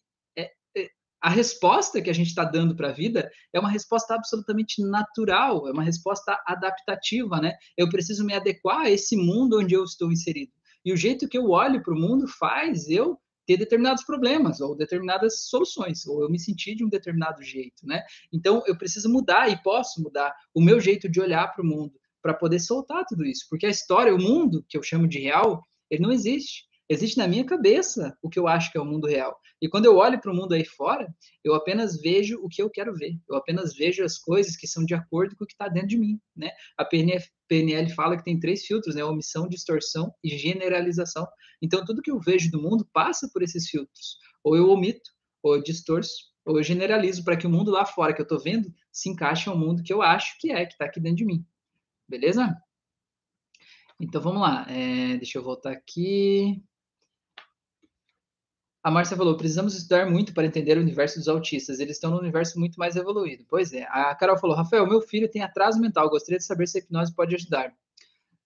a 1.22 1.30
resposta 1.30 2.02
que 2.02 2.10
a 2.10 2.12
gente 2.12 2.28
está 2.28 2.44
dando 2.44 2.74
para 2.74 2.88
a 2.88 2.92
vida 2.92 3.30
é 3.52 3.60
uma 3.60 3.70
resposta 3.70 4.14
absolutamente 4.14 4.82
natural, 4.82 5.68
é 5.68 5.70
uma 5.70 5.84
resposta 5.84 6.36
adaptativa, 6.44 7.40
né? 7.40 7.54
Eu 7.78 7.88
preciso 7.88 8.24
me 8.24 8.34
adequar 8.34 8.80
a 8.80 8.90
esse 8.90 9.16
mundo 9.16 9.60
onde 9.60 9.72
eu 9.72 9.84
estou 9.84 10.10
inserido. 10.10 10.52
E 10.84 10.92
o 10.92 10.96
jeito 10.96 11.28
que 11.28 11.38
eu 11.38 11.50
olho 11.50 11.80
para 11.80 11.94
o 11.94 11.98
mundo 11.98 12.26
faz 12.26 12.88
eu 12.88 13.16
ter 13.46 13.56
determinados 13.56 14.04
problemas 14.04 14.60
ou 14.60 14.76
determinadas 14.76 15.44
soluções, 15.48 16.04
ou 16.06 16.22
eu 16.22 16.30
me 16.30 16.40
sentir 16.40 16.74
de 16.74 16.84
um 16.84 16.88
determinado 16.88 17.40
jeito, 17.40 17.86
né? 17.86 18.02
Então 18.32 18.62
eu 18.66 18.76
preciso 18.76 19.08
mudar 19.08 19.48
e 19.48 19.62
posso 19.62 20.02
mudar 20.02 20.34
o 20.52 20.60
meu 20.60 20.80
jeito 20.80 21.08
de 21.08 21.20
olhar 21.20 21.52
para 21.52 21.62
o 21.62 21.66
mundo 21.66 21.92
para 22.20 22.34
poder 22.34 22.58
soltar 22.58 23.04
tudo 23.06 23.24
isso, 23.24 23.46
porque 23.48 23.66
a 23.66 23.70
história, 23.70 24.14
o 24.14 24.20
mundo 24.20 24.64
que 24.68 24.76
eu 24.76 24.82
chamo 24.82 25.08
de 25.08 25.18
real, 25.18 25.62
ele 25.90 26.02
não 26.02 26.12
existe. 26.12 26.64
Existe 26.88 27.16
na 27.16 27.28
minha 27.28 27.44
cabeça 27.44 28.16
o 28.20 28.28
que 28.28 28.38
eu 28.38 28.46
acho 28.46 28.70
que 28.70 28.76
é 28.76 28.80
o 28.80 28.84
mundo 28.84 29.06
real. 29.06 29.38
E 29.60 29.68
quando 29.68 29.86
eu 29.86 29.96
olho 29.96 30.20
para 30.20 30.32
o 30.32 30.34
mundo 30.34 30.52
aí 30.52 30.64
fora, 30.64 31.06
eu 31.44 31.54
apenas 31.54 32.00
vejo 32.00 32.38
o 32.42 32.48
que 32.48 32.60
eu 32.60 32.68
quero 32.68 32.94
ver. 32.94 33.16
Eu 33.28 33.36
apenas 33.36 33.74
vejo 33.74 34.04
as 34.04 34.18
coisas 34.18 34.56
que 34.56 34.66
são 34.66 34.84
de 34.84 34.92
acordo 34.92 35.36
com 35.36 35.44
o 35.44 35.46
que 35.46 35.54
está 35.54 35.68
dentro 35.68 35.88
de 35.88 35.98
mim, 35.98 36.20
né? 36.36 36.50
A 36.76 36.84
PNF, 36.84 37.30
PNL 37.48 37.88
fala 37.94 38.16
que 38.16 38.24
tem 38.24 38.40
três 38.40 38.66
filtros, 38.66 38.96
né? 38.96 39.04
Omissão, 39.04 39.48
distorção 39.48 40.12
e 40.22 40.36
generalização. 40.36 41.26
Então, 41.62 41.84
tudo 41.84 42.02
que 42.02 42.10
eu 42.10 42.18
vejo 42.18 42.50
do 42.50 42.60
mundo 42.60 42.86
passa 42.92 43.30
por 43.32 43.42
esses 43.42 43.68
filtros. 43.68 44.18
Ou 44.42 44.56
eu 44.56 44.68
omito, 44.68 45.10
ou 45.42 45.54
eu 45.54 45.62
distorço, 45.62 46.32
ou 46.44 46.58
eu 46.58 46.62
generalizo 46.64 47.22
para 47.22 47.36
que 47.36 47.46
o 47.46 47.50
mundo 47.50 47.70
lá 47.70 47.86
fora 47.86 48.12
que 48.12 48.20
eu 48.20 48.24
estou 48.24 48.40
vendo 48.40 48.74
se 48.90 49.08
encaixe 49.08 49.48
ao 49.48 49.56
mundo 49.56 49.82
que 49.82 49.92
eu 49.92 50.02
acho 50.02 50.36
que 50.40 50.50
é, 50.50 50.66
que 50.66 50.72
está 50.72 50.86
aqui 50.86 50.98
dentro 50.98 51.18
de 51.18 51.24
mim. 51.24 51.46
Beleza? 52.08 52.52
Então, 54.00 54.20
vamos 54.20 54.42
lá. 54.42 54.66
É, 54.68 55.16
deixa 55.18 55.38
eu 55.38 55.42
voltar 55.44 55.70
aqui. 55.70 56.60
A 58.82 58.90
Márcia 58.90 59.16
falou: 59.16 59.36
precisamos 59.36 59.74
estudar 59.74 60.10
muito 60.10 60.34
para 60.34 60.46
entender 60.46 60.76
o 60.76 60.80
universo 60.80 61.18
dos 61.18 61.28
autistas. 61.28 61.78
Eles 61.78 61.96
estão 61.96 62.10
no 62.10 62.18
universo 62.18 62.58
muito 62.58 62.76
mais 62.76 62.96
evoluído. 62.96 63.44
Pois 63.48 63.72
é. 63.72 63.84
A 63.88 64.14
Carol 64.14 64.36
falou: 64.38 64.56
Rafael, 64.56 64.86
meu 64.86 65.00
filho 65.00 65.30
tem 65.30 65.42
atraso 65.42 65.80
mental. 65.80 66.10
Gostaria 66.10 66.38
de 66.38 66.44
saber 66.44 66.66
se 66.66 66.78
a 66.78 66.80
hipnose 66.80 67.14
pode 67.14 67.34
ajudar. 67.34 67.72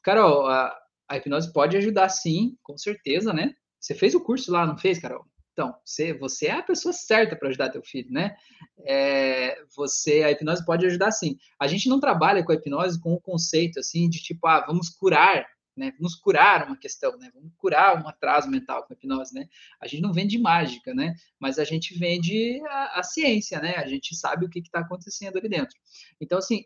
Carol, 0.03 0.47
a, 0.47 0.77
a 1.09 1.17
hipnose 1.17 1.53
pode 1.53 1.77
ajudar 1.77 2.09
sim, 2.11 2.57
com 2.63 2.77
certeza, 2.77 3.33
né? 3.33 3.55
Você 3.81 3.95
fez 3.95 4.15
o 4.15 4.21
curso 4.21 4.53
lá, 4.53 4.67
não 4.67 4.77
fez, 4.77 4.99
Carol? 4.99 5.25
Então, 5.53 5.75
você, 5.83 6.13
você 6.13 6.49
é 6.49 6.53
a 6.53 6.63
pessoa 6.63 6.93
certa 6.93 7.35
para 7.35 7.49
ajudar 7.49 7.71
teu 7.71 7.83
filho, 7.83 8.13
né? 8.13 8.37
É, 8.85 9.59
você, 9.75 10.23
a 10.23 10.31
hipnose 10.31 10.67
pode 10.67 10.85
ajudar 10.85 11.11
sim. 11.13 11.39
A 11.59 11.67
gente 11.67 11.89
não 11.89 11.99
trabalha 11.99 12.45
com 12.45 12.53
a 12.53 12.55
hipnose 12.57 13.01
com 13.01 13.15
o 13.15 13.21
conceito 13.21 13.81
assim 13.81 14.07
de 14.11 14.23
tipo, 14.23 14.47
ah, 14.47 14.67
vamos 14.67 14.91
curar 14.91 15.47
né? 15.77 15.93
Vamos 15.99 16.15
curar 16.15 16.67
uma 16.67 16.77
questão, 16.77 17.17
né? 17.19 17.31
Vamos 17.35 17.53
curar 17.57 18.03
um 18.03 18.09
atraso 18.09 18.49
mental 18.49 18.85
com 18.85 18.95
hipnose, 18.95 19.35
né? 19.35 19.49
A 19.81 19.87
gente 19.87 20.03
não 20.03 20.13
vende 20.13 20.39
mágica, 20.39 20.95
né? 20.95 21.15
Mas 21.39 21.59
a 21.59 21.65
gente 21.65 21.99
vende 21.99 22.61
a, 22.67 23.01
a 23.01 23.03
ciência, 23.03 23.61
né? 23.61 23.77
A 23.77 23.87
gente 23.87 24.15
sabe 24.15 24.47
o 24.47 24.49
que 24.49 24.61
está 24.61 24.81
acontecendo 24.81 25.37
ali 25.37 25.49
dentro. 25.49 25.77
Então, 26.21 26.39
assim, 26.39 26.65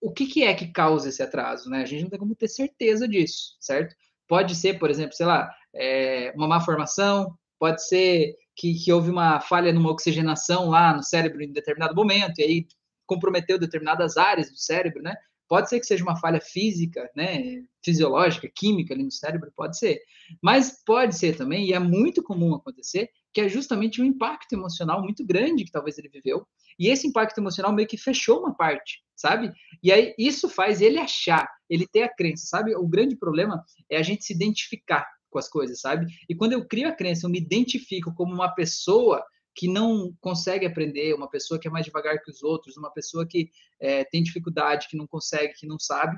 o 0.00 0.12
que, 0.12 0.26
que 0.26 0.42
é 0.42 0.54
que 0.54 0.68
causa 0.68 1.08
esse 1.08 1.22
atraso, 1.22 1.70
né? 1.70 1.82
A 1.82 1.86
gente 1.86 2.02
não 2.02 2.10
tem 2.10 2.18
como 2.18 2.34
ter 2.34 2.48
certeza 2.48 3.06
disso, 3.08 3.56
certo? 3.60 3.94
Pode 4.26 4.54
ser, 4.54 4.78
por 4.78 4.90
exemplo, 4.90 5.14
sei 5.14 5.26
lá, 5.26 5.52
é, 5.74 6.32
uma 6.36 6.48
má 6.48 6.60
formação, 6.60 7.36
pode 7.58 7.86
ser 7.86 8.36
que, 8.56 8.74
que 8.74 8.92
houve 8.92 9.10
uma 9.10 9.40
falha 9.40 9.72
numa 9.72 9.90
oxigenação 9.90 10.68
lá 10.68 10.94
no 10.94 11.02
cérebro 11.02 11.42
em 11.42 11.52
determinado 11.52 11.94
momento, 11.94 12.38
e 12.40 12.42
aí 12.42 12.66
comprometeu 13.06 13.58
determinadas 13.58 14.16
áreas 14.16 14.50
do 14.50 14.56
cérebro, 14.56 15.02
né? 15.02 15.14
Pode 15.52 15.68
ser 15.68 15.80
que 15.80 15.86
seja 15.86 16.02
uma 16.02 16.16
falha 16.16 16.40
física, 16.40 17.10
né, 17.14 17.62
fisiológica, 17.84 18.48
química 18.48 18.94
ali 18.94 19.02
no 19.02 19.10
cérebro, 19.10 19.52
pode 19.54 19.76
ser. 19.76 20.00
Mas 20.40 20.82
pode 20.82 21.14
ser 21.14 21.36
também, 21.36 21.68
e 21.68 21.74
é 21.74 21.78
muito 21.78 22.22
comum 22.22 22.54
acontecer, 22.54 23.10
que 23.34 23.40
é 23.42 23.50
justamente 23.50 24.00
um 24.00 24.04
impacto 24.06 24.54
emocional 24.54 25.02
muito 25.02 25.22
grande 25.26 25.66
que 25.66 25.70
talvez 25.70 25.98
ele 25.98 26.08
viveu, 26.08 26.46
e 26.78 26.88
esse 26.88 27.06
impacto 27.06 27.36
emocional 27.36 27.70
meio 27.70 27.86
que 27.86 27.98
fechou 27.98 28.40
uma 28.40 28.54
parte, 28.54 29.02
sabe? 29.14 29.52
E 29.82 29.92
aí 29.92 30.14
isso 30.16 30.48
faz 30.48 30.80
ele 30.80 30.98
achar, 30.98 31.46
ele 31.68 31.86
ter 31.86 32.04
a 32.04 32.14
crença, 32.14 32.46
sabe? 32.46 32.74
O 32.74 32.88
grande 32.88 33.14
problema 33.14 33.62
é 33.90 33.98
a 33.98 34.02
gente 34.02 34.24
se 34.24 34.32
identificar 34.32 35.06
com 35.28 35.38
as 35.38 35.50
coisas, 35.50 35.80
sabe? 35.80 36.06
E 36.30 36.34
quando 36.34 36.54
eu 36.54 36.66
crio 36.66 36.88
a 36.88 36.92
crença, 36.92 37.26
eu 37.26 37.30
me 37.30 37.38
identifico 37.38 38.14
como 38.14 38.32
uma 38.32 38.48
pessoa 38.54 39.22
que 39.54 39.68
não 39.68 40.16
consegue 40.20 40.66
aprender, 40.66 41.14
uma 41.14 41.28
pessoa 41.28 41.60
que 41.60 41.68
é 41.68 41.70
mais 41.70 41.84
devagar 41.84 42.22
que 42.22 42.30
os 42.30 42.42
outros, 42.42 42.76
uma 42.76 42.90
pessoa 42.90 43.26
que 43.26 43.50
é, 43.78 44.04
tem 44.04 44.22
dificuldade, 44.22 44.88
que 44.88 44.96
não 44.96 45.06
consegue, 45.06 45.54
que 45.54 45.66
não 45.66 45.78
sabe, 45.78 46.16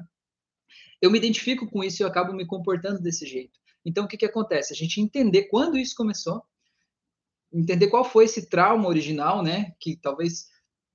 eu 1.00 1.10
me 1.10 1.18
identifico 1.18 1.68
com 1.68 1.82
isso 1.82 2.00
e 2.00 2.04
eu 2.04 2.08
acabo 2.08 2.32
me 2.32 2.46
comportando 2.46 3.00
desse 3.00 3.26
jeito. 3.26 3.58
Então, 3.84 4.04
o 4.04 4.08
que, 4.08 4.16
que 4.16 4.24
acontece? 4.24 4.72
A 4.72 4.76
gente 4.76 5.00
entender 5.00 5.44
quando 5.44 5.76
isso 5.76 5.94
começou, 5.94 6.42
entender 7.52 7.88
qual 7.88 8.04
foi 8.04 8.24
esse 8.24 8.48
trauma 8.48 8.88
original, 8.88 9.42
né? 9.42 9.74
Que 9.78 9.96
talvez 9.96 10.48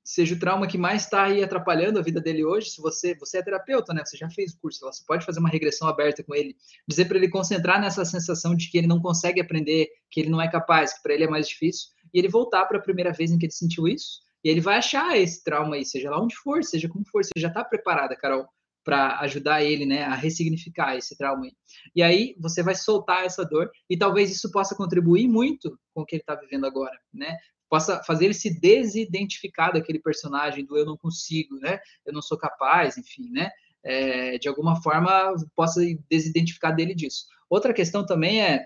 seja 0.04 0.34
o 0.34 0.40
trauma 0.40 0.66
que 0.66 0.78
mais 0.78 1.04
está 1.04 1.26
aí 1.26 1.44
atrapalhando 1.44 2.00
a 2.00 2.02
vida 2.02 2.20
dele 2.20 2.44
hoje. 2.44 2.72
Se 2.72 2.82
você, 2.82 3.14
você 3.14 3.38
é 3.38 3.44
terapeuta, 3.44 3.94
né? 3.94 4.04
Você 4.04 4.18
já 4.18 4.28
fez 4.30 4.54
o 4.54 4.60
curso, 4.60 4.80
você 4.80 5.04
pode 5.06 5.24
fazer 5.24 5.40
uma 5.40 5.50
regressão 5.50 5.88
aberta 5.88 6.24
com 6.24 6.34
ele, 6.34 6.58
dizer 6.88 7.06
para 7.06 7.18
ele 7.18 7.30
concentrar 7.30 7.80
nessa 7.80 8.04
sensação 8.04 8.56
de 8.56 8.72
que 8.72 8.80
ele 8.80 8.88
não 8.88 9.00
consegue 9.00 9.40
aprender, 9.40 9.88
que 10.10 10.22
ele 10.22 10.30
não 10.30 10.42
é 10.42 10.50
capaz, 10.50 10.94
que 10.94 11.04
para 11.04 11.14
ele 11.14 11.26
é 11.26 11.30
mais 11.30 11.48
difícil, 11.48 11.90
e 12.14 12.20
ele 12.20 12.28
voltar 12.28 12.66
para 12.66 12.78
a 12.78 12.82
primeira 12.82 13.12
vez 13.12 13.32
em 13.32 13.38
que 13.38 13.46
ele 13.46 13.54
sentiu 13.54 13.88
isso, 13.88 14.22
e 14.44 14.50
ele 14.50 14.62
vai 14.62 14.78
achar 14.78 15.18
esse 15.18 15.44
trauma 15.44 15.76
aí, 15.76 15.86
seja 15.86 16.10
lá 16.10 16.22
onde 16.22 16.36
for, 16.36 16.64
seja 16.64 16.88
como 16.88 17.06
for, 17.06 17.24
você 17.24 17.32
já 17.38 17.50
está 17.50 17.64
preparada, 17.64 18.16
Carol, 18.16 18.48
para 18.84 19.20
ajudar 19.20 19.64
ele, 19.64 19.86
né, 19.86 20.04
a 20.04 20.16
ressignificar 20.16 20.96
esse 20.96 21.18
trauma 21.18 21.46
aí. 21.46 21.52
E 21.96 22.02
aí 22.02 22.36
você 22.40 22.64
vai 22.64 22.76
soltar 22.76 23.26
essa 23.26 23.46
dor 23.46 23.70
e 23.90 23.98
talvez 23.98 24.32
isso 24.32 24.52
possa 24.52 24.76
contribuir 24.76 25.28
muito 25.28 25.78
com 25.94 26.02
o 26.02 26.06
que 26.06 26.16
ele 26.16 26.22
está 26.22 26.36
vivendo 26.36 26.66
agora, 26.66 26.98
né? 27.14 27.38
Possa 27.70 28.02
fazer 28.04 28.26
ele 28.26 28.34
se 28.34 28.60
desidentificar 28.60 29.74
daquele 29.74 30.00
personagem 30.00 30.66
do 30.66 30.76
eu 30.76 30.86
não 30.86 30.98
consigo, 30.98 31.60
né? 31.60 31.80
Eu 32.06 32.14
não 32.14 32.22
sou 32.22 32.38
capaz, 32.38 32.98
enfim, 32.98 33.30
né? 33.30 33.52
É, 33.84 34.38
de 34.40 34.48
alguma 34.48 34.82
forma 34.82 35.36
possa 35.56 35.82
desidentificar 36.10 36.76
dele 36.76 36.96
disso. 36.96 37.26
Outra 37.50 37.74
questão 37.74 38.06
também 38.06 38.42
é, 38.42 38.66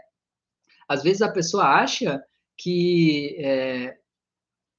às 0.87 1.03
vezes 1.03 1.21
a 1.21 1.31
pessoa 1.31 1.65
acha 1.65 2.23
que 2.57 3.35
é, 3.39 3.97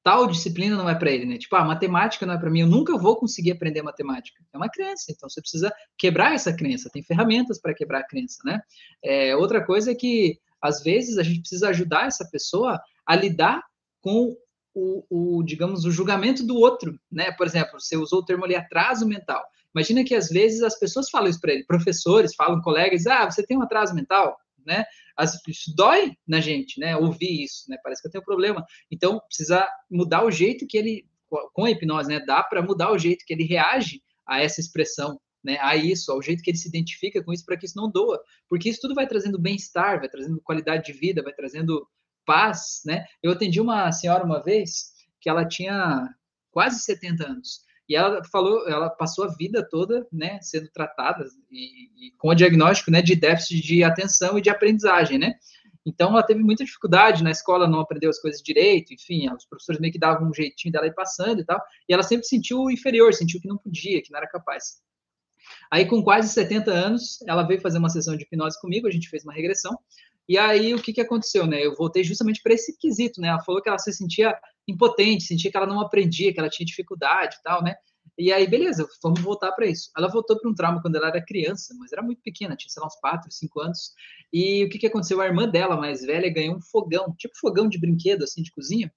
tal 0.04 0.26
disciplina 0.26 0.76
não 0.76 0.88
é 0.88 0.94
para 0.94 1.10
ele, 1.10 1.24
né? 1.24 1.38
Tipo, 1.38 1.56
ah, 1.56 1.64
matemática 1.64 2.26
não 2.26 2.34
é 2.34 2.38
para 2.38 2.50
mim, 2.50 2.60
eu 2.60 2.66
nunca 2.66 2.96
vou 2.98 3.16
conseguir 3.16 3.52
aprender 3.52 3.82
matemática. 3.82 4.44
É 4.52 4.56
uma 4.56 4.68
crença, 4.68 5.06
então 5.10 5.28
você 5.28 5.40
precisa 5.40 5.72
quebrar 5.96 6.34
essa 6.34 6.54
crença, 6.54 6.90
tem 6.92 7.02
ferramentas 7.02 7.58
para 7.60 7.74
quebrar 7.74 8.00
a 8.00 8.06
crença, 8.06 8.38
né? 8.44 8.60
É, 9.02 9.34
outra 9.34 9.64
coisa 9.64 9.90
é 9.90 9.94
que, 9.94 10.38
às 10.60 10.82
vezes, 10.82 11.16
a 11.16 11.22
gente 11.22 11.40
precisa 11.40 11.70
ajudar 11.70 12.06
essa 12.06 12.28
pessoa 12.30 12.80
a 13.06 13.16
lidar 13.16 13.62
com 14.02 14.36
o, 14.74 15.38
o, 15.38 15.42
digamos, 15.42 15.84
o 15.84 15.90
julgamento 15.90 16.44
do 16.46 16.56
outro, 16.56 16.98
né? 17.10 17.32
Por 17.32 17.46
exemplo, 17.46 17.80
você 17.80 17.96
usou 17.96 18.18
o 18.18 18.24
termo 18.24 18.44
ali 18.44 18.54
atraso 18.54 19.06
mental. 19.06 19.42
Imagina 19.74 20.04
que 20.04 20.14
às 20.14 20.28
vezes 20.28 20.62
as 20.62 20.78
pessoas 20.78 21.08
falam 21.08 21.28
isso 21.28 21.40
para 21.40 21.52
ele, 21.52 21.64
professores 21.64 22.34
falam, 22.34 22.60
colegas, 22.60 23.06
ah, 23.06 23.28
você 23.28 23.44
tem 23.44 23.56
um 23.56 23.62
atraso 23.62 23.94
mental, 23.94 24.36
né? 24.66 24.84
isso 25.48 25.74
dói 25.76 26.12
na 26.26 26.40
gente, 26.40 26.80
né? 26.80 26.96
Ouvir 26.96 27.44
isso, 27.44 27.68
né? 27.68 27.76
Parece 27.82 28.02
que 28.02 28.08
eu 28.08 28.12
tenho 28.12 28.24
problema. 28.24 28.64
Então, 28.90 29.20
precisa 29.20 29.66
mudar 29.90 30.24
o 30.24 30.30
jeito 30.30 30.66
que 30.66 30.76
ele, 30.76 31.06
com 31.52 31.64
a 31.64 31.70
hipnose, 31.70 32.08
né? 32.08 32.20
Dá 32.20 32.42
para 32.42 32.62
mudar 32.62 32.90
o 32.92 32.98
jeito 32.98 33.24
que 33.24 33.32
ele 33.32 33.44
reage 33.44 34.02
a 34.26 34.40
essa 34.40 34.60
expressão, 34.60 35.20
né? 35.42 35.58
A 35.60 35.76
isso, 35.76 36.10
ao 36.10 36.20
jeito 36.22 36.42
que 36.42 36.50
ele 36.50 36.58
se 36.58 36.68
identifica 36.68 37.22
com 37.22 37.32
isso, 37.32 37.44
para 37.44 37.56
que 37.56 37.66
isso 37.66 37.76
não 37.76 37.90
doa. 37.90 38.20
Porque 38.48 38.68
isso 38.68 38.80
tudo 38.80 38.94
vai 38.94 39.06
trazendo 39.06 39.38
bem-estar, 39.38 40.00
vai 40.00 40.08
trazendo 40.08 40.40
qualidade 40.42 40.84
de 40.84 40.98
vida, 40.98 41.22
vai 41.22 41.32
trazendo 41.32 41.86
paz, 42.26 42.80
né? 42.84 43.04
Eu 43.22 43.32
atendi 43.32 43.60
uma 43.60 43.92
senhora 43.92 44.24
uma 44.24 44.42
vez 44.42 44.92
que 45.20 45.28
ela 45.28 45.46
tinha 45.46 46.08
quase 46.50 46.80
70 46.80 47.26
anos. 47.26 47.60
E 47.88 47.94
ela 47.94 48.24
falou, 48.24 48.66
ela 48.68 48.88
passou 48.88 49.24
a 49.24 49.28
vida 49.28 49.66
toda, 49.68 50.06
né, 50.10 50.38
sendo 50.40 50.68
tratada 50.70 51.24
e, 51.50 52.08
e, 52.08 52.12
com 52.18 52.28
o 52.28 52.34
diagnóstico, 52.34 52.90
né, 52.90 53.02
de 53.02 53.14
déficit 53.14 53.60
de 53.60 53.84
atenção 53.84 54.38
e 54.38 54.42
de 54.42 54.50
aprendizagem, 54.50 55.18
né? 55.18 55.34
Então 55.86 56.10
ela 56.10 56.22
teve 56.22 56.42
muita 56.42 56.64
dificuldade 56.64 57.22
na 57.22 57.30
escola, 57.30 57.68
não 57.68 57.80
aprendeu 57.80 58.08
as 58.08 58.18
coisas 58.18 58.40
direito, 58.40 58.94
enfim, 58.94 59.30
os 59.30 59.44
professores 59.44 59.78
meio 59.80 59.92
que 59.92 59.98
davam 59.98 60.28
um 60.28 60.34
jeitinho 60.34 60.72
dela 60.72 60.86
ir 60.86 60.94
passando 60.94 61.40
e 61.40 61.44
tal, 61.44 61.60
e 61.86 61.92
ela 61.92 62.02
sempre 62.02 62.26
sentiu 62.26 62.70
inferior, 62.70 63.12
sentiu 63.12 63.38
que 63.40 63.48
não 63.48 63.58
podia, 63.58 64.02
que 64.02 64.10
não 64.10 64.18
era 64.18 64.26
capaz. 64.26 64.82
Aí 65.70 65.84
com 65.84 66.02
quase 66.02 66.30
70 66.30 66.70
anos, 66.70 67.18
ela 67.28 67.42
veio 67.42 67.60
fazer 67.60 67.76
uma 67.76 67.90
sessão 67.90 68.16
de 68.16 68.24
hipnose 68.24 68.58
comigo, 68.60 68.88
a 68.88 68.90
gente 68.90 69.10
fez 69.10 69.24
uma 69.24 69.34
regressão, 69.34 69.78
e 70.26 70.38
aí 70.38 70.74
o 70.74 70.80
que 70.80 70.92
que 70.92 71.02
aconteceu, 71.02 71.46
né? 71.46 71.64
Eu 71.64 71.74
voltei 71.74 72.02
justamente 72.02 72.40
para 72.42 72.54
esse 72.54 72.78
quesito, 72.78 73.20
né? 73.20 73.28
Ela 73.28 73.44
falou 73.44 73.60
que 73.60 73.68
ela 73.68 73.78
se 73.78 73.92
sentia 73.92 74.34
impotente, 74.66 75.24
sentia 75.24 75.50
que 75.50 75.56
ela 75.56 75.66
não 75.66 75.80
aprendia, 75.80 76.32
que 76.32 76.38
ela 76.38 76.48
tinha 76.48 76.66
dificuldade 76.66 77.36
e 77.38 77.42
tal, 77.42 77.62
né? 77.62 77.74
E 78.16 78.32
aí, 78.32 78.46
beleza, 78.46 78.86
vamos 79.02 79.20
voltar 79.20 79.50
para 79.52 79.66
isso. 79.66 79.90
Ela 79.96 80.08
voltou 80.08 80.38
para 80.38 80.48
um 80.48 80.54
trauma 80.54 80.80
quando 80.80 80.94
ela 80.96 81.08
era 81.08 81.24
criança, 81.24 81.74
mas 81.78 81.92
era 81.92 82.02
muito 82.02 82.22
pequena, 82.22 82.54
tinha, 82.54 82.70
sei 82.70 82.80
lá, 82.80 82.86
uns 82.86 82.94
4, 82.96 83.30
5 83.30 83.60
anos. 83.60 83.92
E 84.32 84.64
o 84.64 84.68
que, 84.68 84.78
que 84.78 84.86
aconteceu? 84.86 85.20
A 85.20 85.26
irmã 85.26 85.48
dela, 85.48 85.76
mais 85.76 86.02
velha, 86.02 86.32
ganhou 86.32 86.56
um 86.56 86.60
fogão, 86.60 87.12
tipo 87.18 87.36
fogão 87.36 87.68
de 87.68 87.78
brinquedo, 87.78 88.22
assim, 88.22 88.42
de 88.42 88.52
cozinha. 88.52 88.92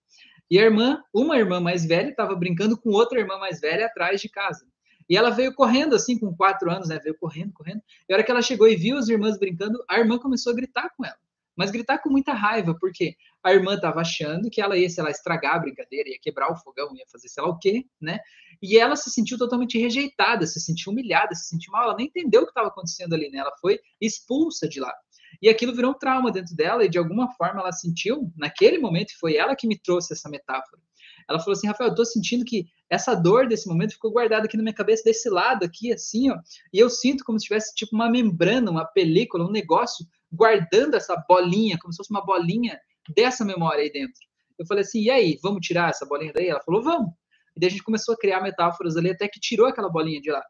E 0.51 0.59
a 0.59 0.63
irmã, 0.63 1.01
uma 1.11 1.38
irmã 1.38 1.59
mais 1.59 1.84
velha, 1.84 2.09
estava 2.09 2.36
brincando 2.36 2.78
com 2.78 2.89
outra 2.91 3.20
irmã 3.20 3.38
mais 3.39 3.59
velha 3.59 3.88
atrás 3.88 4.22
de 4.22 4.30
casa. 4.30 4.65
E 5.09 5.18
ela 5.18 5.32
veio 5.32 5.53
correndo, 5.55 5.95
assim, 5.95 6.20
com 6.20 6.36
quatro 6.36 6.70
anos, 6.70 6.89
né? 6.89 6.99
Veio 6.99 7.18
correndo, 7.18 7.53
correndo. 7.53 7.82
E 8.07 8.13
a 8.13 8.18
hora 8.18 8.24
que 8.24 8.30
ela 8.30 8.41
chegou 8.41 8.68
e 8.68 8.76
viu 8.76 8.97
as 8.97 9.07
irmãs 9.09 9.39
brincando, 9.39 9.84
a 9.89 9.99
irmã 9.99 10.20
começou 10.20 10.53
a 10.53 10.55
gritar 10.55 10.89
com 10.95 11.03
ela 11.03 11.18
mas 11.57 11.72
gritar 11.72 11.97
com 11.97 12.09
muita 12.09 12.34
raiva, 12.34 12.78
porque 12.80 13.15
a 13.48 13.54
irmã 13.54 13.76
estava 13.76 14.02
achando 14.02 14.50
que 14.50 14.62
ela 14.62 14.78
ia, 14.78 14.89
sei 14.89 15.04
lá, 15.04 15.10
estragar 15.10 15.56
a 15.56 15.60
brincadeira, 15.60 16.10
ia 16.10 16.20
quebrar 16.22 16.52
o 16.52 16.56
fogão, 16.58 16.95
ia 16.95 17.06
fazer 17.12 17.30
sei 17.30 17.43
lá 17.43 17.50
o 17.50 17.58
quê, 17.58 17.86
né? 18.00 18.20
E 18.62 18.78
ela 18.78 18.95
se 18.95 19.10
sentiu 19.10 19.38
totalmente 19.38 19.78
rejeitada, 19.78 20.45
se 20.45 20.60
sentiu 20.60 20.91
humilhada, 20.91 21.34
se 21.36 21.48
sentiu 21.48 21.72
mal, 21.72 21.84
ela 21.84 21.95
nem 21.95 22.08
entendeu 22.08 22.41
o 22.41 22.45
que 22.45 22.52
estava 22.52 22.68
acontecendo 22.68 23.14
ali, 23.14 23.30
né? 23.30 23.39
Ela 23.39 23.54
foi 23.62 23.80
expulsa 24.02 24.68
de 24.68 24.80
lá. 24.80 24.93
E 25.41 25.50
aquilo 25.50 25.76
virou 25.76 25.91
um 25.91 25.98
trauma 25.98 26.32
dentro 26.32 26.56
dela, 26.56 26.84
e 26.84 26.89
de 26.89 26.98
alguma 26.98 27.32
forma 27.36 27.62
ela 27.62 27.72
sentiu, 27.72 28.32
naquele 28.36 28.80
momento, 28.80 29.12
foi 29.20 29.36
ela 29.36 29.56
que 29.56 29.68
me 29.68 29.78
trouxe 29.78 30.14
essa 30.14 30.30
metáfora. 30.30 30.82
Ela 31.30 31.39
falou 31.39 31.54
assim: 31.54 31.68
Rafael, 31.68 31.89
eu 31.89 31.95
tô 31.95 32.06
sentindo 32.06 32.45
que 32.45 32.66
essa 32.89 33.14
dor 33.14 33.48
desse 33.48 33.68
momento 33.68 33.93
ficou 33.93 34.12
guardada 34.12 34.45
aqui 34.45 34.58
na 34.58 34.64
minha 34.64 34.74
cabeça, 34.74 35.04
desse 35.04 35.30
lado 35.30 35.64
aqui, 35.64 35.91
assim, 35.91 36.32
ó. 36.32 36.38
E 36.74 36.80
eu 36.80 36.89
sinto 36.89 37.24
como 37.24 37.39
se 37.39 37.45
tivesse 37.45 37.76
tipo 37.76 37.95
uma 37.95 38.10
membrana, 38.10 38.72
uma 38.72 38.86
película, 38.86 39.45
um 39.45 39.52
negócio 39.52 40.06
guardando 40.32 40.95
essa 40.95 41.16
bolinha, 41.28 41.78
como 41.80 41.91
se 41.91 41.98
fosse 41.98 42.12
uma 42.12 42.26
bolinha 42.26 42.80
dessa 43.14 43.45
memória 43.45 43.84
aí 43.84 43.91
dentro. 43.91 44.20
Eu 44.58 44.66
falei 44.66 44.84
assim, 44.84 45.01
e 45.01 45.10
aí, 45.10 45.39
vamos 45.41 45.66
tirar 45.66 45.89
essa 45.89 46.05
bolinha 46.05 46.34
daí? 46.34 46.47
Ela 46.47 46.62
falou, 46.62 46.82
vamos. 46.84 47.12
E 47.55 47.60
daí 47.60 47.68
a 47.68 47.72
gente 47.72 47.84
começou 47.84 48.16
a 48.16 48.18
criar 48.18 48.41
metáforas 48.41 48.95
ali, 48.97 49.12
até 49.12 49.28
que 49.28 49.39
tirou 49.39 49.68
aquela 49.68 49.89
bolinha 49.89 50.22
de 50.22 50.32
lá. 50.32 50.43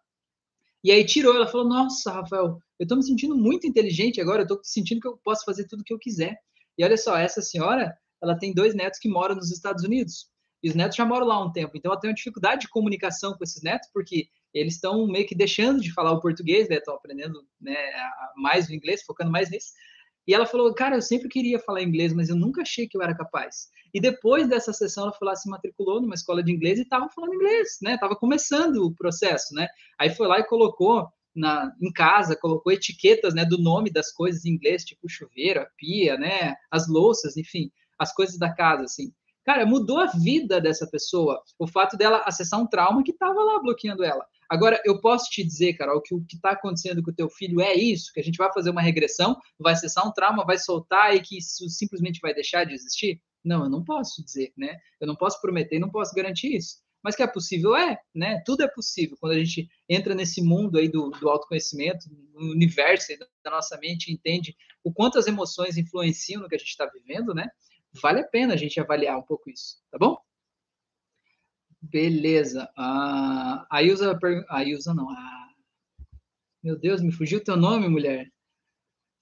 E 0.83 0.91
aí 0.91 1.05
tirou, 1.05 1.35
ela 1.35 1.47
falou, 1.47 1.67
nossa, 1.67 2.11
Rafael, 2.11 2.57
eu 2.79 2.87
tô 2.87 2.95
me 2.95 3.03
sentindo 3.03 3.35
muito 3.35 3.67
inteligente 3.67 4.21
agora, 4.21 4.43
eu 4.43 4.47
tô 4.47 4.59
sentindo 4.63 5.01
que 5.01 5.07
eu 5.07 5.17
posso 5.23 5.43
fazer 5.43 5.67
tudo 5.67 5.83
que 5.83 5.93
eu 5.93 5.99
quiser. 5.99 6.37
E 6.77 6.83
olha 6.83 6.97
só, 6.97 7.17
essa 7.17 7.41
senhora, 7.41 7.93
ela 8.21 8.37
tem 8.37 8.53
dois 8.53 8.75
netos 8.75 8.99
que 8.99 9.09
moram 9.09 9.35
nos 9.35 9.51
Estados 9.51 9.83
Unidos. 9.83 10.29
E 10.63 10.69
os 10.69 10.75
netos 10.75 10.95
já 10.95 11.05
moram 11.05 11.27
lá 11.27 11.35
há 11.35 11.45
um 11.45 11.51
tempo. 11.51 11.73
Então 11.75 11.91
ela 11.91 11.99
tem 11.99 12.09
uma 12.09 12.15
dificuldade 12.15 12.61
de 12.61 12.69
comunicação 12.69 13.33
com 13.33 13.43
esses 13.43 13.61
netos, 13.61 13.89
porque 13.93 14.27
eles 14.53 14.75
estão 14.75 15.07
meio 15.07 15.27
que 15.27 15.35
deixando 15.35 15.81
de 15.81 15.93
falar 15.93 16.11
o 16.11 16.19
português, 16.19 16.67
né? 16.69 16.77
Estão 16.77 16.95
aprendendo 16.95 17.45
né, 17.59 17.75
mais 18.35 18.67
o 18.67 18.73
inglês, 18.73 19.03
focando 19.03 19.31
mais 19.31 19.49
nisso. 19.51 19.69
E 20.27 20.33
ela 20.33 20.45
falou, 20.45 20.73
cara, 20.73 20.95
eu 20.95 21.01
sempre 21.01 21.29
queria 21.29 21.59
falar 21.59 21.81
inglês, 21.81 22.13
mas 22.13 22.29
eu 22.29 22.35
nunca 22.35 22.61
achei 22.61 22.87
que 22.87 22.97
eu 22.97 23.01
era 23.01 23.15
capaz. 23.15 23.69
E 23.93 24.01
depois 24.01 24.47
dessa 24.49 24.73
sessão, 24.73 25.03
ela 25.03 25.13
foi 25.13 25.27
lá, 25.27 25.35
se 25.35 25.49
matriculou 25.49 26.01
numa 26.01 26.15
escola 26.15 26.43
de 26.43 26.51
inglês 26.51 26.77
e 26.77 26.81
estava 26.81 27.07
falando 27.09 27.33
inglês, 27.33 27.77
né? 27.81 27.93
Estava 27.93 28.15
começando 28.15 28.85
o 28.85 28.93
processo, 28.93 29.55
né? 29.55 29.67
Aí 29.97 30.09
foi 30.09 30.27
lá 30.27 30.39
e 30.39 30.43
colocou 30.43 31.07
na, 31.37 31.71
em 31.81 31.91
casa, 31.91 32.35
colocou 32.35 32.73
etiquetas, 32.73 33.33
né, 33.33 33.45
do 33.45 33.57
nome 33.57 33.91
das 33.91 34.11
coisas 34.11 34.43
em 34.43 34.49
inglês, 34.49 34.83
tipo 34.83 35.07
chuveiro, 35.07 35.61
a 35.61 35.67
pia, 35.77 36.17
né, 36.17 36.55
as 36.71 36.87
louças, 36.87 37.37
enfim, 37.37 37.71
as 37.97 38.13
coisas 38.13 38.37
da 38.37 38.53
casa, 38.53 38.83
assim. 38.83 39.13
Cara, 39.45 39.65
mudou 39.65 39.99
a 39.99 40.07
vida 40.07 40.59
dessa 40.59 40.87
pessoa, 40.87 41.41
o 41.57 41.67
fato 41.67 41.95
dela 41.95 42.23
acessar 42.25 42.59
um 42.59 42.67
trauma 42.67 43.03
que 43.03 43.11
estava 43.11 43.41
lá 43.41 43.59
bloqueando 43.59 44.03
ela. 44.03 44.25
Agora, 44.49 44.81
eu 44.85 44.99
posso 45.01 45.29
te 45.29 45.43
dizer, 45.43 45.73
Carol, 45.73 46.01
que 46.01 46.15
o 46.15 46.23
que 46.25 46.35
está 46.35 46.51
acontecendo 46.51 47.03
com 47.03 47.11
o 47.11 47.15
teu 47.15 47.29
filho 47.29 47.61
é 47.61 47.73
isso, 47.75 48.11
que 48.13 48.19
a 48.19 48.23
gente 48.23 48.37
vai 48.37 48.51
fazer 48.53 48.69
uma 48.69 48.81
regressão, 48.81 49.35
vai 49.59 49.73
acessar 49.73 50.07
um 50.07 50.11
trauma, 50.11 50.45
vai 50.45 50.57
soltar 50.57 51.15
e 51.15 51.21
que 51.21 51.37
isso 51.37 51.69
simplesmente 51.69 52.19
vai 52.21 52.33
deixar 52.33 52.63
de 52.63 52.73
existir? 52.73 53.21
Não, 53.43 53.63
eu 53.63 53.69
não 53.69 53.83
posso 53.83 54.23
dizer, 54.23 54.53
né? 54.57 54.77
Eu 54.99 55.07
não 55.07 55.15
posso 55.15 55.39
prometer, 55.41 55.79
não 55.79 55.89
posso 55.89 56.13
garantir 56.13 56.55
isso. 56.55 56.77
Mas 57.03 57.15
que 57.15 57.23
é 57.23 57.27
possível, 57.27 57.75
é, 57.75 57.97
né? 58.13 58.41
Tudo 58.45 58.63
é 58.63 58.67
possível. 58.67 59.15
Quando 59.19 59.33
a 59.33 59.39
gente 59.39 59.67
entra 59.87 60.15
nesse 60.15 60.41
mundo 60.41 60.77
aí 60.77 60.89
do, 60.89 61.09
do 61.11 61.29
autoconhecimento, 61.29 62.05
no 62.33 62.51
universo 62.51 63.07
da 63.43 63.51
nossa 63.51 63.77
mente, 63.77 64.11
entende 64.11 64.55
o 64.83 64.91
quanto 64.91 65.19
as 65.19 65.27
emoções 65.27 65.77
influenciam 65.77 66.41
no 66.41 66.49
que 66.49 66.55
a 66.55 66.57
gente 66.57 66.69
está 66.69 66.85
vivendo, 66.85 67.33
né? 67.33 67.47
vale 68.01 68.21
a 68.21 68.27
pena 68.27 68.53
a 68.53 68.57
gente 68.57 68.79
avaliar 68.79 69.17
um 69.17 69.23
pouco 69.23 69.49
isso, 69.49 69.77
tá 69.91 69.97
bom? 69.97 70.17
Beleza. 71.91 72.69
Ah, 72.77 73.65
a 73.69 73.83
Ilza, 73.83 74.17
a 74.49 74.63
Ilza 74.63 74.93
não, 74.93 75.09
a... 75.09 75.49
meu 76.63 76.77
Deus, 76.77 77.01
me 77.01 77.11
fugiu 77.11 77.43
teu 77.43 77.55
nome, 77.55 77.87
mulher. 77.87 78.31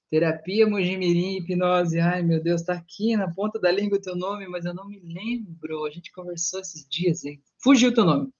Terapia 0.09 0.67
Mojimirim, 0.67 1.37
hipnose. 1.37 1.99
Ai, 1.99 2.23
meu 2.23 2.41
Deus, 2.41 2.63
tá 2.63 2.73
aqui 2.73 3.15
na 3.17 3.31
ponta 3.33 3.59
da 3.59 3.71
língua 3.71 3.97
o 3.97 4.01
teu 4.01 4.15
nome, 4.15 4.47
mas 4.47 4.65
eu 4.65 4.73
não 4.73 4.87
me 4.87 4.99
lembro. 4.99 5.85
A 5.85 5.89
gente 5.89 6.11
conversou 6.11 6.59
esses 6.59 6.87
dias, 6.87 7.23
hein? 7.23 7.41
Fugiu 7.61 7.93
teu 7.93 8.05
nome. 8.05 8.31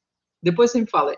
Depois 0.42 0.72
você 0.72 0.80
me 0.82 0.90
fala 0.90 1.16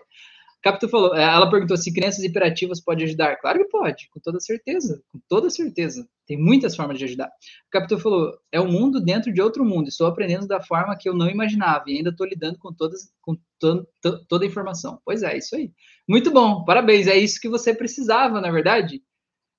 Capitu 0.60 0.88
falou, 0.88 1.14
é, 1.14 1.22
ela 1.22 1.48
perguntou 1.48 1.76
se 1.76 1.92
crianças 1.92 2.24
hiperativas 2.24 2.80
pode 2.80 3.04
ajudar. 3.04 3.36
Claro 3.36 3.60
que 3.60 3.70
pode, 3.70 4.08
com 4.10 4.18
toda 4.18 4.40
certeza, 4.40 5.02
com 5.08 5.20
toda 5.28 5.48
certeza. 5.50 6.08
Tem 6.26 6.36
muitas 6.36 6.74
formas 6.74 6.98
de 6.98 7.04
ajudar. 7.04 7.30
Capitu 7.70 7.98
falou, 7.98 8.36
é 8.50 8.60
um 8.60 8.70
mundo 8.70 9.00
dentro 9.00 9.32
de 9.32 9.40
outro 9.40 9.64
mundo. 9.64 9.88
Estou 9.88 10.06
aprendendo 10.06 10.48
da 10.48 10.60
forma 10.60 10.96
que 10.96 11.08
eu 11.08 11.14
não 11.14 11.28
imaginava 11.28 11.84
e 11.86 11.98
ainda 11.98 12.10
estou 12.10 12.26
lidando 12.26 12.58
com 12.58 12.72
todas, 12.72 13.12
com 13.22 13.36
to, 13.58 13.86
to, 14.02 14.24
toda 14.26 14.44
a 14.44 14.48
informação. 14.48 15.00
Pois 15.04 15.22
é, 15.22 15.38
isso 15.38 15.54
aí. 15.54 15.70
Muito 16.08 16.30
bom, 16.32 16.64
parabéns. 16.64 17.06
É 17.06 17.16
isso 17.16 17.40
que 17.40 17.48
você 17.48 17.72
precisava, 17.72 18.40
na 18.40 18.50
verdade. 18.50 19.02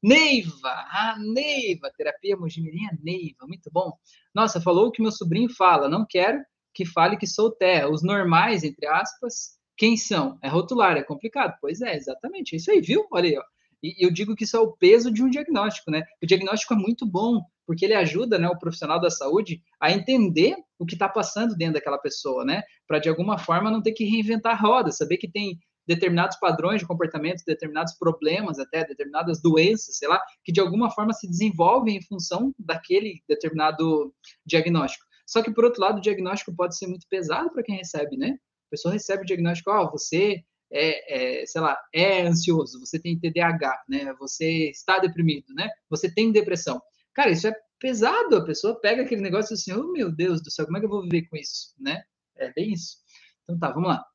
Neiva, 0.03 0.69
ah, 0.69 1.17
Neiva, 1.19 1.91
terapia 1.95 2.37
Mojimirinha 2.37 2.97
Neiva, 3.01 3.45
muito 3.47 3.69
bom. 3.71 3.93
Nossa, 4.33 4.61
falou 4.61 4.87
o 4.87 4.91
que 4.91 5.01
meu 5.01 5.11
sobrinho 5.11 5.49
fala. 5.49 5.89
Não 5.89 6.05
quero 6.07 6.41
que 6.73 6.85
fale 6.85 7.17
que 7.17 7.27
sou 7.27 7.51
terra. 7.51 7.89
Os 7.89 8.03
normais, 8.03 8.63
entre 8.63 8.85
aspas 8.85 9.58
quem 9.79 9.95
são? 9.95 10.37
É 10.43 10.49
rotular, 10.49 10.97
é 10.97 11.03
complicado. 11.03 11.57
Pois 11.61 11.79
é, 11.81 11.95
exatamente. 11.95 12.53
É 12.53 12.57
isso 12.57 12.69
aí, 12.69 12.81
viu? 12.81 13.07
Olha 13.09 13.29
aí, 13.29 13.37
ó. 13.37 13.43
E 13.81 14.05
eu 14.05 14.11
digo 14.11 14.35
que 14.35 14.43
isso 14.43 14.57
é 14.57 14.59
o 14.59 14.73
peso 14.73 15.09
de 15.09 15.23
um 15.23 15.29
diagnóstico, 15.29 15.89
né? 15.89 16.03
O 16.21 16.25
diagnóstico 16.25 16.73
é 16.73 16.77
muito 16.77 17.05
bom, 17.05 17.41
porque 17.65 17.85
ele 17.85 17.93
ajuda 17.93 18.37
né, 18.37 18.49
o 18.49 18.59
profissional 18.59 18.99
da 18.99 19.09
saúde 19.09 19.61
a 19.79 19.89
entender 19.89 20.57
o 20.77 20.85
que 20.85 20.95
está 20.95 21.07
passando 21.07 21.55
dentro 21.55 21.75
daquela 21.75 21.97
pessoa, 21.97 22.43
né? 22.43 22.61
Para 22.85 22.99
de 22.99 23.07
alguma 23.07 23.37
forma 23.37 23.71
não 23.71 23.81
ter 23.81 23.93
que 23.93 24.03
reinventar 24.03 24.51
a 24.51 24.61
roda, 24.61 24.91
saber 24.91 25.15
que 25.15 25.31
tem 25.31 25.57
determinados 25.87 26.37
padrões 26.37 26.81
de 26.81 26.85
comportamento, 26.85 27.41
determinados 27.47 27.93
problemas, 27.93 28.59
até 28.59 28.85
determinadas 28.85 29.41
doenças, 29.41 29.97
sei 29.97 30.09
lá, 30.09 30.21
que 30.43 30.51
de 30.51 30.59
alguma 30.59 30.91
forma 30.91 31.13
se 31.13 31.25
desenvolvem 31.25 31.95
em 31.95 32.01
função 32.01 32.53
daquele 32.59 33.23
determinado 33.29 34.13
diagnóstico. 34.45 35.05
Só 35.25 35.41
que, 35.41 35.53
por 35.53 35.63
outro 35.63 35.81
lado, 35.81 35.99
o 35.99 36.01
diagnóstico 36.01 36.53
pode 36.53 36.77
ser 36.77 36.87
muito 36.87 37.07
pesado 37.07 37.49
para 37.51 37.63
quem 37.63 37.77
recebe, 37.77 38.17
né? 38.17 38.35
A 38.69 38.71
pessoa 38.71 38.93
recebe 38.93 39.23
o 39.23 39.25
diagnóstico, 39.25 39.71
ó, 39.71 39.83
oh, 39.83 39.91
você 39.91 40.43
é, 40.71 41.41
é, 41.41 41.45
sei 41.47 41.61
lá, 41.61 41.77
é 41.93 42.21
ansioso, 42.21 42.79
você 42.79 42.99
tem 42.99 43.19
TDAH, 43.19 43.83
né? 43.89 44.13
Você 44.19 44.69
está 44.69 44.99
deprimido, 44.99 45.53
né? 45.55 45.67
Você 45.89 46.13
tem 46.13 46.31
depressão. 46.31 46.79
Cara, 47.13 47.31
isso 47.31 47.47
é 47.47 47.55
pesado. 47.79 48.37
A 48.37 48.45
pessoa 48.45 48.79
pega 48.79 49.01
aquele 49.01 49.21
negócio 49.21 49.55
assim, 49.55 49.73
oh 49.73 49.91
meu 49.91 50.11
Deus 50.11 50.41
do 50.43 50.51
céu, 50.51 50.65
como 50.65 50.77
é 50.77 50.79
que 50.79 50.85
eu 50.85 50.89
vou 50.89 51.01
viver 51.01 51.27
com 51.27 51.35
isso, 51.35 51.73
né? 51.79 52.03
É 52.37 52.53
bem 52.53 52.73
isso. 52.73 52.97
Então 53.43 53.57
tá, 53.57 53.71
vamos 53.71 53.89
lá. 53.89 54.05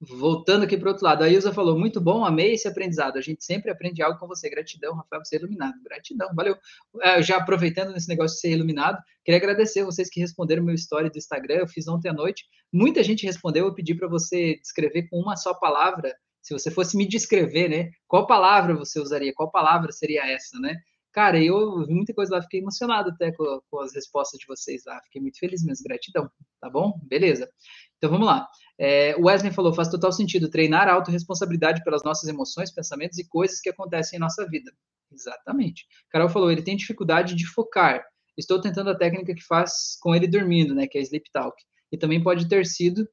Voltando 0.00 0.62
aqui 0.62 0.76
para 0.76 0.86
o 0.86 0.92
outro 0.92 1.04
lado, 1.04 1.24
a 1.24 1.28
Ilza 1.28 1.52
falou, 1.52 1.76
muito 1.76 2.00
bom, 2.00 2.24
amei 2.24 2.52
esse 2.52 2.68
aprendizado. 2.68 3.16
A 3.16 3.20
gente 3.20 3.44
sempre 3.44 3.68
aprende 3.68 4.00
algo 4.00 4.16
com 4.16 4.28
você. 4.28 4.48
Gratidão, 4.48 4.94
Rafael, 4.94 5.20
por 5.20 5.26
ser 5.26 5.40
iluminado. 5.40 5.74
Gratidão, 5.82 6.28
valeu. 6.36 6.56
É, 7.02 7.20
já 7.20 7.36
aproveitando 7.36 7.92
nesse 7.92 8.08
negócio 8.08 8.36
de 8.36 8.40
ser 8.40 8.50
iluminado, 8.52 8.96
queria 9.24 9.38
agradecer 9.38 9.82
vocês 9.82 10.08
que 10.08 10.20
responderam 10.20 10.62
meu 10.62 10.74
story 10.76 11.10
do 11.10 11.18
Instagram. 11.18 11.56
Eu 11.56 11.66
fiz 11.66 11.88
ontem 11.88 12.08
à 12.08 12.12
noite. 12.12 12.44
Muita 12.72 13.02
gente 13.02 13.26
respondeu. 13.26 13.66
Eu 13.66 13.74
pedi 13.74 13.92
para 13.92 14.06
você 14.06 14.56
descrever 14.60 15.08
com 15.08 15.18
uma 15.18 15.36
só 15.36 15.52
palavra. 15.52 16.14
Se 16.40 16.54
você 16.54 16.70
fosse 16.70 16.96
me 16.96 17.06
descrever, 17.06 17.68
né? 17.68 17.90
Qual 18.06 18.24
palavra 18.24 18.76
você 18.76 19.00
usaria? 19.00 19.34
Qual 19.34 19.50
palavra 19.50 19.90
seria 19.90 20.24
essa, 20.30 20.60
né? 20.60 20.76
Cara, 21.10 21.42
eu 21.42 21.84
vi 21.84 21.92
muita 21.92 22.14
coisa 22.14 22.36
lá, 22.36 22.42
fiquei 22.42 22.60
emocionado 22.60 23.10
até 23.10 23.32
com, 23.32 23.60
com 23.68 23.80
as 23.80 23.92
respostas 23.92 24.38
de 24.38 24.46
vocês 24.46 24.84
lá. 24.86 25.00
Fiquei 25.06 25.20
muito 25.20 25.40
feliz 25.40 25.64
mesmo. 25.64 25.82
Gratidão, 25.88 26.30
tá 26.60 26.70
bom? 26.70 27.00
Beleza. 27.02 27.50
Então 27.96 28.10
vamos 28.10 28.28
lá. 28.28 28.46
É, 28.78 29.16
o 29.16 29.26
Wesley 29.26 29.52
falou: 29.52 29.74
faz 29.74 29.88
total 29.88 30.12
sentido 30.12 30.48
treinar 30.48 30.88
a 30.88 30.92
autorresponsabilidade 30.92 31.82
pelas 31.82 32.04
nossas 32.04 32.28
emoções, 32.28 32.70
pensamentos 32.70 33.18
e 33.18 33.28
coisas 33.28 33.60
que 33.60 33.68
acontecem 33.68 34.16
em 34.16 34.20
nossa 34.20 34.46
vida. 34.46 34.72
Exatamente. 35.12 35.86
Carol 36.10 36.28
falou: 36.28 36.50
ele 36.50 36.62
tem 36.62 36.76
dificuldade 36.76 37.34
de 37.34 37.46
focar. 37.46 38.04
Estou 38.36 38.60
tentando 38.60 38.90
a 38.90 38.96
técnica 38.96 39.34
que 39.34 39.42
faz 39.42 39.98
com 40.00 40.14
ele 40.14 40.28
dormindo, 40.28 40.74
né? 40.74 40.86
Que 40.86 40.98
é 40.98 41.00
Sleep 41.00 41.28
Talk. 41.32 41.60
E 41.90 41.98
também 41.98 42.22
pode 42.22 42.48
ter 42.48 42.64
sido 42.64 43.08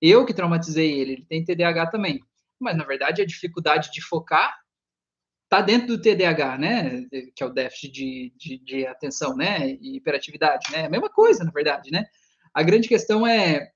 eu 0.00 0.24
que 0.24 0.32
traumatizei 0.32 1.00
ele. 1.00 1.12
Ele 1.14 1.26
tem 1.26 1.44
TDAH 1.44 1.86
também. 1.88 2.20
Mas 2.60 2.76
na 2.76 2.84
verdade 2.84 3.20
a 3.20 3.26
dificuldade 3.26 3.90
de 3.90 4.00
focar 4.00 4.54
está 5.44 5.60
dentro 5.62 5.88
do 5.88 6.00
TDAH, 6.00 6.58
né? 6.58 7.06
Que 7.34 7.42
é 7.42 7.46
o 7.46 7.50
déficit 7.52 7.90
de, 7.90 8.32
de, 8.36 8.58
de 8.58 8.86
atenção, 8.86 9.34
né? 9.34 9.70
E 9.80 9.96
hiperatividade, 9.96 10.70
né? 10.70 10.86
A 10.86 10.90
mesma 10.90 11.10
coisa, 11.10 11.42
na 11.42 11.50
verdade, 11.50 11.90
né? 11.90 12.04
A 12.54 12.62
grande 12.62 12.86
questão 12.86 13.26
é 13.26 13.72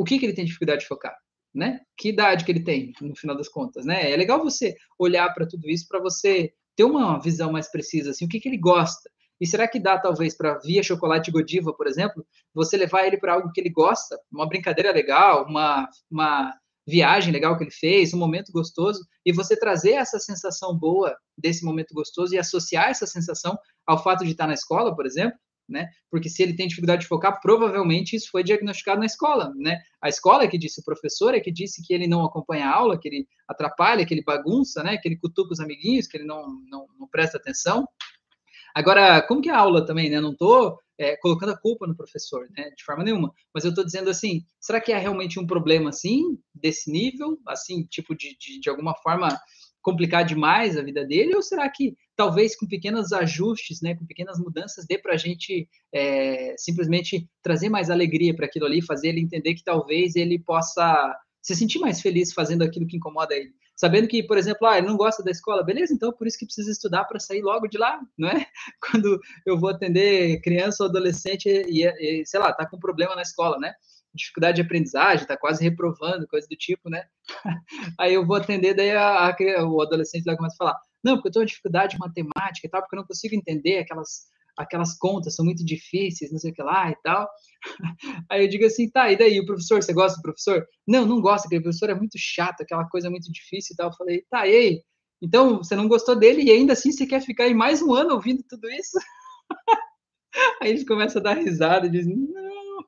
o 0.00 0.04
que, 0.04 0.18
que 0.18 0.24
ele 0.24 0.32
tem 0.32 0.46
dificuldade 0.46 0.80
de 0.80 0.86
focar, 0.86 1.14
né? 1.54 1.80
Que 1.94 2.08
idade 2.08 2.42
que 2.42 2.50
ele 2.50 2.64
tem, 2.64 2.90
no 3.02 3.14
final 3.14 3.36
das 3.36 3.50
contas, 3.50 3.84
né? 3.84 4.10
É 4.10 4.16
legal 4.16 4.42
você 4.42 4.74
olhar 4.98 5.28
para 5.34 5.46
tudo 5.46 5.68
isso 5.68 5.86
para 5.86 6.00
você 6.00 6.54
ter 6.74 6.84
uma 6.84 7.20
visão 7.20 7.52
mais 7.52 7.70
precisa, 7.70 8.12
assim, 8.12 8.24
o 8.24 8.28
que, 8.28 8.40
que 8.40 8.48
ele 8.48 8.56
gosta. 8.56 9.10
E 9.38 9.46
será 9.46 9.68
que 9.68 9.78
dá, 9.78 9.98
talvez, 9.98 10.34
para 10.34 10.58
via 10.60 10.82
chocolate 10.82 11.30
Godiva, 11.30 11.74
por 11.74 11.86
exemplo, 11.86 12.26
você 12.54 12.78
levar 12.78 13.06
ele 13.06 13.18
para 13.18 13.34
algo 13.34 13.52
que 13.52 13.60
ele 13.60 13.68
gosta, 13.68 14.18
uma 14.32 14.48
brincadeira 14.48 14.90
legal, 14.90 15.44
uma, 15.44 15.86
uma 16.10 16.54
viagem 16.88 17.30
legal 17.30 17.58
que 17.58 17.64
ele 17.64 17.70
fez, 17.70 18.14
um 18.14 18.18
momento 18.18 18.50
gostoso, 18.52 19.04
e 19.26 19.34
você 19.34 19.54
trazer 19.54 19.92
essa 19.92 20.18
sensação 20.18 20.74
boa 20.74 21.14
desse 21.36 21.62
momento 21.62 21.92
gostoso 21.92 22.34
e 22.34 22.38
associar 22.38 22.88
essa 22.88 23.06
sensação 23.06 23.58
ao 23.86 24.02
fato 24.02 24.24
de 24.24 24.30
estar 24.30 24.46
na 24.46 24.54
escola, 24.54 24.96
por 24.96 25.04
exemplo, 25.04 25.38
né? 25.70 25.88
Porque 26.10 26.28
se 26.28 26.42
ele 26.42 26.54
tem 26.54 26.66
dificuldade 26.66 27.02
de 27.02 27.08
focar, 27.08 27.40
provavelmente 27.40 28.16
isso 28.16 28.30
foi 28.30 28.42
diagnosticado 28.42 29.00
na 29.00 29.06
escola, 29.06 29.52
né? 29.56 29.80
A 30.02 30.08
escola 30.08 30.44
é 30.44 30.48
que 30.48 30.58
disse, 30.58 30.80
o 30.80 30.84
professor 30.84 31.34
é 31.34 31.40
que 31.40 31.52
disse 31.52 31.82
que 31.86 31.94
ele 31.94 32.06
não 32.06 32.24
acompanha 32.24 32.66
a 32.66 32.74
aula, 32.74 32.98
que 32.98 33.08
ele 33.08 33.28
atrapalha, 33.48 34.04
que 34.04 34.12
ele 34.12 34.24
bagunça, 34.24 34.82
né? 34.82 34.96
Que 34.98 35.08
ele 35.08 35.16
cutuca 35.16 35.52
os 35.52 35.60
amiguinhos, 35.60 36.06
que 36.06 36.16
ele 36.16 36.24
não, 36.24 36.46
não, 36.68 36.86
não 36.98 37.08
presta 37.08 37.38
atenção. 37.38 37.86
Agora, 38.74 39.22
como 39.22 39.40
que 39.40 39.48
é 39.48 39.52
a 39.52 39.58
aula 39.58 39.84
também, 39.86 40.10
né? 40.10 40.20
Não 40.20 40.32
estou 40.32 40.78
é, 40.98 41.16
colocando 41.16 41.52
a 41.52 41.58
culpa 41.58 41.86
no 41.86 41.96
professor, 41.96 42.46
né? 42.56 42.70
De 42.76 42.84
forma 42.84 43.02
nenhuma. 43.02 43.32
Mas 43.54 43.64
eu 43.64 43.70
estou 43.70 43.84
dizendo 43.84 44.10
assim, 44.10 44.44
será 44.60 44.80
que 44.80 44.92
é 44.92 44.98
realmente 44.98 45.38
um 45.40 45.46
problema 45.46 45.90
assim, 45.90 46.38
desse 46.54 46.90
nível, 46.90 47.38
assim, 47.46 47.84
tipo 47.84 48.14
de, 48.14 48.36
de, 48.38 48.60
de 48.60 48.68
alguma 48.68 48.94
forma 48.96 49.38
complicar 49.82 50.24
demais 50.24 50.76
a 50.76 50.82
vida 50.82 51.04
dele, 51.04 51.34
ou 51.34 51.42
será 51.42 51.68
que 51.68 51.96
talvez 52.16 52.54
com 52.56 52.66
pequenos 52.66 53.12
ajustes, 53.12 53.80
né, 53.80 53.94
com 53.94 54.04
pequenas 54.04 54.38
mudanças, 54.38 54.86
dê 54.86 54.98
para 54.98 55.14
a 55.14 55.16
gente 55.16 55.68
é, 55.92 56.54
simplesmente 56.58 57.26
trazer 57.42 57.68
mais 57.68 57.90
alegria 57.90 58.34
para 58.34 58.46
aquilo 58.46 58.66
ali, 58.66 58.82
fazer 58.82 59.08
ele 59.08 59.20
entender 59.20 59.54
que 59.54 59.64
talvez 59.64 60.16
ele 60.16 60.38
possa 60.38 61.16
se 61.42 61.56
sentir 61.56 61.78
mais 61.78 62.00
feliz 62.00 62.32
fazendo 62.32 62.62
aquilo 62.62 62.86
que 62.86 62.96
incomoda 62.96 63.34
ele? 63.34 63.52
Sabendo 63.80 64.06
que, 64.06 64.22
por 64.22 64.36
exemplo, 64.36 64.66
ah, 64.68 64.76
ele 64.76 64.86
não 64.86 64.96
gosta 64.96 65.22
da 65.22 65.30
escola, 65.30 65.64
beleza, 65.64 65.94
então 65.94 66.12
por 66.12 66.26
isso 66.26 66.38
que 66.38 66.44
precisa 66.44 66.70
estudar 66.70 67.04
para 67.06 67.18
sair 67.18 67.40
logo 67.40 67.66
de 67.66 67.78
lá, 67.78 67.98
não 68.16 68.28
é? 68.28 68.46
Quando 68.78 69.18
eu 69.46 69.58
vou 69.58 69.70
atender 69.70 70.38
criança 70.42 70.84
ou 70.84 70.90
adolescente 70.90 71.48
e, 71.48 71.86
e 71.86 72.26
sei 72.26 72.38
lá, 72.38 72.52
tá 72.52 72.66
com 72.66 72.78
problema 72.78 73.16
na 73.16 73.22
escola, 73.22 73.58
né? 73.58 73.72
dificuldade 74.12 74.56
de 74.56 74.62
aprendizagem, 74.62 75.22
está 75.22 75.36
quase 75.36 75.62
reprovando, 75.62 76.26
coisa 76.26 76.46
do 76.46 76.56
tipo, 76.56 76.90
né? 76.90 77.04
Aí 77.98 78.12
eu 78.12 78.26
vou 78.26 78.36
atender, 78.36 78.74
daí 78.74 78.90
a, 78.90 79.28
a, 79.28 79.64
o 79.64 79.80
adolescente 79.80 80.26
lá 80.26 80.36
começa 80.36 80.56
a 80.56 80.58
falar, 80.58 80.80
não, 81.02 81.14
porque 81.14 81.28
eu 81.28 81.42
com 81.42 81.46
dificuldade 81.46 81.92
de 81.92 81.98
matemática 81.98 82.66
e 82.66 82.70
tal, 82.70 82.82
porque 82.82 82.96
eu 82.96 83.00
não 83.00 83.06
consigo 83.06 83.36
entender 83.36 83.78
aquelas, 83.78 84.26
aquelas 84.62 84.96
contas, 84.96 85.34
são 85.34 85.44
muito 85.44 85.64
difíceis, 85.64 86.30
não 86.30 86.38
sei 86.38 86.50
o 86.50 86.54
que 86.54 86.62
lá 86.62 86.90
e 86.90 86.96
tal. 87.02 87.28
Aí 88.30 88.44
eu 88.44 88.48
digo 88.48 88.64
assim, 88.64 88.88
tá, 88.90 89.10
e 89.10 89.16
daí, 89.16 89.40
o 89.40 89.46
professor, 89.46 89.82
você 89.82 89.92
gosta 89.92 90.18
do 90.18 90.22
professor? 90.22 90.66
Não, 90.86 91.06
não 91.06 91.20
gosto, 91.20 91.46
aquele 91.46 91.62
professor 91.62 91.90
é 91.90 91.94
muito 91.94 92.18
chato, 92.18 92.62
aquela 92.62 92.88
coisa 92.88 93.10
muito 93.10 93.30
difícil 93.32 93.74
e 93.74 93.76
tal. 93.76 93.88
Eu 93.88 93.96
falei, 93.96 94.24
tá, 94.30 94.46
e 94.46 94.54
aí? 94.54 94.82
Então, 95.22 95.58
você 95.58 95.76
não 95.76 95.88
gostou 95.88 96.16
dele 96.16 96.42
e 96.42 96.50
ainda 96.50 96.72
assim 96.72 96.92
você 96.92 97.06
quer 97.06 97.20
ficar 97.20 97.44
aí 97.44 97.54
mais 97.54 97.82
um 97.82 97.92
ano 97.94 98.14
ouvindo 98.14 98.42
tudo 98.48 98.68
isso? 98.70 98.98
Aí 100.62 100.70
eles 100.70 100.86
começam 100.86 101.20
a 101.20 101.24
dar 101.24 101.38
risada 101.38 101.88
e 101.88 101.90
dizem, 101.90 102.14
não, 102.14 102.84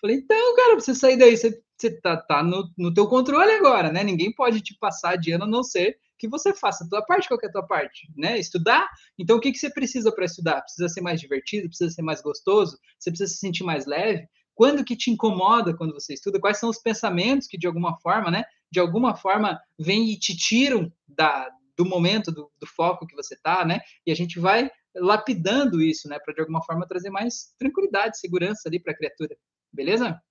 Falei, 0.00 0.16
então, 0.16 0.56
cara, 0.56 0.72
pra 0.72 0.80
você 0.80 0.94
sair 0.94 1.16
daí, 1.16 1.36
você, 1.36 1.62
você 1.76 2.00
tá, 2.00 2.16
tá 2.16 2.42
no, 2.42 2.68
no 2.76 2.92
teu 2.92 3.06
controle 3.06 3.52
agora, 3.52 3.92
né? 3.92 4.02
Ninguém 4.02 4.32
pode 4.32 4.60
te 4.60 4.76
passar 4.78 5.16
de 5.16 5.32
ano 5.32 5.44
a 5.44 5.48
não 5.48 5.62
ser 5.62 5.96
que 6.22 6.28
você 6.28 6.54
faça 6.54 6.84
a 6.84 6.88
tua 6.88 7.02
parte, 7.04 7.26
qual 7.26 7.40
é 7.42 7.46
a 7.46 7.50
tua 7.50 7.66
parte, 7.66 8.08
né? 8.16 8.38
Estudar. 8.38 8.88
Então, 9.18 9.36
o 9.38 9.40
que, 9.40 9.50
que 9.50 9.58
você 9.58 9.68
precisa 9.68 10.12
para 10.12 10.24
estudar? 10.24 10.62
Precisa 10.62 10.88
ser 10.88 11.00
mais 11.00 11.20
divertido, 11.20 11.66
precisa 11.66 11.90
ser 11.90 12.02
mais 12.02 12.22
gostoso, 12.22 12.78
você 12.96 13.10
precisa 13.10 13.32
se 13.32 13.40
sentir 13.40 13.64
mais 13.64 13.86
leve. 13.86 14.28
Quando 14.54 14.84
que 14.84 14.96
te 14.96 15.10
incomoda 15.10 15.76
quando 15.76 15.92
você 15.92 16.14
estuda? 16.14 16.38
Quais 16.38 16.60
são 16.60 16.70
os 16.70 16.78
pensamentos 16.78 17.48
que, 17.48 17.58
de 17.58 17.66
alguma 17.66 17.98
forma, 17.98 18.30
né? 18.30 18.44
De 18.70 18.78
alguma 18.78 19.16
forma, 19.16 19.60
vêm 19.76 20.12
e 20.12 20.16
te 20.16 20.36
tiram 20.36 20.92
da, 21.08 21.50
do 21.76 21.84
momento, 21.84 22.30
do, 22.30 22.48
do 22.60 22.66
foco 22.68 23.04
que 23.04 23.16
você 23.16 23.36
tá, 23.42 23.64
né? 23.64 23.80
E 24.06 24.12
a 24.12 24.14
gente 24.14 24.38
vai 24.38 24.70
lapidando 24.94 25.82
isso, 25.82 26.08
né? 26.08 26.20
Para, 26.24 26.34
de 26.34 26.40
alguma 26.40 26.62
forma, 26.62 26.86
trazer 26.86 27.10
mais 27.10 27.52
tranquilidade, 27.58 28.20
segurança 28.20 28.68
ali 28.68 28.80
para 28.80 28.92
a 28.92 28.96
criatura. 28.96 29.36
Beleza? 29.72 30.22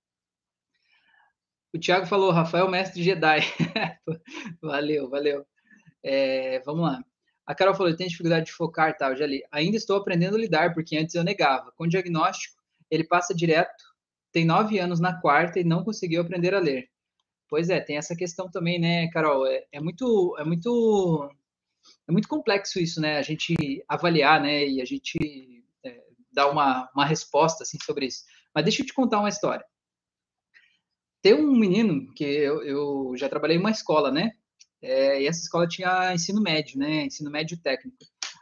O 1.74 1.78
Thiago 1.78 2.06
falou, 2.06 2.30
Rafael, 2.30 2.70
mestre 2.70 3.02
Jedi. 3.02 3.40
valeu, 4.62 5.10
valeu. 5.10 5.44
É, 6.02 6.60
vamos 6.60 6.82
lá. 6.82 7.04
A 7.46 7.54
Carol 7.54 7.74
falou, 7.74 7.90
eu 7.90 7.96
tenho 7.96 8.10
dificuldade 8.10 8.46
de 8.46 8.52
focar, 8.52 8.96
tá? 8.96 9.10
Eu 9.10 9.16
já 9.16 9.26
li. 9.26 9.42
Ainda 9.50 9.76
estou 9.76 9.96
aprendendo 9.96 10.36
a 10.36 10.40
lidar, 10.40 10.72
porque 10.74 10.96
antes 10.96 11.14
eu 11.14 11.24
negava. 11.24 11.72
Com 11.72 11.84
o 11.84 11.88
diagnóstico, 11.88 12.56
ele 12.90 13.04
passa 13.04 13.34
direto, 13.34 13.84
tem 14.30 14.44
nove 14.44 14.78
anos 14.78 15.00
na 15.00 15.20
quarta 15.20 15.58
e 15.58 15.64
não 15.64 15.84
conseguiu 15.84 16.22
aprender 16.22 16.54
a 16.54 16.60
ler. 16.60 16.88
Pois 17.48 17.68
é, 17.68 17.80
tem 17.80 17.98
essa 17.98 18.16
questão 18.16 18.50
também, 18.50 18.78
né, 18.78 19.08
Carol? 19.10 19.46
É, 19.46 19.64
é 19.72 19.80
muito, 19.80 20.36
é 20.38 20.44
muito, 20.44 21.30
é 22.08 22.12
muito 22.12 22.28
complexo 22.28 22.78
isso, 22.80 23.00
né? 23.00 23.18
A 23.18 23.22
gente 23.22 23.54
avaliar, 23.88 24.40
né? 24.40 24.66
E 24.66 24.80
a 24.80 24.84
gente 24.84 25.64
é, 25.84 26.02
dar 26.32 26.48
uma, 26.48 26.90
uma 26.94 27.04
resposta 27.04 27.62
assim 27.64 27.78
sobre 27.84 28.06
isso. 28.06 28.24
Mas 28.54 28.64
deixa 28.64 28.82
eu 28.82 28.86
te 28.86 28.94
contar 28.94 29.18
uma 29.18 29.28
história. 29.28 29.64
Tem 31.20 31.34
um 31.34 31.54
menino 31.54 32.12
que 32.14 32.24
eu, 32.24 32.62
eu 32.62 33.12
já 33.16 33.28
trabalhei 33.28 33.56
em 33.56 33.60
uma 33.60 33.70
escola, 33.70 34.10
né? 34.10 34.32
É, 34.82 35.22
e 35.22 35.26
essa 35.26 35.40
escola 35.40 35.68
tinha 35.68 36.12
ensino 36.12 36.40
médio, 36.40 36.78
né? 36.78 37.06
Ensino 37.06 37.30
médio 37.30 37.56
técnico. 37.56 37.96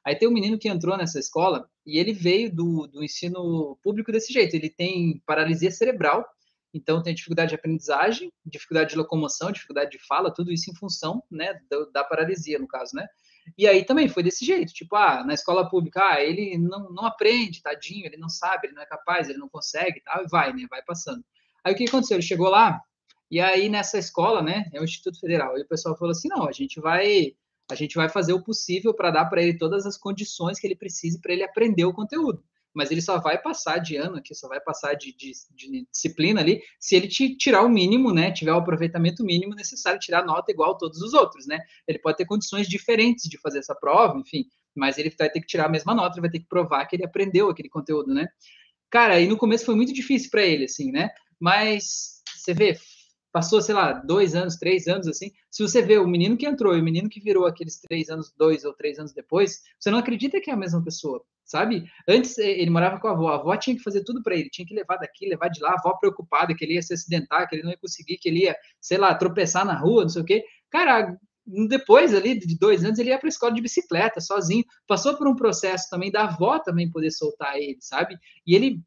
Aí 0.05 0.17
tem 0.17 0.27
um 0.27 0.33
menino 0.33 0.59
que 0.59 0.69
entrou 0.69 0.97
nessa 0.97 1.19
escola 1.19 1.69
e 1.85 1.99
ele 1.99 2.12
veio 2.12 2.55
do, 2.55 2.87
do 2.87 3.05
ensino 3.05 3.79
público 3.83 4.11
desse 4.11 4.33
jeito. 4.33 4.55
Ele 4.55 4.71
tem 4.71 5.23
paralisia 5.27 5.71
cerebral, 5.71 6.27
então 6.73 7.03
tem 7.03 7.15
dificuldade 7.15 7.51
de 7.51 7.57
aprendizagem, 7.57 8.33
dificuldade 8.47 8.91
de 8.91 8.97
locomoção, 8.97 9.53
dificuldade 9.53 9.91
de 9.91 9.99
fala, 10.07 10.33
tudo 10.33 10.51
isso 10.51 10.71
em 10.71 10.75
função, 10.75 11.23
né, 11.31 11.61
da, 11.69 11.85
da 11.93 12.05
paralisia, 12.05 12.59
no 12.59 12.67
caso, 12.67 12.95
né? 12.95 13.07
E 13.59 13.67
aí 13.67 13.85
também 13.85 14.09
foi 14.09 14.23
desse 14.23 14.45
jeito, 14.45 14.73
tipo, 14.73 14.95
ah, 14.97 15.25
na 15.25 15.35
escola 15.35 15.69
pública, 15.69 16.01
ah, 16.03 16.23
ele 16.23 16.57
não, 16.57 16.91
não 16.91 17.05
aprende, 17.05 17.62
tadinho, 17.62 18.07
ele 18.07 18.17
não 18.17 18.29
sabe, 18.29 18.69
ele 18.69 18.75
não 18.75 18.83
é 18.83 18.87
capaz, 18.87 19.29
ele 19.29 19.39
não 19.39 19.49
consegue, 19.49 20.01
tal, 20.03 20.23
e 20.23 20.29
vai, 20.29 20.53
né, 20.53 20.67
vai 20.71 20.83
passando. 20.83 21.25
Aí 21.65 21.75
o 21.75 21.77
que 21.77 21.85
aconteceu? 21.85 22.17
Ele 22.17 22.23
chegou 22.23 22.49
lá, 22.49 22.81
e 23.31 23.40
aí 23.40 23.69
nessa 23.69 23.98
escola, 23.98 24.43
né, 24.43 24.70
é 24.73 24.81
o 24.81 24.85
Instituto 24.85 25.20
Federal, 25.20 25.57
e 25.59 25.62
o 25.62 25.69
pessoal 25.69 25.97
falou 25.97 26.12
assim, 26.12 26.28
não, 26.28 26.48
a 26.48 26.52
gente 26.52 26.81
vai, 26.81 27.35
a 27.70 27.74
gente 27.74 27.94
vai 27.94 28.09
fazer 28.09 28.32
o 28.32 28.43
possível 28.43 28.93
para 28.93 29.11
dar 29.11 29.27
para 29.27 29.43
ele 29.43 29.57
todas 29.57 29.86
as 29.86 29.97
condições 29.97 30.59
que 30.59 30.66
ele 30.66 30.77
precise 30.77 31.20
para 31.20 31.32
ele 31.32 31.44
aprender 31.44 31.85
o 31.85 31.93
conteúdo 31.93 32.43
mas 32.74 32.90
ele 32.90 33.02
só 33.02 33.19
vai 33.19 33.40
passar 33.40 33.78
de 33.78 33.97
ano 33.97 34.16
aqui, 34.16 34.35
só 34.35 34.48
vai 34.48 34.61
passar 34.61 34.94
de, 34.94 35.12
de, 35.12 35.32
de, 35.55 35.86
disciplina 35.90 36.40
ali, 36.40 36.62
se 36.78 36.94
ele 36.94 37.09
te 37.09 37.36
tirar 37.36 37.62
o 37.62 37.69
mínimo, 37.69 38.12
né? 38.12 38.31
Tiver 38.31 38.52
o 38.52 38.59
aproveitamento 38.59 39.24
mínimo 39.24 39.55
necessário, 39.55 39.98
tirar 39.98 40.24
nota 40.24 40.52
igual 40.52 40.73
a 40.73 40.78
todos 40.78 41.01
os 41.02 41.12
outros, 41.12 41.47
né? 41.47 41.59
Ele 41.86 41.98
pode 41.98 42.16
ter 42.16 42.24
condições 42.24 42.69
diferentes 42.69 43.28
de 43.28 43.39
fazer 43.39 43.59
essa 43.59 43.74
prova, 43.74 44.19
enfim, 44.19 44.44
mas 44.74 44.98
ele 44.98 45.12
vai 45.19 45.28
ter 45.28 45.40
que 45.40 45.47
tirar 45.47 45.66
a 45.66 45.70
mesma 45.70 45.94
nota, 45.94 46.15
ele 46.15 46.23
vai 46.23 46.31
ter 46.31 46.40
que 46.40 46.48
provar 46.48 46.86
que 46.86 46.97
ele 46.97 47.05
aprendeu 47.05 47.51
aquele 47.51 47.69
conteúdo, 47.69 48.15
né? 48.15 48.28
Cara, 48.89 49.15
aí 49.15 49.27
no 49.27 49.36
começo 49.36 49.65
foi 49.65 49.74
muito 49.74 49.93
difícil 49.93 50.31
para 50.31 50.43
ele, 50.43 50.65
assim, 50.65 50.90
né? 50.93 51.11
Mas 51.39 52.23
você 52.36 52.55
vê, 52.55 52.77
passou, 53.32 53.62
sei 53.62 53.74
lá, 53.74 53.93
dois 53.93 54.35
anos, 54.35 54.57
três 54.57 54.86
anos, 54.86 55.07
assim. 55.07 55.31
Se 55.51 55.62
você 55.62 55.82
vê 55.82 55.98
o 55.98 56.07
menino 56.07 56.36
que 56.36 56.47
entrou 56.47 56.77
e 56.77 56.81
o 56.81 56.85
menino 56.85 57.09
que 57.09 57.20
virou 57.20 57.47
aqueles 57.47 57.81
três 57.81 58.09
anos, 58.11 58.32
dois 58.36 58.65
ou 58.65 58.73
três 58.74 58.98
anos 58.98 59.12
depois, 59.12 59.62
você 59.78 59.90
não 59.90 59.98
acredita 59.98 60.40
que 60.40 60.51
é 60.51 60.55
a 60.55 60.57
mesma 60.57 60.82
pessoa 60.82 61.24
sabe? 61.51 61.85
Antes 62.09 62.39
ele 62.39 62.70
morava 62.70 63.01
com 63.01 63.09
a 63.09 63.11
avó, 63.11 63.28
a 63.31 63.35
avó 63.35 63.57
tinha 63.57 63.74
que 63.77 63.82
fazer 63.82 64.05
tudo 64.05 64.23
para 64.23 64.36
ele, 64.36 64.48
tinha 64.48 64.65
que 64.65 64.73
levar 64.73 64.97
daqui, 64.98 65.28
levar 65.28 65.48
de 65.48 65.61
lá, 65.61 65.70
a 65.70 65.74
avó 65.74 65.94
preocupada 65.94 66.55
que 66.55 66.65
ele 66.65 66.74
ia 66.74 66.82
se 66.82 66.94
acidentar, 66.94 67.48
que 67.48 67.57
ele 67.57 67.65
não 67.65 67.73
ia 67.73 67.77
conseguir, 67.77 68.19
que 68.19 68.28
ele 68.28 68.44
ia, 68.44 68.57
sei 68.81 68.98
lá, 68.98 69.12
tropeçar 69.16 69.65
na 69.65 69.77
rua, 69.77 70.02
não 70.02 70.09
sei 70.09 70.23
o 70.23 70.24
quê. 70.24 70.44
Cara, 70.70 71.19
depois 71.69 72.15
ali 72.15 72.39
de 72.39 72.57
dois 72.57 72.85
anos 72.85 73.01
ele 73.01 73.11
ia 73.11 73.19
para 73.19 73.27
a 73.27 73.31
escola 73.31 73.52
de 73.52 73.61
bicicleta 73.61 74.20
sozinho, 74.20 74.65
passou 74.86 75.16
por 75.16 75.27
um 75.27 75.35
processo 75.35 75.89
também 75.90 76.11
da 76.11 76.24
avó 76.24 76.61
também 76.61 76.89
poder 76.89 77.11
soltar 77.11 77.57
ele, 77.57 77.78
sabe? 77.81 78.16
E 78.47 78.55
ele, 78.55 78.81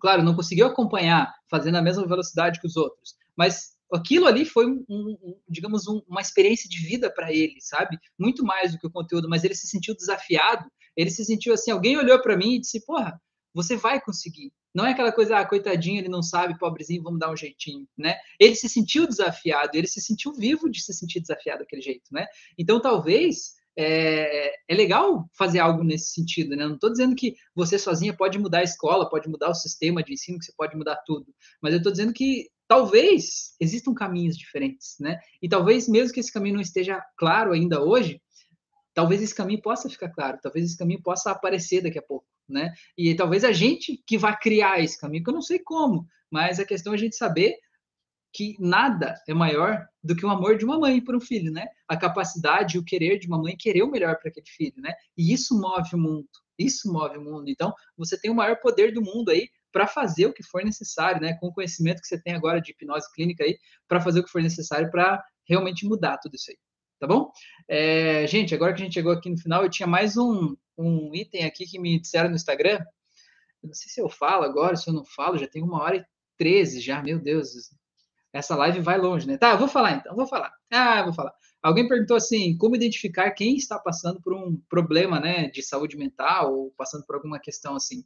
claro, 0.00 0.24
não 0.24 0.34
conseguiu 0.34 0.66
acompanhar 0.66 1.32
fazendo 1.48 1.76
a 1.76 1.82
mesma 1.82 2.04
velocidade 2.06 2.60
que 2.60 2.66
os 2.66 2.76
outros, 2.76 3.14
mas 3.36 3.71
aquilo 3.92 4.26
ali 4.26 4.44
foi 4.44 4.66
um, 4.66 4.84
um 4.88 5.36
digamos 5.48 5.86
um, 5.86 6.00
uma 6.08 6.20
experiência 6.20 6.68
de 6.68 6.78
vida 6.78 7.12
para 7.12 7.32
ele, 7.32 7.56
sabe? 7.60 7.98
Muito 8.18 8.44
mais 8.44 8.72
do 8.72 8.78
que 8.78 8.86
o 8.86 8.92
conteúdo, 8.92 9.28
mas 9.28 9.44
ele 9.44 9.54
se 9.54 9.66
sentiu 9.66 9.94
desafiado 9.94 10.66
ele 10.96 11.10
se 11.10 11.24
sentiu 11.24 11.54
assim, 11.54 11.70
alguém 11.70 11.96
olhou 11.96 12.20
para 12.20 12.36
mim 12.36 12.54
e 12.54 12.60
disse, 12.60 12.84
porra, 12.84 13.20
você 13.54 13.76
vai 13.76 14.00
conseguir. 14.00 14.52
Não 14.74 14.86
é 14.86 14.92
aquela 14.92 15.12
coisa, 15.12 15.38
ah, 15.38 15.46
coitadinho, 15.46 15.98
ele 15.98 16.08
não 16.08 16.22
sabe, 16.22 16.58
pobrezinho, 16.58 17.02
vamos 17.02 17.20
dar 17.20 17.30
um 17.30 17.36
jeitinho, 17.36 17.86
né? 17.96 18.16
Ele 18.40 18.54
se 18.54 18.68
sentiu 18.68 19.06
desafiado, 19.06 19.76
ele 19.76 19.86
se 19.86 20.00
sentiu 20.00 20.32
vivo 20.32 20.70
de 20.70 20.80
se 20.82 20.94
sentir 20.94 21.20
desafiado 21.20 21.60
daquele 21.60 21.82
jeito, 21.82 22.04
né? 22.10 22.26
Então, 22.56 22.80
talvez 22.80 23.52
é, 23.76 24.54
é 24.66 24.74
legal 24.74 25.28
fazer 25.36 25.58
algo 25.58 25.84
nesse 25.84 26.12
sentido, 26.12 26.56
né? 26.56 26.66
Não 26.66 26.76
estou 26.76 26.90
dizendo 26.90 27.14
que 27.14 27.34
você 27.54 27.78
sozinha 27.78 28.16
pode 28.16 28.38
mudar 28.38 28.60
a 28.60 28.64
escola, 28.64 29.10
pode 29.10 29.28
mudar 29.28 29.50
o 29.50 29.54
sistema 29.54 30.02
de 30.02 30.14
ensino, 30.14 30.38
que 30.38 30.46
você 30.46 30.54
pode 30.56 30.74
mudar 30.74 30.96
tudo, 31.04 31.26
mas 31.60 31.74
eu 31.74 31.78
estou 31.78 31.92
dizendo 31.92 32.14
que 32.14 32.48
talvez 32.72 33.54
existam 33.60 33.92
caminhos 33.92 34.34
diferentes, 34.34 34.96
né? 34.98 35.20
E 35.42 35.46
talvez 35.46 35.86
mesmo 35.86 36.14
que 36.14 36.20
esse 36.20 36.32
caminho 36.32 36.54
não 36.54 36.62
esteja 36.62 37.04
claro 37.18 37.52
ainda 37.52 37.84
hoje, 37.84 38.18
talvez 38.94 39.20
esse 39.20 39.34
caminho 39.34 39.60
possa 39.60 39.90
ficar 39.90 40.08
claro, 40.08 40.38
talvez 40.42 40.64
esse 40.64 40.78
caminho 40.78 41.02
possa 41.02 41.30
aparecer 41.30 41.82
daqui 41.82 41.98
a 41.98 42.02
pouco, 42.02 42.26
né? 42.48 42.72
E 42.96 43.14
talvez 43.14 43.44
a 43.44 43.52
gente 43.52 44.02
que 44.06 44.16
vai 44.16 44.34
criar 44.38 44.82
esse 44.82 44.98
caminho, 44.98 45.22
que 45.22 45.28
eu 45.28 45.34
não 45.34 45.42
sei 45.42 45.58
como, 45.58 46.06
mas 46.30 46.58
a 46.58 46.64
questão 46.64 46.94
é 46.94 46.96
a 46.96 46.98
gente 46.98 47.14
saber 47.14 47.58
que 48.32 48.56
nada 48.58 49.20
é 49.28 49.34
maior 49.34 49.86
do 50.02 50.16
que 50.16 50.24
o 50.24 50.30
amor 50.30 50.56
de 50.56 50.64
uma 50.64 50.80
mãe 50.80 50.98
por 50.98 51.14
um 51.14 51.20
filho, 51.20 51.52
né? 51.52 51.66
A 51.86 51.94
capacidade, 51.94 52.78
o 52.78 52.84
querer 52.84 53.18
de 53.18 53.26
uma 53.26 53.36
mãe 53.36 53.54
querer 53.54 53.82
o 53.82 53.90
melhor 53.90 54.16
para 54.18 54.30
aquele 54.30 54.46
filho, 54.48 54.80
né? 54.80 54.94
E 55.14 55.30
isso 55.30 55.60
move 55.60 55.94
o 55.94 55.98
mundo, 55.98 56.30
isso 56.58 56.90
move 56.90 57.18
o 57.18 57.22
mundo. 57.22 57.50
Então, 57.50 57.74
você 57.98 58.18
tem 58.18 58.30
o 58.30 58.34
maior 58.34 58.56
poder 58.62 58.94
do 58.94 59.02
mundo 59.02 59.30
aí 59.30 59.50
para 59.72 59.86
fazer 59.86 60.26
o 60.26 60.32
que 60.32 60.42
for 60.42 60.64
necessário, 60.64 61.20
né? 61.20 61.34
Com 61.40 61.48
o 61.48 61.52
conhecimento 61.52 62.00
que 62.00 62.06
você 62.06 62.20
tem 62.20 62.34
agora 62.34 62.60
de 62.60 62.72
hipnose 62.72 63.10
clínica 63.14 63.44
aí, 63.44 63.58
para 63.88 64.00
fazer 64.00 64.20
o 64.20 64.24
que 64.24 64.30
for 64.30 64.42
necessário 64.42 64.90
para 64.90 65.24
realmente 65.48 65.86
mudar 65.86 66.18
tudo 66.18 66.34
isso 66.34 66.50
aí 66.50 66.56
tá 67.02 67.08
bom? 67.08 67.32
É, 67.66 68.24
gente, 68.28 68.54
agora 68.54 68.72
que 68.72 68.80
a 68.80 68.84
gente 68.84 68.94
chegou 68.94 69.12
aqui 69.12 69.28
no 69.28 69.36
final, 69.36 69.64
eu 69.64 69.68
tinha 69.68 69.88
mais 69.88 70.16
um, 70.16 70.56
um 70.78 71.12
item 71.12 71.44
aqui 71.44 71.66
que 71.66 71.76
me 71.76 71.98
disseram 72.00 72.28
no 72.28 72.36
Instagram. 72.36 72.78
Eu 73.60 73.66
não 73.66 73.74
sei 73.74 73.90
se 73.90 74.00
eu 74.00 74.08
falo 74.08 74.44
agora, 74.44 74.76
se 74.76 74.88
eu 74.88 74.94
não 74.94 75.04
falo, 75.04 75.36
já 75.36 75.48
tem 75.48 75.64
uma 75.64 75.82
hora 75.82 75.96
e 75.96 76.04
treze 76.38 76.80
já, 76.80 77.02
meu 77.02 77.18
Deus. 77.18 77.74
Essa 78.32 78.54
live 78.54 78.78
vai 78.78 78.98
longe, 78.98 79.26
né? 79.26 79.36
Tá, 79.36 79.50
eu 79.50 79.58
vou 79.58 79.66
falar 79.66 79.96
então, 79.96 80.14
vou 80.14 80.28
falar. 80.28 80.52
Ah, 80.70 81.02
vou 81.02 81.12
falar. 81.12 81.34
Alguém 81.60 81.88
perguntou 81.88 82.16
assim, 82.16 82.56
como 82.56 82.76
identificar 82.76 83.32
quem 83.32 83.56
está 83.56 83.80
passando 83.80 84.22
por 84.22 84.32
um 84.32 84.56
problema, 84.68 85.18
né, 85.18 85.50
de 85.50 85.60
saúde 85.60 85.96
mental 85.96 86.54
ou 86.54 86.70
passando 86.76 87.04
por 87.04 87.16
alguma 87.16 87.40
questão 87.40 87.74
assim. 87.74 88.04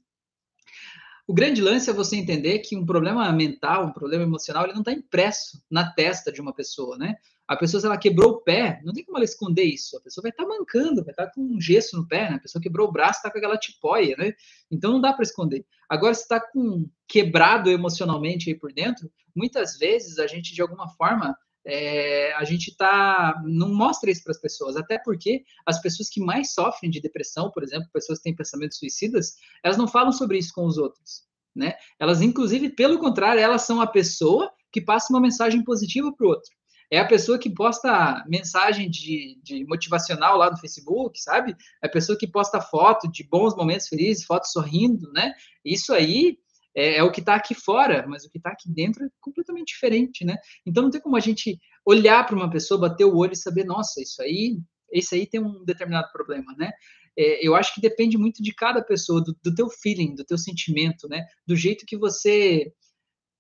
O 1.26 1.34
grande 1.34 1.60
lance 1.60 1.90
é 1.90 1.92
você 1.92 2.16
entender 2.16 2.60
que 2.60 2.76
um 2.76 2.86
problema 2.86 3.30
mental, 3.32 3.86
um 3.86 3.92
problema 3.92 4.22
emocional, 4.22 4.64
ele 4.64 4.74
não 4.74 4.80
está 4.80 4.92
impresso 4.92 5.60
na 5.68 5.90
testa 5.92 6.30
de 6.30 6.40
uma 6.40 6.54
pessoa, 6.54 6.96
né? 6.96 7.16
A 7.48 7.56
pessoa, 7.56 7.80
se 7.80 7.86
ela 7.86 7.98
quebrou 7.98 8.32
o 8.32 8.40
pé, 8.42 8.80
não 8.84 8.92
tem 8.92 9.04
como 9.04 9.18
ela 9.18 9.24
esconder 9.24 9.64
isso. 9.64 9.96
A 9.96 10.00
pessoa 10.00 10.22
vai 10.22 10.30
estar 10.30 10.44
tá 10.44 10.48
mancando, 10.48 11.02
vai 11.04 11.12
estar 11.12 11.26
tá 11.26 11.32
com 11.32 11.42
um 11.42 11.60
gesso 11.60 11.96
no 11.96 12.06
pé, 12.06 12.30
né? 12.30 12.36
A 12.36 12.40
pessoa 12.40 12.62
quebrou 12.62 12.88
o 12.88 12.92
braço, 12.92 13.18
está 13.18 13.30
com 13.30 13.38
aquela 13.38 13.56
tipóia, 13.56 14.16
né? 14.16 14.34
Então 14.70 14.92
não 14.92 15.00
dá 15.00 15.12
para 15.12 15.24
esconder. 15.24 15.64
Agora, 15.88 16.14
se 16.14 16.22
está 16.22 16.40
com 16.40 16.88
quebrado 17.08 17.70
emocionalmente 17.70 18.50
aí 18.50 18.56
por 18.56 18.72
dentro, 18.72 19.10
muitas 19.34 19.76
vezes 19.78 20.18
a 20.18 20.26
gente, 20.26 20.54
de 20.54 20.62
alguma 20.62 20.88
forma, 20.90 21.36
é, 21.66 22.32
a 22.34 22.44
gente 22.44 22.76
tá 22.76 23.42
não 23.44 23.74
mostra 23.74 24.10
isso 24.10 24.22
para 24.22 24.30
as 24.30 24.40
pessoas, 24.40 24.76
até 24.76 24.98
porque 24.98 25.42
as 25.66 25.80
pessoas 25.82 26.08
que 26.08 26.20
mais 26.20 26.54
sofrem 26.54 26.90
de 26.90 27.00
depressão, 27.00 27.50
por 27.50 27.64
exemplo, 27.64 27.88
pessoas 27.92 28.18
que 28.18 28.24
têm 28.24 28.36
pensamentos 28.36 28.78
suicidas, 28.78 29.34
elas 29.64 29.76
não 29.76 29.88
falam 29.88 30.12
sobre 30.12 30.38
isso 30.38 30.52
com 30.54 30.64
os 30.64 30.78
outros, 30.78 31.24
né? 31.54 31.74
Elas, 31.98 32.22
inclusive, 32.22 32.70
pelo 32.70 33.00
contrário, 33.00 33.40
elas 33.40 33.62
são 33.62 33.80
a 33.80 33.86
pessoa 33.86 34.50
que 34.70 34.80
passa 34.80 35.12
uma 35.12 35.20
mensagem 35.20 35.64
positiva 35.64 36.12
para 36.12 36.26
o 36.26 36.30
outro. 36.30 36.54
É 36.88 37.00
a 37.00 37.04
pessoa 37.04 37.36
que 37.36 37.50
posta 37.50 38.24
mensagem 38.28 38.88
de, 38.88 39.40
de, 39.42 39.64
motivacional 39.66 40.36
lá 40.36 40.48
no 40.48 40.56
Facebook, 40.56 41.20
sabe? 41.20 41.56
É 41.82 41.88
a 41.88 41.90
pessoa 41.90 42.16
que 42.16 42.28
posta 42.28 42.60
foto 42.60 43.10
de 43.10 43.24
bons 43.24 43.56
momentos 43.56 43.88
felizes, 43.88 44.24
foto 44.24 44.46
sorrindo, 44.46 45.10
né? 45.12 45.32
Isso 45.64 45.92
aí 45.92 46.38
é, 46.76 46.98
é 46.98 47.02
o 47.02 47.10
que 47.10 47.20
está 47.20 47.34
aqui 47.34 47.54
fora, 47.54 48.06
mas 48.06 48.24
o 48.24 48.30
que 48.30 48.36
está 48.36 48.50
aqui 48.50 48.70
dentro 48.70 49.02
é 49.02 49.08
completamente 49.18 49.68
diferente, 49.68 50.24
né? 50.24 50.36
Então 50.64 50.82
não 50.82 50.90
tem 50.90 51.00
como 51.00 51.16
a 51.16 51.20
gente 51.20 51.58
olhar 51.84 52.24
para 52.26 52.36
uma 52.36 52.50
pessoa, 52.50 52.78
bater 52.78 53.06
o 53.06 53.16
olho 53.16 53.32
e 53.32 53.36
saber, 53.36 53.64
nossa, 53.64 54.02
isso 54.02 54.20
aí, 54.20 54.58
esse 54.92 55.14
aí 55.14 55.26
tem 55.26 55.40
um 55.40 55.64
determinado 55.64 56.12
problema, 56.12 56.54
né? 56.58 56.70
É, 57.18 57.46
eu 57.46 57.56
acho 57.56 57.74
que 57.74 57.80
depende 57.80 58.18
muito 58.18 58.42
de 58.42 58.54
cada 58.54 58.82
pessoa, 58.82 59.24
do, 59.24 59.34
do 59.42 59.54
teu 59.54 59.70
feeling, 59.70 60.14
do 60.14 60.24
teu 60.24 60.36
sentimento, 60.36 61.08
né? 61.08 61.24
Do 61.46 61.56
jeito 61.56 61.86
que 61.86 61.96
você 61.96 62.70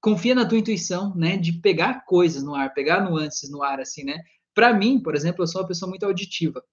confia 0.00 0.34
na 0.34 0.48
tua 0.48 0.58
intuição, 0.58 1.14
né? 1.14 1.36
De 1.36 1.52
pegar 1.60 2.06
coisas 2.06 2.42
no 2.42 2.54
ar, 2.54 2.72
pegar 2.72 3.04
nuances 3.04 3.50
no 3.50 3.62
ar, 3.62 3.80
assim, 3.80 4.02
né? 4.02 4.18
Para 4.54 4.72
mim, 4.72 4.98
por 5.02 5.14
exemplo, 5.14 5.42
eu 5.42 5.46
sou 5.46 5.60
uma 5.60 5.68
pessoa 5.68 5.90
muito 5.90 6.06
auditiva. 6.06 6.64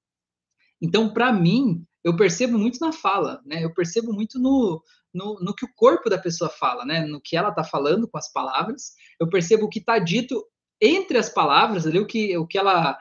Então, 0.81 1.11
para 1.13 1.33
mim, 1.33 1.85
eu 2.03 2.15
percebo 2.15 2.57
muito 2.57 2.79
na 2.79 2.93
fala, 2.93 3.41
né? 3.45 3.63
Eu 3.63 3.73
percebo 3.73 4.13
muito 4.13 4.39
no, 4.39 4.81
no, 5.13 5.39
no 5.39 5.53
que 5.53 5.65
o 5.65 5.73
corpo 5.75 6.09
da 6.09 6.17
pessoa 6.17 6.49
fala, 6.49 6.85
né? 6.85 7.05
No 7.05 7.21
que 7.21 7.37
ela 7.37 7.49
está 7.49 7.63
falando 7.63 8.07
com 8.07 8.17
as 8.17 8.31
palavras. 8.31 8.93
Eu 9.19 9.29
percebo 9.29 9.65
o 9.65 9.69
que 9.69 9.79
está 9.79 9.99
dito 9.99 10.43
entre 10.81 11.17
as 11.17 11.29
palavras, 11.29 11.85
ali, 11.85 11.99
o 11.99 12.07
que, 12.07 12.35
o 12.37 12.47
que 12.47 12.57
ela 12.57 12.97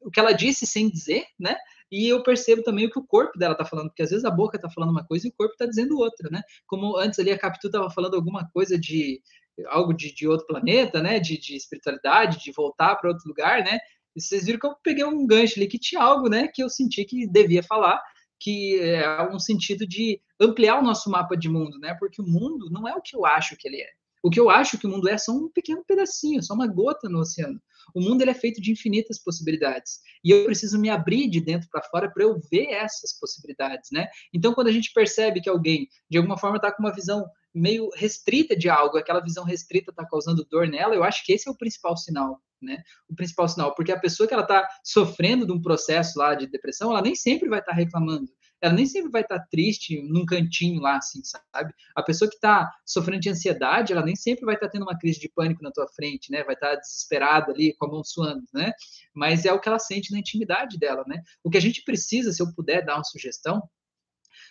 o 0.00 0.10
que 0.10 0.20
ela 0.20 0.32
disse 0.32 0.66
sem 0.66 0.90
dizer, 0.90 1.24
né? 1.38 1.56
E 1.90 2.08
eu 2.08 2.22
percebo 2.22 2.62
também 2.62 2.86
o 2.86 2.90
que 2.90 2.98
o 2.98 3.06
corpo 3.06 3.38
dela 3.38 3.52
está 3.52 3.64
falando, 3.64 3.88
porque 3.88 4.02
às 4.02 4.10
vezes 4.10 4.24
a 4.24 4.30
boca 4.30 4.56
está 4.56 4.68
falando 4.68 4.90
uma 4.90 5.04
coisa 5.04 5.26
e 5.26 5.30
o 5.30 5.34
corpo 5.34 5.52
está 5.52 5.64
dizendo 5.64 5.96
outra, 5.96 6.28
né? 6.30 6.42
Como 6.66 6.96
antes 6.96 7.18
ali 7.18 7.30
a 7.30 7.38
Capitu 7.38 7.68
estava 7.68 7.90
falando 7.90 8.14
alguma 8.14 8.48
coisa 8.50 8.78
de 8.78 9.22
algo 9.68 9.94
de, 9.94 10.12
de 10.12 10.26
outro 10.26 10.46
planeta, 10.46 11.00
né? 11.02 11.18
De, 11.18 11.38
de 11.38 11.56
espiritualidade, 11.56 12.42
de 12.42 12.52
voltar 12.52 12.96
para 12.96 13.10
outro 13.10 13.26
lugar, 13.28 13.64
né? 13.64 13.78
E 14.14 14.20
vocês 14.20 14.44
viram 14.44 14.58
que 14.58 14.66
eu 14.66 14.74
peguei 14.82 15.04
um 15.04 15.26
gancho 15.26 15.58
ali 15.58 15.66
que 15.66 15.78
tinha 15.78 16.02
algo, 16.02 16.28
né? 16.28 16.48
Que 16.48 16.62
eu 16.62 16.68
senti 16.68 17.04
que 17.04 17.26
devia 17.26 17.62
falar, 17.62 18.02
que 18.38 18.80
é 18.80 19.22
um 19.30 19.38
sentido 19.38 19.86
de 19.86 20.20
ampliar 20.40 20.78
o 20.78 20.82
nosso 20.82 21.10
mapa 21.10 21.36
de 21.36 21.48
mundo, 21.48 21.78
né? 21.78 21.94
Porque 21.98 22.20
o 22.20 22.26
mundo 22.26 22.68
não 22.70 22.86
é 22.88 22.94
o 22.94 23.02
que 23.02 23.16
eu 23.16 23.24
acho 23.24 23.56
que 23.56 23.68
ele 23.68 23.80
é. 23.80 23.88
O 24.22 24.30
que 24.30 24.40
eu 24.40 24.48
acho 24.48 24.78
que 24.78 24.86
o 24.86 24.90
mundo 24.90 25.06
é 25.06 25.18
só 25.18 25.32
um 25.32 25.50
pequeno 25.50 25.84
pedacinho, 25.86 26.42
só 26.42 26.54
uma 26.54 26.66
gota 26.66 27.10
no 27.10 27.20
oceano. 27.20 27.60
O 27.94 28.00
mundo 28.00 28.22
ele 28.22 28.30
é 28.30 28.34
feito 28.34 28.60
de 28.60 28.72
infinitas 28.72 29.22
possibilidades. 29.22 29.98
E 30.24 30.30
eu 30.30 30.46
preciso 30.46 30.78
me 30.78 30.88
abrir 30.88 31.28
de 31.28 31.42
dentro 31.42 31.68
para 31.70 31.82
fora 31.82 32.10
para 32.10 32.24
eu 32.24 32.40
ver 32.50 32.68
essas 32.68 33.18
possibilidades, 33.18 33.90
né? 33.92 34.08
Então, 34.32 34.54
quando 34.54 34.68
a 34.68 34.72
gente 34.72 34.92
percebe 34.94 35.42
que 35.42 35.48
alguém, 35.48 35.88
de 36.08 36.16
alguma 36.16 36.38
forma, 36.38 36.56
está 36.56 36.72
com 36.72 36.82
uma 36.82 36.94
visão 36.94 37.26
meio 37.54 37.90
restrita 37.94 38.56
de 38.56 38.68
algo, 38.68 38.96
aquela 38.96 39.20
visão 39.20 39.44
restrita 39.44 39.90
está 39.90 40.06
causando 40.06 40.46
dor 40.50 40.68
nela, 40.68 40.94
eu 40.94 41.04
acho 41.04 41.24
que 41.24 41.32
esse 41.32 41.46
é 41.46 41.52
o 41.52 41.56
principal 41.56 41.96
sinal, 41.96 42.40
né? 42.64 42.82
O 43.08 43.14
principal 43.14 43.48
sinal, 43.48 43.74
porque 43.74 43.92
a 43.92 43.98
pessoa 43.98 44.26
que 44.26 44.34
ela 44.34 44.42
está 44.42 44.66
sofrendo 44.82 45.46
de 45.46 45.52
um 45.52 45.60
processo 45.60 46.18
lá 46.18 46.34
de 46.34 46.46
depressão, 46.46 46.90
ela 46.90 47.02
nem 47.02 47.14
sempre 47.14 47.48
vai 47.48 47.60
estar 47.60 47.72
tá 47.72 47.76
reclamando, 47.76 48.28
ela 48.60 48.72
nem 48.72 48.86
sempre 48.86 49.10
vai 49.10 49.22
estar 49.22 49.38
tá 49.38 49.46
triste 49.50 50.02
num 50.02 50.24
cantinho 50.24 50.80
lá, 50.80 50.96
assim, 50.96 51.20
sabe? 51.22 51.74
A 51.94 52.02
pessoa 52.02 52.28
que 52.28 52.36
está 52.36 52.70
sofrendo 52.84 53.20
de 53.20 53.28
ansiedade, 53.28 53.92
ela 53.92 54.02
nem 54.02 54.16
sempre 54.16 54.46
vai 54.46 54.54
estar 54.54 54.66
tá 54.66 54.72
tendo 54.72 54.84
uma 54.84 54.98
crise 54.98 55.20
de 55.20 55.28
pânico 55.28 55.62
na 55.62 55.70
tua 55.70 55.86
frente, 55.88 56.30
né? 56.32 56.42
Vai 56.44 56.54
estar 56.54 56.70
tá 56.70 56.76
desesperada 56.76 57.52
ali, 57.52 57.74
com 57.76 57.86
a 57.86 57.90
mão 57.90 58.02
suando, 58.02 58.42
né? 58.54 58.72
Mas 59.12 59.44
é 59.44 59.52
o 59.52 59.60
que 59.60 59.68
ela 59.68 59.78
sente 59.78 60.10
na 60.12 60.18
intimidade 60.18 60.78
dela, 60.78 61.04
né? 61.06 61.22
O 61.42 61.50
que 61.50 61.58
a 61.58 61.60
gente 61.60 61.82
precisa, 61.84 62.32
se 62.32 62.42
eu 62.42 62.54
puder 62.54 62.84
dar 62.84 62.96
uma 62.96 63.04
sugestão, 63.04 63.62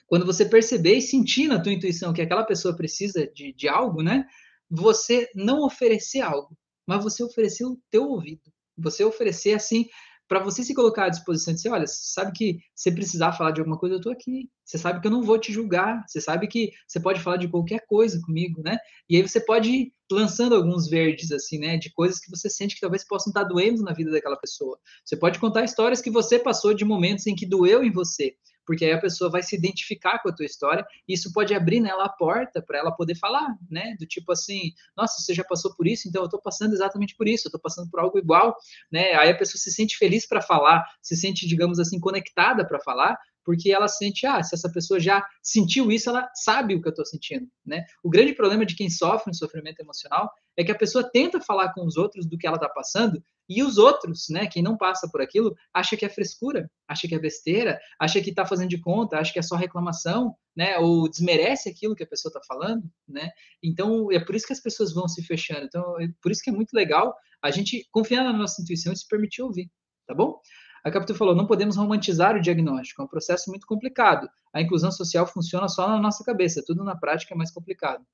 quando 0.06 0.26
você 0.26 0.46
perceber 0.46 0.96
e 0.96 1.02
sentir 1.02 1.48
na 1.48 1.60
tua 1.60 1.74
intuição 1.74 2.14
que 2.14 2.22
aquela 2.22 2.44
pessoa 2.44 2.76
precisa 2.76 3.28
de, 3.34 3.52
de 3.54 3.68
algo, 3.68 4.04
né? 4.04 4.28
Você 4.70 5.30
não 5.34 5.64
oferecer 5.64 6.22
algo, 6.22 6.56
mas 6.86 7.04
você 7.04 7.24
oferecer 7.24 7.66
o 7.66 7.80
teu 7.90 8.04
ouvido. 8.06 8.42
Você 8.78 9.04
oferecer 9.04 9.54
assim 9.54 9.88
para 10.28 10.44
você 10.44 10.64
se 10.64 10.74
colocar 10.74 11.06
à 11.06 11.10
disposição 11.10 11.54
dizer, 11.54 11.70
olha, 11.70 11.86
sabe 11.88 12.32
que 12.32 12.60
se 12.74 12.92
precisar 12.92 13.34
falar 13.34 13.52
de 13.52 13.60
alguma 13.60 13.78
coisa, 13.78 13.96
eu 13.96 13.98
estou 13.98 14.12
aqui. 14.12 14.50
Você 14.66 14.78
sabe 14.78 15.02
que 15.02 15.08
eu 15.08 15.12
não 15.12 15.22
vou 15.22 15.38
te 15.38 15.52
julgar. 15.52 16.04
Você 16.08 16.22
sabe 16.22 16.48
que 16.48 16.72
você 16.88 17.00
pode 17.00 17.20
falar 17.20 17.38
de 17.38 17.48
qualquer 17.48 17.86
coisa 17.86 18.20
comigo, 18.26 18.62
né? 18.64 18.78
E 19.10 19.18
aí 19.18 19.22
você 19.22 19.40
pode 19.40 19.70
ir 19.70 19.94
lançando 20.12 20.56
alguns 20.56 20.88
verdes, 20.88 21.32
assim, 21.32 21.60
né? 21.60 21.78
De 21.78 21.92
coisas 21.92 22.20
que 22.20 22.32
você 22.32 22.50
sente 22.50 22.76
que 22.76 22.82
talvez 22.82 23.06
possam 23.06 23.30
estar 23.30 23.44
doendo 23.44 23.84
na 23.84 23.94
vida 23.94 24.12
daquela 24.12 24.38
pessoa. 24.38 24.80
Você 25.06 25.16
pode 25.18 25.40
contar 25.40 25.66
histórias 25.66 26.02
que 26.02 26.10
você 26.10 26.40
passou 26.40 26.74
de 26.74 26.86
momentos 26.86 27.28
em 27.28 27.36
que 27.36 27.46
doeu 27.46 27.84
em 27.84 27.92
você 27.92 28.36
porque 28.66 28.86
aí 28.86 28.94
a 28.94 29.02
pessoa 29.02 29.30
vai 29.30 29.44
se 29.44 29.56
identificar 29.56 30.20
com 30.20 30.30
a 30.30 30.34
tua 30.34 30.46
história, 30.46 30.86
e 31.08 31.14
isso 31.14 31.32
pode 31.34 31.54
abrir 31.54 31.80
nela 31.80 32.06
a 32.06 32.10
porta 32.10 32.62
para 32.62 32.80
ela 32.80 32.92
poder 32.92 33.16
falar, 33.16 33.56
né? 33.70 33.96
Do 34.00 34.06
tipo 34.06 34.32
assim, 34.32 34.74
nossa, 34.96 35.22
você 35.22 35.34
já 35.34 35.44
passou 35.44 35.74
por 35.76 35.88
isso, 35.88 36.08
então 36.08 36.22
eu 36.22 36.26
estou 36.26 36.42
passando 36.42 36.74
exatamente 36.74 37.16
por 37.16 37.28
isso, 37.28 37.48
eu 37.48 37.50
estou 37.50 37.62
passando 37.62 37.90
por 37.90 38.00
algo 38.00 38.18
igual, 38.18 38.56
né? 38.92 39.14
Aí 39.14 39.30
a 39.30 39.38
pessoa 39.38 39.60
se 39.60 39.72
sente 39.72 39.98
feliz 39.98 40.28
para 40.28 40.42
falar, 40.42 40.86
se 41.02 41.16
sente, 41.16 41.48
digamos 41.48 41.80
assim, 41.80 42.00
conectada 42.00 42.66
para 42.66 42.80
falar, 42.80 43.18
porque 43.46 43.72
ela 43.72 43.88
sente, 43.88 44.26
ah, 44.26 44.42
se 44.44 44.56
essa 44.56 44.72
pessoa 44.72 45.00
já 45.00 45.26
sentiu 45.42 45.92
isso, 45.92 46.10
ela 46.10 46.30
sabe 46.34 46.76
o 46.76 46.82
que 46.82 46.88
eu 46.88 46.92
estou 46.92 47.06
sentindo, 47.06 47.48
né? 47.66 47.86
O 48.04 48.10
grande 48.10 48.34
problema 48.34 48.66
de 48.66 48.76
quem 48.76 48.90
sofre 48.90 49.32
um 49.32 49.34
sofrimento 49.34 49.80
emocional 49.80 50.32
é 50.56 50.64
que 50.64 50.72
a 50.72 50.78
pessoa 50.78 51.10
tenta 51.10 51.42
falar 51.42 51.74
com 51.74 51.86
os 51.86 51.98
outros 51.98 52.26
do 52.26 52.38
que 52.38 52.46
ela 52.46 52.58
está 52.58 52.70
passando 52.70 53.24
e 53.50 53.62
os 53.62 53.78
outros, 53.78 54.28
né, 54.30 54.48
quem 54.48 54.64
não 54.64 54.78
passa 54.78 55.10
por 55.10 55.22
aquilo, 55.22 55.54
acha 55.74 55.98
que 55.98 56.06
é 56.06 56.10
frescura, 56.10 56.70
acha 56.88 57.08
que 57.08 57.16
é 57.16 57.20
besteira, 57.20 57.80
acha 58.00 58.22
que 58.22 58.30
está 58.30 58.46
fazendo 58.46 58.70
de 58.70 58.80
conta, 58.80 59.18
acha 59.18 59.34
que 59.34 59.40
é 59.40 59.42
só 59.42 59.56
reclamação, 59.56 60.36
né, 60.56 60.78
ou 60.78 61.10
desmerece 61.10 61.70
aquilo 61.70 61.96
que 61.96 62.04
a 62.04 62.08
pessoa 62.08 62.30
está 62.30 62.40
falando, 62.48 62.84
né? 63.08 63.30
Então 63.62 64.12
é 64.12 64.20
por 64.20 64.36
isso 64.36 64.48
que 64.48 64.54
as 64.54 64.62
pessoas 64.62 64.94
vão 64.94 65.08
se 65.08 65.22
fechando. 65.24 65.66
Então 65.66 66.00
é 66.00 66.08
por 66.22 66.32
isso 66.32 66.42
que 66.42 66.50
é 66.50 66.54
muito 66.54 66.74
legal 66.74 67.16
a 67.42 67.52
gente 67.52 67.86
confiar 67.92 68.24
na 68.24 68.34
nossa 68.34 68.62
intuição 68.62 68.94
e 68.94 68.98
se 68.98 69.08
permitir 69.08 69.42
ouvir, 69.42 69.70
tá 70.08 70.14
bom? 70.14 70.40
A 70.84 70.92
Capitu 70.92 71.16
falou: 71.16 71.36
não 71.36 71.48
podemos 71.48 71.78
romantizar 71.78 72.36
o 72.36 72.42
diagnóstico, 72.42 73.02
é 73.02 73.06
um 73.06 73.08
processo 73.08 73.50
muito 73.50 73.66
complicado. 73.66 74.30
A 74.54 74.62
inclusão 74.62 74.92
social 74.92 75.26
funciona 75.26 75.68
só 75.68 75.88
na 75.88 76.00
nossa 76.00 76.24
cabeça, 76.24 76.64
tudo 76.66 76.84
na 76.84 76.96
prática 76.96 77.34
é 77.34 77.38
mais 77.38 77.52
complicado. 77.52 78.06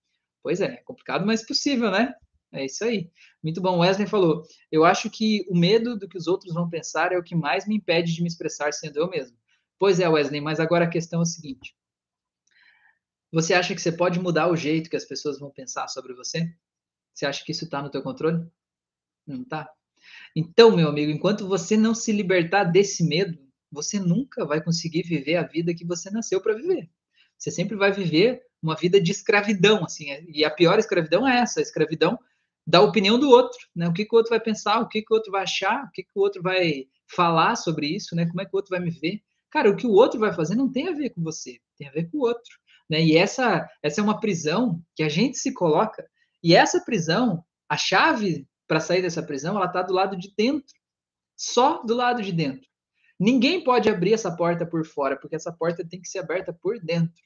Pois 0.44 0.62
é, 0.62 0.76
é 0.76 0.84
complicado, 0.84 1.26
mas 1.26 1.46
possível, 1.46 1.91
né? 1.91 2.14
É 2.52 2.66
isso 2.66 2.84
aí. 2.84 3.12
Muito 3.44 3.62
bom. 3.62 3.80
Wesley 3.80 4.08
falou: 4.08 4.44
eu 4.72 4.86
acho 4.86 5.10
que 5.10 5.46
o 5.50 5.58
medo 5.58 5.98
do 5.98 6.08
que 6.08 6.18
os 6.18 6.28
outros 6.28 6.54
vão 6.54 6.70
pensar 6.70 7.12
é 7.12 7.18
o 7.18 7.24
que 7.24 7.36
mais 7.36 7.68
me 7.68 7.76
impede 7.76 8.14
de 8.14 8.22
me 8.22 8.28
expressar 8.28 8.72
sendo 8.74 8.98
eu 8.98 9.10
mesmo. 9.10 9.38
Pois 9.78 10.00
é, 10.00 10.08
Wesley, 10.08 10.41
mas 10.41 10.60
agora 10.60 10.86
a 10.86 10.90
questão 10.90 11.20
é 11.22 11.24
a 11.24 11.26
seguinte: 11.26 11.76
você 13.32 13.54
acha 13.54 13.74
que 13.76 13.82
você 13.82 13.91
pode 13.91 14.20
mudar 14.20 14.48
o 14.48 14.56
jeito 14.56 14.90
que 14.90 14.96
as 14.96 15.06
pessoas 15.06 15.40
vão 15.40 15.52
pensar 15.52 15.88
sobre 15.88 16.14
você? 16.14 16.54
Você 17.14 17.26
acha 17.26 17.44
que 17.44 17.52
isso 17.52 17.66
está 17.66 17.82
no 17.82 17.90
teu 17.90 18.02
controle? 18.02 18.48
Não 19.26 19.41
está? 19.41 19.72
Então, 20.36 20.76
meu 20.76 20.88
amigo, 20.88 21.12
enquanto 21.12 21.48
você 21.48 21.76
não 21.76 21.94
se 21.94 22.12
libertar 22.12 22.66
desse 22.66 23.04
medo, 23.04 23.38
você 23.72 24.00
nunca 24.00 24.46
vai 24.46 24.64
conseguir 24.64 25.04
viver 25.04 25.36
a 25.36 25.44
vida 25.44 25.74
que 25.74 25.86
você 25.86 26.10
nasceu 26.10 26.42
para 26.42 26.56
viver. 26.56 26.90
Você 27.38 27.52
sempre 27.52 27.76
vai 27.76 27.92
viver 27.92 28.42
uma 28.62 28.76
vida 28.76 29.00
de 29.00 29.12
escravidão, 29.12 29.84
assim, 29.86 30.08
e 30.28 30.44
a 30.44 30.52
pior 30.52 30.78
escravidão 30.78 31.28
é 31.28 31.40
essa, 31.40 31.60
a 31.60 31.64
escravidão 31.64 32.20
da 32.68 32.82
opinião 32.82 33.18
do 33.18 33.30
outro, 33.30 33.58
né? 33.76 33.88
O 33.88 33.94
que, 33.94 34.06
que 34.06 34.14
o 34.14 34.18
outro 34.18 34.30
vai 34.30 34.40
pensar, 34.40 34.80
o 34.80 34.88
que, 34.88 35.02
que 35.02 35.12
o 35.12 35.16
outro 35.16 35.32
vai 35.32 35.44
achar, 35.44 35.86
o 35.86 35.92
que, 35.92 36.04
que 36.04 36.12
o 36.16 36.20
outro 36.20 36.42
vai 36.42 36.86
falar 37.08 37.56
sobre 37.56 37.88
isso, 37.88 38.16
né? 38.16 38.28
Como 38.28 38.42
é 38.42 38.46
que 38.46 38.52
o 38.54 38.58
outro 38.58 38.70
vai 38.70 38.80
me 38.80 38.92
ver? 38.92 39.22
Cara, 39.50 39.70
o 39.70 39.76
que 39.76 39.88
o 39.88 39.92
outro 39.92 40.20
vai 40.20 40.34
fazer 40.34 40.56
não 40.56 40.72
tem 40.72 40.90
a 40.90 40.94
ver 40.94 41.12
com 41.12 41.24
você, 41.24 41.58
tem 41.78 41.88
a 41.88 41.92
ver 41.92 42.10
com 42.12 42.18
o 42.18 42.22
outro, 42.22 42.52
né? 42.90 43.02
E 43.02 43.18
essa, 43.18 43.68
essa 43.82 44.02
é 44.02 44.04
uma 44.04 44.20
prisão 44.20 44.82
que 44.96 45.04
a 45.04 45.10
gente 45.10 45.38
se 45.38 45.54
coloca, 45.54 46.06
e 46.44 46.56
essa 46.56 46.84
prisão, 46.84 47.44
a 47.68 47.78
chave 47.78 48.48
para 48.70 48.80
sair 48.80 49.02
dessa 49.02 49.24
prisão, 49.24 49.56
ela 49.56 49.66
está 49.66 49.82
do 49.82 49.91
lado 49.91 50.16
de 50.16 50.32
dentro. 50.38 50.76
Só 51.36 51.82
do 51.82 51.96
lado 51.96 52.22
de 52.22 52.32
dentro. 52.32 52.70
Ninguém 53.20 53.64
pode 53.64 53.90
abrir 53.90 54.14
essa 54.14 54.34
porta 54.34 54.64
por 54.64 54.86
fora, 54.86 55.18
porque 55.20 55.36
essa 55.36 55.52
porta 55.52 55.84
tem 55.84 56.00
que 56.00 56.08
ser 56.08 56.20
aberta 56.20 56.54
por 56.54 56.80
dentro. 56.80 57.22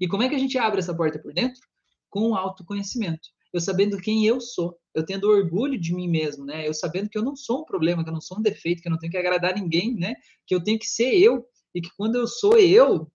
E 0.00 0.08
como 0.08 0.22
é 0.22 0.28
que 0.28 0.34
a 0.34 0.38
gente 0.38 0.56
abre 0.56 0.78
essa 0.80 0.96
porta 0.96 1.18
por 1.18 1.34
dentro? 1.34 1.60
Com 2.08 2.30
o 2.30 2.34
autoconhecimento. 2.34 3.28
Eu 3.52 3.60
sabendo 3.60 3.98
quem 3.98 4.26
eu 4.26 4.40
sou, 4.40 4.76
eu 4.94 5.04
tendo 5.04 5.28
orgulho 5.28 5.78
de 5.78 5.94
mim 5.94 6.08
mesmo, 6.08 6.46
né? 6.46 6.66
Eu 6.66 6.72
sabendo 6.72 7.10
que 7.10 7.18
eu 7.18 7.22
não 7.22 7.36
sou 7.36 7.60
um 7.60 7.64
problema, 7.64 8.02
que 8.02 8.08
eu 8.08 8.14
não 8.14 8.20
sou 8.20 8.38
um 8.38 8.42
defeito, 8.42 8.80
que 8.80 8.88
eu 8.88 8.92
não 8.92 8.98
tenho 8.98 9.12
que 9.12 9.18
agradar 9.18 9.54
ninguém, 9.54 9.94
né? 9.94 10.14
Que 10.46 10.54
eu 10.54 10.64
tenho 10.64 10.78
que 10.78 10.86
ser 10.86 11.14
eu 11.14 11.46
e 11.74 11.80
que 11.80 11.90
quando 11.96 12.16
eu 12.16 12.26
sou 12.26 12.58
eu, 12.58 13.10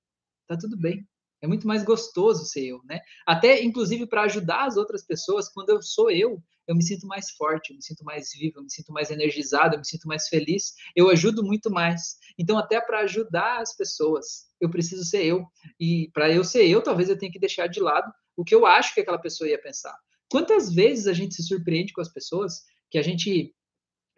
tá 0.47 0.55
tudo 0.55 0.77
bem. 0.77 1.05
É 1.41 1.47
muito 1.47 1.67
mais 1.67 1.83
gostoso 1.83 2.45
ser 2.45 2.65
eu, 2.65 2.81
né? 2.85 3.01
Até, 3.25 3.63
inclusive, 3.63 4.05
para 4.05 4.23
ajudar 4.23 4.65
as 4.65 4.77
outras 4.77 5.03
pessoas, 5.03 5.49
quando 5.49 5.69
eu 5.69 5.81
sou 5.81 6.11
eu, 6.11 6.41
eu 6.67 6.75
me 6.75 6.83
sinto 6.83 7.07
mais 7.07 7.31
forte, 7.31 7.71
eu 7.71 7.75
me 7.75 7.83
sinto 7.83 8.03
mais 8.03 8.31
vivo, 8.31 8.59
eu 8.59 8.63
me 8.63 8.71
sinto 8.71 8.93
mais 8.93 9.09
energizado, 9.09 9.75
eu 9.75 9.79
me 9.79 9.85
sinto 9.85 10.07
mais 10.07 10.27
feliz, 10.27 10.75
eu 10.95 11.09
ajudo 11.09 11.43
muito 11.43 11.71
mais. 11.71 12.17
Então, 12.37 12.57
até 12.57 12.79
para 12.79 12.99
ajudar 12.99 13.59
as 13.59 13.75
pessoas, 13.75 14.45
eu 14.59 14.69
preciso 14.69 15.03
ser 15.03 15.25
eu. 15.25 15.45
E 15.79 16.09
para 16.13 16.29
eu 16.29 16.43
ser 16.43 16.67
eu, 16.67 16.81
talvez 16.81 17.09
eu 17.09 17.17
tenha 17.17 17.31
que 17.31 17.39
deixar 17.39 17.67
de 17.67 17.79
lado 17.79 18.11
o 18.37 18.43
que 18.43 18.53
eu 18.53 18.65
acho 18.65 18.93
que 18.93 19.01
aquela 19.01 19.19
pessoa 19.19 19.49
ia 19.49 19.61
pensar. 19.61 19.97
Quantas 20.29 20.73
vezes 20.73 21.07
a 21.07 21.13
gente 21.13 21.35
se 21.35 21.43
surpreende 21.43 21.91
com 21.91 22.01
as 22.01 22.07
pessoas 22.07 22.61
que 22.89 22.97
a 22.97 23.01
gente 23.01 23.53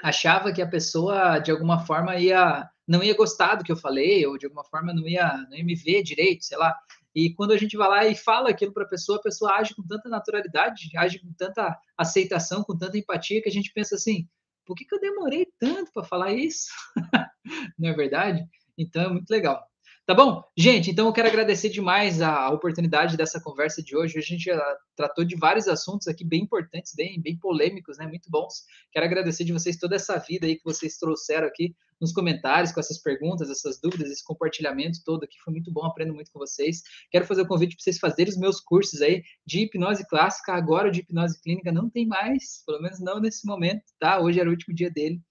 achava 0.01 0.51
que 0.51 0.61
a 0.61 0.67
pessoa, 0.67 1.39
de 1.39 1.51
alguma 1.51 1.85
forma, 1.85 2.19
ia 2.19 2.69
não 2.87 3.01
ia 3.01 3.15
gostar 3.15 3.55
do 3.55 3.63
que 3.63 3.71
eu 3.71 3.77
falei, 3.77 4.25
ou 4.25 4.37
de 4.37 4.45
alguma 4.45 4.63
forma 4.65 4.93
não 4.93 5.07
ia, 5.07 5.37
não 5.49 5.57
ia 5.57 5.63
me 5.63 5.75
ver 5.75 6.03
direito, 6.03 6.43
sei 6.43 6.57
lá. 6.57 6.75
E 7.15 7.33
quando 7.33 7.51
a 7.51 7.57
gente 7.57 7.77
vai 7.77 7.87
lá 7.87 8.07
e 8.07 8.15
fala 8.15 8.49
aquilo 8.49 8.73
para 8.73 8.83
a 8.83 8.87
pessoa, 8.87 9.17
a 9.17 9.21
pessoa 9.21 9.53
age 9.53 9.75
com 9.75 9.85
tanta 9.85 10.09
naturalidade, 10.09 10.89
age 10.97 11.19
com 11.19 11.31
tanta 11.33 11.77
aceitação, 11.97 12.63
com 12.63 12.77
tanta 12.77 12.97
empatia, 12.97 13.41
que 13.41 13.49
a 13.49 13.51
gente 13.51 13.71
pensa 13.73 13.95
assim: 13.95 14.27
por 14.65 14.75
que, 14.75 14.85
que 14.85 14.95
eu 14.95 14.99
demorei 14.99 15.47
tanto 15.59 15.91
para 15.91 16.03
falar 16.03 16.33
isso? 16.33 16.67
não 17.77 17.89
é 17.89 17.93
verdade? 17.93 18.43
Então 18.77 19.03
é 19.03 19.09
muito 19.09 19.29
legal. 19.29 19.63
Tá 20.05 20.13
bom? 20.13 20.43
Gente, 20.57 20.91
então 20.91 21.05
eu 21.07 21.13
quero 21.13 21.29
agradecer 21.29 21.69
demais 21.69 22.21
a 22.21 22.49
oportunidade 22.49 23.15
dessa 23.15 23.39
conversa 23.39 23.81
de 23.81 23.95
hoje. 23.95 24.17
A 24.17 24.21
gente 24.21 24.43
já 24.43 24.77
tratou 24.97 25.23
de 25.23 25.37
vários 25.37 25.65
assuntos 25.65 26.09
aqui 26.09 26.25
bem 26.25 26.41
importantes, 26.41 26.93
bem, 26.93 27.21
bem 27.21 27.37
polêmicos, 27.37 27.97
né? 27.97 28.05
Muito 28.05 28.29
bons. 28.29 28.65
Quero 28.91 29.05
agradecer 29.05 29.45
de 29.45 29.53
vocês 29.53 29.77
toda 29.77 29.95
essa 29.95 30.17
vida 30.17 30.45
aí 30.45 30.57
que 30.57 30.63
vocês 30.65 30.97
trouxeram 30.97 31.47
aqui 31.47 31.73
nos 32.03 32.11
comentários 32.11 32.73
com 32.73 32.81
essas 32.81 33.01
perguntas, 33.01 33.49
essas 33.49 33.79
dúvidas, 33.79 34.11
esse 34.11 34.23
compartilhamento 34.23 34.99
todo 35.05 35.23
aqui. 35.23 35.37
Foi 35.43 35.53
muito 35.53 35.71
bom, 35.71 35.85
aprendo 35.85 36.13
muito 36.13 36.29
com 36.31 36.37
vocês. 36.37 36.81
Quero 37.09 37.25
fazer 37.25 37.41
o 37.41 37.45
um 37.45 37.47
convite 37.47 37.75
para 37.75 37.83
vocês 37.83 37.97
fazerem 37.97 38.31
os 38.31 38.37
meus 38.37 38.59
cursos 38.59 39.01
aí 39.01 39.23
de 39.45 39.61
hipnose 39.61 40.05
clássica. 40.09 40.53
Agora 40.53 40.91
de 40.91 40.99
hipnose 40.99 41.41
clínica 41.41 41.71
não 41.71 41.89
tem 41.89 42.05
mais, 42.05 42.61
pelo 42.65 42.81
menos 42.81 42.99
não 42.99 43.21
nesse 43.21 43.47
momento, 43.47 43.83
tá? 43.97 44.19
Hoje 44.19 44.39
era 44.39 44.49
o 44.49 44.51
último 44.51 44.75
dia 44.75 44.91
dele. 44.91 45.21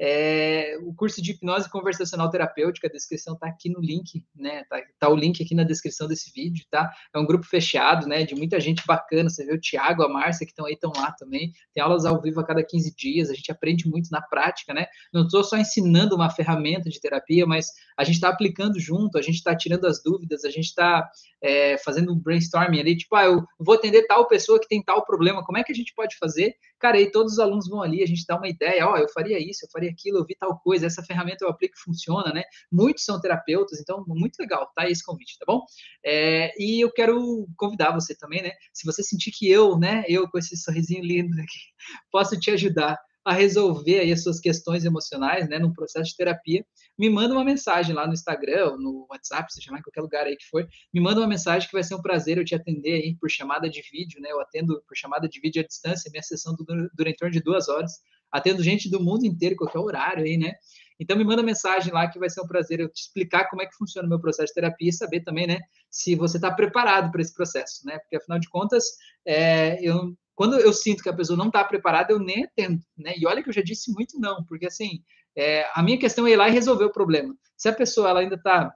É, 0.00 0.78
o 0.82 0.94
curso 0.94 1.20
de 1.20 1.32
hipnose 1.32 1.70
conversacional 1.70 2.30
terapêutica, 2.30 2.88
a 2.88 2.90
descrição 2.90 3.36
tá 3.36 3.46
aqui 3.46 3.68
no 3.68 3.80
link, 3.80 4.24
né? 4.34 4.64
Tá, 4.70 4.80
tá 4.98 5.08
o 5.10 5.14
link 5.14 5.42
aqui 5.42 5.54
na 5.54 5.64
descrição 5.64 6.08
desse 6.08 6.32
vídeo, 6.32 6.64
tá? 6.70 6.90
É 7.14 7.18
um 7.18 7.26
grupo 7.26 7.44
fechado, 7.44 8.06
né? 8.06 8.24
De 8.24 8.34
muita 8.34 8.58
gente 8.58 8.82
bacana. 8.86 9.28
Você 9.28 9.44
vê 9.44 9.52
o 9.52 9.60
Thiago, 9.60 10.02
a 10.02 10.08
Márcia, 10.08 10.46
que 10.46 10.52
estão 10.52 10.64
aí, 10.64 10.72
estão 10.72 10.92
lá 10.96 11.12
também. 11.12 11.52
Tem 11.74 11.82
aulas 11.82 12.06
ao 12.06 12.22
vivo 12.22 12.40
a 12.40 12.46
cada 12.46 12.64
15 12.64 12.94
dias. 12.96 13.28
A 13.28 13.34
gente 13.34 13.52
aprende 13.52 13.86
muito 13.86 14.08
na 14.10 14.22
prática, 14.22 14.72
né? 14.72 14.86
Não 15.12 15.24
estou 15.24 15.44
só 15.44 15.58
ensinando 15.58 16.16
uma 16.22 16.30
ferramenta 16.30 16.88
de 16.88 17.00
terapia, 17.00 17.46
mas 17.46 17.68
a 17.96 18.04
gente 18.04 18.14
está 18.14 18.28
aplicando 18.28 18.78
junto, 18.78 19.18
a 19.18 19.22
gente 19.22 19.36
está 19.36 19.54
tirando 19.56 19.86
as 19.86 20.02
dúvidas, 20.02 20.44
a 20.44 20.50
gente 20.50 20.66
está 20.66 21.08
é, 21.42 21.76
fazendo 21.78 22.12
um 22.12 22.18
brainstorming 22.18 22.80
ali, 22.80 22.96
tipo, 22.96 23.14
ah, 23.16 23.24
eu 23.24 23.44
vou 23.58 23.74
atender 23.74 24.06
tal 24.06 24.26
pessoa 24.26 24.60
que 24.60 24.68
tem 24.68 24.82
tal 24.82 25.04
problema, 25.04 25.44
como 25.44 25.58
é 25.58 25.64
que 25.64 25.72
a 25.72 25.74
gente 25.74 25.92
pode 25.94 26.16
fazer? 26.16 26.54
Cara, 26.78 26.96
aí 26.96 27.10
todos 27.10 27.34
os 27.34 27.38
alunos 27.38 27.68
vão 27.68 27.82
ali, 27.82 28.02
a 28.02 28.06
gente 28.06 28.24
dá 28.26 28.36
uma 28.36 28.48
ideia, 28.48 28.86
ó, 28.86 28.94
oh, 28.94 28.96
eu 28.96 29.08
faria 29.08 29.38
isso, 29.38 29.64
eu 29.64 29.70
faria 29.70 29.90
aquilo, 29.90 30.18
eu 30.18 30.24
vi 30.24 30.34
tal 30.34 30.58
coisa, 30.58 30.86
essa 30.86 31.02
ferramenta 31.02 31.44
eu 31.44 31.48
aplico 31.48 31.74
e 31.76 31.80
funciona, 31.80 32.32
né? 32.32 32.42
Muitos 32.70 33.04
são 33.04 33.20
terapeutas, 33.20 33.80
então, 33.80 34.04
muito 34.06 34.36
legal, 34.38 34.70
tá? 34.74 34.88
Esse 34.88 35.04
convite, 35.04 35.38
tá 35.38 35.44
bom? 35.46 35.64
É, 36.04 36.52
e 36.58 36.80
eu 36.80 36.92
quero 36.92 37.46
convidar 37.56 37.92
você 37.92 38.16
também, 38.16 38.42
né? 38.42 38.52
Se 38.72 38.84
você 38.84 39.02
sentir 39.02 39.30
que 39.30 39.48
eu, 39.48 39.78
né, 39.78 40.04
eu 40.08 40.28
com 40.28 40.38
esse 40.38 40.56
sorrisinho 40.56 41.04
lindo 41.04 41.34
aqui, 41.34 41.60
posso 42.10 42.38
te 42.38 42.50
ajudar 42.50 42.98
a 43.24 43.32
resolver 43.32 44.00
aí 44.00 44.12
as 44.12 44.22
suas 44.22 44.40
questões 44.40 44.84
emocionais, 44.84 45.48
né, 45.48 45.58
num 45.58 45.72
processo 45.72 46.10
de 46.10 46.16
terapia, 46.16 46.64
me 46.98 47.08
manda 47.08 47.34
uma 47.34 47.44
mensagem 47.44 47.94
lá 47.94 48.06
no 48.06 48.12
Instagram, 48.12 48.76
no 48.78 49.06
WhatsApp, 49.08 49.52
seja 49.52 49.70
lá 49.70 49.78
em 49.78 49.82
qualquer 49.82 50.00
lugar 50.00 50.26
aí 50.26 50.36
que 50.36 50.46
for, 50.46 50.66
me 50.92 51.00
manda 51.00 51.20
uma 51.20 51.28
mensagem 51.28 51.68
que 51.68 51.74
vai 51.74 51.84
ser 51.84 51.94
um 51.94 52.02
prazer 52.02 52.38
eu 52.38 52.44
te 52.44 52.54
atender 52.54 52.94
aí 52.94 53.16
por 53.16 53.30
chamada 53.30 53.68
de 53.70 53.82
vídeo, 53.90 54.20
né, 54.20 54.30
eu 54.30 54.40
atendo 54.40 54.82
por 54.86 54.96
chamada 54.96 55.28
de 55.28 55.40
vídeo 55.40 55.62
à 55.62 55.66
distância, 55.66 56.10
minha 56.10 56.22
sessão 56.22 56.56
dura 56.56 57.10
em 57.10 57.14
torno 57.14 57.32
de 57.32 57.40
duas 57.40 57.68
horas, 57.68 57.92
atendo 58.30 58.62
gente 58.62 58.90
do 58.90 59.00
mundo 59.00 59.24
inteiro, 59.24 59.56
qualquer 59.56 59.78
horário 59.78 60.24
aí, 60.24 60.36
né, 60.36 60.54
então 60.98 61.16
me 61.16 61.24
manda 61.24 61.42
mensagem 61.42 61.92
lá 61.92 62.08
que 62.08 62.18
vai 62.18 62.28
ser 62.28 62.40
um 62.40 62.46
prazer 62.46 62.80
eu 62.80 62.88
te 62.88 63.02
explicar 63.02 63.48
como 63.48 63.62
é 63.62 63.66
que 63.66 63.76
funciona 63.76 64.06
o 64.06 64.08
meu 64.08 64.20
processo 64.20 64.48
de 64.48 64.54
terapia 64.54 64.88
e 64.88 64.92
saber 64.92 65.20
também, 65.20 65.46
né, 65.46 65.58
se 65.90 66.16
você 66.16 66.38
está 66.38 66.50
preparado 66.50 67.12
para 67.12 67.22
esse 67.22 67.32
processo, 67.32 67.86
né, 67.86 67.98
porque 68.00 68.16
afinal 68.16 68.40
de 68.40 68.48
contas, 68.48 68.84
é, 69.24 69.78
eu 69.80 70.12
quando 70.34 70.58
eu 70.58 70.72
sinto 70.72 71.02
que 71.02 71.08
a 71.08 71.14
pessoa 71.14 71.36
não 71.36 71.46
está 71.46 71.64
preparada, 71.64 72.12
eu 72.12 72.18
nem 72.18 72.44
atendo, 72.44 72.80
né? 72.96 73.14
E 73.16 73.26
olha 73.26 73.42
que 73.42 73.48
eu 73.48 73.52
já 73.52 73.62
disse 73.62 73.92
muito 73.92 74.18
não, 74.18 74.44
porque 74.44 74.66
assim, 74.66 75.02
é, 75.36 75.66
a 75.74 75.82
minha 75.82 75.98
questão 75.98 76.26
é 76.26 76.32
ir 76.32 76.36
lá 76.36 76.48
e 76.48 76.52
resolver 76.52 76.84
o 76.84 76.92
problema. 76.92 77.34
Se 77.56 77.68
a 77.68 77.72
pessoa 77.72 78.08
ela 78.08 78.20
ainda 78.20 78.36
está, 78.36 78.72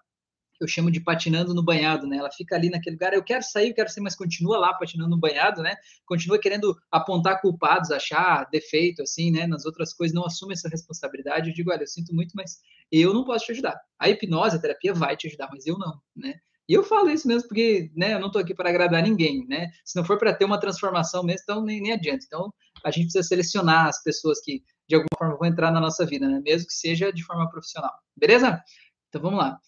eu 0.60 0.66
chamo 0.66 0.90
de 0.90 1.00
patinando 1.00 1.54
no 1.54 1.62
banhado, 1.62 2.06
né? 2.06 2.16
Ela 2.16 2.30
fica 2.30 2.54
ali 2.56 2.70
naquele 2.70 2.96
lugar, 2.96 3.12
eu 3.12 3.22
quero 3.22 3.42
sair, 3.42 3.68
eu 3.68 3.74
quero 3.74 3.90
sair, 3.90 4.02
mas 4.02 4.16
continua 4.16 4.58
lá 4.58 4.72
patinando 4.74 5.10
no 5.10 5.18
banhado, 5.18 5.62
né? 5.62 5.76
Continua 6.06 6.38
querendo 6.38 6.76
apontar 6.90 7.40
culpados, 7.40 7.90
achar 7.90 8.48
defeito, 8.50 9.02
assim, 9.02 9.30
né? 9.30 9.46
Nas 9.46 9.66
outras 9.66 9.92
coisas, 9.92 10.14
não 10.14 10.24
assume 10.24 10.54
essa 10.54 10.68
responsabilidade. 10.68 11.50
Eu 11.50 11.54
digo, 11.54 11.70
olha, 11.70 11.82
eu 11.82 11.86
sinto 11.86 12.14
muito, 12.14 12.32
mas 12.34 12.58
eu 12.90 13.12
não 13.12 13.24
posso 13.24 13.46
te 13.46 13.52
ajudar. 13.52 13.78
A 13.98 14.08
hipnose, 14.08 14.56
a 14.56 14.60
terapia 14.60 14.94
vai 14.94 15.16
te 15.16 15.26
ajudar, 15.26 15.48
mas 15.52 15.66
eu 15.66 15.78
não, 15.78 16.00
né? 16.14 16.34
E 16.68 16.74
eu 16.74 16.82
falo 16.82 17.10
isso 17.10 17.28
mesmo 17.28 17.48
porque 17.48 17.90
né, 17.94 18.14
eu 18.14 18.20
não 18.20 18.26
estou 18.26 18.42
aqui 18.42 18.54
para 18.54 18.68
agradar 18.68 19.02
ninguém, 19.02 19.46
né? 19.46 19.70
Se 19.84 19.96
não 19.96 20.04
for 20.04 20.18
para 20.18 20.34
ter 20.34 20.44
uma 20.44 20.58
transformação 20.58 21.22
mesmo, 21.22 21.42
então 21.42 21.64
nem, 21.64 21.80
nem 21.80 21.92
adianta. 21.92 22.24
Então, 22.26 22.52
a 22.84 22.90
gente 22.90 23.04
precisa 23.04 23.22
selecionar 23.22 23.86
as 23.86 24.02
pessoas 24.02 24.40
que, 24.40 24.62
de 24.88 24.96
alguma 24.96 25.16
forma, 25.16 25.36
vão 25.36 25.48
entrar 25.48 25.70
na 25.70 25.80
nossa 25.80 26.04
vida, 26.04 26.28
né? 26.28 26.40
Mesmo 26.44 26.66
que 26.66 26.74
seja 26.74 27.12
de 27.12 27.22
forma 27.22 27.48
profissional. 27.48 27.92
Beleza? 28.16 28.60
Então, 29.08 29.22
vamos 29.22 29.38
lá. 29.38 29.60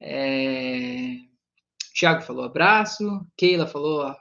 É... 0.00 1.16
Tiago 1.94 2.22
falou 2.22 2.44
abraço. 2.44 3.26
Keila 3.36 3.66
falou 3.66 4.16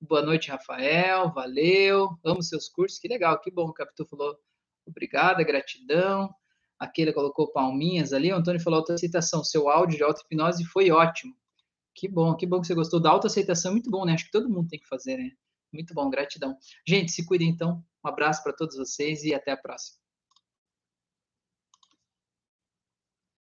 boa 0.00 0.22
noite, 0.22 0.50
Rafael. 0.50 1.32
Valeu. 1.32 2.10
Amo 2.24 2.42
seus 2.42 2.68
cursos. 2.68 3.00
Que 3.00 3.08
legal, 3.08 3.40
que 3.40 3.50
bom. 3.50 3.68
O 3.68 3.74
Capitu 3.74 4.06
falou 4.06 4.36
obrigada, 4.86 5.42
gratidão. 5.42 6.32
A 6.78 6.86
Keila 6.86 7.12
colocou 7.12 7.50
palminhas 7.52 8.12
ali. 8.12 8.32
O 8.32 8.36
Antônio 8.36 8.62
falou 8.62 8.78
autoaceitação. 8.78 9.42
Seu 9.42 9.68
áudio 9.68 9.96
de 9.96 10.04
auto-hipnose 10.04 10.64
foi 10.64 10.90
ótimo. 10.92 11.34
Que 11.96 12.08
bom, 12.08 12.36
que 12.36 12.46
bom 12.46 12.60
que 12.60 12.66
você 12.66 12.74
gostou 12.74 13.00
da 13.00 13.10
autoaceitação, 13.10 13.72
muito 13.72 13.90
bom, 13.90 14.04
né? 14.04 14.12
Acho 14.12 14.26
que 14.26 14.30
todo 14.30 14.50
mundo 14.50 14.68
tem 14.68 14.78
que 14.78 14.86
fazer, 14.86 15.16
né? 15.16 15.30
Muito 15.72 15.94
bom, 15.94 16.10
gratidão. 16.10 16.56
Gente, 16.86 17.10
se 17.10 17.24
cuidem 17.24 17.48
então. 17.48 17.82
Um 18.04 18.08
abraço 18.08 18.42
para 18.42 18.52
todos 18.52 18.76
vocês 18.76 19.24
e 19.24 19.34
até 19.34 19.52
a 19.52 19.56
próxima. 19.56 19.98